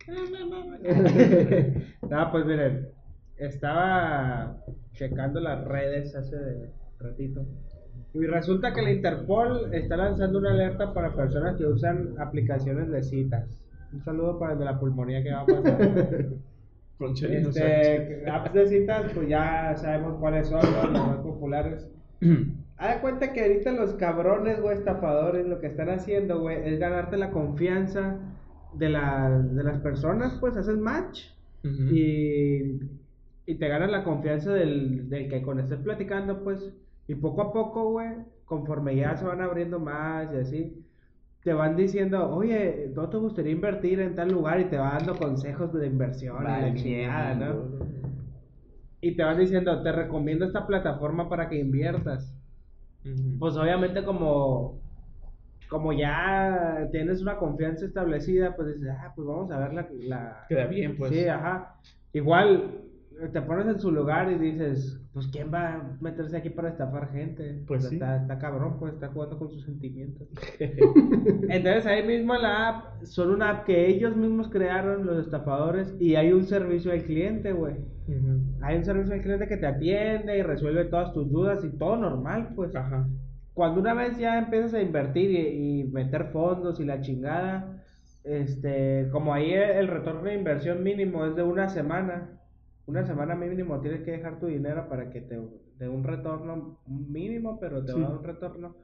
no, 2.10 2.32
pues 2.32 2.46
miren, 2.46 2.90
estaba 3.38 4.58
checando 4.94 5.40
las 5.40 5.66
redes 5.66 6.16
hace 6.16 6.72
ratito. 7.00 7.46
Y 8.14 8.26
resulta 8.26 8.74
que 8.74 8.82
la 8.82 8.92
Interpol 8.92 9.74
está 9.74 9.98
lanzando 9.98 10.40
una 10.40 10.52
alerta 10.52 10.94
para 10.94 11.16
personas 11.16 11.58
que 11.58 11.66
usan 11.66 12.16
aplicaciones 12.20 12.90
de 12.90 13.04
citas. 13.04 13.64
Un 13.92 14.02
saludo 14.04 14.40
para 14.40 14.54
el 14.54 14.60
de 14.60 14.66
la 14.66 14.80
pulmonía 14.80 15.22
que 15.24 15.32
va 15.32 15.42
a 15.42 15.46
pasar. 15.46 16.26
Sánchez. 17.00 17.48
este, 17.48 18.30
apps 18.30 18.54
de 18.54 18.68
citas, 18.68 19.12
pues 19.14 19.28
ya 19.30 19.76
sabemos 19.78 20.20
cuáles 20.20 20.48
son 20.48 20.62
¿no? 20.62 20.84
los 20.84 21.08
más 21.08 21.18
populares. 21.18 21.88
Haz 22.78 22.96
de 22.96 23.02
cuenta 23.02 23.34
que 23.34 23.42
ahorita 23.42 23.72
los 23.72 23.94
cabrones, 23.96 24.62
güey, 24.62 24.78
estafadores, 24.78 25.46
lo 25.48 25.60
que 25.60 25.68
están 25.68 25.90
haciendo, 25.90 26.40
güey, 26.42 26.58
es 26.72 26.80
ganarte 26.80 27.18
la 27.18 27.32
confianza 27.32 28.20
de, 28.74 28.90
la- 28.90 29.40
de 29.40 29.64
las 29.64 29.80
personas, 29.80 30.38
pues 30.40 30.56
haces 30.58 30.78
match 30.78 31.22
Ujú. 31.64 31.94
y, 31.96 32.80
y 33.48 33.56
te 33.56 33.68
ganas 33.68 33.90
la 33.90 34.04
confianza 34.04 34.54
del, 34.54 35.10
del 35.10 35.28
que 35.28 35.42
con 35.42 35.60
estés 35.60 35.80
platicando, 35.80 36.44
pues, 36.44 36.72
y 37.08 37.16
poco 37.16 37.42
a 37.42 37.54
poco, 37.54 37.92
güey, 37.92 38.10
conforme 38.46 38.96
ya 38.96 39.16
se 39.18 39.26
van 39.26 39.42
abriendo 39.42 39.80
más 39.80 40.30
y 40.34 40.38
así, 40.38 40.86
te 41.48 41.54
van 41.54 41.78
diciendo, 41.78 42.30
oye, 42.30 42.92
¿no 42.94 43.08
te 43.08 43.16
gustaría 43.16 43.54
invertir 43.54 44.02
en 44.02 44.16
tal 44.16 44.34
lugar? 44.34 44.60
Y 44.60 44.66
te 44.66 44.76
va 44.78 44.98
dando 44.98 45.16
consejos 45.16 45.72
de 45.72 45.88
inversión 45.88 46.42
y 46.42 46.44
la 46.44 46.52
Vale, 46.60 46.74
chingada, 46.74 47.36
¿no? 47.36 47.64
Y 49.00 49.16
te 49.16 49.24
van 49.24 49.38
diciendo, 49.38 49.82
te 49.82 49.94
recomiendo 49.94 50.44
esta 50.44 50.68
plataforma 50.68 51.30
para 51.30 51.48
que 51.48 51.58
inviertas. 51.58 52.36
Pues 53.40 53.56
obviamente 53.56 54.04
como, 54.04 54.82
como 55.70 55.94
ya 55.94 56.90
tienes 56.92 57.22
una 57.22 57.38
confianza 57.38 57.86
establecida, 57.86 58.54
pues 58.54 58.76
dices, 58.76 58.94
ah, 59.00 59.14
pues 59.16 59.26
vamos 59.26 59.50
a 59.50 59.60
ver 59.60 59.74
la... 59.74 59.88
la... 60.02 60.46
Queda 60.50 60.66
bien, 60.66 60.98
pues. 60.98 61.14
Sí, 61.14 61.30
ajá. 61.30 61.78
Igual 62.12 62.87
te 63.34 63.42
pones 63.42 63.68
en 63.68 63.80
su 63.80 63.92
lugar 63.92 64.32
y 64.32 64.38
dices, 64.38 65.02
pues 65.14 65.28
¿quién 65.28 65.52
va 65.54 65.74
a 65.74 65.98
meterse 66.02 66.38
aquí 66.38 66.50
para 66.50 66.70
estafar 66.70 67.12
gente? 67.12 67.64
Pues 67.68 67.80
O 67.80 67.82
sea, 67.82 67.90
sí. 67.90 67.96
está, 67.96 68.18
está 68.18 68.38
cabrón, 68.40 68.78
pues 68.80 68.94
está 68.94 69.10
jugando 69.10 69.38
con 69.38 69.50
sus 69.50 69.64
sentimientos. 69.66 70.28
Entonces 71.50 71.86
ahí 71.86 72.06
mismo 72.06 72.36
la 72.36 72.70
app, 72.70 73.04
son 73.04 73.32
una 73.32 73.50
app 73.52 73.66
que 73.66 73.88
ellos 73.88 74.16
mismos 74.16 74.50
crearon, 74.50 75.06
los 75.06 75.20
estafadores, 75.26 75.96
y 76.00 76.16
hay 76.16 76.32
un 76.32 76.46
servicio 76.46 76.92
al 76.92 77.04
cliente, 77.04 77.54
güey. 77.54 77.76
Hay 78.62 78.78
un 78.78 78.86
servicio 78.86 79.14
al 79.14 79.22
cliente 79.22 79.48
que 79.48 79.58
te 79.58 79.68
atiende 79.68 80.38
y 80.38 80.42
resuelve 80.42 80.86
todas 80.86 81.14
tus 81.14 81.30
dudas 81.32 81.64
y 81.66 81.70
todo 81.78 81.98
normal, 81.98 82.54
pues. 82.56 82.76
Ajá. 82.76 83.08
Cuando 83.54 83.82
una 83.82 83.94
vez 83.94 84.18
ya 84.18 84.38
empiezas 84.38 84.74
a 84.76 84.82
invertir 84.82 85.32
y, 85.32 85.82
y 85.82 85.84
meter 85.86 86.26
fondos 86.32 86.80
y 86.80 86.86
la 86.86 87.02
chingada, 87.02 87.84
este, 88.24 89.10
como 89.12 89.34
ahí 89.34 89.54
el 89.54 89.88
retorno 89.88 90.24
de 90.24 90.36
inversión 90.36 90.84
mínimo 90.84 91.26
es 91.26 91.36
de 91.36 91.44
una 91.44 91.70
semana, 91.70 92.40
una 92.88 93.06
semana 93.06 93.36
mínimo 93.36 93.80
tienes 93.82 94.02
que 94.02 94.12
dejar 94.12 94.40
tu 94.40 94.48
dinero 94.48 94.88
para 94.90 95.10
que 95.12 95.22
te 95.22 95.40
dé 95.78 95.88
un 95.90 96.04
retorno 96.04 96.80
mínimo, 96.88 97.60
pero 97.60 97.84
te 97.86 97.94
Sí. 97.94 98.00
va 98.00 98.08
a 98.08 98.10
dar 98.10 98.18
un 98.20 98.24
retorno. 98.24 98.76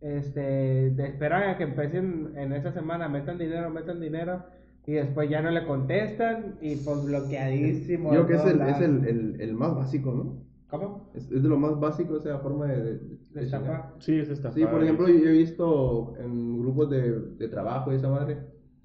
Este, 0.00 0.92
te 0.96 1.06
esperan 1.06 1.50
a 1.50 1.56
que 1.58 1.64
empiecen 1.64 2.32
en 2.36 2.52
esa 2.52 2.72
semana, 2.72 3.08
metan 3.08 3.38
dinero, 3.38 3.70
metan 3.70 4.00
dinero, 4.00 4.42
y 4.84 4.94
después 4.94 5.30
ya 5.30 5.40
no 5.42 5.50
le 5.50 5.64
contestan, 5.64 6.56
y 6.60 6.74
pues 6.76 7.04
bloqueadísimo. 7.04 8.12
Yo 8.12 8.26
creo 8.26 8.42
que 8.42 8.48
es 8.48 8.54
el, 8.54 8.60
es 8.62 8.80
el, 8.80 9.06
el, 9.06 9.40
el 9.40 9.54
más 9.54 9.76
básico, 9.76 10.12
¿no? 10.12 10.42
¿Cómo? 10.68 11.10
Es, 11.14 11.30
es 11.30 11.42
de 11.42 11.48
lo 11.48 11.58
más 11.58 11.78
básico 11.78 12.16
esa 12.16 12.38
forma 12.38 12.66
de, 12.66 12.82
de, 12.82 12.92
De 12.94 12.98
de 13.32 13.42
estafar. 13.44 13.92
Sí, 13.98 14.18
es 14.18 14.28
esta 14.30 14.50
Sí, 14.50 14.64
por 14.64 14.82
ejemplo, 14.82 15.06
yo 15.08 15.28
he 15.28 15.32
visto 15.32 16.14
en 16.18 16.58
grupos 16.58 16.90
de, 16.90 17.20
de 17.38 17.48
trabajo 17.48 17.92
y 17.92 17.96
esa 17.96 18.08
madre 18.08 18.38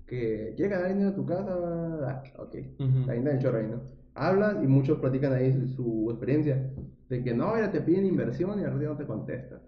que 0.05 0.53
llega 0.57 0.79
a 0.85 0.87
dinero 0.89 1.09
a 1.09 1.15
tu 1.15 1.25
casa, 1.25 1.47
ah, 1.49 2.23
ok, 2.37 2.55
Ujú. 2.79 3.09
ahí 3.09 3.17
anda 3.17 3.31
el 3.31 3.39
chorro 3.39 3.57
ahí, 3.57 3.67
¿no? 3.67 3.81
Hablas 4.17 4.57
y 4.63 4.67
muchos 4.67 4.99
platican 4.99 5.33
ahí 5.33 5.53
su, 5.53 5.67
su 5.67 6.07
experiencia 6.11 6.71
de 7.09 7.23
que 7.23 7.33
no, 7.33 7.53
mira, 7.55 7.71
te 7.71 7.81
piden 7.81 8.05
inversión 8.05 8.59
y 8.59 8.63
al 8.63 8.71
ratito 8.73 8.91
no 8.91 8.97
te 8.97 9.05
contestan. 9.05 9.59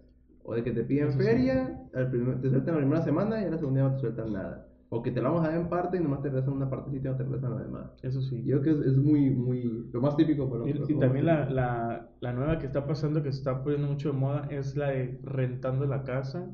O 0.44 0.56
de 0.56 0.64
que 0.64 0.72
te 0.72 0.84
piden 0.84 1.10
Eso 1.10 1.20
sí. 1.20 1.24
feria, 1.26 1.80
al 1.94 2.10
primer- 2.10 2.42
te 2.42 2.50
sueltan 2.50 2.74
la 2.76 2.80
primera 2.82 3.02
semana 3.04 3.42
y 3.42 3.46
a 3.46 3.52
la 3.52 3.58
segunda 3.58 3.82
no 3.84 3.94
te 3.94 4.00
sueltan 4.00 4.34
nada. 4.34 4.66
O 4.92 5.04
que 5.04 5.12
te 5.12 5.22
la 5.22 5.30
vamos 5.30 5.46
a 5.46 5.52
dar 5.52 5.60
en 5.62 5.70
parte 5.70 5.98
y 5.98 6.00
nomás 6.00 6.24
te 6.24 6.30
regresan 6.30 6.54
una 6.56 6.68
partecita 6.68 7.10
y 7.10 7.12
no 7.12 7.18
te 7.18 7.24
regresan 7.24 7.52
lo 7.52 7.60
demás. 7.60 7.92
Eso 8.02 8.22
sí. 8.24 8.44
Yo 8.44 8.60
creo 8.62 8.76
que 8.76 8.82
es, 8.82 8.88
es 8.88 8.98
muy, 8.98 9.30
muy, 9.30 9.88
lo 9.94 10.02
más 10.02 10.18
típico. 10.18 10.50
Pero, 10.50 10.68
Y, 10.68 10.72
y 10.94 11.00
también 11.00 11.28
la, 11.28 11.48
la, 11.48 12.10
la 12.20 12.34
nueva 12.34 12.58
que 12.58 12.66
está 12.66 12.88
pasando, 12.88 13.22
que 13.22 13.32
se 13.32 13.38
está 13.38 13.62
poniendo 13.64 13.88
mucho 13.88 14.12
de 14.12 14.18
moda, 14.18 14.48
es 14.50 14.76
la 14.76 14.90
de 14.90 15.20
rentando 15.24 15.86
la 15.86 16.04
casa. 16.04 16.50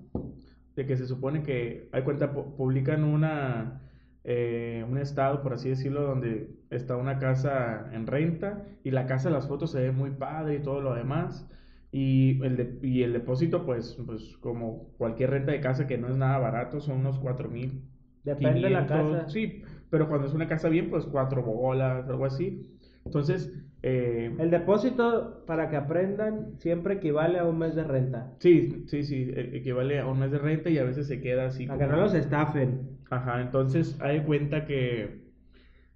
De 0.75 0.85
que 0.85 0.97
se 0.97 1.05
supone 1.05 1.41
que, 1.43 1.87
hay 1.93 2.03
cuenta, 2.03 2.33
pu- 2.35 2.57
publican 2.57 3.05
una, 3.05 3.84
eh, 4.25 4.85
un 4.89 4.97
estado, 4.97 5.41
por 5.41 5.53
así 5.53 5.69
decirlo, 5.69 6.01
donde 6.03 6.49
está 6.69 6.97
una 6.97 7.19
casa 7.19 7.89
en 7.93 8.07
renta 8.07 8.65
y 8.83 8.91
la 8.91 9.05
casa, 9.07 9.29
las 9.29 9.47
fotos 9.47 9.71
se 9.71 9.81
ve 9.81 9.91
muy 9.91 10.11
padre 10.11 10.55
y 10.55 10.59
todo 10.63 10.81
lo 10.81 10.93
demás. 10.95 11.47
Y 11.91 12.43
el, 12.43 12.57
de- 12.57 12.79
y 12.87 13.03
el 13.03 13.13
depósito, 13.13 13.65
pues, 13.65 13.97
pues, 14.05 14.37
como 14.41 14.89
cualquier 14.97 15.29
renta 15.31 15.51
de 15.51 15.61
casa 15.61 15.87
que 15.87 15.97
no 15.97 16.09
es 16.09 16.17
nada 16.17 16.37
barato, 16.39 16.79
son 16.81 16.97
unos 16.99 17.19
cuatro 17.19 17.49
mil 17.49 17.83
Depende 18.23 18.67
de 18.67 18.71
la 18.71 18.87
500, 18.87 18.87
casa. 18.87 19.29
Sí, 19.29 19.61
pero 19.89 20.07
cuando 20.09 20.27
es 20.27 20.33
una 20.33 20.47
casa 20.47 20.67
bien, 20.69 20.89
pues 20.89 21.05
cuatro 21.05 21.43
bolas, 21.43 22.07
algo 22.09 22.25
así. 22.25 22.77
Entonces, 23.05 23.51
eh, 23.83 24.35
El 24.39 24.49
depósito, 24.51 25.43
para 25.45 25.69
que 25.69 25.75
aprendan, 25.75 26.55
siempre 26.59 26.95
equivale 26.95 27.39
a 27.39 27.45
un 27.45 27.59
mes 27.59 27.75
de 27.75 27.83
renta. 27.83 28.31
sí, 28.39 28.83
sí, 28.87 29.03
sí, 29.03 29.31
e- 29.35 29.57
equivale 29.57 29.99
a 29.99 30.07
un 30.07 30.19
mes 30.19 30.31
de 30.31 30.39
renta 30.39 30.69
y 30.69 30.77
a 30.77 30.83
veces 30.83 31.07
se 31.07 31.21
queda 31.21 31.47
así. 31.47 31.67
Para 31.67 31.79
que 31.79 31.87
no 31.87 31.97
los 32.01 32.13
estafen. 32.13 32.97
Ajá, 33.09 33.41
entonces 33.41 33.95
hay 34.01 34.21
cuenta 34.21 34.65
que 34.65 35.23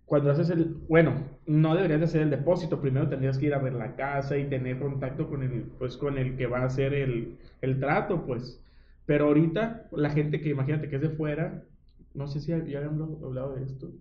cuando 0.05 0.31
haces 0.31 0.49
el, 0.51 0.65
bueno, 0.87 1.13
no 1.47 1.75
deberías 1.75 1.99
de 1.99 2.05
hacer 2.05 2.21
el 2.21 2.29
depósito, 2.29 2.81
primero 2.81 3.09
tendrías 3.09 3.37
que 3.37 3.47
ir 3.47 3.53
a 3.53 3.59
ver 3.59 3.73
la 3.73 3.95
casa 3.95 4.37
y 4.37 4.45
tener 4.49 4.79
contacto 4.79 5.27
con 5.29 5.43
el, 5.43 5.63
pues 5.79 5.97
con 5.97 6.17
el 6.17 6.35
que 6.37 6.47
va 6.47 6.59
a 6.59 6.65
hacer 6.65 6.93
el, 6.93 7.37
el 7.61 7.79
trato, 7.79 8.25
pues. 8.25 8.61
Pero 9.05 9.25
ahorita 9.27 9.87
la 9.91 10.09
gente 10.11 10.41
que 10.41 10.49
imagínate 10.49 10.89
que 10.89 10.97
es 10.97 11.01
de 11.01 11.09
fuera, 11.09 11.63
no 12.13 12.27
sé 12.27 12.39
si 12.39 12.47
ya 12.49 12.57
habíamos 12.57 13.21
hablado 13.23 13.55
de 13.55 13.63
esto. 13.63 13.91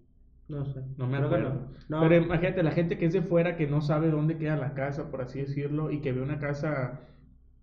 No 0.48 0.64
sé. 0.64 0.82
No 0.96 1.06
me 1.06 1.18
acuerdo. 1.18 1.68
no. 1.88 2.00
Pero 2.00 2.16
imagínate, 2.16 2.62
la 2.62 2.70
gente 2.70 2.96
que 2.98 3.06
es 3.06 3.12
de 3.12 3.22
fuera, 3.22 3.56
que 3.56 3.66
no 3.66 3.82
sabe 3.82 4.10
dónde 4.10 4.38
queda 4.38 4.56
la 4.56 4.74
casa, 4.74 5.10
por 5.10 5.20
así 5.20 5.40
decirlo, 5.40 5.90
y 5.90 6.00
que 6.00 6.12
ve 6.12 6.22
una 6.22 6.38
casa, 6.38 7.00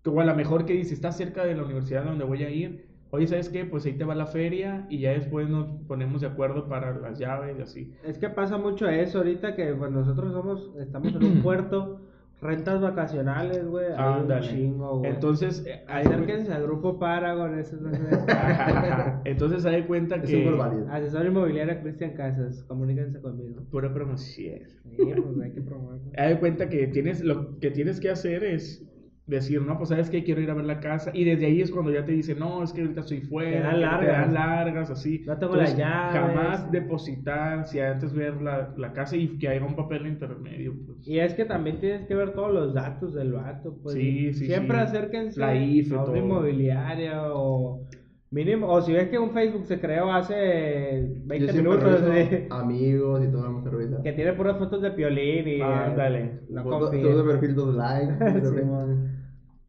que 0.02 0.10
o 0.10 0.20
a 0.20 0.24
lo 0.24 0.34
mejor 0.34 0.66
que 0.66 0.72
dice, 0.72 0.94
está 0.94 1.10
cerca 1.12 1.44
de 1.44 1.56
la 1.56 1.64
universidad 1.64 2.04
donde 2.04 2.24
voy 2.24 2.44
a 2.44 2.50
ir. 2.50 2.86
Oye, 3.10 3.26
¿sabes 3.26 3.48
qué? 3.48 3.64
Pues 3.64 3.86
ahí 3.86 3.94
te 3.94 4.04
va 4.04 4.14
la 4.14 4.26
feria 4.26 4.86
y 4.88 4.98
ya 4.98 5.12
después 5.12 5.48
nos 5.48 5.68
ponemos 5.86 6.20
de 6.20 6.26
acuerdo 6.28 6.68
para 6.68 6.94
las 6.96 7.18
llaves 7.18 7.56
y 7.58 7.62
así. 7.62 7.94
Es 8.04 8.18
que 8.18 8.28
pasa 8.28 8.58
mucho 8.58 8.88
eso 8.88 9.18
ahorita 9.18 9.54
que 9.54 9.74
pues, 9.74 9.90
nosotros 9.90 10.32
somos, 10.32 10.70
estamos 10.78 11.14
en 11.14 11.24
un 11.24 11.38
puerto, 11.42 12.00
rentas 12.40 12.80
vacacionales, 12.80 13.66
güey. 13.66 13.86
Ándale. 13.96 14.46
chingo, 14.46 14.98
güey. 14.98 15.10
Entonces, 15.12 15.64
eh, 15.66 15.84
Acérquense 15.88 16.52
al 16.52 16.64
grupo 16.64 16.98
Paragon, 16.98 17.58
ese 17.58 17.76
es 17.76 17.82
entonces 19.24 19.64
hay 19.64 19.84
cuenta 19.84 20.16
Es 20.16 20.22
que... 20.22 20.44
súper 20.44 20.58
válido. 20.58 20.86
Asesor 20.90 21.26
inmobiliario 21.26 21.80
Cristian 21.80 22.12
Casas, 22.12 22.62
comuníquense 22.64 23.20
conmigo. 23.20 23.62
Pura 23.70 23.92
promoción. 23.92 24.60
Sí, 24.84 24.96
pues 24.98 25.40
hay 25.42 25.52
que 25.52 25.62
promoverlo. 25.62 26.10
Hay 26.16 26.36
cuenta 26.36 26.68
que 26.68 26.86
tienes, 26.88 27.22
lo 27.22 27.58
que 27.58 27.70
tienes 27.70 28.00
que 28.00 28.10
hacer 28.10 28.44
es 28.44 28.84
decir, 29.26 29.60
no, 29.60 29.76
pues 29.76 29.88
sabes 29.88 30.08
que 30.08 30.22
quiero 30.22 30.40
ir 30.40 30.50
a 30.50 30.54
ver 30.54 30.64
la 30.64 30.80
casa. 30.80 31.10
Y 31.12 31.24
desde 31.24 31.46
ahí 31.46 31.60
es 31.60 31.70
cuando 31.70 31.92
ya 31.92 32.04
te 32.04 32.12
dicen, 32.12 32.38
no, 32.38 32.62
es 32.62 32.72
que 32.72 32.82
ahorita 32.82 33.00
estoy 33.00 33.22
fuera. 33.22 33.50
Te 33.50 33.62
dan 33.62 33.80
largas. 33.80 34.00
Te 34.00 34.12
dan 34.12 34.34
largas, 34.34 34.90
así. 34.90 35.24
No 35.26 35.36
tengo 35.38 35.56
las 35.56 35.76
llaves. 35.76 36.20
Jamás 36.20 36.70
depositar, 36.70 37.66
si 37.66 37.80
antes 37.80 38.14
ver 38.14 38.40
la, 38.40 38.72
la 38.76 38.92
casa 38.92 39.16
y 39.16 39.38
que 39.38 39.48
haya 39.48 39.64
un 39.64 39.74
papel 39.74 40.06
intermedio. 40.06 40.74
Pues. 40.86 41.06
Y 41.06 41.18
es 41.18 41.34
que 41.34 41.44
también 41.44 41.80
tienes 41.80 42.06
que 42.06 42.14
ver 42.14 42.32
todos 42.34 42.52
los 42.52 42.74
datos 42.74 43.14
del 43.14 43.32
vato, 43.32 43.76
pues. 43.82 43.94
Sí, 43.94 44.32
sí, 44.32 44.46
Siempre 44.46 44.76
sí. 44.78 44.82
acérquense 44.84 45.40
La 45.40 45.54
IFE, 45.56 45.94
a 45.96 47.32
o 47.32 47.86
mínimo, 48.30 48.66
o 48.68 48.80
si 48.82 48.92
ves 48.92 49.08
que 49.08 49.18
un 49.18 49.30
Facebook 49.30 49.66
se 49.66 49.80
creó 49.80 50.12
hace 50.12 51.08
Yo 51.14 51.26
20 51.26 51.52
siempre 51.52 51.62
minutos, 51.76 52.02
de- 52.04 52.46
amigos 52.50 53.24
y 53.24 53.28
todo, 53.30 53.42
vamos 53.42 53.66
a 53.66 53.70
revisar. 53.70 54.02
que 54.02 54.12
tiene 54.12 54.32
puras 54.34 54.58
fotos 54.58 54.82
de 54.82 54.90
piolín 54.90 55.46
y 55.48 55.60
Ándale. 55.60 56.40
no 56.50 56.62
Foto- 56.64 56.78
confíen. 56.80 57.02
Todo 57.04 57.22
de 57.24 57.32
perfil, 57.32 57.54
dos 57.54 57.74
likes. 57.74 58.14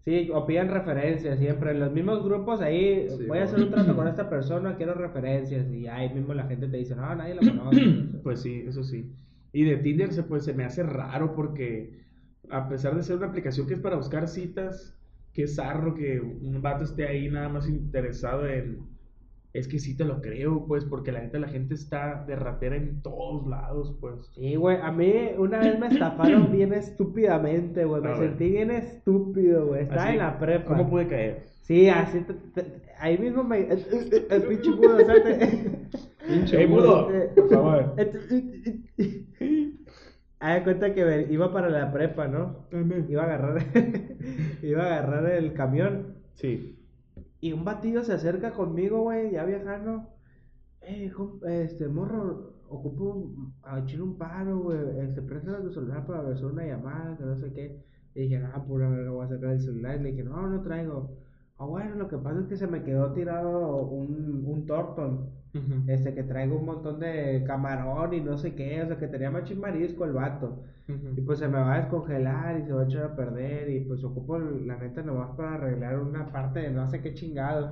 Sí, 0.05 0.29
o 0.33 0.45
pidan 0.45 0.69
referencias 0.69 1.37
siempre. 1.37 1.71
En 1.71 1.81
los 1.81 1.91
mismos 1.91 2.23
grupos 2.23 2.61
ahí, 2.61 3.07
Sí, 3.09 3.25
voy 3.27 3.39
a 3.39 3.43
hacer 3.43 3.59
un 3.59 3.69
trato 3.71 3.93
con 3.95 4.07
esta 4.07 4.29
persona, 4.29 4.77
quiero 4.77 4.93
referencias. 4.93 5.69
Y 5.69 5.85
ahí 5.87 6.13
mismo 6.13 6.33
la 6.33 6.43
gente 6.47 6.67
te 6.69 6.77
dice, 6.77 6.95
no, 6.95 7.13
nadie 7.13 7.35
lo 7.35 7.41
conoce. 7.57 7.81
Pues 8.23 8.41
sí, 8.41 8.63
eso 8.65 8.83
sí. 8.85 9.11
Y 9.51 9.65
de 9.65 9.75
Tinder 9.77 10.13
se, 10.13 10.23
pues, 10.23 10.45
se 10.45 10.53
me 10.53 10.63
hace 10.63 10.83
raro 10.83 11.35
porque 11.35 12.05
a 12.49 12.69
pesar 12.69 12.95
de 12.95 13.03
ser 13.03 13.17
una 13.17 13.27
aplicación 13.27 13.67
que 13.67 13.73
es 13.73 13.81
para 13.81 13.97
buscar 13.97 14.29
citas, 14.29 14.96
qué 15.37 15.47
zarro 15.47 15.93
que 15.93 16.19
un 16.19 16.61
vato 16.63 16.83
esté 16.83 17.07
ahí 17.07 17.29
nada 17.29 17.47
más 17.47 17.69
interesado 17.69 18.47
en... 18.47 18.79
Es 19.53 19.67
que 19.67 19.77
sí 19.79 19.95
te 19.95 20.03
lo 20.03 20.19
creo, 20.21 20.65
pues, 20.67 20.83
porque 20.83 21.11
la 21.11 21.21
gente, 21.21 21.39
la 21.39 21.47
gente 21.47 21.73
está 21.75 22.25
de 22.25 22.35
ratera 22.35 22.75
en 22.75 23.01
todos 23.03 23.47
lados, 23.47 23.95
pues. 24.01 24.31
Sí, 24.35 24.55
güey, 24.55 24.77
a 24.81 24.91
mí 24.91 25.13
una 25.37 25.59
vez 25.59 25.79
me 25.79 25.87
estafaron 25.87 26.51
bien 26.57 26.73
estúpidamente, 26.73 27.85
güey. 27.85 28.01
Me 28.01 28.17
sentí 28.17 28.49
bien 28.49 28.71
estúpido, 28.71 29.67
güey. 29.67 29.83
Estaba 29.83 30.03
Así, 30.03 30.13
en 30.13 30.17
la 30.19 30.39
prepa. 30.39 30.65
¿Cómo 30.65 30.89
pude 30.89 31.07
caer? 31.07 31.43
Sí, 31.61 31.87
así. 31.87 32.19
te- 32.21 32.33
te- 32.61 32.81
ahí 32.99 33.17
mismo 33.17 33.43
me. 33.43 33.59
El, 33.61 33.79
el- 33.91 34.27
el 34.29 34.41
pinche 34.43 34.69
mudo, 34.71 34.99
¿sabes? 35.05 35.49
Pinche 36.27 36.61
Ey, 36.61 36.67
mudo, 36.67 37.09
por 37.35 37.49
favor. 37.49 37.95
Haz 40.39 40.55
de 40.57 40.63
cuenta 40.63 40.93
que 40.93 41.27
iba 41.31 41.51
para 41.51 41.69
la 41.69 41.91
prepa, 41.91 42.27
¿no? 42.27 42.67
Iba 43.09 43.23
a 43.23 43.25
agarrar. 43.25 43.57
iba 44.61 44.83
a 44.83 44.85
agarrar 44.85 45.31
el 45.31 45.53
camión. 45.53 46.17
Sí. 46.35 46.79
Y 47.39 47.53
un 47.53 47.65
batillo 47.65 48.03
se 48.03 48.13
acerca 48.13 48.51
conmigo, 48.51 49.01
güey, 49.01 49.31
ya 49.31 49.45
viajando. 49.45 50.09
Eh, 50.81 51.11
com- 51.11 51.39
este, 51.47 51.87
morro, 51.87 52.53
ocupo 52.69 53.03
un- 53.15 53.53
a 53.63 53.79
echar 53.79 54.01
un 54.01 54.17
paro, 54.17 54.59
güey. 54.59 54.77
Este, 55.01 55.21
préstame 55.23 55.59
tu 55.61 55.71
celular 55.71 56.05
para 56.05 56.27
hacer 56.29 56.45
una 56.45 56.65
llamada, 56.65 57.17
que 57.17 57.23
no 57.25 57.35
sé 57.35 57.51
qué. 57.53 57.83
Y 58.13 58.21
dije, 58.21 58.37
ah, 58.43 58.63
pura 58.65 58.89
verga, 58.89 59.11
voy 59.11 59.25
a 59.25 59.29
sacar 59.29 59.51
el 59.51 59.61
celular. 59.61 59.99
Y 59.99 60.03
le 60.03 60.11
dije, 60.11 60.23
no, 60.23 60.47
no 60.47 60.61
traigo. 60.61 61.17
Ah, 61.59 61.65
bueno, 61.65 61.95
lo 61.95 62.07
que 62.07 62.17
pasa 62.17 62.39
es 62.41 62.47
que 62.47 62.55
se 62.57 62.67
me 62.67 62.83
quedó 62.83 63.11
tirado 63.13 63.85
un, 63.87 64.43
un 64.45 64.65
Torton. 64.65 65.29
Ujú. 65.53 65.83
Este, 65.87 66.13
que 66.13 66.23
traigo 66.23 66.57
un 66.57 66.65
montón 66.65 66.99
de 66.99 67.43
camarón 67.47 68.13
y 68.13 68.21
no 68.21 68.37
sé 68.37 68.53
qué. 68.55 68.81
O 68.83 68.87
sea, 68.87 68.97
que 68.97 69.07
tenía 69.07 69.31
machín 69.31 69.59
marisco 69.59 70.05
el 70.05 70.13
vato. 70.13 70.63
Y 71.15 71.21
pues 71.21 71.39
se 71.39 71.47
me 71.47 71.57
va 71.59 71.73
a 71.75 71.77
descongelar 71.79 72.59
y 72.59 72.63
se 72.65 72.73
va 72.73 72.81
a 72.81 72.85
echar 72.85 73.03
a 73.05 73.15
perder 73.15 73.69
y 73.69 73.81
pues 73.81 74.03
ocupo 74.03 74.37
la 74.39 74.77
neta 74.77 75.01
nomás 75.03 75.35
para 75.35 75.55
arreglar 75.55 75.99
una 75.99 76.31
parte 76.31 76.59
de 76.61 76.71
no 76.71 76.87
sé 76.89 77.01
qué 77.01 77.13
chingados. 77.13 77.71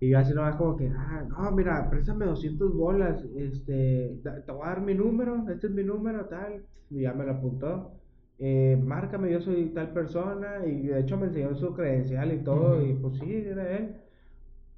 Y 0.00 0.10
yo 0.10 0.18
así 0.18 0.34
nomás 0.34 0.56
como 0.56 0.76
que, 0.76 0.88
ah, 0.88 1.24
no, 1.28 1.50
mira, 1.52 1.88
préstame 1.90 2.26
200 2.26 2.74
bolas, 2.74 3.24
este, 3.36 4.20
te 4.44 4.52
voy 4.52 4.66
a 4.66 4.68
dar 4.70 4.80
mi 4.82 4.94
número, 4.94 5.48
este 5.50 5.66
es 5.68 5.72
mi 5.72 5.82
número, 5.84 6.26
tal. 6.26 6.64
Y 6.90 7.02
ya 7.02 7.12
me 7.14 7.24
lo 7.24 7.32
apuntó. 7.32 8.00
Eh, 8.46 8.76
márcame, 8.84 9.30
yo 9.32 9.40
soy 9.40 9.70
tal 9.70 9.88
persona 9.94 10.66
y 10.66 10.88
de 10.88 11.00
hecho 11.00 11.16
me 11.16 11.28
enseñó 11.28 11.54
su 11.56 11.72
credencial 11.72 12.30
y 12.30 12.44
todo 12.44 12.76
Ujú. 12.76 12.86
y 12.86 12.92
pues 12.92 13.18
sí, 13.18 13.32
era 13.32 13.74
él. 13.78 13.94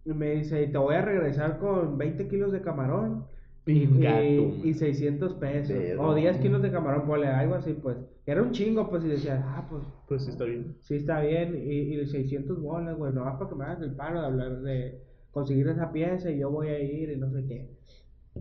Y 0.05 0.13
me 0.13 0.31
dice, 0.37 0.69
te 0.69 0.79
voy 0.79 0.95
a 0.95 1.03
regresar 1.03 1.59
con 1.59 1.99
20 1.99 2.29
kilos 2.29 2.53
de 2.53 2.61
camarón 2.61 3.25
y, 3.67 3.83
y, 3.83 3.89
tu 4.37 4.69
y 4.69 4.73
600 4.75 5.35
pesos. 5.35 5.77
O 5.99 6.15
10 6.15 6.39
kilos 6.39 6.63
de 6.63 6.71
camarón, 6.71 7.07
ponle 7.09 7.27
algo 7.27 7.57
así, 7.57 7.73
pues. 7.73 7.97
Era 8.25 8.41
un 8.41 8.53
chingo, 8.53 8.89
pues, 8.89 9.05
y 9.05 9.09
decía, 9.09 9.43
ah, 9.45 9.67
pues, 9.69 9.83
Pues 10.07 10.23
sí, 10.25 10.31
está 10.31 10.45
bien. 10.45 10.77
sí 10.83 10.95
está 10.95 11.21
bien. 11.21 11.57
Y, 11.57 11.97
y 11.97 12.07
600 12.07 12.61
bolas, 12.63 12.97
güey, 12.97 13.13
nomás 13.13 13.35
para 13.37 13.51
que 13.51 13.57
me 13.57 13.65
hagas 13.65 13.83
el 13.83 13.97
paro 13.97 14.21
de 14.21 14.27
hablar 14.27 14.61
de 14.61 15.01
conseguir 15.33 15.67
esa 15.67 15.91
pieza 15.91 16.31
y 16.31 16.39
yo 16.39 16.51
voy 16.53 16.69
a 16.69 16.79
ir 16.79 17.11
y 17.11 17.17
no 17.17 17.33
sé 17.33 17.45
qué. 17.49 17.69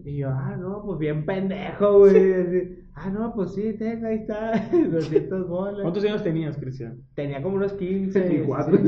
Y 0.03 0.17
yo, 0.17 0.30
ah, 0.30 0.55
no, 0.55 0.84
pues 0.86 0.99
bien 0.99 1.26
pendejo, 1.26 1.97
güey. 1.99 2.34
así, 2.34 2.85
ah, 2.96 3.10
no, 3.10 3.34
pues 3.36 3.54
sí, 3.54 3.74
tenga, 3.78 4.08
ahí 4.10 4.16
está, 4.18 4.54
200 4.91 5.48
bolas. 5.48 5.82
¿Cuántos 5.82 6.04
años 6.06 6.24
tenías, 6.24 6.58
Cristian? 6.58 6.98
Tenía 7.14 7.41
como 7.41 7.56
unos 7.58 7.74
15. 7.74 8.20
24. 8.20 8.78
sí. 8.78 8.84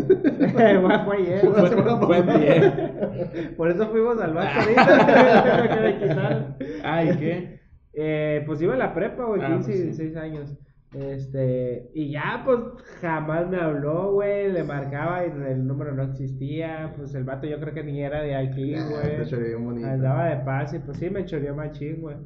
Bueno, 0.53 0.89
fue 1.05 1.17
ayer. 1.17 1.39
Fue, 1.41 2.21
fue 2.21 2.21
bien. 2.39 3.53
Por 3.55 3.69
eso 3.71 3.87
fuimos 3.89 4.19
al 4.19 4.33
banco 4.33 4.59
ahorita. 4.59 5.97
quitaron. 5.99 6.55
Ay, 6.83 7.15
¿qué? 7.19 7.59
Eh, 7.93 8.43
pues 8.45 8.61
iba 8.61 8.73
a 8.75 8.77
la 8.77 8.93
prepa, 8.93 9.25
güey, 9.25 9.41
Ah, 9.41 9.47
15 9.55 9.65
pues 9.65 9.75
y 9.75 9.79
sí. 9.79 9.83
16 9.85 10.15
años. 10.17 10.57
Este, 10.93 11.89
y 11.93 12.11
ya, 12.11 12.43
pues 12.45 12.59
jamás 13.01 13.49
me 13.49 13.57
habló, 13.57 14.13
güey. 14.13 14.51
Le 14.51 14.63
marcaba 14.63 15.25
y 15.25 15.29
el 15.29 15.67
número 15.67 15.93
no 15.93 16.03
existía. 16.03 16.93
Pues 16.95 17.13
el 17.13 17.23
vato 17.23 17.45
yo 17.45 17.59
creo 17.59 17.73
que 17.73 17.83
ni 17.83 18.01
era 18.01 18.21
de 18.21 18.35
aquí, 18.35 18.73
Ah, 18.75 18.87
güey. 18.89 19.55
bonito. 19.55 19.87
Andaba 19.87 20.25
de 20.29 20.37
paz 20.45 20.73
y 20.73 20.79
pues 20.79 20.97
sí, 20.97 21.09
me 21.09 21.25
choreó 21.25 21.55
machín, 21.55 22.01
güey. 22.01 22.17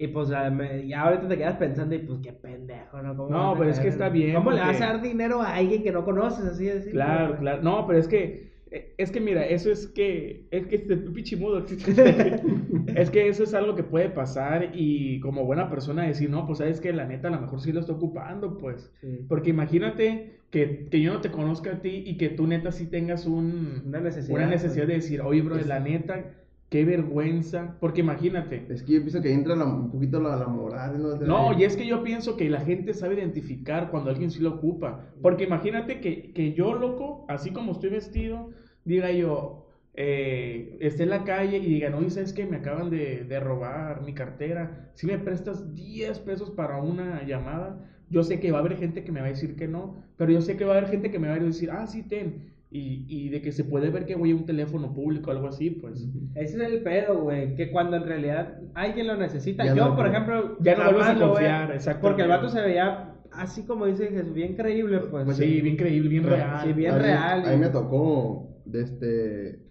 Y 0.00 0.06
pues 0.08 0.28
ya 0.28 1.02
ahorita 1.02 1.26
te 1.26 1.36
quedas 1.36 1.56
pensando 1.56 1.92
y 1.96 1.98
pues 1.98 2.20
qué 2.22 2.32
pendejo, 2.32 3.02
¿no? 3.02 3.16
¿Cómo 3.16 3.30
No, 3.30 3.54
pero 3.58 3.68
es 3.70 3.80
que 3.80 3.88
está 3.88 4.08
bien, 4.08 4.36
¿Cómo 4.36 4.52
le 4.52 4.60
vas 4.60 4.80
a 4.80 4.92
dar 4.92 5.02
dinero 5.02 5.42
a 5.42 5.56
alguien 5.56 5.82
que 5.82 5.90
no 5.90 6.04
conoces 6.04 6.44
así 6.44 6.66
de 6.66 6.88
Claro, 6.90 7.36
claro. 7.36 7.62
No, 7.62 7.84
pero 7.84 7.98
es 7.98 8.06
que, 8.06 8.52
eh, 8.70 8.94
es 8.96 9.10
que 9.10 9.18
mira, 9.20 9.44
eso 9.44 9.72
es 9.72 9.88
que, 9.88 10.46
es 10.52 10.68
que 10.68 10.76
este 10.76 10.96
pichimudo, 10.96 11.66
es 12.94 13.10
que 13.10 13.28
eso 13.28 13.42
es 13.42 13.54
algo 13.54 13.74
que 13.74 13.82
puede 13.82 14.08
pasar 14.08 14.70
y 14.72 15.18
como 15.18 15.44
buena 15.44 15.68
persona 15.68 16.04
decir, 16.04 16.30
no, 16.30 16.46
pues 16.46 16.58
sabes 16.58 16.80
que 16.80 16.92
la 16.92 17.04
neta 17.04 17.26
a 17.26 17.32
lo 17.32 17.40
mejor 17.40 17.60
sí 17.60 17.72
lo 17.72 17.80
está 17.80 17.92
ocupando, 17.92 18.56
pues. 18.56 18.92
Sí. 19.00 19.24
Porque 19.28 19.50
imagínate 19.50 20.38
que, 20.50 20.86
que 20.90 21.00
yo 21.00 21.12
no 21.12 21.20
te 21.20 21.32
conozca 21.32 21.72
a 21.72 21.80
ti 21.80 22.04
y 22.06 22.16
que 22.16 22.28
tú 22.28 22.46
neta 22.46 22.70
sí 22.70 22.86
tengas 22.86 23.26
un, 23.26 23.82
Una 23.84 24.00
necesidad. 24.00 24.36
una 24.36 24.46
necesidad 24.46 24.86
de 24.86 24.94
pues. 24.94 25.04
decir, 25.04 25.22
oye, 25.22 25.42
bro, 25.42 25.56
la 25.56 25.80
neta, 25.80 26.24
qué 26.70 26.84
vergüenza. 26.84 27.76
Porque 27.80 28.00
imagínate, 28.00 28.66
Es 28.68 28.82
que 28.82 28.92
yo 28.94 29.00
pienso 29.00 29.20
que 29.22 29.32
entra 29.32 29.56
la- 29.56 29.64
un 29.66 29.90
poquito 29.90 30.20
la, 30.20 30.36
la 30.36 30.46
moral, 30.48 31.00
¿no? 31.02 31.16
No, 31.16 31.52
y 31.58 31.64
es 31.64 31.76
que 31.76 31.86
yo 31.86 32.02
pienso 32.02 32.36
que 32.36 32.48
la 32.50 32.60
gente 32.60 32.94
sabe 32.94 33.14
identificar 33.14 33.90
cuando 33.90 34.10
alguien 34.10 34.30
sí 34.30 34.40
lo 34.40 34.50
ocupa. 34.56 35.06
Porque 35.20 35.44
imagínate 35.44 36.00
que, 36.00 36.32
que 36.32 36.52
yo, 36.52 36.74
loco, 36.74 37.24
así 37.28 37.50
como 37.50 37.72
estoy 37.72 37.90
vestido, 37.90 38.50
diga 38.84 39.10
yo, 39.12 39.66
eh, 39.94 40.76
esté 40.80 41.02
en 41.04 41.10
la 41.10 41.24
calle 41.24 41.58
y 41.58 41.66
digan, 41.66 41.94
oye, 41.94 42.10
¿sabes 42.10 42.32
qué? 42.32 42.46
Me 42.46 42.56
acaban 42.58 42.90
de, 42.90 43.24
de 43.24 43.40
robar 43.40 44.02
mi 44.02 44.12
cartera. 44.14 44.90
Si 44.94 45.06
me 45.06 45.18
prestas 45.18 45.74
10 45.74 46.18
pesos 46.20 46.50
para 46.50 46.78
una 46.80 47.22
llamada, 47.24 47.84
yo 48.10 48.22
sé 48.22 48.40
que 48.40 48.52
va 48.52 48.58
a 48.58 48.60
haber 48.60 48.76
gente 48.76 49.04
que 49.04 49.12
me 49.12 49.20
va 49.20 49.26
a 49.26 49.30
decir 49.30 49.56
que 49.56 49.68
no, 49.68 49.96
pero 50.16 50.32
yo 50.32 50.40
sé 50.40 50.56
que 50.56 50.64
va 50.64 50.74
a 50.74 50.78
haber 50.78 50.90
gente 50.90 51.10
que 51.10 51.18
me 51.18 51.28
va 51.28 51.34
a 51.34 51.38
decir, 51.38 51.70
ah, 51.70 51.86
sí, 51.86 52.02
ten. 52.02 52.52
Y, 52.70 53.06
y 53.08 53.28
de 53.30 53.40
que 53.40 53.50
se 53.50 53.64
puede 53.64 53.88
ver 53.88 54.04
que 54.04 54.14
voy 54.14 54.30
a 54.32 54.34
un 54.36 54.44
teléfono 54.44 54.92
público 54.92 55.30
o 55.30 55.32
algo 55.32 55.48
así, 55.48 55.70
pues. 55.70 56.06
Ese 56.34 56.56
es 56.62 56.70
el 56.72 56.82
pedo, 56.82 57.22
güey. 57.22 57.54
Que 57.54 57.70
cuando 57.70 57.96
en 57.96 58.04
realidad 58.04 58.60
alguien 58.74 59.06
lo 59.06 59.16
necesita. 59.16 59.64
Ya 59.64 59.74
yo, 59.74 59.88
no- 59.88 59.96
por 59.96 60.06
ejemplo, 60.06 60.58
ya 60.60 60.76
no 60.76 60.84
vuelves 60.84 61.02
a 61.02 61.04
jamás 61.06 61.18
lo 61.20 61.26
voy 61.28 61.34
confiar, 61.36 61.70
exactamente. 61.72 62.00
Porque 62.08 62.22
el 62.22 62.28
vato 62.28 62.48
se 62.50 62.60
veía 62.60 63.14
así 63.32 63.64
como 63.64 63.86
dice 63.86 64.08
Jesús, 64.08 64.34
bien 64.34 64.54
creíble, 64.54 65.00
pues. 65.00 65.24
Pues 65.24 65.36
Sí, 65.38 65.60
bien 65.62 65.76
creíble, 65.76 66.08
bien 66.10 66.24
real. 66.24 66.60
Sí, 66.62 66.72
bien 66.74 66.92
a 66.92 66.96
mí, 66.96 67.02
real. 67.02 67.46
A 67.46 67.50
mí 67.52 67.56
me 67.56 67.68
tocó, 67.70 68.50
de 68.66 68.82
este, 68.82 69.62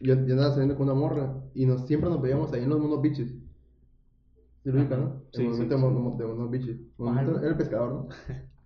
yo, 0.00 0.14
yo 0.14 0.32
andaba 0.32 0.50
saliendo 0.50 0.74
con 0.76 0.88
una 0.88 0.98
morra 0.98 1.32
y 1.54 1.66
nos, 1.66 1.86
siempre 1.86 2.10
nos 2.10 2.20
veíamos 2.20 2.52
ahí 2.52 2.64
en 2.64 2.70
los 2.70 2.80
monos 2.80 3.00
biches. 3.00 3.28
¿Sí 4.62 4.70
lo 4.70 4.82
no? 4.84 5.22
Sí, 5.32 5.42
el 5.42 5.54
sí, 5.54 5.58
movimiento 5.76 5.76
sí. 5.76 5.80
de. 5.80 7.38
Era 7.38 7.48
el 7.48 7.56
pescador, 7.56 7.92
¿no? 7.92 8.08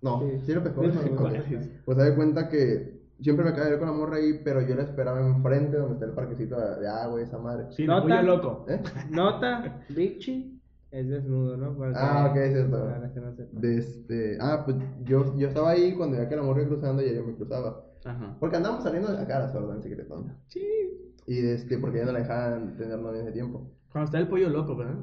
No, 0.02 0.20
Sí. 0.20 0.26
sí, 0.44 0.52
era 0.52 0.60
el 0.60 0.64
pescador. 0.64 0.92
Pues 1.84 1.98
se 1.98 2.04
da 2.04 2.16
cuenta 2.16 2.48
que 2.48 2.93
siempre 3.20 3.44
me 3.44 3.50
acabé 3.50 3.66
de 3.66 3.70
ver 3.72 3.78
con 3.80 3.88
la 3.88 3.94
morra 3.94 4.16
ahí, 4.16 4.40
pero 4.44 4.60
yo 4.62 4.74
la 4.74 4.82
esperaba 4.82 5.20
enfrente 5.20 5.76
donde 5.76 5.94
está 5.94 6.06
el 6.06 6.12
parquecito 6.12 6.58
de, 6.60 6.80
de 6.80 6.88
agua 6.88 7.20
y 7.20 7.24
esa 7.24 7.38
madre. 7.38 7.66
Sí, 7.70 7.86
No 7.86 7.96
de 7.96 8.02
pollo 8.02 8.14
tan- 8.14 8.26
loco. 8.26 8.66
¿Eh? 8.68 8.80
Nota, 9.10 9.80
Vichy 9.90 10.60
es 10.90 11.08
desnudo, 11.08 11.56
¿no? 11.56 11.76
Ah, 11.96 12.28
ok, 12.30 12.36
es 12.36 12.52
cierto. 12.52 12.78
no. 12.78 13.60
De 13.60 13.78
este, 13.78 14.38
ah, 14.40 14.62
pues 14.64 14.76
yo, 15.02 15.36
yo 15.36 15.48
estaba 15.48 15.70
ahí 15.70 15.94
cuando 15.94 16.16
ya 16.16 16.28
que 16.28 16.36
la 16.36 16.42
morra 16.42 16.60
iba 16.62 16.70
cruzando 16.70 17.02
y 17.02 17.14
yo 17.14 17.24
me 17.24 17.34
cruzaba. 17.34 17.84
Ajá. 18.04 18.36
Porque 18.38 18.56
andamos 18.56 18.82
saliendo 18.84 19.10
de 19.10 19.16
la 19.18 19.26
cara 19.26 19.48
solo 19.50 19.72
en 19.74 19.82
secretón. 19.82 20.32
Sí. 20.48 20.62
Y 21.26 21.40
de 21.40 21.54
este, 21.54 21.78
porque 21.78 21.98
ya 21.98 22.04
no 22.04 22.12
la 22.12 22.18
dejaban 22.20 22.76
tener 22.76 22.98
novia 22.98 23.22
ese 23.22 23.32
tiempo. 23.32 23.70
Cuando 23.90 24.04
está 24.06 24.18
el 24.18 24.28
pollo 24.28 24.50
loco, 24.50 24.76
¿verdad? 24.76 24.96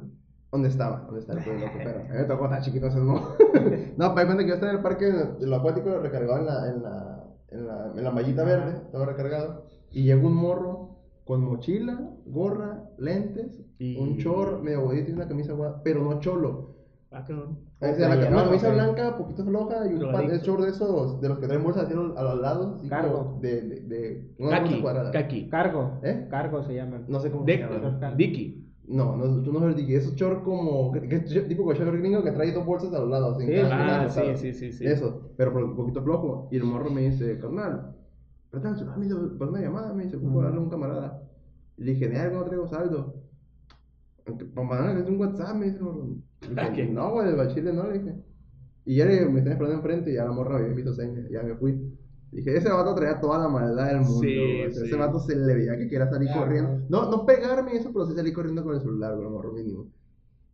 ¿Dónde 0.52 0.68
estaba? 0.68 1.00
¿Dónde 1.06 1.20
estaba 1.20 1.40
el 1.40 1.44
pollo 1.44 1.58
loco? 1.58 1.72
Pero 1.84 1.98
a 1.98 2.02
mí 2.04 2.08
me 2.10 2.24
tocó 2.24 2.44
estar 2.44 2.62
chiquito, 2.62 2.86
entonces 2.86 3.04
no. 3.04 3.96
no, 3.96 4.14
para 4.14 4.26
cuenta 4.26 4.44
que 4.44 4.48
yo 4.50 4.54
estaba 4.54 4.70
en 4.72 4.78
el 4.78 4.82
parque, 4.84 5.12
lo 5.40 5.56
acuático, 5.56 5.98
recargado 5.98 6.38
en 6.38 6.46
la, 6.46 6.70
en 6.70 6.82
la, 6.82 7.11
en 7.52 7.66
la, 7.66 7.92
en 7.96 8.04
la 8.04 8.10
mallita 8.10 8.44
verde, 8.44 8.72
estaba 8.84 9.06
recargado. 9.06 9.64
Y 9.90 10.04
llegó 10.04 10.26
un 10.28 10.34
morro 10.36 10.96
con 11.24 11.42
mochila, 11.42 12.10
gorra, 12.26 12.84
lentes, 12.98 13.60
Y- 13.78 13.96
un 13.98 14.16
short 14.16 14.62
medio 14.62 14.82
bonito 14.82 15.10
y 15.10 15.14
una 15.14 15.28
camisa 15.28 15.52
guapa, 15.52 15.80
pero 15.84 16.02
no 16.02 16.18
cholo. 16.20 16.72
Ah, 17.10 17.24
cabrón. 17.26 17.58
O 17.78 17.84
sea, 17.94 18.08
la, 18.08 18.14
playerón, 18.14 18.32
una 18.34 18.44
camisa 18.44 18.70
blanca, 18.72 19.18
poquito 19.18 19.44
floja 19.44 19.86
y 19.86 19.94
un 19.94 20.12
pan 20.12 20.28
de 20.28 20.38
short 20.38 20.62
de 20.62 20.70
esos, 20.70 21.20
de 21.20 21.28
los 21.28 21.38
que 21.38 21.46
traen 21.46 21.62
bolsas 21.62 21.84
así 21.84 21.92
a 21.92 21.96
los, 21.96 22.40
lados, 22.40 22.76
así 22.78 22.88
Cargo. 22.88 23.24
como 23.26 23.40
de, 23.40 23.60
de, 23.62 23.80
de 23.82 24.34
una 24.38 24.60
bolsa 24.60 24.62
Kaki. 24.70 24.80
cuadrada. 24.82 25.10
Kaki. 25.10 25.48
Cargo. 25.50 26.00
¿Eh? 26.02 26.26
Cargo 26.30 26.62
se 26.62 26.74
llaman. 26.74 27.04
No 27.08 27.20
sé 27.20 27.30
cómo 27.30 27.44
se 27.44 27.52
De 27.52 27.58
llama. 27.58 28.14
Dicky. 28.16 28.71
No, 28.88 29.16
no, 29.16 29.42
tú 29.42 29.52
no 29.52 29.60
ves 29.60 29.76
Dickie, 29.76 29.94
esos 29.94 30.14
short 30.16 30.42
como, 30.42 30.90
que, 30.92 31.08
que- 31.08 31.20
tipo 31.20 31.72
short 31.72 31.96
gringo 31.96 32.22
que 32.22 32.32
trae 32.32 32.52
dos 32.52 32.66
bolsas 32.66 32.92
a 32.92 32.98
los 32.98 33.08
lados. 33.10 33.38
Sí, 33.38 33.46
Ah, 33.54 34.08
sí, 34.10 34.36
sí, 34.36 34.52
sí, 34.52 34.72
sí. 34.72 34.84
Eso, 34.86 35.30
pero 35.36 35.52
por 35.52 35.62
un 35.62 35.76
poquito 35.76 36.02
flojo. 36.02 36.48
Y 36.50 36.56
el 36.56 36.64
morro 36.64 36.90
me 36.90 37.02
dice, 37.02 37.38
carnal, 37.38 37.96
préstame 38.50 38.74
el 38.74 38.78
celular, 38.80 38.98
me 39.30 39.38
para 39.38 39.50
una 39.52 39.60
llamada, 39.60 39.92
me 39.94 40.04
dice, 40.04 40.16
ocupo 40.16 40.42
darle 40.42 40.58
a 40.58 40.60
un 40.62 40.68
camarada. 40.70 41.22
Y 41.76 41.84
le 41.84 41.92
dije, 41.92 42.08
de 42.08 42.18
algo 42.18 42.38
no 42.38 42.44
traigo 42.44 42.66
saldo. 42.66 43.14
Para 44.54 44.66
mandarle 44.66 45.02
un 45.10 45.20
WhatsApp, 45.20 45.56
me 45.56 45.66
dice, 45.66 45.78
el 45.78 45.84
morro. 45.84 46.06
Dije, 46.40 46.54
Ah, 46.56 46.72
¿qué? 46.72 46.84
no, 46.86 47.10
güey, 47.12 47.28
el 47.28 47.36
bachile 47.36 47.72
no, 47.72 47.86
le 47.86 47.98
dije. 47.98 48.16
Y 48.84 48.96
ya 48.96 49.06
le, 49.06 49.26
me 49.26 49.38
estaba 49.38 49.52
esperando 49.54 49.76
enfrente 49.76 50.10
y 50.10 50.14
ya 50.14 50.24
la 50.24 50.32
morra 50.32 50.56
me 50.58 50.64
había 50.64 50.74
visto 50.74 50.92
señas, 50.92 51.28
ya 51.30 51.42
me 51.44 51.54
fui. 51.54 51.96
Dije, 52.32 52.56
ese 52.56 52.70
vato 52.70 52.94
traía 52.94 53.20
toda 53.20 53.38
la 53.38 53.48
maldad 53.48 53.88
del 53.88 54.00
mundo, 54.00 54.20
Sí, 54.20 54.34
güey. 54.40 54.66
O 54.66 54.72
sea, 54.72 54.84
sí. 54.84 54.88
Ese 54.88 54.96
vato 54.96 55.20
se 55.20 55.36
le 55.36 55.54
veía 55.54 55.76
que 55.76 55.88
quería 55.88 56.08
salir 56.08 56.30
Ya, 56.30 56.34
corriendo. 56.34 56.82
No, 56.88 57.10
no 57.10 57.26
pegarme 57.26 57.76
eso, 57.76 57.92
pero 57.92 58.06
sí 58.06 58.14
salir 58.14 58.34
corriendo 58.34 58.64
con 58.64 58.74
el 58.74 58.80
celular, 58.80 59.16
güey, 59.16 59.28
morro 59.28 59.52
mínimo. 59.52 59.92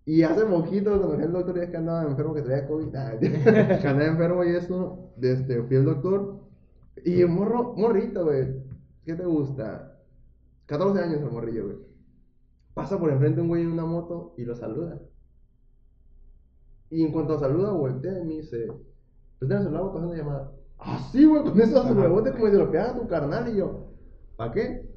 Y 0.04 0.22
hace 0.22 0.44
poquito, 0.46 0.90
cuando 0.90 1.14
fui 1.16 1.24
al 1.24 1.32
doctor, 1.32 1.56
ya 1.58 1.70
que 1.70 1.76
andaba 1.76 2.02
enfermo, 2.04 2.34
que 2.34 2.42
traía 2.42 2.66
COVID, 2.66 2.96
ah, 2.96 3.18
que 3.20 3.88
andaba 3.88 4.06
enfermo 4.06 4.44
y 4.44 4.50
eso, 4.56 5.12
este, 5.20 5.62
fui 5.62 5.76
al 5.76 5.84
doctor. 5.84 6.40
Y 7.04 7.22
un 7.22 7.34
morro, 7.34 7.74
morrito, 7.76 8.24
güey. 8.24 8.46
¿Qué 9.04 9.14
te 9.14 9.24
gusta? 9.24 9.98
14 10.66 11.00
años 11.00 11.22
el 11.22 11.30
morrillo, 11.30 11.66
güey. 11.66 11.78
Pasa 12.74 12.98
por 12.98 13.10
enfrente 13.10 13.40
un 13.40 13.48
güey 13.48 13.62
en 13.62 13.72
una 13.72 13.84
moto 13.84 14.34
y 14.36 14.44
lo 14.44 14.54
saluda. 14.54 15.00
Y 16.90 17.04
en 17.04 17.12
cuanto 17.12 17.38
saluda, 17.38 17.72
voltea 17.72 18.18
y 18.20 18.24
me 18.24 18.34
dice, 18.36 18.66
pues 19.38 19.48
déjame 19.48 19.66
celular, 19.66 19.92
pasando 19.92 20.14
llamada. 20.14 20.52
Ah, 20.78 20.98
sí, 21.12 21.24
güey, 21.24 21.42
con 21.42 21.60
esos 21.60 21.90
huevotes 21.90 22.32
como 22.32 22.46
si 22.48 22.56
lo 22.56 22.70
pegara 22.70 22.90
a 22.90 22.98
tu 22.98 23.06
carnal. 23.08 23.48
Y 23.52 23.56
yo, 23.58 23.92
¿para 24.36 24.52
qué? 24.52 24.88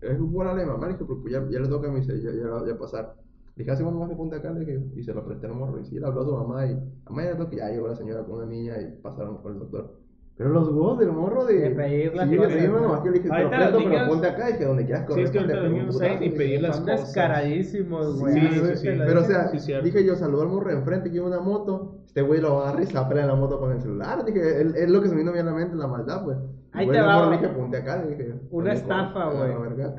Es 0.00 0.18
un 0.18 0.32
buen 0.32 0.56
de 0.56 0.64
mamá, 0.66 0.86
le 0.86 0.94
dije, 0.94 1.04
porque 1.04 1.30
ya, 1.30 1.46
ya 1.50 1.60
le 1.60 1.68
toca, 1.68 1.90
me 1.90 2.00
dice, 2.00 2.20
ya, 2.22 2.30
ya, 2.32 2.66
ya 2.66 2.78
pasar. 2.78 3.14
Le 3.56 3.64
dije, 3.64 3.70
hace 3.70 3.82
cuánto 3.82 4.00
más 4.00 4.08
de 4.08 4.16
punta 4.16 4.36
acá, 4.36 4.50
le 4.52 4.60
dije, 4.60 4.82
y 4.96 5.02
se 5.02 5.12
lo 5.12 5.24
presté 5.24 5.46
al 5.46 5.54
morro. 5.54 5.78
Y 5.80 5.84
sí, 5.84 5.98
le 5.98 6.06
habló 6.06 6.22
a 6.22 6.24
su 6.24 6.32
mamá 6.32 6.66
y, 6.66 6.74
mamá 7.04 7.24
ya 7.24 7.30
le 7.32 7.36
toca, 7.36 7.56
ya 7.56 7.68
llegó 7.70 7.88
la 7.88 7.96
señora 7.96 8.24
con 8.24 8.36
una 8.36 8.46
niña 8.46 8.80
y 8.80 9.00
pasaron 9.02 9.42
con 9.42 9.52
el 9.52 9.58
doctor. 9.60 10.00
Pero 10.40 10.52
los 10.54 10.68
huevos 10.70 10.98
del 10.98 11.12
morro 11.12 11.44
de. 11.44 11.54
De 11.58 11.70
pedir 11.72 12.14
las 12.14 12.30
sí, 12.30 12.36
cosas, 12.36 12.52
pedirme 12.54 12.76
¿no? 12.76 12.80
nomás 12.80 13.00
que 13.00 13.10
le 13.10 13.18
dije, 13.18 13.28
te 13.28 13.42
lo 13.44 13.50
los 13.50 13.84
pero 13.84 14.08
ponte 14.08 14.26
acá 14.26 14.48
y 14.50 14.54
que 14.56 14.64
donde 14.64 14.86
quieras 14.86 15.02
Sí, 15.02 15.08
correr. 15.08 15.24
es 15.26 15.30
que 15.32 15.38
ahorita 15.38 16.14
y 16.14 16.18
dije. 16.18 16.36
pedir 16.38 16.62
las 16.62 16.76
Son 16.76 16.84
cosas. 16.86 17.00
descaradísimos, 17.00 18.18
güey. 18.20 18.32
Sí, 18.32 18.40
sí, 18.48 18.76
sí. 18.76 18.88
Pero 19.04 19.20
o 19.20 19.24
sea, 19.24 19.48
Sí, 19.48 19.72
dije 19.84 20.02
yo, 20.02 20.16
saludó 20.16 20.40
al 20.42 20.48
morro 20.48 20.70
enfrente 20.70 21.10
que 21.10 21.16
iba 21.16 21.26
una 21.26 21.40
moto. 21.40 21.96
Este 22.06 22.22
güey 22.22 22.40
lo 22.40 22.58
agarra 22.62 22.82
y 22.82 22.86
se 22.86 22.96
apela 22.96 23.20
en 23.20 23.26
la 23.28 23.34
moto 23.34 23.60
con 23.60 23.70
el 23.72 23.82
celular. 23.82 24.24
Dije, 24.24 24.62
es, 24.62 24.74
es 24.76 24.90
lo 24.90 25.02
que 25.02 25.08
se 25.08 25.14
me 25.14 25.20
vino 25.20 25.32
bien 25.32 25.46
a 25.46 25.50
la 25.50 25.56
mente, 25.58 25.76
la 25.76 25.86
maldad, 25.86 26.24
pues. 26.24 26.38
Ahí 26.72 26.88
te 26.88 27.00
va, 27.02 27.26
güey. 27.26 27.38
dije, 27.38 27.52
ponte 27.52 27.76
acá, 27.76 28.02
le 28.02 28.16
dije. 28.16 28.30
Una 28.30 28.40
"Ponte 28.50 28.72
estafa, 28.72 29.24
güey. 29.26 29.42
a 29.42 29.46
la 29.48 29.58
verga". 29.58 29.94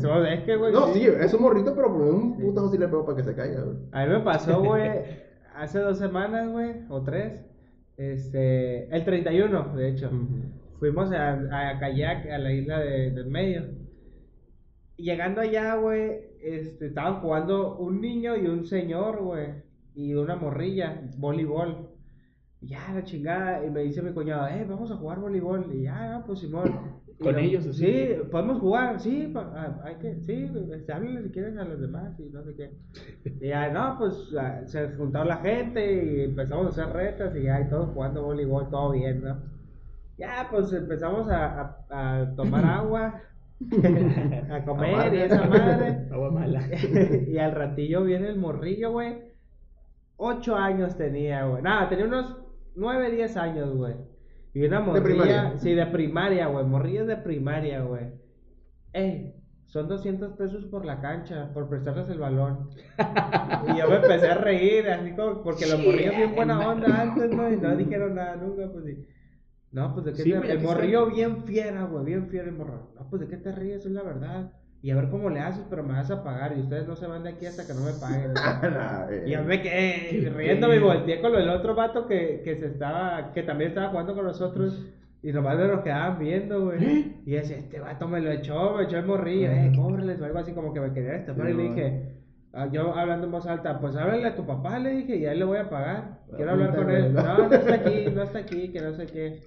So, 0.00 0.22
es 0.24 0.40
que, 0.44 0.56
güey. 0.56 0.70
No, 0.72 0.88
sí, 0.88 1.06
es 1.06 1.32
un 1.32 1.40
morrito, 1.42 1.74
pero 1.74 1.90
por 1.90 2.02
un 2.02 2.36
putazo 2.38 2.70
sí 2.70 2.76
le 2.76 2.88
pego 2.88 3.06
para 3.06 3.16
que 3.16 3.22
se 3.24 3.34
caiga, 3.34 3.62
güey. 3.62 3.76
A 3.92 4.04
mí 4.04 4.12
me 4.12 4.20
pasó, 4.20 4.60
güey, 4.62 4.90
hace 5.56 5.78
dos 5.78 5.96
semanas, 5.98 6.50
güey, 6.50 6.82
o 6.90 7.00
tres. 7.02 7.40
Este, 8.00 8.88
el 8.96 9.04
31, 9.04 9.76
de 9.76 9.90
hecho. 9.90 10.10
Fuimos 10.78 11.12
a, 11.12 11.32
a 11.72 11.78
kayak 11.78 12.24
a 12.30 12.38
la 12.38 12.50
isla 12.50 12.78
de- 12.80 13.10
del 13.10 13.26
medio. 13.26 13.62
Y 14.96 15.04
llegando 15.04 15.42
allá, 15.42 15.74
güey, 15.74 16.18
este, 16.42 16.86
estaban 16.86 17.20
jugando 17.20 17.76
un 17.78 18.00
niño 18.00 18.36
y 18.36 18.46
un 18.46 18.64
señor, 18.64 19.22
güey, 19.22 19.48
y 19.94 20.14
una 20.14 20.36
morrilla, 20.36 21.02
voleibol. 21.18 21.90
Y 22.62 22.68
ya, 22.68 22.90
la 22.94 23.04
chingada, 23.04 23.64
y 23.66 23.70
me 23.70 23.80
dice 23.82 24.00
mi 24.02 24.12
cuñado, 24.12 24.48
eh, 24.48 24.64
vamos 24.68 24.90
a 24.90 24.96
jugar 24.96 25.20
voleibol. 25.20 25.66
Y 25.74 25.82
ya, 25.82 26.22
pues 26.26 26.38
Simón. 26.40 26.99
¿Con 27.20 27.32
lo- 27.34 27.38
ellos, 27.38 27.66
así? 27.66 27.84
Sí, 27.84 28.08
podemos 28.30 28.58
jugar, 28.60 28.98
sí, 29.00 29.32
ah, 29.36 29.80
hay 29.84 29.96
que, 29.96 30.20
sí, 30.20 30.50
este, 30.72 30.92
háblenle 30.92 31.22
si 31.24 31.30
quieren 31.30 31.58
a 31.58 31.64
los 31.64 31.80
demás 31.80 32.18
y 32.18 32.24
no 32.30 32.42
sé 32.44 32.54
qué. 32.56 32.70
Y 33.40 33.48
ya, 33.48 33.68
no, 33.70 33.96
pues 33.98 34.14
se 34.66 34.88
juntaron 34.96 35.28
la 35.28 35.36
gente 35.38 36.04
y 36.04 36.24
empezamos 36.24 36.66
a 36.66 36.68
hacer 36.70 36.94
retas 36.94 37.36
y 37.36 37.42
ya, 37.42 37.60
y 37.60 37.68
todos 37.68 37.90
jugando 37.90 38.22
voleibol, 38.24 38.70
todo 38.70 38.92
bien, 38.92 39.22
¿no? 39.22 39.36
Ya, 40.18 40.46
pues 40.50 40.72
empezamos 40.72 41.28
a, 41.30 41.60
a- 41.90 42.20
a 42.22 42.34
tomar 42.36 42.64
agua, 42.64 43.20
a 44.50 44.64
comer 44.64 45.14
y 45.14 45.18
esa 45.20 45.44
madre. 45.46 46.08
Agua 46.12 46.30
mala. 46.30 46.62
y 47.28 47.36
al 47.38 47.52
ratillo 47.52 48.02
viene 48.04 48.28
el 48.28 48.38
morrillo, 48.38 48.92
güey. 48.92 49.18
Ocho 50.16 50.56
años 50.56 50.96
tenía, 50.96 51.44
güey. 51.46 51.62
Nada, 51.62 51.88
tenía 51.88 52.06
unos 52.06 52.36
nueve, 52.76 53.10
diez 53.10 53.36
años, 53.36 53.74
güey. 53.74 53.94
Y 54.54 54.64
una 54.64 54.80
morrilla. 54.80 55.04
primaria. 55.04 55.58
Sí, 55.58 55.74
de 55.74 55.86
primaria, 55.86 56.46
güey. 56.48 56.64
Morrillas 56.66 57.06
de 57.06 57.16
primaria, 57.16 57.82
güey. 57.82 58.06
Ey, 58.92 59.34
son 59.66 59.88
200 59.88 60.32
pesos 60.32 60.64
por 60.66 60.84
la 60.84 61.00
cancha, 61.00 61.52
por 61.54 61.68
prestarles 61.68 62.08
el 62.08 62.18
balón. 62.18 62.68
y 63.68 63.78
yo 63.78 63.88
me 63.88 63.96
empecé 63.96 64.28
a 64.28 64.34
reír, 64.34 64.88
así 64.90 65.12
como, 65.12 65.42
porque 65.42 65.66
los 65.66 65.78
morrillos 65.78 66.16
bien 66.16 66.34
buena 66.34 66.68
onda 66.68 67.02
antes, 67.02 67.30
¿no? 67.30 67.50
Y 67.52 67.56
no 67.56 67.76
dijeron 67.76 68.14
nada 68.16 68.36
nunca, 68.36 68.68
pues 68.72 68.84
sí. 68.84 69.06
No, 69.72 69.94
pues 69.94 70.06
de 70.06 70.12
qué 70.14 70.22
Sí, 70.24 70.32
te- 70.32 70.50
El 70.52 70.60
morrillo 70.60 71.06
bien 71.06 71.44
fiera, 71.44 71.84
güey, 71.84 72.04
bien 72.04 72.28
fiera 72.28 72.48
el 72.48 72.56
morro. 72.56 72.92
No, 72.98 73.08
pues 73.08 73.20
de 73.20 73.28
qué 73.28 73.36
te 73.36 73.52
ríes, 73.52 73.86
es 73.86 73.92
la 73.92 74.02
verdad. 74.02 74.52
Y 74.82 74.90
a 74.90 74.96
ver 74.96 75.10
cómo 75.10 75.28
le 75.28 75.40
haces, 75.40 75.64
pero 75.68 75.82
me 75.82 75.92
vas 75.92 76.10
a 76.10 76.24
pagar. 76.24 76.56
Y 76.56 76.60
ustedes 76.60 76.88
no 76.88 76.96
se 76.96 77.06
van 77.06 77.22
de 77.22 77.30
aquí 77.30 77.44
hasta 77.44 77.66
que 77.66 77.74
no 77.74 77.80
me 77.80 77.92
paguen. 77.92 78.32
Eh. 79.10 79.24
Y 79.26 79.30
yo 79.30 79.42
me 79.42 79.60
quedé 79.60 80.30
riéndome 80.34 80.76
y 80.76 80.78
volteé 80.78 81.20
con 81.20 81.34
el 81.34 81.48
otro 81.48 81.74
vato 81.74 82.06
que, 82.06 82.40
que 82.44 82.56
se 82.56 82.66
estaba, 82.66 83.32
que 83.32 83.42
también 83.42 83.70
estaba 83.70 83.88
jugando 83.88 84.14
con 84.14 84.24
nosotros. 84.24 84.86
Y 85.22 85.32
nomás 85.32 85.58
me 85.58 85.68
nos 85.68 85.82
quedaban 85.82 86.18
viendo, 86.18 86.64
güey. 86.64 86.82
¿Eh? 86.82 87.16
Y 87.26 87.32
decía, 87.32 87.58
este 87.58 87.78
vato 87.78 88.08
me 88.08 88.20
lo 88.20 88.30
echó, 88.30 88.76
me 88.76 88.84
echó 88.84 88.98
el 88.98 89.06
morrillo, 89.06 89.50
eh, 89.50 89.72
cóbrales 89.76 90.20
o 90.20 90.24
algo 90.24 90.38
así 90.38 90.52
como 90.52 90.72
que 90.72 90.80
me 90.80 90.92
quería 90.94 91.16
estafar. 91.16 91.46
Sí, 91.46 91.52
y 91.52 91.56
le 91.56 91.62
dije, 91.64 92.02
ah, 92.54 92.68
yo 92.72 92.94
hablando 92.94 93.26
en 93.26 93.32
voz 93.32 93.46
alta, 93.46 93.78
pues 93.80 93.96
háblale 93.96 94.26
a 94.26 94.34
tu 94.34 94.46
papá, 94.46 94.78
le 94.78 94.92
dije, 94.92 95.16
y 95.16 95.26
a 95.26 95.32
él 95.32 95.40
le 95.40 95.44
voy 95.44 95.58
a 95.58 95.68
pagar. 95.68 96.20
Quiero 96.34 96.52
hablar 96.52 96.74
con 96.74 96.90
él. 96.90 97.12
No, 97.12 97.48
no 97.48 97.54
está 97.54 97.74
aquí, 97.74 98.06
no 98.14 98.22
está 98.22 98.38
aquí, 98.38 98.72
que 98.72 98.80
no 98.80 98.94
sé 98.94 99.06
qué. 99.06 99.40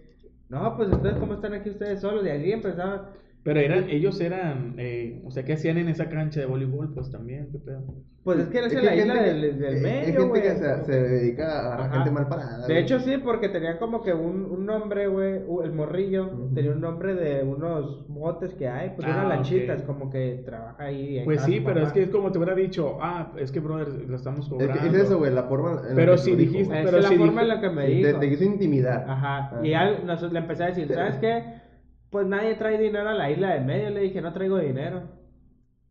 No, 0.50 0.78
pues 0.78 0.92
entonces, 0.92 1.20
¿cómo 1.20 1.34
están 1.34 1.54
aquí 1.54 1.72
ustedes 1.72 2.02
solos? 2.02 2.24
Y 2.24 2.30
allí 2.30 2.52
empezaban. 2.52 3.02
Pero 3.44 3.60
eran, 3.60 3.90
ellos 3.90 4.22
eran, 4.22 4.76
eh, 4.78 5.22
o 5.26 5.32
sea, 5.32 5.44
¿qué 5.44 5.54
hacían 5.54 5.78
en 5.78 5.90
esa 5.90 6.08
cancha 6.10 6.40
de 6.40 6.46
voleibol? 6.46 6.94
Pues 6.94 7.12
también, 7.12 7.50
qué 7.52 7.60
pedo. 7.60 7.84
Pues 8.24 8.40
es 8.40 8.48
que 8.48 8.60
eres 8.60 8.72
Es 8.72 8.82
la 8.82 8.96
isla 8.96 9.16
gente 9.16 9.34
del, 9.34 9.44
eh, 9.44 9.82
medio, 9.82 10.04
gente 10.06 10.22
güey. 10.30 10.42
que 10.44 10.52
se, 10.52 10.84
se 10.86 10.92
dedica 11.04 11.74
a 11.74 11.74
Ajá. 11.88 11.94
gente 11.96 12.12
mal 12.12 12.30
parada. 12.30 12.66
De 12.66 12.80
hecho, 12.80 13.02
sí, 13.02 13.18
porque 13.22 13.50
tenía 13.50 13.78
como 13.80 14.02
que 14.02 14.14
un, 14.14 14.46
un 14.46 14.66
nombre, 14.66 15.08
güey, 15.08 15.42
el 15.66 15.74
morrillo, 15.74 16.28
Ujú. 16.28 16.54
tenía 16.56 16.72
un 16.72 16.80
nombre 16.80 17.16
de 17.16 17.44
unos 17.44 18.08
botes 18.08 18.54
que 18.54 18.70
hay, 18.70 18.92
pues 18.96 19.06
Ah, 19.12 19.24
ok. 19.26 19.30
lanchitas, 19.30 19.84
como 19.84 20.10
que 20.10 20.42
trabaja 20.46 20.82
ahí. 20.86 21.22
Pues 21.26 21.42
sí, 21.42 21.60
pero 21.60 21.82
es 21.82 21.92
que 21.92 22.04
es 22.04 22.10
como 22.12 22.32
te 22.32 22.38
hubiera 22.38 22.56
dicho, 22.56 22.98
ah, 23.02 23.34
es 23.38 23.52
que, 23.52 23.60
brother, 23.60 23.90
lo 24.08 24.16
estamos 24.16 24.46
Es, 24.46 24.50
cobrando. 24.54 24.80
que 24.82 24.88
es 24.88 24.94
eso, 25.04 25.18
güey, 25.18 25.34
la 25.34 25.44
forma. 25.44 25.82
en 25.82 25.90
la 25.90 25.96
Pero 25.96 26.14
que 26.14 26.18
si 26.20 26.36
dijo, 26.38 26.52
dijiste- 26.54 26.82
pero 26.86 26.98
es 27.00 27.04
la 27.12 27.18
forma 27.18 27.42
en 27.42 27.48
la 27.50 27.60
que 27.60 27.70
me 27.72 27.88
dijo. 27.88 28.08
te, 28.08 28.14
te 28.20 28.30
quiso 28.30 28.46
intimidar. 28.46 29.04
Ajá. 29.06 29.50
Ah. 29.52 29.60
Y 29.62 29.72
ya 29.72 30.00
nos- 30.00 30.32
le 30.32 30.40
empecé 30.40 30.64
a 30.64 30.68
decir, 30.68 30.88
¿sabes 30.94 31.18
qué? 31.18 31.62
Pues 32.14 32.28
nadie 32.28 32.56
trae 32.56 32.78
dinero 32.78 33.10
a 33.10 33.14
la 33.16 33.32
isla 33.32 33.56
del 33.56 33.66
medio. 33.66 33.90
Le 33.90 34.02
dije, 34.02 34.22
no 34.22 34.32
traigo 34.34 34.60
dinero. 34.60 35.02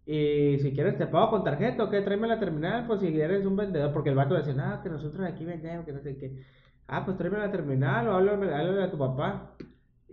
Y 0.06 0.56
si 0.60 0.72
quieres 0.72 0.96
te 0.96 1.08
pago 1.08 1.30
con 1.30 1.42
tarjeta 1.44 1.82
o 1.82 1.90
qué, 1.90 2.00
tráeme 2.00 2.28
la 2.28 2.38
terminal, 2.38 2.86
pues 2.86 3.00
si 3.00 3.08
eres 3.20 3.44
un 3.44 3.56
vendedor, 3.56 3.92
porque 3.92 4.10
el 4.10 4.14
vato 4.14 4.34
decía, 4.34 4.54
no, 4.54 4.80
que 4.82 4.88
nosotros 4.88 5.26
aquí 5.26 5.44
vendemos, 5.44 5.84
que 5.84 5.92
no 5.92 6.00
sé 6.00 6.16
qué. 6.16 6.44
Ah, 6.86 7.04
pues 7.04 7.16
tráeme 7.16 7.38
la 7.38 7.50
terminal 7.50 8.06
o 8.08 8.14
háblame, 8.14 8.54
háblame 8.54 8.84
a 8.84 8.90
tu 8.92 8.98
papá. 8.98 9.56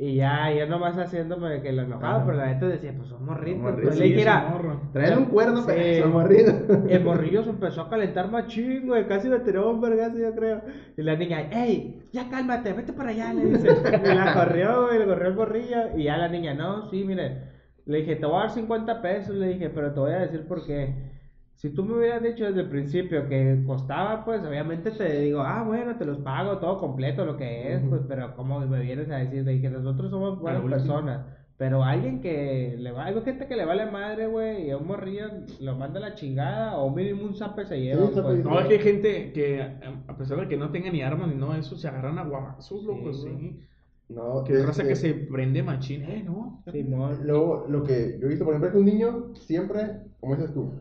Y 0.02 0.16
ya, 0.16 0.50
yo 0.54 0.66
nomás 0.66 0.96
haciéndome 0.98 1.62
que 1.62 1.74
lo 1.74 1.82
enojado, 1.82 2.16
Ajá. 2.20 2.26
pero 2.26 2.38
la 2.38 2.46
neta 2.54 2.68
decía, 2.70 2.94
pues 2.96 3.10
son 3.10 3.26
morritos. 3.26 3.62
Son 3.62 3.76
Pues 3.82 3.86
le 4.00 4.06
Sí, 4.06 4.12
ese 4.14 4.16
"Mira, 4.16 4.48
morro. 4.50 4.82
Traen 4.94 5.18
un 5.18 5.26
cuerno, 5.26 5.58
Sí. 5.58 5.64
pero 5.68 6.04
son 6.04 6.12
morridos. 6.14 6.56
el 6.90 7.04
morrillo 7.04 7.44
se 7.44 7.50
empezó 7.50 7.82
a 7.82 7.90
calentar 7.90 8.32
machín, 8.32 8.88
güey. 8.88 9.06
Casi 9.10 9.28
me 9.28 9.40
tiró 9.40 9.70
un 9.70 9.82
vergazo, 9.82 10.18
yo 10.18 10.34
creo. 10.34 10.62
Y 10.96 11.02
la 11.02 11.18
niña, 11.18 11.50
ey, 11.52 12.08
ya 12.14 12.30
cálmate, 12.30 12.72
vete 12.72 12.94
para 12.94 13.10
allá, 13.10 13.34
le 13.34 13.46
dice. 13.48 13.68
Y 13.68 14.16
la 14.16 14.34
corrió, 14.34 14.86
güey, 14.86 15.00
le 15.00 15.06
corrió 15.06 15.28
el 15.28 15.36
morrillo. 15.36 15.98
Y 15.98 16.04
ya 16.04 16.16
la 16.16 16.30
niña, 16.30 16.54
no, 16.54 16.90
sí, 16.90 17.04
mire. 17.04 17.50
Le 17.86 17.98
dije, 17.98 18.16
te 18.16 18.26
voy 18.26 18.38
a 18.38 18.40
dar 18.44 18.52
50 18.52 19.02
pesos, 19.02 19.36
le 19.36 19.50
dije, 19.50 19.70
pero 19.70 19.94
te 19.94 20.00
voy 20.00 20.14
a 20.14 20.20
decir 20.20 20.48
por 20.48 20.66
qué. 20.66 21.19
Si 21.60 21.70
tú 21.72 21.84
me 21.84 21.98
hubieras 21.98 22.24
dicho 22.24 22.46
desde 22.46 22.62
el 22.62 22.70
principio 22.70 23.28
que 23.28 23.62
costaba, 23.68 24.24
pues 24.24 24.42
obviamente 24.46 24.92
te 24.92 25.20
digo, 25.20 25.42
ah, 25.42 25.62
bueno, 25.68 25.98
te 25.98 26.06
los 26.06 26.20
pago 26.20 26.58
todo 26.58 26.78
completo, 26.78 27.26
lo 27.26 27.36
que 27.36 27.74
es, 27.74 27.82
pues, 27.90 28.02
pero 28.08 28.34
¿cómo 28.38 28.62
me 28.62 28.80
vienes 28.80 29.10
a 29.10 29.18
decir? 29.18 29.44
Le 29.44 29.52
dije, 29.52 29.70
nosotros 29.70 30.10
somos 30.10 30.40
buenas 30.40 30.62
personas. 30.62 31.26
Pero 31.58 31.84
alguien 31.84 32.22
que 32.22 32.78
le 32.80 32.94
va, 32.94 33.08
hay 33.08 33.22
gente 33.24 33.46
que 33.46 33.58
le 33.58 33.66
vale 33.66 33.92
madre, 33.92 34.28
güey, 34.28 34.68
y 34.68 34.72
a 34.72 34.78
un 34.78 34.88
morrillo 34.88 35.26
lo 35.60 35.76
manda 35.76 36.00
a 36.00 36.04
la 36.04 36.16
chingada, 36.16 36.78
o 36.78 36.96
mínimo 36.96 37.26
un 37.26 37.36
zape 37.36 37.66
se 37.66 37.82
lleva, 37.82 38.08
Sí, 38.08 38.22
pues. 38.24 38.46
No, 38.46 38.58
es 38.62 38.68
que 38.68 38.74
hay 38.76 38.80
gente 38.80 39.34
que, 39.34 39.62
a 40.08 40.18
pesar 40.18 40.40
de 40.40 40.48
que 40.48 40.56
no 40.56 40.72
tenga 40.72 40.90
ni 40.90 41.02
armas 41.02 41.28
ni 41.28 41.46
de 41.46 41.60
eso, 41.60 41.76
se 41.76 41.90
agarran 41.90 42.20
a 42.20 42.24
guamazos, 42.24 42.80
Sí, 42.80 42.88
loco, 42.88 43.14
sí. 43.14 43.60
No, 44.08 44.46
Que 44.46 44.64
raza 44.64 44.88
que 44.88 44.96
se 44.96 45.14
prende 45.14 45.62
machín, 45.62 46.04
eh, 46.04 46.24
no. 46.26 46.64
Simón. 46.72 47.20
Luego, 47.26 47.66
lo 47.68 47.84
que 47.84 48.18
yo 48.18 48.28
he 48.28 48.30
visto, 48.30 48.46
por 48.46 48.54
ejemplo, 48.54 48.70
es 48.70 48.72
que 48.72 48.80
un 48.80 48.86
niño 48.86 49.36
siempre, 49.36 50.04
como 50.22 50.38
dices 50.38 50.54
tú, 50.54 50.72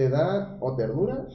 te 0.00 0.08
da 0.08 0.56
o 0.60 0.74
ternura 0.76 1.26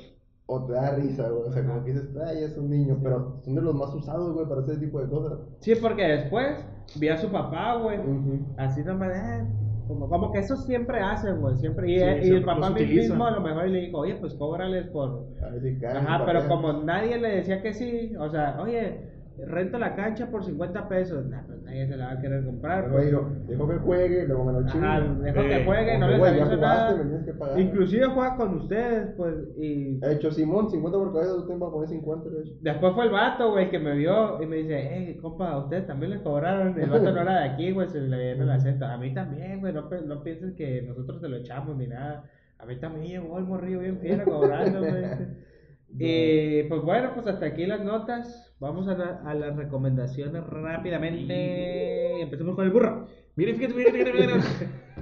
o 0.47 0.66
te 0.66 0.74
da 0.74 0.95
risa, 0.95 1.30
güey. 1.30 1.49
O 1.49 1.51
sea, 1.51 1.63
como 1.63 1.84
que 1.84 1.93
dices, 1.93 2.09
ay, 2.26 2.43
es 2.43 2.57
un 2.57 2.70
niño, 2.70 2.99
pero 3.03 3.39
son 3.43 3.53
de 3.53 3.61
los 3.61 3.76
más 3.76 3.93
usados, 3.93 4.34
güey, 4.34 4.47
para 4.47 4.61
ese 4.61 4.78
tipo 4.78 4.99
de 4.99 5.07
cosas. 5.07 5.39
Sí, 5.59 5.74
porque 5.76 6.03
después 6.03 6.66
vi 6.95 7.09
a 7.09 7.18
su 7.18 7.30
papá, 7.30 7.76
güey. 7.76 7.99
Ujú. 7.99 8.39
Así 8.57 8.84
nomás, 8.84 9.16
eh, 9.16 9.47
como, 9.88 10.09
como 10.09 10.32
que 10.32 10.39
eso 10.39 10.55
siempre 10.55 10.99
hacen, 10.99 11.41
güey, 11.41 11.57
siempre. 11.57 11.91
Y, 11.91 11.99
Sí, 11.99 12.30
y 12.30 12.36
el 12.36 12.43
papá 12.43 12.72
mismo 12.72 13.26
a 13.26 13.32
lo 13.32 13.41
mejor 13.41 13.68
le 13.68 13.82
dijo, 13.82 13.99
oye, 13.99 14.16
pues 14.16 14.34
cóbrales 14.34 14.88
por... 14.88 15.28
A 15.43 15.49
ver 15.51 15.61
si 15.61 15.78
caen, 15.78 15.97
Ajá, 15.97 16.24
pero 16.26 16.47
como 16.47 16.74
nadie 16.74 17.20
le 17.20 17.36
decía 17.38 17.61
que 17.61 17.74
sí, 17.74 18.16
o 18.20 18.30
sea, 18.30 18.57
oye, 18.59 19.14
rento 19.46 19.78
la 19.78 19.96
cancha 19.96 20.28
por 20.32 20.44
50 20.46 20.88
pesos, 20.88 21.26
nah, 21.26 21.42
pues 21.46 21.62
nadie 21.64 21.88
se 21.88 21.98
la 21.98 22.06
va 22.08 22.12
a 22.14 22.20
querer 22.22 22.46
comprar. 22.46 22.90
Pues. 22.90 23.06
digo, 23.08 23.30
dejo 23.48 23.68
que 23.68 23.76
juegue, 23.78 24.28
luego 24.28 24.46
me 24.46 24.54
lo 24.54 24.66
chingo. 24.68 24.86
Dejó 25.24 25.40
Eh, 25.42 25.50
que 25.50 25.66
juegue, 25.66 25.98
no 25.98 26.08
les 26.08 26.22
aviso 26.22 26.46
jugaste, 26.56 27.04
nada. 27.06 27.26
que 27.26 27.34
pagar. 27.34 27.60
Inclusive 27.60 28.06
juega 28.06 28.36
con 28.38 28.54
ustedes, 28.56 29.10
pues, 29.18 29.36
y 29.58 30.00
He 30.04 30.14
hecho 30.14 30.32
Simón, 30.32 30.70
50 30.70 30.98
por 30.98 31.14
cabeza, 31.14 31.36
usted 31.36 31.54
va 31.62 31.68
a 31.68 31.72
poner 31.72 31.90
50, 31.90 32.30
de 32.30 32.42
hecho. 32.42 32.54
después 32.62 32.94
fue 32.94 33.04
el 33.06 33.12
vato, 33.12 33.52
güey, 33.52 33.70
que 33.70 33.80
me 33.80 33.96
vio 33.96 34.42
y 34.42 34.46
me 34.46 34.56
dice, 34.58 34.90
hey, 34.92 35.18
compa, 35.22 35.50
¿a 35.52 35.58
ustedes 35.60 35.86
también 35.88 36.12
les 36.12 36.22
cobraron? 36.22 36.80
El 36.80 36.90
vato 36.90 37.12
no 37.12 37.22
era 37.22 37.42
de 37.42 37.50
aquí, 37.50 37.72
güey, 37.72 37.90
se 37.90 38.00
le 38.02 38.18
viene 38.18 38.44
el 38.44 38.50
acento. 38.52 38.86
A 38.86 38.98
mí 38.98 39.14
también, 39.14 39.60
güey, 39.60 39.74
no, 39.74 39.90
no 40.06 40.24
piensen 40.24 40.56
que 40.56 40.82
nosotros 40.84 41.20
se 41.22 41.28
lo 41.28 41.36
echamos 41.38 41.76
ni 41.76 41.88
nada. 41.88 42.24
A 42.58 42.66
mí 42.66 42.78
también 42.80 43.06
llegó 43.22 43.38
el 43.38 43.44
morrillo 43.44 43.80
bien 43.80 44.00
fiera 44.00 44.24
cobrando, 44.24 44.80
güey. 44.80 45.04
Y 45.98 46.64
pues 46.64 46.82
bueno, 46.82 47.12
pues 47.14 47.28
hasta 47.28 47.46
aquí 47.46 47.66
las 47.66 47.84
notas. 47.84 48.54
Vamos 48.60 48.88
a, 48.88 48.96
la- 48.98 49.22
a 49.26 49.34
las 49.34 49.56
recomendaciones 49.56 50.43
rápidamente. 50.46 52.22
Empecemos 52.22 52.56
con 52.56 52.66
el 52.66 52.72
burro. 52.72 53.08
Miren, 53.36 53.56
fíjate, 53.58 53.74
fíjate, 53.74 54.12
fíjate. 54.14 54.41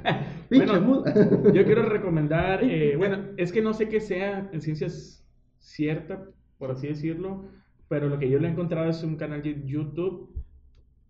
Pinche 0.49 0.79
Bueno. 0.79 1.03
Yo 1.53 1.65
quiero 1.65 1.83
recomendar, 1.83 2.63
eh, 2.63 2.95
bueno, 2.97 3.17
es 3.37 3.51
que 3.51 3.61
no 3.61 3.73
sé 3.73 3.89
qué 3.89 3.99
sea 4.01 4.49
en 4.51 4.61
ciencias 4.61 5.25
cierta, 5.59 6.25
por 6.57 6.71
así 6.71 6.87
decirlo, 6.87 7.45
pero 7.87 8.07
lo 8.09 8.19
que 8.19 8.29
yo 8.29 8.39
le 8.39 8.47
he 8.47 8.51
encontrado 8.51 8.89
es 8.89 9.03
un 9.03 9.15
canal 9.17 9.41
de 9.41 9.63
YouTube, 9.65 10.35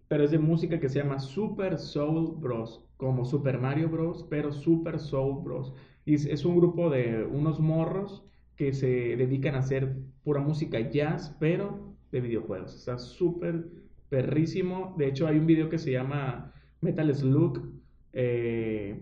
pero 0.07 0.23
es 0.23 0.31
de 0.31 0.39
música 0.39 0.79
que 0.79 0.89
se 0.89 0.99
llama 0.99 1.19
Super 1.19 1.77
Soul 1.77 2.35
Bros, 2.39 2.85
como 2.97 3.25
Super 3.25 3.57
Mario 3.59 3.89
Bros, 3.89 4.25
pero 4.29 4.51
Super 4.51 4.99
Soul 4.99 5.43
Bros. 5.43 5.73
Y 6.05 6.15
es, 6.15 6.25
es 6.25 6.45
un 6.45 6.57
grupo 6.57 6.89
de 6.89 7.23
unos 7.25 7.59
morros 7.59 8.25
que 8.55 8.73
se 8.73 9.15
dedican 9.15 9.55
a 9.55 9.59
hacer 9.59 9.95
pura 10.23 10.41
música 10.41 10.79
jazz, 10.79 11.35
pero 11.39 11.95
de 12.11 12.21
videojuegos. 12.21 12.75
Está 12.75 12.97
súper 12.97 13.65
perrísimo. 14.09 14.95
De 14.97 15.07
hecho, 15.07 15.27
hay 15.27 15.37
un 15.37 15.47
video 15.47 15.69
que 15.69 15.79
se 15.79 15.91
llama 15.91 16.53
Metal 16.81 17.13
Slug, 17.13 17.71
eh, 18.13 19.01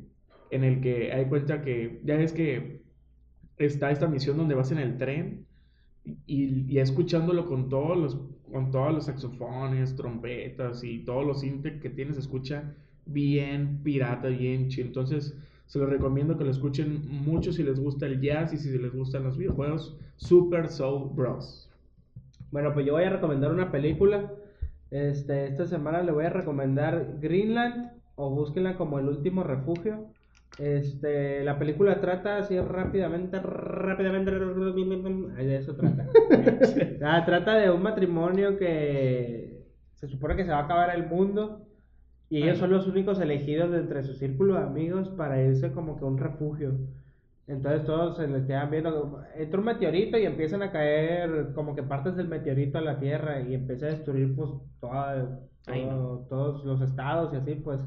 en 0.52 0.64
el 0.64 0.82
que 0.82 1.12
hay 1.12 1.26
cuenta 1.26 1.62
que 1.62 2.02
ya 2.04 2.16
ves 2.16 2.34
que 2.34 2.82
está 3.58 3.92
esta 3.92 4.08
misión 4.08 4.38
donde 4.38 4.56
vas 4.56 4.72
en 4.72 4.80
el 4.80 4.98
tren 4.98 5.46
y, 6.26 6.72
y 6.72 6.80
escuchándolo 6.80 7.46
con 7.48 7.70
todos 7.70 7.98
los 7.98 8.18
con 8.52 8.70
todos 8.72 8.94
los 8.94 9.06
saxofones, 9.06 9.96
trompetas 9.96 10.84
y 10.84 11.00
todos 11.00 11.26
los 11.26 11.40
synth 11.42 11.80
que 11.80 11.90
tienes, 11.90 12.18
escucha 12.18 12.76
bien 13.06 13.82
pirata, 13.84 14.28
bien 14.28 14.68
chido. 14.68 14.88
Entonces, 14.88 15.38
se 15.72 15.80
los 15.80 15.90
recomiendo 15.90 16.38
que 16.38 16.44
lo 16.44 16.52
escuchen 16.52 17.00
mucho 17.24 17.54
si 17.54 17.64
les 17.64 17.80
gusta 17.80 18.06
el 18.06 18.20
jazz 18.20 18.52
y 18.52 18.58
si 18.58 18.78
les 18.78 18.94
gustan 18.94 19.24
los 19.24 19.38
videojuegos. 19.38 19.98
Super 20.18 20.68
Soul 20.68 21.12
Bros. 21.14 21.70
Bueno, 22.52 22.74
pues 22.74 22.86
yo 22.86 22.92
voy 22.92 23.06
a 23.06 23.10
recomendar 23.10 23.54
una 23.54 23.72
película. 23.72 24.34
Este, 24.90 25.48
esta 25.48 25.66
semana 25.68 26.04
le 26.04 26.12
voy 26.12 26.26
a 26.26 26.30
recomendar 26.30 27.20
Greenland 27.22 27.90
o 28.16 28.30
búsquenla 28.32 28.76
como 28.76 29.00
el 29.00 29.08
último 29.08 29.46
refugio. 29.46 30.08
Este, 30.60 31.42
la 31.46 31.58
película 31.58 32.02
trata 32.02 32.40
así 32.40 32.60
rápidamente, 32.60 33.40
rápidamente, 33.40 34.30
de 34.30 35.56
eso 35.56 35.78
trata. 35.78 36.06
Ah, 37.02 37.24
trata 37.26 37.56
de 37.56 37.72
un 37.72 37.82
matrimonio 37.82 38.58
que 38.58 39.64
se 39.94 40.10
supone 40.10 40.36
que 40.36 40.44
se 40.44 40.52
va 40.52 40.58
a 40.58 40.64
acabar 40.66 40.94
el 40.94 41.08
mundo 41.08 41.66
y 42.32 42.42
ellos 42.44 42.58
son 42.58 42.72
los 42.72 42.88
únicos 42.88 43.20
elegidos 43.20 43.70
de 43.72 43.78
entre 43.80 44.02
su 44.04 44.14
círculo 44.14 44.56
de 44.56 44.64
amigos 44.64 45.10
para 45.10 45.42
irse 45.44 45.72
como 45.72 45.98
que 45.98 46.06
a 46.06 46.08
un 46.08 46.18
refugio. 46.18 46.72
Entonces 47.48 47.84
todos 47.86 48.16
se 48.18 48.28
les 48.28 48.46
quedan 48.46 48.72
viendo, 48.72 49.22
entra 49.36 49.60
un 49.60 49.66
meteorito 49.66 50.18
y 50.18 50.26
empiezan 50.26 50.62
a 50.64 50.72
caer 50.72 51.52
como 51.54 51.76
que 51.76 51.84
partes 51.84 52.16
del 52.16 52.30
meteorito 52.30 52.78
a 52.78 52.82
la 52.82 53.00
Tierra 53.00 53.42
y 53.42 53.54
empieza 53.54 53.88
a 53.88 53.90
destruir 53.90 54.34
pues 54.36 54.50
toda- 54.80 55.40
todo- 55.90 56.26
todos 56.30 56.66
los 56.66 56.82
estados 56.82 57.34
y 57.34 57.38
así 57.38 57.56
pues. 57.56 57.82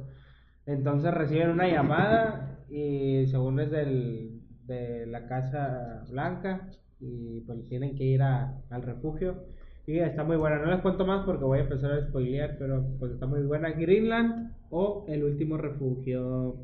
Entonces 0.67 1.13
reciben 1.15 1.51
una 1.51 1.67
llamada 1.69 2.59
y 2.69 3.27
según 3.27 3.61
es 3.61 3.71
del, 3.71 4.41
de 4.67 5.07
la 5.07 5.27
Casa 5.27 6.05
Blanca 6.11 6.69
y 7.01 7.41
pues 7.47 7.67
tienen 7.69 7.97
que 7.97 8.05
ir 8.05 8.23
a- 8.23 8.61
al 8.71 8.83
refugio. 8.83 9.45
Y 9.87 9.99
está 9.99 10.25
muy 10.25 10.37
buena, 10.37 10.59
no 10.59 10.71
les 10.71 10.81
cuento 10.81 11.05
más 11.05 11.27
porque 11.27 11.45
voy 11.45 11.59
a 11.59 11.63
empezar 11.63 11.93
a 11.93 12.09
spoilear, 12.09 12.57
pero 12.59 12.87
pues 12.99 13.13
está 13.13 13.27
muy 13.27 13.43
buena. 13.43 13.71
Greenland 13.73 14.55
o 14.71 15.05
El 15.09 15.25
Último 15.25 15.59
Refugio. 15.59 16.57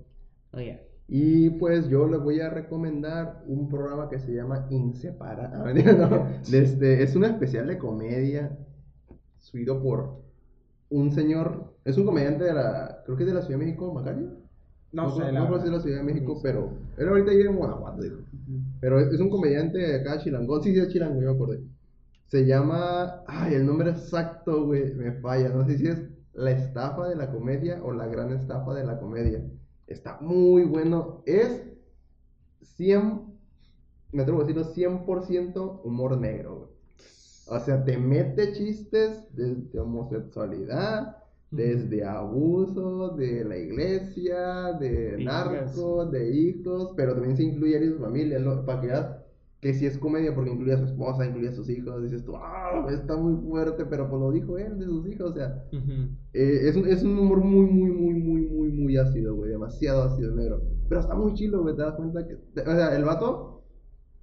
Oye. 0.52 0.80
Y 1.06 1.50
pues 1.50 1.88
yo 1.88 2.06
les 2.06 2.20
voy 2.20 2.40
a 2.40 2.48
recomendar 2.48 3.42
un 3.46 3.68
programa 3.68 4.08
que 4.08 4.18
se 4.20 4.32
llama 4.32 4.66
Inseparable. 4.70 5.82
No, 5.98 6.28
este, 6.52 7.02
es 7.02 7.14
un 7.14 7.24
especial 7.24 7.66
de 7.66 7.76
comedia 7.76 8.56
subido 9.38 9.82
por 9.82 10.22
un 10.88 11.12
señor, 11.12 11.74
es 11.84 11.98
un 11.98 12.06
comediante 12.06 12.44
de 12.44 12.54
la, 12.54 13.02
creo 13.04 13.16
que 13.16 13.24
es 13.24 13.28
de 13.28 13.34
la 13.34 13.42
Ciudad 13.42 13.58
de 13.58 13.66
México, 13.66 13.92
Macario. 13.92 14.30
No, 14.92 15.10
sé, 15.10 15.20
no, 15.20 15.32
la 15.32 15.48
no 15.48 15.58
sé 15.58 15.64
de 15.64 15.70
la 15.70 15.80
Ciudad 15.80 15.98
de 15.98 16.04
México, 16.04 16.36
sé. 16.36 16.42
pero 16.42 16.72
él 16.96 17.08
ahorita 17.08 17.30
vive 17.32 17.50
en 17.50 17.56
Guanajuato, 17.56 18.02
dijo. 18.02 18.16
Pero 18.80 18.98
es, 18.98 19.12
es 19.12 19.20
un 19.20 19.30
comediante 19.30 19.78
de 19.78 20.00
acá, 20.00 20.18
chilangón. 20.18 20.62
Sí, 20.62 20.72
sí, 20.72 20.80
es 20.80 20.88
chilango, 20.88 21.20
yo 21.20 21.28
me 21.28 21.34
acordé. 21.34 21.60
Se 22.30 22.46
llama. 22.46 23.24
Ay, 23.26 23.54
el 23.54 23.66
nombre 23.66 23.90
exacto, 23.90 24.64
güey, 24.66 24.94
me 24.94 25.12
falla. 25.20 25.48
No 25.48 25.66
sé 25.66 25.78
si 25.78 25.88
es 25.88 25.98
La 26.32 26.52
estafa 26.52 27.08
de 27.08 27.16
la 27.16 27.32
comedia 27.32 27.82
o 27.82 27.92
La 27.92 28.06
gran 28.06 28.32
estafa 28.32 28.72
de 28.72 28.84
la 28.84 29.00
comedia. 29.00 29.44
Está 29.88 30.18
muy 30.20 30.62
bueno. 30.62 31.24
Es 31.26 31.64
100. 32.62 33.26
Me 34.12 34.22
atrevo 34.22 34.42
a 34.42 34.44
decirlo, 34.44 34.64
100% 34.64 35.80
humor 35.82 36.16
negro, 36.18 36.56
güey. 36.56 36.70
O 37.48 37.58
sea, 37.58 37.84
te 37.84 37.98
mete 37.98 38.52
chistes 38.52 39.26
desde 39.34 39.80
homosexualidad, 39.80 41.16
desde 41.50 42.04
abuso 42.04 43.08
de 43.16 43.44
la 43.44 43.56
iglesia, 43.56 44.72
de 44.74 45.18
narcos, 45.18 46.12
de 46.12 46.30
hijos, 46.30 46.92
pero 46.96 47.14
también 47.14 47.36
se 47.36 47.42
incluye 47.42 47.76
a 47.76 47.90
su 47.90 47.98
familia, 47.98 48.38
¿no? 48.38 48.64
para 48.64 48.80
que 48.80 48.86
veas 48.86 49.19
que 49.60 49.74
sí 49.74 49.84
es 49.86 49.98
comedia 49.98 50.34
porque 50.34 50.50
incluye 50.52 50.72
a 50.72 50.78
su 50.78 50.84
esposa, 50.84 51.26
incluye 51.26 51.48
a 51.48 51.52
sus 51.52 51.68
hijos, 51.68 52.02
dices 52.02 52.24
tú, 52.24 52.34
ah, 52.36 52.86
está 52.90 53.16
muy 53.16 53.34
fuerte, 53.46 53.84
pero 53.84 54.08
pues 54.08 54.20
lo 54.20 54.32
dijo 54.32 54.56
él 54.56 54.78
de 54.78 54.86
sus 54.86 55.06
hijos, 55.06 55.32
o 55.32 55.34
sea, 55.34 55.62
eh, 56.32 56.60
es, 56.68 56.76
un, 56.76 56.86
es 56.88 57.02
un 57.02 57.18
humor 57.18 57.38
muy, 57.44 57.66
muy, 57.66 57.90
muy, 57.90 58.14
muy, 58.14 58.46
muy, 58.46 58.70
muy 58.72 58.96
ácido, 58.96 59.34
güey, 59.34 59.50
demasiado 59.50 60.04
ácido 60.04 60.34
negro, 60.34 60.62
pero 60.88 61.02
está 61.02 61.14
muy 61.14 61.34
chilo, 61.34 61.60
güey, 61.62 61.76
te 61.76 61.82
das 61.82 61.94
cuenta 61.94 62.26
que, 62.26 62.34
o 62.34 62.74
sea, 62.74 62.96
el 62.96 63.04
vato 63.04 63.64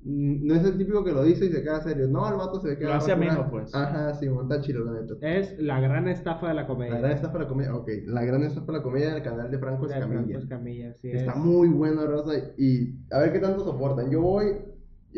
mm, 0.02 0.48
no 0.48 0.56
es 0.56 0.66
el 0.66 0.76
típico 0.76 1.04
que 1.04 1.12
lo 1.12 1.24
dice 1.24 1.46
y 1.46 1.50
se 1.52 1.62
queda 1.62 1.82
serio, 1.82 2.08
no, 2.08 2.28
el 2.28 2.36
vato 2.36 2.60
se 2.60 2.70
ve 2.70 2.78
que 2.80 2.86
Lo 2.86 2.94
hace 2.94 3.12
ameno, 3.12 3.48
pues. 3.52 3.76
Ajá, 3.76 4.16
sí, 4.16 4.26
está 4.26 4.62
chilo, 4.62 4.86
la 4.86 5.02
neta. 5.02 5.14
Es 5.22 5.56
La 5.60 5.80
Gran 5.80 6.08
Estafa 6.08 6.48
de 6.48 6.54
la 6.56 6.66
Comedia. 6.66 6.94
La 6.96 7.00
gran 7.00 7.12
estafa 7.12 7.38
de 7.38 7.44
la 7.44 7.50
comedia, 7.50 7.76
ok. 7.76 7.90
La 8.08 8.26
gran 8.26 8.42
estafa 8.42 8.72
de 8.72 8.78
la 8.80 8.84
comedia 8.84 9.14
del 9.14 9.22
canal 9.24 9.52
de 9.52 9.60
Franco 9.60 9.88
De 9.88 9.94
Franco 9.94 10.14
Escamilla. 10.14 10.38
Escamilla, 10.40 10.94
sí 11.02 11.12
Está 11.12 11.34
es. 11.34 11.38
muy 11.38 11.68
bueno, 11.70 12.08
Rosa. 12.08 12.34
Y 12.58 12.96
a 13.12 13.20
ver 13.20 13.34
qué 13.34 13.40
tanto 13.40 13.64
soportan. 13.64 14.10
Yo 14.10 14.22
voy, 14.22 14.54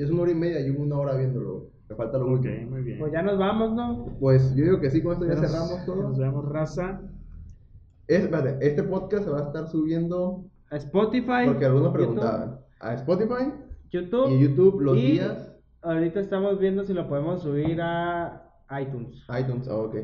es 0.02 0.10
una 0.10 0.22
hora 0.24 0.32
y 0.32 0.36
media, 0.36 0.60
llevo 0.60 0.84
una 0.84 0.97
hora 0.97 1.16
viéndolo. 1.16 1.68
Me 1.89 1.95
falta 1.95 2.18
lo 2.20 2.26
Ok, 2.26 2.32
último. 2.34 2.70
muy 2.70 2.82
bien. 2.84 3.00
Pues 3.00 3.12
ya 3.12 3.22
nos 3.24 3.38
vamos, 3.39 3.74
¿no? 3.74 4.06
Pues 4.20 4.54
yo 4.56 4.64
digo 4.66 4.80
que 4.80 4.89
sí, 4.91 5.02
con 5.02 5.14
esto 5.14 5.26
ya 5.26 5.36
Nos- 5.36 5.41
cerramos 5.52 5.86
todo. 5.86 6.04
Nos 6.04 6.18
vemos, 6.20 6.47
raza. 6.50 7.02
Es, 8.08 8.24
espérate, 8.24 8.58
este 8.66 8.84
podcast 8.84 9.24
se 9.26 9.30
va 9.30 9.39
a 9.39 9.43
estar 9.43 9.68
subiendo, 9.68 10.45
A 10.72 10.78
Spotify. 10.78 11.45
porque 11.45 11.66
algunos 11.66 11.88
YouTube, 11.93 11.93
preguntaban, 11.93 12.60
a 12.80 12.93
Spotify 12.95 13.54
YouTube. 13.91 14.30
y 14.32 14.39
YouTube 14.39 14.82
los 14.82 14.97
y 14.97 15.12
días. 15.14 15.56
Ahorita 15.82 16.20
estamos 16.20 16.60
viendo 16.60 16.84
si 16.86 16.93
lo 16.93 17.08
podemos 17.08 17.41
subir 17.41 17.80
a 17.82 18.43
iTunes. 18.82 19.24
iTunes, 19.39 19.68
ah, 19.68 19.76
ok. 19.78 19.95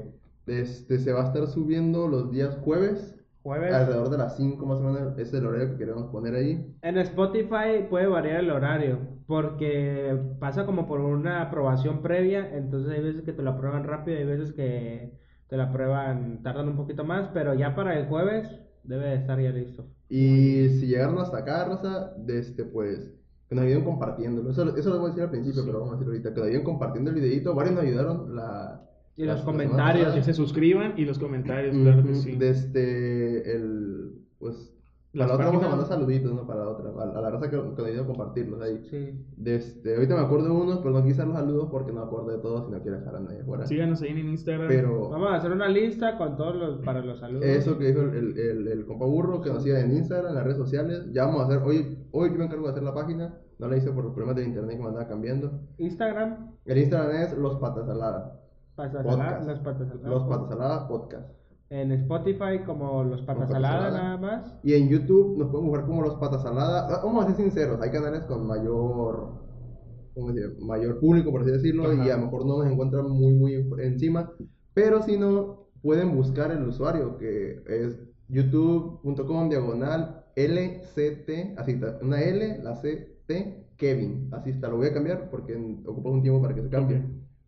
Este, 0.47 0.99
se 0.99 1.11
va 1.13 1.23
a 1.23 1.27
estar 1.27 1.47
subiendo 1.47 2.07
los 2.07 2.31
días 2.31 2.55
jueves, 2.63 3.15
Jueves. 3.43 3.73
alrededor 3.73 4.09
de 4.09 4.17
las 4.19 4.37
5 4.37 4.65
más 4.65 4.79
o 4.79 4.83
menos, 4.83 5.17
es 5.17 5.33
el 5.33 5.45
horario 5.45 5.71
que 5.71 5.77
queremos 5.77 6.05
poner 6.11 6.35
ahí. 6.35 6.75
En 6.83 6.97
Spotify 6.99 7.85
puede 7.89 8.07
variar 8.07 8.39
el 8.41 8.51
horario 8.51 8.99
porque 9.27 10.17
pasa 10.39 10.65
como 10.65 10.87
por 10.87 10.99
una 10.99 11.41
aprobación 11.41 12.01
previa, 12.01 12.55
entonces 12.55 12.91
hay 12.91 13.01
veces 13.03 13.23
que 13.23 13.33
te 13.33 13.41
lo 13.41 13.51
aprueban 13.51 13.83
rápido, 13.83 14.17
hay 14.17 14.25
veces 14.25 14.53
que 14.53 15.13
te 15.49 15.57
lo 15.57 15.63
aprueban, 15.63 16.41
tardan 16.43 16.69
un 16.69 16.75
poquito 16.75 17.03
más, 17.03 17.29
pero 17.33 17.53
ya 17.53 17.75
para 17.75 17.97
el 17.99 18.07
jueves 18.07 18.49
debe 18.83 19.09
de 19.09 19.15
estar 19.15 19.39
ya 19.39 19.49
listo. 19.51 19.85
Y 20.09 20.69
si 20.69 20.87
llegaron 20.87 21.17
hasta 21.19 21.39
acá, 21.39 21.65
Rosa, 21.65 22.13
de 22.17 22.39
este, 22.39 22.63
pues, 22.65 23.11
que 23.49 23.55
nos 23.55 23.63
ayuden 23.65 23.83
compartiéndolo. 23.83 24.51
Eso, 24.51 24.75
eso 24.75 24.89
lo 24.91 24.97
voy 24.99 25.05
a 25.05 25.09
decir 25.09 25.23
al 25.23 25.31
principio, 25.31 25.63
pero 25.65 25.79
vamos 25.79 25.93
a 25.93 25.97
decirlo 25.97 26.13
ahorita. 26.13 26.33
Que 26.33 26.39
nos 26.39 26.47
ayuden 26.49 26.63
compartiendo 26.63 27.09
el 27.11 27.15
videito. 27.15 27.55
Varios 27.55 27.75
nos 27.75 27.83
ayudaron. 27.83 28.35
La, 28.35 28.81
Y 29.15 29.23
la- 29.25 29.33
los 29.33 29.41
la 29.41 29.45
comentarios, 29.45 30.13
Que 30.13 30.23
se 30.23 30.33
suscriban 30.33 30.93
y 30.97 31.05
los 31.05 31.17
comentarios, 31.19 31.75
claro 31.75 32.03
que 32.03 32.15
sí. 32.15 32.35
Desde 32.35 33.55
el, 33.55 34.11
pues, 34.39 34.74
Para 35.15 35.27
la 35.29 35.33
otra 35.35 35.45
vamos 35.47 35.63
a 35.63 35.69
mandar 35.69 35.87
saluditos, 35.87 36.33
¿no? 36.33 36.45
Para 36.45 36.61
la 36.65 36.69
otra. 36.69 36.89
A, 36.89 37.17
a 37.17 37.21
la 37.21 37.29
raza 37.31 37.49
que, 37.49 37.57
que 37.57 37.63
nos 37.63 37.79
ayuda 37.79 38.03
a 38.03 38.05
compartirlos 38.07 38.61
ahí. 38.61 38.79
Sí. 38.89 39.25
Desde, 39.37 39.95
ahorita 39.95 40.15
me 40.15 40.21
acuerdo 40.21 40.45
de 40.45 40.51
unos, 40.51 40.79
pero 40.79 40.91
no 40.91 41.03
quise 41.03 41.17
dar 41.19 41.27
los 41.27 41.37
saludos 41.37 41.67
porque 41.71 41.91
no 41.91 42.01
me 42.01 42.05
acuerdo 42.07 42.31
de 42.31 42.37
todos 42.39 42.67
y 42.67 42.71
no 42.71 42.81
quiero 42.81 42.97
dejar 42.99 43.15
a 43.15 43.19
nadie 43.21 43.43
fuera. 43.43 43.65
Síganos 43.65 44.01
ahí 44.01 44.09
en 44.09 44.29
Instagram. 44.29 44.67
Pero 44.67 45.09
Vamos 45.09 45.29
a 45.29 45.35
hacer 45.35 45.51
una 45.51 45.67
lista 45.67 46.17
con 46.17 46.35
todos 46.35 46.55
los 46.55 46.79
para 46.85 47.01
los 47.01 47.19
saludos. 47.19 47.45
eso 47.45 47.77
que 47.77 47.87
dijo 47.87 48.01
el, 48.01 48.15
el, 48.15 48.39
el, 48.39 48.67
el 48.67 48.85
compa 48.85 49.05
burro, 49.05 49.41
que 49.41 49.49
nos 49.51 49.63
sigan 49.63 49.89
en 49.89 49.97
Instagram, 49.97 50.29
en 50.29 50.35
las 50.35 50.43
redes 50.43 50.57
sociales. 50.57 51.05
Ya 51.11 51.25
vamos 51.25 51.41
a 51.41 51.45
hacer, 51.45 51.59
hoy, 51.63 51.97
hoy 52.11 52.29
yo 52.31 52.37
me 52.37 52.45
encargo 52.45 52.65
de 52.65 52.71
hacer 52.71 52.83
la 52.83 52.93
página. 52.93 53.37
No 53.57 53.67
la 53.69 53.77
hice 53.77 53.89
por 53.91 54.03
los 54.03 54.13
problemas 54.13 54.35
del 54.35 54.47
internet 54.47 54.75
que 54.75 54.81
me 54.83 54.89
andaba 54.89 55.07
cambiando. 55.07 55.61
Instagram, 55.77 56.55
El 56.65 56.77
Instagram 56.77 57.15
es 57.15 57.37
Los 57.37 57.55
Patas 57.55 57.85
Saladas. 57.87 58.33
patas 58.75 59.05
saladas, 59.05 59.47
los 59.47 59.59
patas 59.59 59.87
saladas. 59.87 60.09
Los 60.11 60.23
Patas 60.23 60.49
Saladas 60.49 60.83
Podcast. 60.89 61.29
En 61.69 61.91
Spotify 61.91 62.59
como 62.65 63.03
los 63.03 63.21
patas 63.23 63.49
Saladas. 63.49 63.93
nada 63.93 64.17
más. 64.17 64.59
Y 64.63 64.73
en 64.75 64.87
YouTube 64.87 65.37
nos 65.37 65.49
pueden 65.49 65.67
buscar 65.67 65.85
como 65.87 66.01
Los 66.03 66.15
Patas 66.15 66.43
Saladas. 66.43 66.91
Ah, 66.91 67.01
Vamos 67.03 67.23
a 67.25 67.27
ser 67.27 67.37
sinceros, 67.37 67.81
hay 67.81 67.89
canales 67.89 68.21
con 68.23 68.45
mayor, 68.45 69.41
¿cómo 70.13 70.31
decir? 70.31 70.55
mayor 70.61 70.99
público, 70.99 71.31
por 71.31 71.41
así 71.41 71.51
decirlo, 71.51 71.85
Ajá. 71.91 72.05
y 72.05 72.09
a 72.11 72.17
lo 72.17 72.25
mejor 72.25 72.45
no 72.45 72.59
nos 72.59 72.71
encuentran 72.71 73.09
muy, 73.09 73.33
muy 73.33 73.53
encima. 73.79 74.31
Pero 74.75 75.01
si 75.01 75.17
no, 75.17 75.69
pueden 75.81 76.15
buscar 76.15 76.51
el 76.51 76.67
usuario 76.67 77.17
que 77.17 77.63
es 77.67 77.97
youtube.com 78.27 79.49
diagonal 79.49 80.23
LCT, 80.35 81.57
así 81.57 81.71
está, 81.71 81.97
una 82.01 82.21
L, 82.21 82.59
la 82.63 82.75
C, 82.75 83.17
LST 83.27 83.75
Kevin. 83.77 84.29
Así 84.31 84.51
está, 84.51 84.67
lo 84.69 84.77
voy 84.77 84.87
a 84.87 84.93
cambiar 84.93 85.29
porque 85.31 85.55
ocupa 85.85 86.09
un 86.11 86.21
tiempo 86.21 86.41
para 86.41 86.53
que 86.53 86.61
se 86.61 86.69
cambie. 86.69 87.01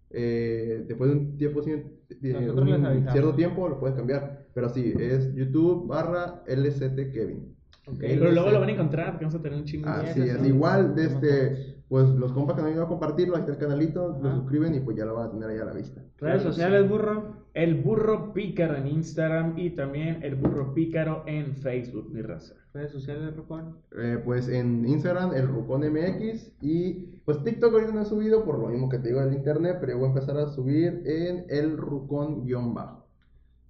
Eh, 0.09 0.85
después 0.87 1.09
de 1.11 1.17
un 1.17 1.37
tiempo, 1.37 1.61
sin- 1.61 1.96
Nosotros 2.21 2.67
un 2.67 2.73
les 2.73 2.83
avisamos. 2.83 3.11
cierto 3.13 3.35
tiempo 3.35 3.67
lo 3.69 3.79
puedes 3.79 3.95
cambiar. 3.95 4.47
Pero 4.53 4.69
sí, 4.69 4.93
es 4.99 5.33
YouTube 5.35 5.87
barra 5.87 6.43
LST 6.47 7.11
Kevin. 7.11 7.55
Ok. 7.87 7.97
Pero 7.99 8.31
luego 8.31 8.51
lo 8.51 8.59
van 8.59 8.69
a 8.69 8.71
encontrar 8.73 9.11
porque 9.11 9.25
vamos 9.25 9.39
a 9.39 9.41
tener 9.41 9.57
un 9.59 9.65
chingo 9.65 9.89
de 9.89 9.95
Así 9.95 10.21
sí, 10.21 10.29
es, 10.29 10.39
sí. 10.41 10.47
igual, 10.47 10.93
Sí, 10.95 11.01
este, 11.03 11.76
pues 11.89 12.09
los 12.09 12.33
compas 12.33 12.55
que 12.55 12.61
no 12.61 12.67
han 12.67 12.73
ido 12.73 12.83
a 12.83 12.87
compartirlo, 12.87 13.35
ahí 13.35 13.41
está 13.41 13.53
el 13.53 13.57
canalito, 13.57 14.19
lo 14.21 14.35
suscriben 14.35 14.75
y 14.75 14.79
pues 14.81 14.97
ya 14.97 15.05
lo 15.05 15.15
van 15.15 15.27
a 15.27 15.31
tener 15.31 15.49
ahí 15.49 15.57
a 15.57 15.65
la 15.65 15.73
vista. 15.73 16.01
Redes 16.17 16.41
sociales, 16.41 16.89
burro. 16.89 17.47
El 17.53 17.81
burro 17.81 18.33
pícaro 18.33 18.75
en 18.75 18.87
Instagram 18.87 19.57
y 19.57 19.71
también 19.71 20.19
el 20.21 20.35
burro 20.35 20.73
pícaro 20.73 21.23
en 21.25 21.55
Facebook, 21.55 22.09
mi 22.11 22.21
raza. 22.21 22.55
Redes 22.73 22.91
sociales, 22.91 23.35
Rocón. 23.35 23.77
Eh, 23.97 24.21
pues 24.23 24.49
en 24.49 24.85
Instagram, 24.85 25.33
el 25.33 25.47
Rucón 25.47 25.81
MX 25.81 26.51
y 26.61 27.21
pues 27.25 27.43
TikTok 27.43 27.73
ahorita 27.73 27.93
no 27.93 28.01
he 28.01 28.05
subido 28.05 28.43
por 28.43 28.59
lo 28.59 28.67
mismo 28.67 28.89
que 28.89 28.99
te 28.99 29.07
digo 29.07 29.21
del 29.21 29.33
internet, 29.33 29.77
pero 29.79 29.93
yo 29.93 29.97
voy 29.97 30.07
a 30.07 30.09
empezar 30.09 30.37
a 30.37 30.47
subir 30.47 31.01
en 31.05 31.45
el 31.49 31.77
Rucón-bajo. 31.77 33.07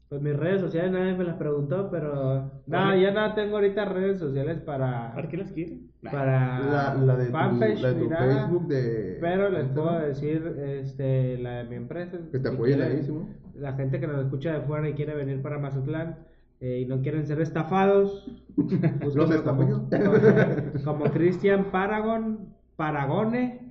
Pues 0.09 0.21
mis 0.21 0.35
redes 0.37 0.61
sociales 0.61 0.91
nadie 0.91 1.13
me 1.15 1.25
las 1.25 1.35
preguntó, 1.35 1.89
pero. 1.91 2.49
Nada, 2.65 2.95
ya 2.95 3.11
nada 3.11 3.35
tengo 3.35 3.57
ahorita 3.57 3.85
redes 3.85 4.19
sociales 4.19 4.59
para. 4.61 5.13
¿Para 5.13 5.27
qué 5.27 5.37
las 5.37 5.51
quieren? 5.51 5.91
Para. 6.11 6.59
La, 6.59 6.93
la 6.95 7.15
de 7.17 7.25
tu, 7.27 7.31
fanpage, 7.31 7.81
la 7.81 7.87
de 7.89 7.93
tu 7.95 8.01
ni 8.03 8.07
nada, 8.09 8.35
Facebook 8.47 8.67
de... 8.67 9.17
Pero 9.21 9.49
les 9.49 9.65
Instagram, 9.65 9.73
puedo 9.75 9.99
decir 9.99 10.55
este, 10.57 11.37
la 11.39 11.57
de 11.57 11.63
mi 11.65 11.75
empresa. 11.75 12.17
Que 12.31 12.39
te 12.39 12.49
apoyen 12.49 12.79
quieren- 12.79 12.97
ahí, 12.97 13.03
Simón. 13.03 13.27
La 13.55 13.73
gente 13.73 13.99
que 13.99 14.07
nos 14.07 14.23
escucha 14.25 14.53
de 14.53 14.61
fuera 14.61 14.87
y 14.89 14.93
quiere 14.93 15.15
venir 15.15 15.41
para 15.41 15.57
Mazatlán 15.57 16.17
eh, 16.59 16.79
y 16.81 16.85
no 16.85 17.01
quieren 17.01 17.25
ser 17.25 17.41
estafados. 17.41 18.31
búsquenlo 18.55 18.89
Los 19.15 19.31
estafo 19.31 19.57
como, 19.57 19.69
yo. 19.69 20.83
como 20.83 21.05
Cristian 21.05 21.65
Paragon, 21.71 22.53
Paragone. 22.75 23.65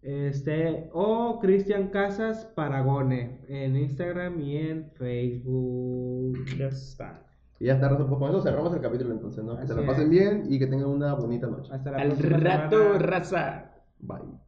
Este, 0.00 0.88
o 0.92 1.40
Cristian 1.40 1.88
Casas 1.88 2.44
Paragone 2.54 3.40
en 3.48 3.76
Instagram 3.76 4.40
y 4.40 4.56
en 4.56 4.90
Facebook. 4.92 6.38
Ya 6.56 6.68
está. 6.68 7.24
Y 7.60 7.66
ya 7.66 7.74
está, 7.74 7.88
Raza, 7.88 8.06
pues 8.06 8.18
con 8.18 8.30
eso 8.30 8.42
cerramos 8.42 8.72
el 8.74 8.80
capítulo 8.80 9.12
entonces, 9.12 9.44
¿no? 9.44 9.58
Que 9.58 9.66
se 9.66 9.74
la 9.74 9.84
pasen 9.84 10.04
es. 10.04 10.10
bien 10.10 10.44
y 10.48 10.58
que 10.58 10.66
tengan 10.66 10.88
una 10.88 11.14
bonita 11.14 11.46
noche. 11.48 11.72
Hasta 11.72 11.90
la 11.92 11.98
Al 11.98 12.08
próxima 12.08 12.36
rato, 12.38 12.76
semana. 12.76 12.98
raza. 12.98 13.72
Bye. 14.00 14.47